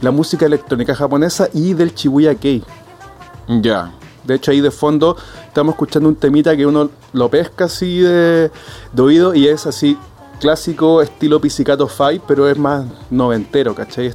la 0.00 0.10
música 0.10 0.46
electrónica 0.46 0.94
japonesa 0.94 1.48
y 1.52 1.74
del 1.74 1.94
Shibuya 1.94 2.34
Kei. 2.34 2.62
Ya. 3.48 3.92
De 4.24 4.36
hecho, 4.36 4.52
ahí 4.52 4.60
de 4.60 4.70
fondo 4.70 5.16
estamos 5.52 5.74
escuchando 5.74 6.08
un 6.08 6.16
temita 6.16 6.56
que 6.56 6.64
uno 6.64 6.88
lo 7.12 7.28
pesca 7.28 7.66
así 7.66 7.98
de, 7.98 8.50
de 8.90 9.02
oído 9.02 9.34
y 9.34 9.48
es 9.48 9.66
así 9.66 9.98
clásico 10.40 11.02
estilo 11.02 11.42
Pizzicato 11.42 11.86
Five, 11.88 12.22
pero 12.26 12.48
es 12.48 12.56
más 12.56 12.86
noventero, 13.10 13.74
¿cachai? 13.74 14.14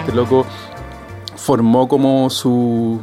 Este 0.00 0.12
loco 0.12 0.46
formó 1.44 1.86
como 1.88 2.30
su, 2.30 3.00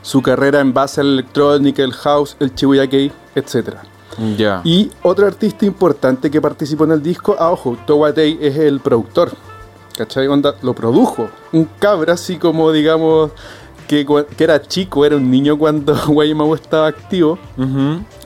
su 0.00 0.22
carrera 0.22 0.60
en 0.60 0.72
base 0.72 1.02
a 1.02 1.04
la 1.04 1.10
electrónica, 1.10 1.82
el 1.82 1.92
house, 1.92 2.36
el 2.40 2.52
Kei, 2.54 3.12
etc. 3.34 3.76
Ya. 4.38 4.62
Y 4.64 4.90
otro 5.02 5.26
artista 5.26 5.66
importante 5.66 6.30
que 6.30 6.40
participó 6.40 6.84
en 6.84 6.92
el 6.92 7.02
disco, 7.02 7.36
ah, 7.38 7.50
ojo, 7.50 7.76
Towatei 7.86 8.38
es 8.40 8.56
el 8.56 8.80
productor. 8.80 9.32
¿Cachai? 9.94 10.26
Onda, 10.26 10.54
lo 10.62 10.74
produjo. 10.74 11.28
Un 11.52 11.66
cabra 11.78 12.14
así 12.14 12.38
como, 12.38 12.72
digamos, 12.72 13.30
que, 13.86 14.06
era 14.38 14.60
chico, 14.62 15.04
era 15.04 15.16
un 15.16 15.30
niño 15.30 15.58
cuando 15.58 15.94
Guaymau 16.06 16.54
estaba 16.54 16.88
activo. 16.88 17.38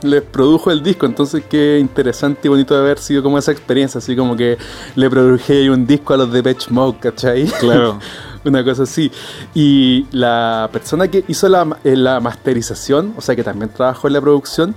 Les 0.03 0.23
produjo 0.23 0.71
el 0.71 0.83
disco, 0.83 1.07
entonces 1.07 1.43
qué 1.49 1.79
interesante 1.81 2.43
y 2.45 2.49
bonito 2.49 2.75
de 2.75 2.81
haber 2.81 2.99
sido 2.99 3.23
como 3.23 3.39
esa 3.39 3.53
experiencia, 3.53 3.99
así 3.99 4.15
como 4.15 4.37
que 4.37 4.57
le 4.95 5.11
produje 5.11 5.69
un 5.71 5.87
disco 5.87 6.15
a 6.15 6.19
los 6.19 6.33
de 6.33 6.43
Pitch 6.43 6.69
Mode, 6.69 6.99
¿cachai? 7.01 7.47
Claro. 7.47 7.99
Una 8.45 8.65
cosa 8.65 8.85
así. 8.85 9.11
Y 9.55 10.07
la 10.13 10.69
persona 10.73 11.09
que 11.09 11.25
hizo 11.27 11.49
la, 11.49 11.77
eh, 11.83 11.97
la 11.97 12.21
masterización, 12.21 13.15
o 13.17 13.21
sea 13.21 13.35
que 13.35 13.43
también 13.43 13.71
trabajó 13.71 14.07
en 14.07 14.13
la 14.13 14.21
producción, 14.21 14.75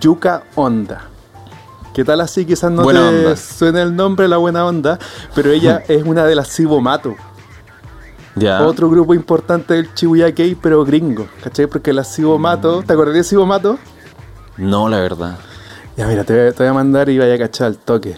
Yuka 0.00 0.44
Onda. 0.54 1.08
¿Qué 1.94 2.04
tal 2.04 2.22
así? 2.22 2.46
Quizás 2.46 2.72
no 2.72 2.84
Buena 2.84 3.00
te 3.10 3.18
onda. 3.18 3.36
suene 3.36 3.82
el 3.82 3.94
nombre, 3.94 4.26
la 4.26 4.38
buena 4.38 4.64
onda, 4.64 4.98
pero 5.34 5.50
ella 5.50 5.82
es 5.88 6.02
una 6.04 6.24
de 6.24 6.34
las 6.34 6.48
Sibomato, 6.48 7.14
Ya. 8.34 8.62
otro 8.62 8.88
grupo 8.88 9.12
importante 9.14 9.74
del 9.74 9.88
Shibuya 9.94 10.32
Kei, 10.34 10.54
pero 10.54 10.84
gringo, 10.84 11.26
¿cachai? 11.44 11.66
Porque 11.66 11.92
las 11.92 12.08
Sibomato, 12.14 12.82
¿te 12.82 12.92
acordás 12.94 13.14
de 13.14 13.24
Sibomato? 13.24 13.78
No, 14.56 14.88
la 14.88 15.00
verdad. 15.00 15.36
Ya 15.96 16.06
mira, 16.06 16.24
te, 16.24 16.32
voy- 16.44 16.52
te 16.52 16.62
voy 16.62 16.68
a 16.70 16.72
mandar 16.72 17.08
y 17.10 17.18
vaya 17.18 17.34
a 17.34 17.38
cachar 17.38 17.66
al 17.68 17.76
toque. 17.78 18.16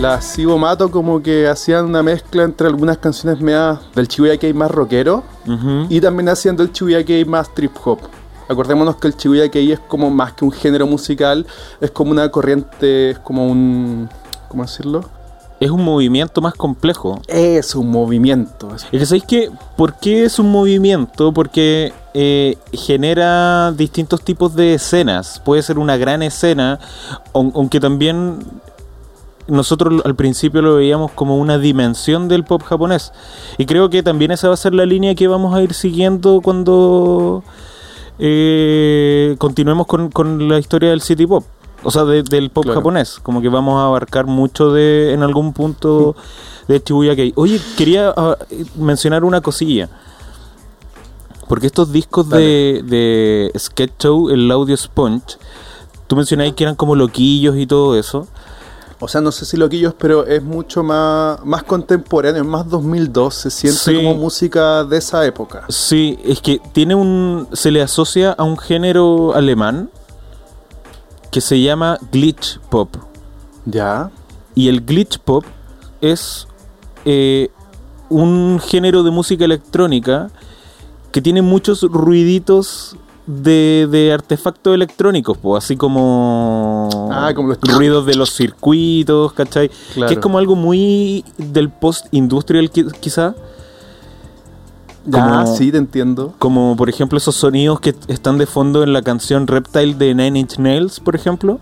Las 0.00 0.24
Sibo 0.24 0.56
Mato 0.56 0.90
como 0.90 1.22
que 1.22 1.46
hacían 1.48 1.84
una 1.86 2.02
mezcla 2.02 2.44
entre 2.44 2.66
algunas 2.66 2.98
canciones 2.98 3.40
medias 3.40 3.78
del 3.94 4.08
Shibuya 4.08 4.38
Kei 4.38 4.54
más 4.54 4.70
rockero 4.70 5.22
y 5.88 6.00
también 6.00 6.28
hacían 6.28 6.56
del 6.56 6.72
Shibuya 6.72 7.04
Kei 7.04 7.24
más 7.24 7.52
trip 7.54 7.72
hop. 7.84 7.98
Acordémonos 8.48 8.96
que 8.96 9.08
el 9.08 9.14
Shibuya 9.16 9.48
Kei 9.50 9.72
es 9.72 9.80
como 9.80 10.10
más 10.10 10.32
que 10.32 10.44
un 10.44 10.52
género 10.52 10.86
musical, 10.86 11.46
es 11.80 11.90
como 11.90 12.10
una 12.12 12.30
corriente, 12.30 13.10
es 13.10 13.18
como 13.18 13.46
un... 13.46 14.08
¿Cómo 14.48 14.62
decirlo? 14.64 15.04
Es 15.60 15.70
un 15.70 15.84
movimiento 15.84 16.40
más 16.40 16.54
complejo. 16.54 17.20
Es 17.28 17.74
un 17.74 17.90
movimiento. 17.90 18.74
es- 18.74 18.84
que 18.84 19.04
sabéis 19.04 19.24
que, 19.24 19.50
¿por 19.76 19.94
qué 19.94 20.24
es 20.24 20.38
un 20.38 20.50
movimiento? 20.50 21.32
Porque 21.32 21.92
eh, 22.14 22.56
genera 22.72 23.70
distintos 23.72 24.22
tipos 24.22 24.56
de 24.56 24.74
escenas. 24.74 25.40
Puede 25.44 25.62
ser 25.62 25.78
una 25.78 25.96
gran 25.98 26.22
escena, 26.22 26.80
aun- 27.34 27.52
aunque 27.54 27.78
también 27.78 28.38
nosotros 29.50 30.00
al 30.04 30.14
principio 30.14 30.62
lo 30.62 30.76
veíamos 30.76 31.10
como 31.12 31.36
una 31.36 31.58
dimensión 31.58 32.28
del 32.28 32.44
pop 32.44 32.62
japonés. 32.62 33.12
Y 33.58 33.66
creo 33.66 33.90
que 33.90 34.02
también 34.02 34.30
esa 34.30 34.48
va 34.48 34.54
a 34.54 34.56
ser 34.56 34.74
la 34.74 34.86
línea 34.86 35.14
que 35.14 35.28
vamos 35.28 35.54
a 35.54 35.62
ir 35.62 35.74
siguiendo 35.74 36.40
cuando 36.42 37.42
eh, 38.18 39.34
continuemos 39.38 39.86
con, 39.86 40.10
con 40.10 40.48
la 40.48 40.58
historia 40.58 40.90
del 40.90 41.00
city 41.00 41.26
pop. 41.26 41.44
O 41.82 41.90
sea, 41.90 42.04
de- 42.04 42.22
del 42.22 42.50
pop 42.50 42.64
Claro. 42.64 42.80
japonés. 42.80 43.18
Como 43.22 43.40
que 43.40 43.48
vamos 43.48 43.76
a 43.80 43.86
abarcar 43.86 44.26
mucho 44.26 44.70
de 44.72 45.12
en 45.14 45.22
algún 45.22 45.52
punto 45.54 46.14
de 46.68 46.82
Shibuya 46.84 47.16
Kei. 47.16 47.32
Oye, 47.36 47.58
quería 47.76 48.12
ah, 48.16 48.36
mencionar 48.76 49.24
una 49.24 49.40
cosilla. 49.40 49.88
Porque 51.48 51.66
estos 51.66 51.90
discos 51.90 52.28
de, 52.28 52.82
de 52.84 53.50
Sketch 53.58 53.92
Show, 54.04 54.28
el 54.30 54.48
Audio 54.52 54.76
Sponge, 54.76 55.36
tú 56.06 56.14
mencionabas 56.16 56.52
que 56.52 56.62
eran 56.64 56.76
como 56.76 56.94
loquillos 56.94 57.56
y 57.56 57.66
todo 57.66 57.98
eso. 57.98 58.28
O 59.02 59.08
sea, 59.08 59.20
no 59.22 59.32
sé 59.32 59.46
si 59.46 59.56
loquillos, 59.56 59.94
pero 59.98 60.26
es 60.26 60.42
mucho 60.42 60.82
más, 60.82 61.42
más 61.44 61.62
contemporáneo, 61.62 62.42
es 62.42 62.46
más 62.48 62.68
2002, 62.68 63.34
se 63.34 63.50
siente 63.50 63.78
Sí. 63.78 63.94
como 63.96 64.14
música 64.14 64.84
de 64.84 64.98
esa 64.98 65.24
época. 65.24 65.64
Sí, 65.70 66.18
es 66.22 66.40
que 66.42 66.60
tiene 66.72 66.94
un. 66.94 67.48
se 67.52 67.70
le 67.70 67.80
asocia 67.82 68.32
a 68.32 68.44
un 68.44 68.58
género 68.58 69.34
alemán 69.34 69.88
que 71.30 71.40
se 71.40 71.60
llama 71.62 71.98
glitch 72.12 72.58
pop. 72.70 72.94
Ya. 73.64 74.10
Y 74.54 74.68
el 74.68 74.84
glitch 74.84 75.18
pop 75.18 75.44
es 76.02 76.46
eh, 77.06 77.48
un 78.10 78.60
género 78.62 79.02
de 79.02 79.10
música 79.10 79.44
electrónica 79.46 80.30
que 81.12 81.22
tiene 81.22 81.40
muchos 81.40 81.82
ruiditos 81.82 82.96
de, 83.26 83.86
de 83.90 84.12
artefactos 84.12 84.74
electrónicos, 84.74 85.38
po, 85.38 85.56
así 85.56 85.76
como, 85.76 86.88
Ah, 87.12 87.32
como 87.34 87.48
los- 87.48 87.58
ruidos 87.76 88.06
de 88.06 88.14
los 88.16 88.30
circuitos, 88.34 89.32
¿cachai? 89.34 89.70
Claro. 89.94 90.08
Que 90.08 90.14
es 90.14 90.20
como 90.20 90.38
algo 90.38 90.56
muy 90.56 91.24
del 91.38 91.70
post-industrial 91.70 92.70
qui- 92.72 92.90
quizá. 92.98 93.34
Como- 95.10 95.56
sí, 95.56 95.72
te 95.72 95.78
entiendo. 95.78 96.34
Como 96.38 96.76
por 96.76 96.88
ejemplo 96.90 97.16
esos 97.18 97.34
sonidos 97.34 97.80
que 97.80 97.94
están 98.08 98.36
de 98.38 98.46
fondo 98.46 98.82
en 98.82 98.92
la 98.92 99.02
canción 99.02 99.46
Reptile 99.46 99.94
de 99.94 100.14
Nine 100.14 100.38
Inch 100.40 100.58
Nails, 100.58 101.00
por 101.00 101.16
ejemplo. 101.16 101.58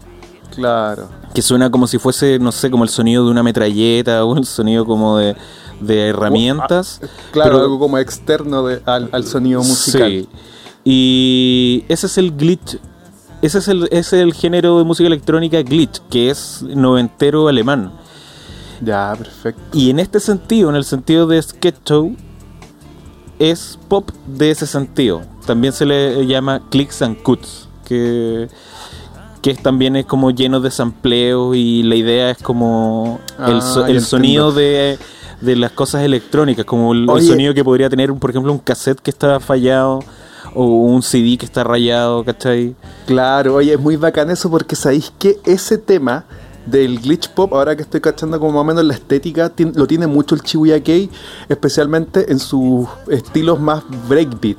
Claro. 0.55 1.09
Que 1.35 1.43
suena 1.43 1.71
como 1.71 1.87
si 1.87 1.99
fuese, 1.99 2.39
no 2.41 2.51
sé, 2.51 2.71
como 2.71 2.83
el 2.83 2.91
sonido 2.91 3.25
de 3.25 3.31
una 3.31 3.43
metralleta 3.43 4.25
o 4.25 4.37
el 4.37 4.45
sonido 4.45 4.85
como 4.87 5.19
de, 5.19 5.37
de 5.81 6.09
herramientas. 6.09 7.01
Claro, 7.31 7.51
Pero- 7.53 7.63
algo 7.65 7.79
como 7.79 7.99
externo 7.99 8.65
de- 8.67 8.83
al, 8.87 9.09
al 9.13 9.25
sonido 9.25 9.63
musical. 9.63 10.11
Sí. 10.11 10.29
Y 10.91 11.85
ese 11.89 12.07
es 12.07 12.17
el 12.17 12.35
glitch. 12.35 12.79
Ese 13.43 13.59
es 13.59 13.69
el, 13.69 13.85
ese 13.91 13.99
es 13.99 14.13
el 14.15 14.33
género 14.33 14.79
de 14.79 14.85
música 14.85 15.07
electrónica 15.07 15.61
glitch, 15.63 16.01
que 16.09 16.31
es 16.31 16.63
noventero 16.63 17.47
alemán. 17.47 17.93
Ya, 18.81 19.15
perfecto. 19.19 19.61
Y 19.77 19.91
en 19.91 19.99
este 19.99 20.19
sentido, 20.19 20.71
en 20.71 20.77
el 20.77 20.85
sentido 20.85 21.27
de 21.27 21.43
sketch 21.43 21.77
show, 21.85 22.17
es 23.39 23.79
pop 23.89 24.09
de 24.27 24.51
ese 24.51 24.67
sentido. 24.67 25.21
También 25.47 25.75
se 25.75 25.85
le 25.85 26.27
llama 26.27 26.63
clicks 26.71 27.03
and 27.03 27.23
cuts, 27.23 27.69
que, 27.85 28.49
que 29.43 29.55
también 29.57 29.95
es 29.97 30.07
como 30.07 30.31
lleno 30.31 30.59
de 30.61 30.71
sampleos 30.71 31.55
y 31.55 31.83
la 31.83 31.97
idea 31.97 32.31
es 32.31 32.39
como 32.39 33.21
el, 33.47 33.61
so- 33.61 33.85
Ah, 33.85 33.91
el 33.91 34.01
sonido 34.01 34.53
de, 34.53 34.99
de 35.43 35.55
las 35.57 35.73
cosas 35.73 36.03
electrónicas, 36.03 36.65
como 36.65 36.95
el, 36.95 37.07
sonido 37.21 37.53
que 37.53 37.63
podría 37.63 37.91
tener, 37.91 38.11
por 38.15 38.31
ejemplo, 38.31 38.53
un 38.53 38.59
cassette 38.59 39.01
que 39.01 39.11
está 39.11 39.39
fallado 39.39 40.01
o 40.55 40.65
un 40.65 41.03
CD 41.03 41.37
que 41.39 41.47
está 41.47 41.65
rayado, 41.65 42.25
¿cachai? 42.25 42.75
Claro, 43.07 43.55
oye, 43.55 43.75
es 43.75 43.81
muy 43.81 43.97
bacán 43.97 44.31
eso 44.31 44.51
porque 44.51 44.77
sabéis 44.77 45.13
que 45.19 45.39
ese 45.45 45.79
tema 45.79 46.25
del 46.67 47.01
glitch 47.01 47.31
pop, 47.31 47.53
ahora 47.55 47.75
que 47.77 47.83
estoy 47.83 48.01
cachando 48.01 48.39
como 48.39 48.53
más 48.53 48.61
o 48.61 48.65
menos 48.65 48.85
la 48.85 48.95
estética, 48.95 49.53
lo 49.75 49.87
tiene 49.87 50.07
mucho 50.07 50.35
el 50.35 50.43
Shibuya 50.43 50.83
Kei, 50.83 51.11
especialmente 51.49 52.31
en 52.31 52.39
sus 52.39 52.87
estilos 53.11 53.59
más 53.61 53.83
breakbeat. 54.09 54.59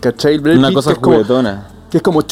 ¿Cachai? 0.00 0.34
El 0.34 0.40
breakbeat 0.40 0.66
Una 0.66 0.74
cosa 0.74 0.90
que 0.90 0.96
es 0.96 1.00
como, 1.00 1.16
que 1.90 1.96
es 1.96 2.02
como 2.02 2.22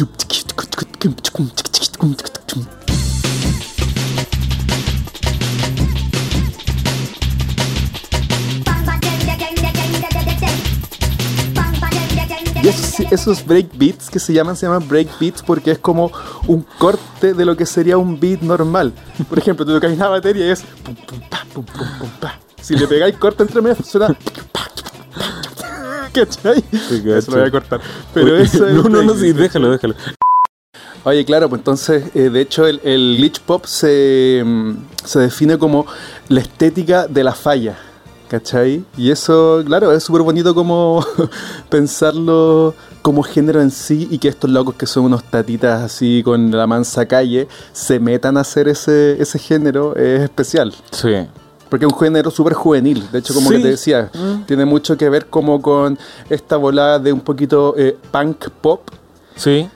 Y 12.62 12.66
esos, 12.66 13.00
esos 13.12 13.46
breakbeats 13.46 14.10
que 14.10 14.18
se 14.18 14.32
llaman, 14.32 14.56
se 14.56 14.66
llaman 14.66 14.88
breakbeats 14.88 15.42
porque 15.42 15.70
es 15.70 15.78
como 15.78 16.10
un 16.48 16.62
corte 16.78 17.32
de 17.32 17.44
lo 17.44 17.56
que 17.56 17.64
sería 17.64 17.96
un 17.98 18.18
beat 18.18 18.40
normal. 18.40 18.92
Por 19.28 19.38
ejemplo, 19.38 19.64
tú 19.64 19.72
tocas 19.72 19.92
una 19.92 20.08
batería 20.08 20.46
y 20.46 20.50
es 20.50 20.62
pum, 20.82 20.94
pum, 20.94 21.20
pa, 21.30 21.46
pum, 21.54 21.64
pum, 21.64 21.86
pum, 21.98 22.08
pa. 22.20 22.38
Si 22.60 22.74
le 22.74 22.88
pegáis 22.88 23.16
corte 23.16 23.44
entre 23.44 23.62
medio, 23.62 23.76
suena. 23.84 24.16
¿Cachai? 26.12 26.64
Eso 26.72 27.30
lo 27.30 27.38
voy 27.38 27.46
a 27.46 27.50
cortar. 27.50 27.80
Pero 28.12 28.36
eso 28.36 28.66
es. 28.66 28.74
no, 28.74 28.82
no, 28.88 29.02
no, 29.02 29.14
sí, 29.14 29.32
déjalo, 29.32 29.70
déjalo. 29.70 29.94
Oye, 31.04 31.24
claro, 31.24 31.48
pues 31.48 31.60
entonces, 31.60 32.04
eh, 32.14 32.28
de 32.28 32.40
hecho, 32.40 32.66
el, 32.66 32.80
el 32.82 33.16
glitch 33.18 33.40
pop 33.40 33.64
se, 33.66 34.42
mm, 34.44 34.72
se 35.04 35.20
define 35.20 35.56
como 35.56 35.86
la 36.28 36.40
estética 36.40 37.06
de 37.06 37.22
la 37.22 37.34
falla, 37.34 37.78
¿cachai? 38.28 38.84
Y 38.96 39.10
eso, 39.10 39.62
claro, 39.66 39.92
es 39.92 40.02
súper 40.04 40.22
bonito 40.22 40.54
como 40.54 41.04
pensarlo 41.70 42.74
como 43.02 43.22
género 43.22 43.60
en 43.62 43.70
sí 43.70 44.08
y 44.10 44.18
que 44.18 44.28
estos 44.28 44.50
locos 44.50 44.74
que 44.74 44.86
son 44.86 45.04
unos 45.04 45.24
tatitas 45.24 45.82
así 45.82 46.22
con 46.24 46.50
la 46.50 46.66
mansa 46.66 47.06
calle 47.06 47.48
se 47.72 48.00
metan 48.00 48.36
a 48.36 48.40
hacer 48.40 48.68
ese, 48.68 49.20
ese 49.20 49.38
género 49.38 49.94
es 49.96 50.22
especial. 50.22 50.74
Sí. 50.90 51.26
Porque 51.70 51.86
es 51.86 51.92
un 51.92 51.98
género 51.98 52.30
súper 52.30 52.54
juvenil. 52.54 53.06
De 53.12 53.18
hecho, 53.18 53.34
como 53.34 53.50
Sí. 53.50 53.56
que 53.56 53.62
te 53.62 53.68
decía, 53.68 54.10
tiene 54.46 54.64
mucho 54.64 54.96
que 54.96 55.08
ver 55.10 55.26
como 55.26 55.60
con 55.62 55.98
esta 56.30 56.56
volada 56.56 56.98
de 56.98 57.12
un 57.12 57.20
poquito 57.20 57.74
eh, 57.76 57.96
punk 58.10 58.48
pop 58.60 58.88
Sí. 59.36 59.68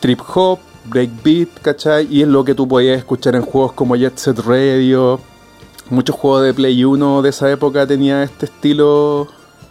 trip 0.00 0.20
hop, 0.34 0.58
breakbeat, 0.86 1.48
¿cachai? 1.62 2.06
Y 2.10 2.22
es 2.22 2.28
lo 2.28 2.44
que 2.44 2.54
tú 2.54 2.66
podías 2.68 2.96
escuchar 2.98 3.34
en 3.34 3.42
juegos 3.42 3.72
como 3.72 3.96
Jet 3.96 4.16
Set 4.16 4.38
Radio. 4.40 5.18
Muchos 5.88 6.16
juegos 6.16 6.42
de 6.42 6.52
Play 6.52 6.84
1 6.84 7.22
de 7.22 7.28
esa 7.28 7.50
época 7.50 7.86
tenía 7.86 8.22
este 8.22 8.46
estilo. 8.46 9.28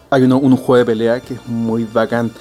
Hay 0.10 0.24
uno, 0.24 0.38
un 0.38 0.56
juego 0.56 0.78
de 0.78 0.86
pelea 0.86 1.20
que 1.20 1.34
es 1.34 1.46
muy 1.46 1.84
bacán. 1.84 2.32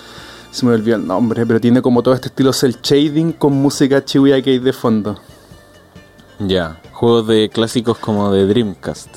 Se 0.52 0.64
me 0.64 0.72
olvidó 0.72 0.96
el 0.96 1.06
nombre, 1.06 1.44
pero 1.44 1.60
tiene 1.60 1.82
como 1.82 2.02
todo 2.02 2.14
este 2.14 2.28
estilo 2.28 2.52
cel 2.52 2.76
shading 2.80 3.32
con 3.32 3.52
música 3.52 4.02
Shibuya 4.06 4.40
Kei 4.40 4.60
de 4.60 4.72
fondo. 4.72 5.18
Ya. 6.38 6.80
Juegos 6.92 7.26
de 7.26 7.51
clásicos 7.52 7.98
como 7.98 8.30
de 8.30 8.46
Dreamcast. 8.46 9.09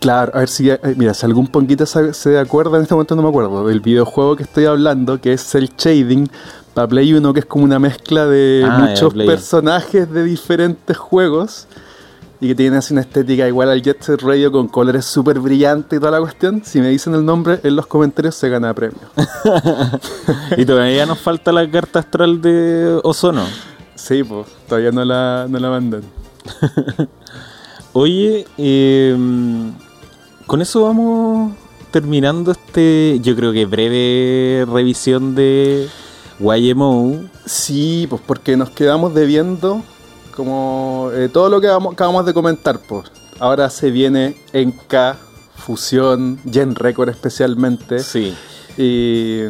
Claro, 0.00 0.32
a 0.34 0.40
ver 0.40 0.48
si, 0.48 0.68
eh, 0.68 0.80
mira, 0.96 1.14
si 1.14 1.24
algún 1.24 1.46
ponquita 1.46 1.86
se, 1.86 2.12
se 2.12 2.36
acuerda, 2.36 2.76
en 2.78 2.82
este 2.82 2.94
momento 2.94 3.14
no 3.14 3.22
me 3.22 3.28
acuerdo, 3.28 3.64
del 3.68 3.78
videojuego 3.78 4.34
que 4.34 4.42
estoy 4.42 4.64
hablando, 4.64 5.20
que 5.20 5.32
es 5.32 5.44
Cell 5.48 5.68
Shading, 5.78 6.28
para 6.74 6.88
Play 6.88 7.14
1, 7.14 7.32
que 7.32 7.40
es 7.40 7.46
como 7.46 7.64
una 7.64 7.78
mezcla 7.78 8.26
de 8.26 8.66
Ah, 8.68 8.78
muchos 8.78 9.14
personajes 9.14 10.10
de 10.10 10.24
diferentes 10.24 10.96
juegos 10.96 11.68
y 12.42 12.48
que 12.48 12.54
tiene 12.56 12.76
así 12.76 12.92
una 12.92 13.02
estética 13.02 13.46
igual 13.46 13.70
al 13.70 13.80
Jet 13.80 14.02
Set 14.02 14.20
Radio 14.20 14.50
con 14.50 14.66
colores 14.66 15.04
súper 15.04 15.38
brillantes 15.38 15.96
y 15.96 16.00
toda 16.00 16.10
la 16.10 16.18
cuestión. 16.18 16.60
Si 16.64 16.80
me 16.80 16.88
dicen 16.88 17.14
el 17.14 17.24
nombre 17.24 17.60
en 17.62 17.76
los 17.76 17.86
comentarios, 17.86 18.34
se 18.34 18.48
gana 18.48 18.74
premio. 18.74 18.98
y 20.56 20.64
todavía 20.64 21.06
nos 21.06 21.20
falta 21.20 21.52
la 21.52 21.70
carta 21.70 22.00
astral 22.00 22.42
de 22.42 22.98
Ozono. 23.04 23.44
sí, 23.94 24.24
pues, 24.24 24.48
todavía 24.66 24.90
no 24.90 25.04
la, 25.04 25.46
no 25.48 25.56
la 25.60 25.70
mandan. 25.70 26.02
Oye, 27.92 28.44
eh, 28.58 29.16
con 30.48 30.62
eso 30.62 30.82
vamos 30.82 31.52
terminando 31.92 32.50
este, 32.50 33.20
yo 33.22 33.36
creo 33.36 33.52
que 33.52 33.66
breve 33.66 34.66
revisión 34.68 35.36
de 35.36 35.88
YMO. 36.40 37.20
Sí, 37.44 38.08
pues 38.10 38.20
porque 38.26 38.56
nos 38.56 38.70
quedamos 38.70 39.14
debiendo 39.14 39.84
como 40.34 41.10
eh, 41.12 41.28
todo 41.32 41.48
lo 41.48 41.60
que 41.60 41.68
acabamos 41.68 42.26
de 42.26 42.34
comentar, 42.34 42.78
pues. 42.80 43.10
Ahora 43.38 43.70
se 43.70 43.90
viene 43.90 44.36
en 44.52 44.72
K, 44.72 45.16
Fusión, 45.56 46.38
Gen 46.50 46.74
Record 46.74 47.08
especialmente. 47.08 47.98
Sí. 48.00 48.34
Y 48.76 49.42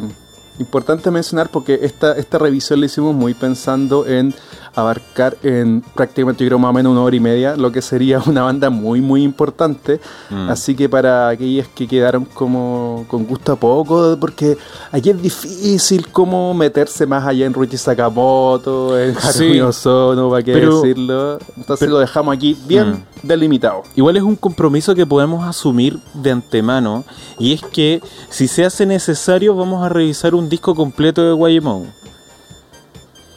importante 0.59 1.09
mencionar 1.11 1.49
porque 1.49 1.79
esta, 1.81 2.17
esta 2.17 2.37
revisión 2.37 2.79
la 2.79 2.85
hicimos 2.85 3.15
muy 3.15 3.33
pensando 3.33 4.05
en 4.07 4.33
abarcar 4.75 5.37
en 5.43 5.81
prácticamente 5.95 6.43
yo 6.43 6.47
creo 6.49 6.59
más 6.59 6.69
o 6.69 6.73
menos 6.73 6.91
una 6.91 7.01
hora 7.01 7.15
y 7.15 7.19
media, 7.19 7.55
lo 7.55 7.71
que 7.71 7.81
sería 7.81 8.19
una 8.25 8.41
banda 8.43 8.69
muy 8.69 9.01
muy 9.01 9.23
importante. 9.23 9.99
Mm. 10.29 10.49
Así 10.49 10.75
que 10.75 10.89
para 10.89 11.29
aquellas 11.29 11.67
que 11.67 11.87
quedaron 11.87 12.25
como 12.25 13.05
con 13.07 13.25
gusto 13.25 13.51
a 13.53 13.55
poco, 13.55 14.17
porque 14.19 14.57
aquí 14.91 15.09
es 15.11 15.21
difícil 15.21 16.07
como 16.09 16.53
meterse 16.53 17.05
más 17.05 17.25
allá 17.25 17.45
en 17.45 17.53
Ruichi 17.53 17.77
Sakamoto, 17.77 18.99
en 18.99 19.15
Sí. 19.19 19.27
Harumi 19.43 19.61
Ozono, 19.61 20.29
para 20.29 20.43
qué 20.43 20.53
Pero- 20.53 20.81
decirlo. 20.81 21.33
Entonces 21.57 21.79
pero- 21.79 21.91
lo 21.93 21.99
dejamos 21.99 22.35
aquí 22.35 22.57
bien 22.67 22.91
Mm. 22.91 22.97
delimitado. 23.27 23.83
Igual 23.95 24.17
es 24.17 24.23
un 24.23 24.35
compromiso 24.35 24.95
que 24.95 25.05
podemos 25.05 25.45
asumir 25.45 25.99
de 26.13 26.31
antemano 26.31 27.03
y 27.39 27.53
es 27.53 27.61
que 27.61 28.01
si 28.29 28.47
se 28.47 28.65
hace 28.65 28.85
necesario 28.85 29.55
vamos 29.55 29.83
a 29.85 29.89
revisar 29.89 30.33
un 30.35 30.49
disco 30.49 30.75
completo 30.75 31.21
de 31.21 31.35
YMO. 31.55 31.85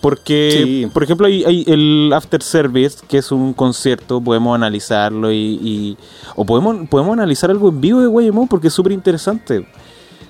Porque, 0.06 0.50
Sí. 0.52 0.86
por 0.94 1.02
ejemplo, 1.02 1.26
hay, 1.26 1.42
hay 1.44 1.64
el 1.66 2.12
After 2.14 2.40
Service, 2.40 2.98
que 3.08 3.18
es 3.18 3.32
un 3.32 3.52
concierto, 3.52 4.20
podemos 4.20 4.54
analizarlo 4.54 5.32
y, 5.32 5.58
y- 5.60 5.96
o 6.36 6.44
podemos, 6.44 6.88
podemos 6.88 7.14
analizar 7.14 7.50
algo 7.50 7.70
en 7.70 7.80
vivo 7.80 8.00
de 8.00 8.26
YMO 8.28 8.46
porque 8.46 8.68
es 8.68 8.72
súper 8.72 8.92
interesante. 8.92 9.66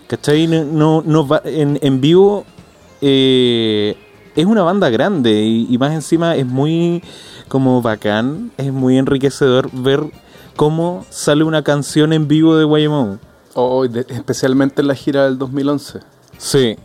¿Cachai? 0.07 0.47
No, 0.47 0.65
no, 0.65 1.03
no 1.05 1.29
va- 1.29 1.43
en, 1.45 1.79
en 1.83 2.01
vivo 2.01 2.47
eh, 3.03 3.97
es 4.35 4.47
una 4.47 4.63
banda 4.63 4.89
grande 4.89 5.43
y, 5.43 5.67
y 5.69 5.77
más 5.77 5.93
encima 5.93 6.37
es 6.37 6.47
muy 6.47 7.03
como 7.49 7.83
bacán, 7.83 8.53
es 8.57 8.73
muy 8.73 8.97
enriquecedor 8.97 9.69
ver 9.73 10.01
cómo 10.57 11.05
sale 11.11 11.45
una 11.45 11.63
canción 11.63 12.15
en 12.15 12.29
vivo 12.29 12.57
de 12.57 12.65
YMO. 12.65 13.19
Oh, 13.53 13.85
especialmente 13.85 14.81
en 14.81 14.89
la 14.89 14.95
gira 14.95 15.25
del 15.25 15.37
2011. 15.37 15.99
Sí. 16.39 16.77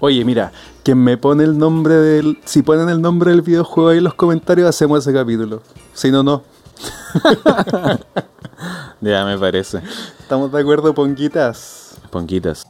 Oye, 0.00 0.24
mira, 0.24 0.52
quien 0.88 1.04
me 1.04 1.18
pone 1.18 1.44
el 1.44 1.58
nombre 1.58 1.96
del. 1.96 2.38
Si 2.46 2.62
ponen 2.62 2.88
el 2.88 3.02
nombre 3.02 3.30
del 3.32 3.42
videojuego 3.42 3.90
ahí 3.90 3.98
en 3.98 4.04
los 4.04 4.14
comentarios, 4.14 4.66
hacemos 4.66 5.00
ese 5.00 5.12
capítulo. 5.12 5.60
Si 5.92 6.10
no, 6.10 6.22
no. 6.22 6.42
Ya 9.02 9.22
me 9.26 9.36
parece. 9.36 9.82
¿Estamos 10.18 10.50
de 10.50 10.58
acuerdo, 10.58 10.94
Ponguitas? 10.94 11.98
Ponquitas. 12.10 12.66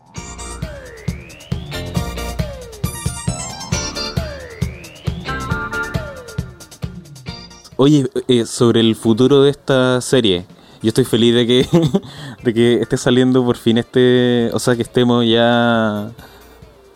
Oye, 7.76 8.10
eh, 8.26 8.46
sobre 8.46 8.80
el 8.80 8.96
futuro 8.96 9.42
de 9.42 9.50
esta 9.50 10.00
serie, 10.00 10.44
yo 10.82 10.88
estoy 10.88 11.04
feliz 11.04 11.36
de 11.36 11.46
que, 11.46 11.68
de 12.42 12.52
que 12.52 12.80
esté 12.82 12.96
saliendo 12.96 13.44
por 13.44 13.56
fin 13.56 13.78
este, 13.78 14.50
o 14.52 14.58
sea, 14.58 14.74
que 14.74 14.82
estemos 14.82 15.24
ya... 15.24 16.10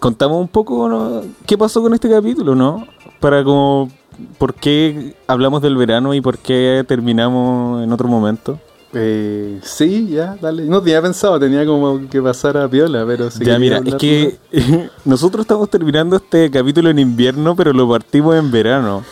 Contamos 0.02 0.40
un 0.40 0.48
poco 0.48 0.88
¿no? 0.88 1.22
qué 1.46 1.56
pasó 1.56 1.80
con 1.80 1.94
este 1.94 2.10
capítulo, 2.10 2.56
¿no? 2.56 2.84
Para 3.20 3.44
como, 3.44 3.88
¿por 4.36 4.52
qué 4.52 5.14
hablamos 5.28 5.62
del 5.62 5.76
verano 5.76 6.12
y 6.12 6.20
por 6.20 6.38
qué 6.38 6.84
terminamos 6.88 7.84
en 7.84 7.92
otro 7.92 8.08
momento? 8.08 8.58
Eh, 8.94 9.60
sí, 9.62 10.08
ya, 10.08 10.36
dale. 10.42 10.64
No 10.64 10.82
tenía 10.82 11.00
pensado, 11.00 11.38
tenía 11.38 11.64
como 11.64 12.08
que 12.10 12.20
pasar 12.20 12.56
a 12.56 12.68
Piola, 12.68 13.04
pero 13.06 13.30
sí. 13.30 13.44
ya, 13.44 13.60
mira, 13.60 13.80
es 13.84 13.94
que 13.94 14.38
nosotros 15.04 15.44
estamos 15.44 15.70
terminando 15.70 16.16
este 16.16 16.50
capítulo 16.50 16.90
en 16.90 16.98
invierno, 16.98 17.54
pero 17.54 17.72
lo 17.72 17.88
partimos 17.88 18.34
en 18.34 18.50
verano. 18.50 19.04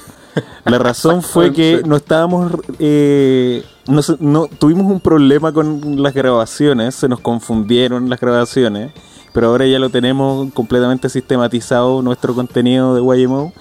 La 0.64 0.78
razón 0.78 1.22
fue 1.22 1.52
que 1.52 1.82
no 1.86 1.94
estábamos. 1.94 2.50
eh, 2.80 3.62
no, 3.86 4.00
no- 4.18 4.48
tuvimos 4.58 4.90
un 4.90 4.98
problema 5.00 5.52
con 5.52 6.02
las 6.02 6.14
grabaciones, 6.14 6.96
se 6.96 7.08
nos 7.08 7.20
confundieron 7.20 8.10
las 8.10 8.18
grabaciones, 8.20 8.92
pero 9.32 9.48
ahora 9.48 9.66
ya 9.66 9.78
lo 9.78 9.90
tenemos 9.90 10.52
completamente 10.52 11.08
sistematizado 11.08 12.02
nuestro 12.02 12.34
contenido 12.34 12.94
de 12.94 13.22
YMO 13.22 13.52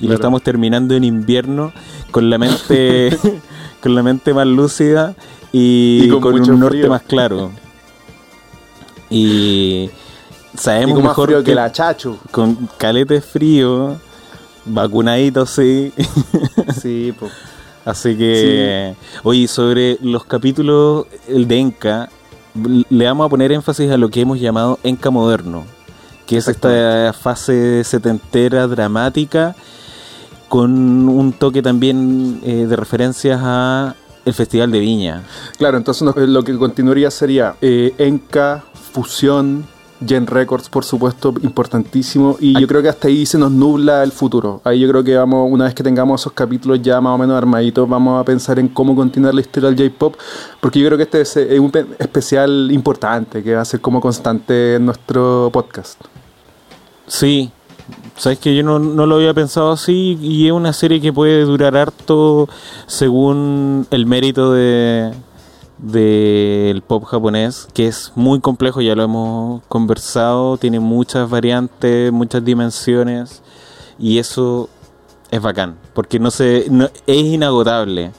y 0.00 0.08
lo 0.08 0.14
estamos 0.14 0.42
terminando 0.42 0.94
en 0.94 1.04
invierno 1.04 1.72
con 2.10 2.30
la 2.30 2.38
mente 2.38 3.16
con 3.80 3.94
la 3.94 4.02
mente 4.02 4.32
más 4.34 4.46
lúcida 4.46 5.14
y, 5.52 6.04
Y 6.04 6.08
con 6.20 6.40
un 6.40 6.58
norte 6.60 6.78
frío. 6.78 6.88
más 6.88 7.02
claro. 7.02 7.52
Y 9.10 9.90
Y 10.54 10.56
sabemos 10.58 11.02
más 11.02 11.10
mejor 11.10 11.28
frío 11.28 11.38
que, 11.44 11.44
que 11.44 11.54
la 11.54 11.70
Chachu. 11.72 12.18
con 12.30 12.68
calete 12.78 13.20
frío, 13.20 14.00
vacunadito 14.64 15.46
sí. 15.46 15.92
Sí, 16.80 17.14
pues. 17.18 17.32
Así 17.84 18.16
que, 18.16 18.94
oye, 19.24 19.48
sobre 19.48 19.98
los 20.02 20.24
capítulos, 20.24 21.06
el 21.26 21.48
de 21.48 21.58
Enca, 21.58 22.10
le 22.54 23.04
vamos 23.06 23.26
a 23.26 23.28
poner 23.28 23.52
énfasis 23.52 23.90
a 23.90 23.96
lo 23.96 24.08
que 24.10 24.20
hemos 24.20 24.38
llamado 24.40 24.78
Enca 24.82 25.10
moderno, 25.10 25.64
que 26.26 26.36
es 26.36 26.48
esta 26.48 27.12
fase 27.12 27.82
setentera 27.84 28.66
dramática 28.66 29.54
con 30.48 31.08
un 31.08 31.32
toque 31.32 31.62
también 31.62 32.40
eh, 32.44 32.66
de 32.68 32.76
referencias 32.76 33.40
a 33.42 33.94
el 34.24 34.34
Festival 34.34 34.70
de 34.70 34.78
Viña. 34.80 35.22
Claro, 35.58 35.78
entonces 35.78 36.02
no- 36.02 36.14
lo 36.14 36.44
que 36.44 36.56
continuaría 36.58 37.10
sería 37.10 37.56
eh, 37.62 37.94
Enca, 37.98 38.62
Fusión, 38.92 39.64
Gen 40.06 40.26
Records, 40.26 40.68
por 40.68 40.84
supuesto, 40.84 41.34
importantísimo. 41.42 42.36
Y 42.40 42.58
yo 42.60 42.66
creo 42.66 42.82
que 42.82 42.88
hasta 42.88 43.08
ahí 43.08 43.24
se 43.26 43.38
nos 43.38 43.50
nubla 43.50 44.02
el 44.02 44.12
futuro. 44.12 44.60
Ahí 44.64 44.80
yo 44.80 44.88
creo 44.88 45.02
que 45.04 45.16
vamos, 45.16 45.48
una 45.50 45.64
vez 45.64 45.74
que 45.74 45.82
tengamos 45.82 46.20
esos 46.20 46.32
capítulos 46.32 46.80
ya 46.82 47.00
más 47.00 47.14
o 47.14 47.18
menos 47.18 47.36
armaditos, 47.36 47.88
vamos 47.88 48.20
a 48.20 48.24
pensar 48.24 48.58
en 48.58 48.68
cómo 48.68 48.94
continuar 48.94 49.34
la 49.34 49.40
historia 49.40 49.70
del 49.70 49.78
J-Pop. 49.78 50.16
Porque 50.60 50.80
yo 50.80 50.86
creo 50.86 50.96
que 50.98 51.04
este 51.04 51.20
es, 51.22 51.60
un 51.60 51.70
pe- 51.70 51.86
especial 51.98 52.70
importante 52.72 53.42
que 53.42 53.54
va 53.54 53.62
a 53.62 53.64
ser 53.64 53.80
como 53.80 54.00
constante 54.00 54.76
en 54.76 54.86
nuestro 54.86 55.50
podcast. 55.52 56.00
Sí, 57.06 57.50
sabes 58.16 58.38
que 58.38 58.54
yo 58.54 58.62
no, 58.62 58.78
no 58.78 59.06
lo 59.06 59.16
había 59.16 59.34
pensado 59.34 59.72
así 59.72 60.18
y 60.20 60.46
es 60.46 60.52
una 60.52 60.72
serie 60.72 61.00
que 61.00 61.12
puede 61.12 61.42
durar 61.44 61.76
harto 61.76 62.48
según 62.86 63.86
el 63.90 64.06
mérito 64.06 64.52
de 64.52 65.12
del 65.82 66.80
pop 66.82 67.04
japonés, 67.04 67.68
que 67.74 67.88
es 67.88 68.12
muy 68.14 68.40
complejo, 68.40 68.80
ya 68.80 68.94
lo 68.94 69.02
hemos 69.02 69.62
conversado, 69.68 70.56
tiene 70.56 70.80
muchas 70.80 71.28
variantes, 71.28 72.12
muchas 72.12 72.44
dimensiones 72.44 73.42
y 73.98 74.18
eso 74.18 74.70
es 75.30 75.42
bacán, 75.42 75.76
porque 75.92 76.18
no 76.18 76.30
se 76.30 76.66
es 77.06 77.22
inagotable. 77.24 78.12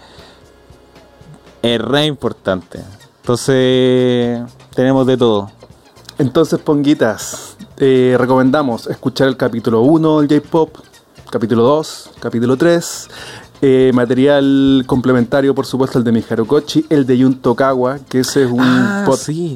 Es 1.61 1.79
re 1.79 2.05
importante. 2.05 2.79
Entonces, 3.21 4.41
tenemos 4.75 5.07
de 5.07 5.15
todo. 5.15 5.49
Entonces, 6.17 6.59
Ponguitas, 6.59 7.55
eh, 7.77 8.17
recomendamos 8.19 8.87
escuchar 8.87 9.29
el 9.29 9.37
capítulo 9.37 9.81
1 9.81 10.21
del 10.21 10.41
J-Pop, 10.41 10.75
capítulo 11.31 11.63
2, 11.63 12.11
capítulo 12.19 12.57
3, 12.57 13.09
eh, 13.65 13.91
material 13.93 14.83
complementario, 14.85 15.55
por 15.55 15.65
supuesto, 15.65 15.97
el 15.97 16.03
de 16.03 16.11
Miharu 16.11 16.45
Kochi, 16.45 16.85
el 16.89 17.05
de 17.05 17.17
Yun 17.17 17.35
Tokawa, 17.35 17.97
que 18.09 18.19
ese 18.19 18.43
es 18.43 18.51
un 18.51 18.59
Ah, 18.61 19.05
sí. 19.17 19.55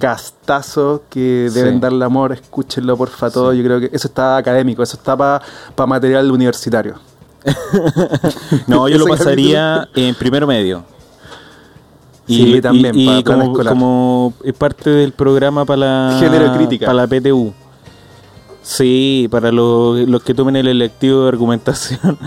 que 1.09 1.49
deben 1.53 1.73
Sí. 1.73 1.79
darle 1.81 2.05
amor, 2.05 2.31
escúchenlo 2.31 2.95
porfa 2.95 3.29
todo, 3.29 3.51
yo 3.53 3.61
creo 3.65 3.81
que 3.81 3.89
eso 3.91 4.07
está 4.07 4.38
académico, 4.38 4.81
eso 4.81 4.95
está 4.95 5.17
para 5.17 5.88
material 5.88 6.31
universitario. 6.31 6.95
No, 8.67 8.88
yo 8.88 8.97
lo 8.97 9.07
pasaría 9.07 9.89
en 9.93 10.15
primero 10.15 10.47
medio. 10.47 10.85
Sí, 12.27 12.61
también, 12.61 12.93
y, 12.97 13.05
para 13.07 13.19
y 13.19 13.23
plan 13.23 13.39
como, 13.39 13.51
escolar. 13.51 13.73
como 13.73 14.34
es 14.43 14.53
parte 14.53 14.89
del 14.89 15.11
programa 15.11 15.65
para 15.65 15.77
la 15.79 16.17
Género 16.19 16.45
y 16.53 16.57
crítica. 16.57 16.85
para 16.85 17.05
la 17.05 17.07
PTU. 17.07 17.53
Sí, 18.61 19.27
para 19.31 19.51
los, 19.51 19.99
los 20.07 20.23
que 20.23 20.34
tomen 20.34 20.55
el 20.57 20.67
electivo 20.67 21.23
de 21.23 21.27
argumentación. 21.29 22.17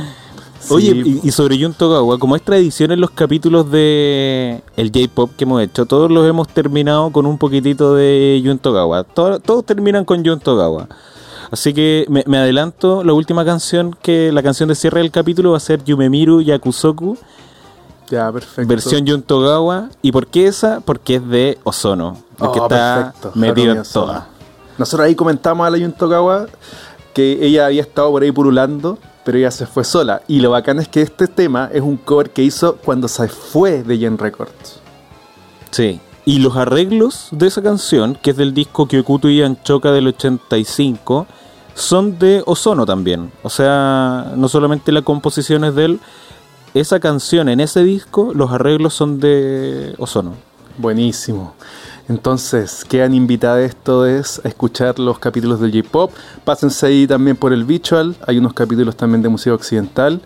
Oye, 0.70 0.90
y, 1.04 1.20
y 1.22 1.30
sobre 1.32 1.60
Jun 1.62 1.74
Togawa, 1.74 2.18
como 2.18 2.36
es 2.36 2.42
tradición 2.42 2.92
en 2.92 3.00
los 3.00 3.10
capítulos 3.10 3.70
de 3.70 4.62
el 4.76 4.90
J-Pop 4.94 5.30
que 5.36 5.44
hemos 5.44 5.62
hecho, 5.62 5.86
todos 5.86 6.10
los 6.10 6.26
hemos 6.28 6.48
terminado 6.48 7.10
con 7.10 7.26
un 7.26 7.38
poquitito 7.38 7.94
de 7.94 8.40
Jun 8.44 8.58
Togawa. 8.58 9.04
Todo- 9.04 9.40
todos 9.40 9.64
terminan 9.64 10.04
con 10.04 10.24
Jun 10.24 10.40
Togawa. 10.40 10.88
Así 11.50 11.74
que 11.74 12.06
me, 12.08 12.22
me 12.26 12.38
adelanto, 12.38 13.02
la 13.02 13.12
última 13.12 13.44
canción 13.44 13.96
que 14.00 14.30
la 14.32 14.42
canción 14.42 14.68
de 14.68 14.74
cierre 14.76 15.00
del 15.00 15.10
capítulo 15.10 15.50
va 15.52 15.56
a 15.56 15.60
ser 15.60 15.82
Yumemiru 15.82 16.40
Yakusoku, 16.42 17.16
Ya, 18.08 18.30
perfecto. 18.32 18.68
versión 18.68 19.06
Jun 19.06 19.22
Togawa. 19.22 19.88
¿Y 20.02 20.12
por 20.12 20.28
qué 20.28 20.46
esa? 20.46 20.80
Porque 20.80 21.16
es 21.16 21.28
de 21.28 21.58
Ozono, 21.64 22.16
el 22.40 22.46
Oh, 22.46 22.52
que 22.52 22.58
está 22.60 23.12
perfecto, 23.14 23.32
metido 23.38 23.72
en 23.74 23.82
todas. 23.92 24.24
Nosotros 24.78 25.06
ahí 25.06 25.14
comentamos 25.16 25.66
a 25.66 25.70
la 25.70 25.76
Yun 25.78 25.92
Tokawa 25.92 26.46
que 27.12 27.44
ella 27.44 27.66
había 27.66 27.82
estado 27.82 28.10
por 28.12 28.22
ahí 28.22 28.30
purulando, 28.30 28.96
pero 29.24 29.38
ella 29.38 29.50
se 29.50 29.66
fue 29.66 29.84
sola. 29.84 30.22
Y 30.28 30.40
lo 30.40 30.50
bacán 30.50 30.78
es 30.78 30.88
que 30.88 31.02
este 31.02 31.26
tema 31.26 31.70
es 31.72 31.82
un 31.82 31.96
cover 31.96 32.30
que 32.30 32.42
hizo 32.42 32.76
cuando 32.76 33.08
se 33.08 33.28
fue 33.28 33.82
de 33.82 33.98
Gen 33.98 34.18
Records. 34.18 34.80
Sí. 35.70 36.00
Y 36.24 36.38
los 36.38 36.56
arreglos 36.56 37.28
de 37.30 37.46
esa 37.46 37.62
canción, 37.62 38.16
que 38.20 38.30
es 38.30 38.36
del 38.36 38.54
disco 38.54 38.86
Kyokuto 38.86 39.28
y 39.28 39.42
Anchoka 39.42 39.90
del 39.90 40.08
85, 40.08 41.26
son 41.74 42.18
de 42.18 42.42
Ozono 42.46 42.84
también. 42.86 43.32
O 43.42 43.50
sea, 43.50 44.32
no 44.36 44.48
solamente 44.48 44.92
la 44.92 45.02
composición 45.02 45.64
es 45.64 45.74
de 45.74 45.84
él, 45.86 46.00
esa 46.74 47.00
canción 47.00 47.48
en 47.48 47.60
ese 47.60 47.82
disco, 47.82 48.32
los 48.34 48.52
arreglos 48.52 48.94
son 48.94 49.18
de 49.18 49.94
Ozono. 49.98 50.34
Buenísimo. 50.78 51.54
Entonces, 52.10 52.84
quedan 52.88 53.14
invitados 53.14 53.70
es 54.08 54.40
a 54.44 54.48
escuchar 54.48 54.98
los 54.98 55.20
capítulos 55.20 55.60
del 55.60 55.70
J-Pop. 55.70 56.10
Pásense 56.44 56.86
ahí 56.86 57.06
también 57.06 57.36
por 57.36 57.52
el 57.52 57.62
Visual. 57.64 58.16
Hay 58.26 58.36
unos 58.36 58.52
capítulos 58.52 58.96
también 58.96 59.22
de 59.22 59.28
música 59.28 59.54
occidental. 59.54 60.20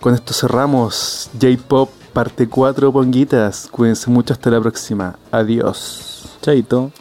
Con 0.00 0.14
esto 0.14 0.32
cerramos 0.32 1.28
J-Pop 1.38 1.90
parte 2.14 2.48
4, 2.48 2.90
ponguitas. 2.90 3.68
Cuídense 3.70 4.10
mucho 4.10 4.32
hasta 4.32 4.48
la 4.48 4.58
próxima. 4.58 5.18
Adiós. 5.30 6.38
Chaito. 6.40 6.92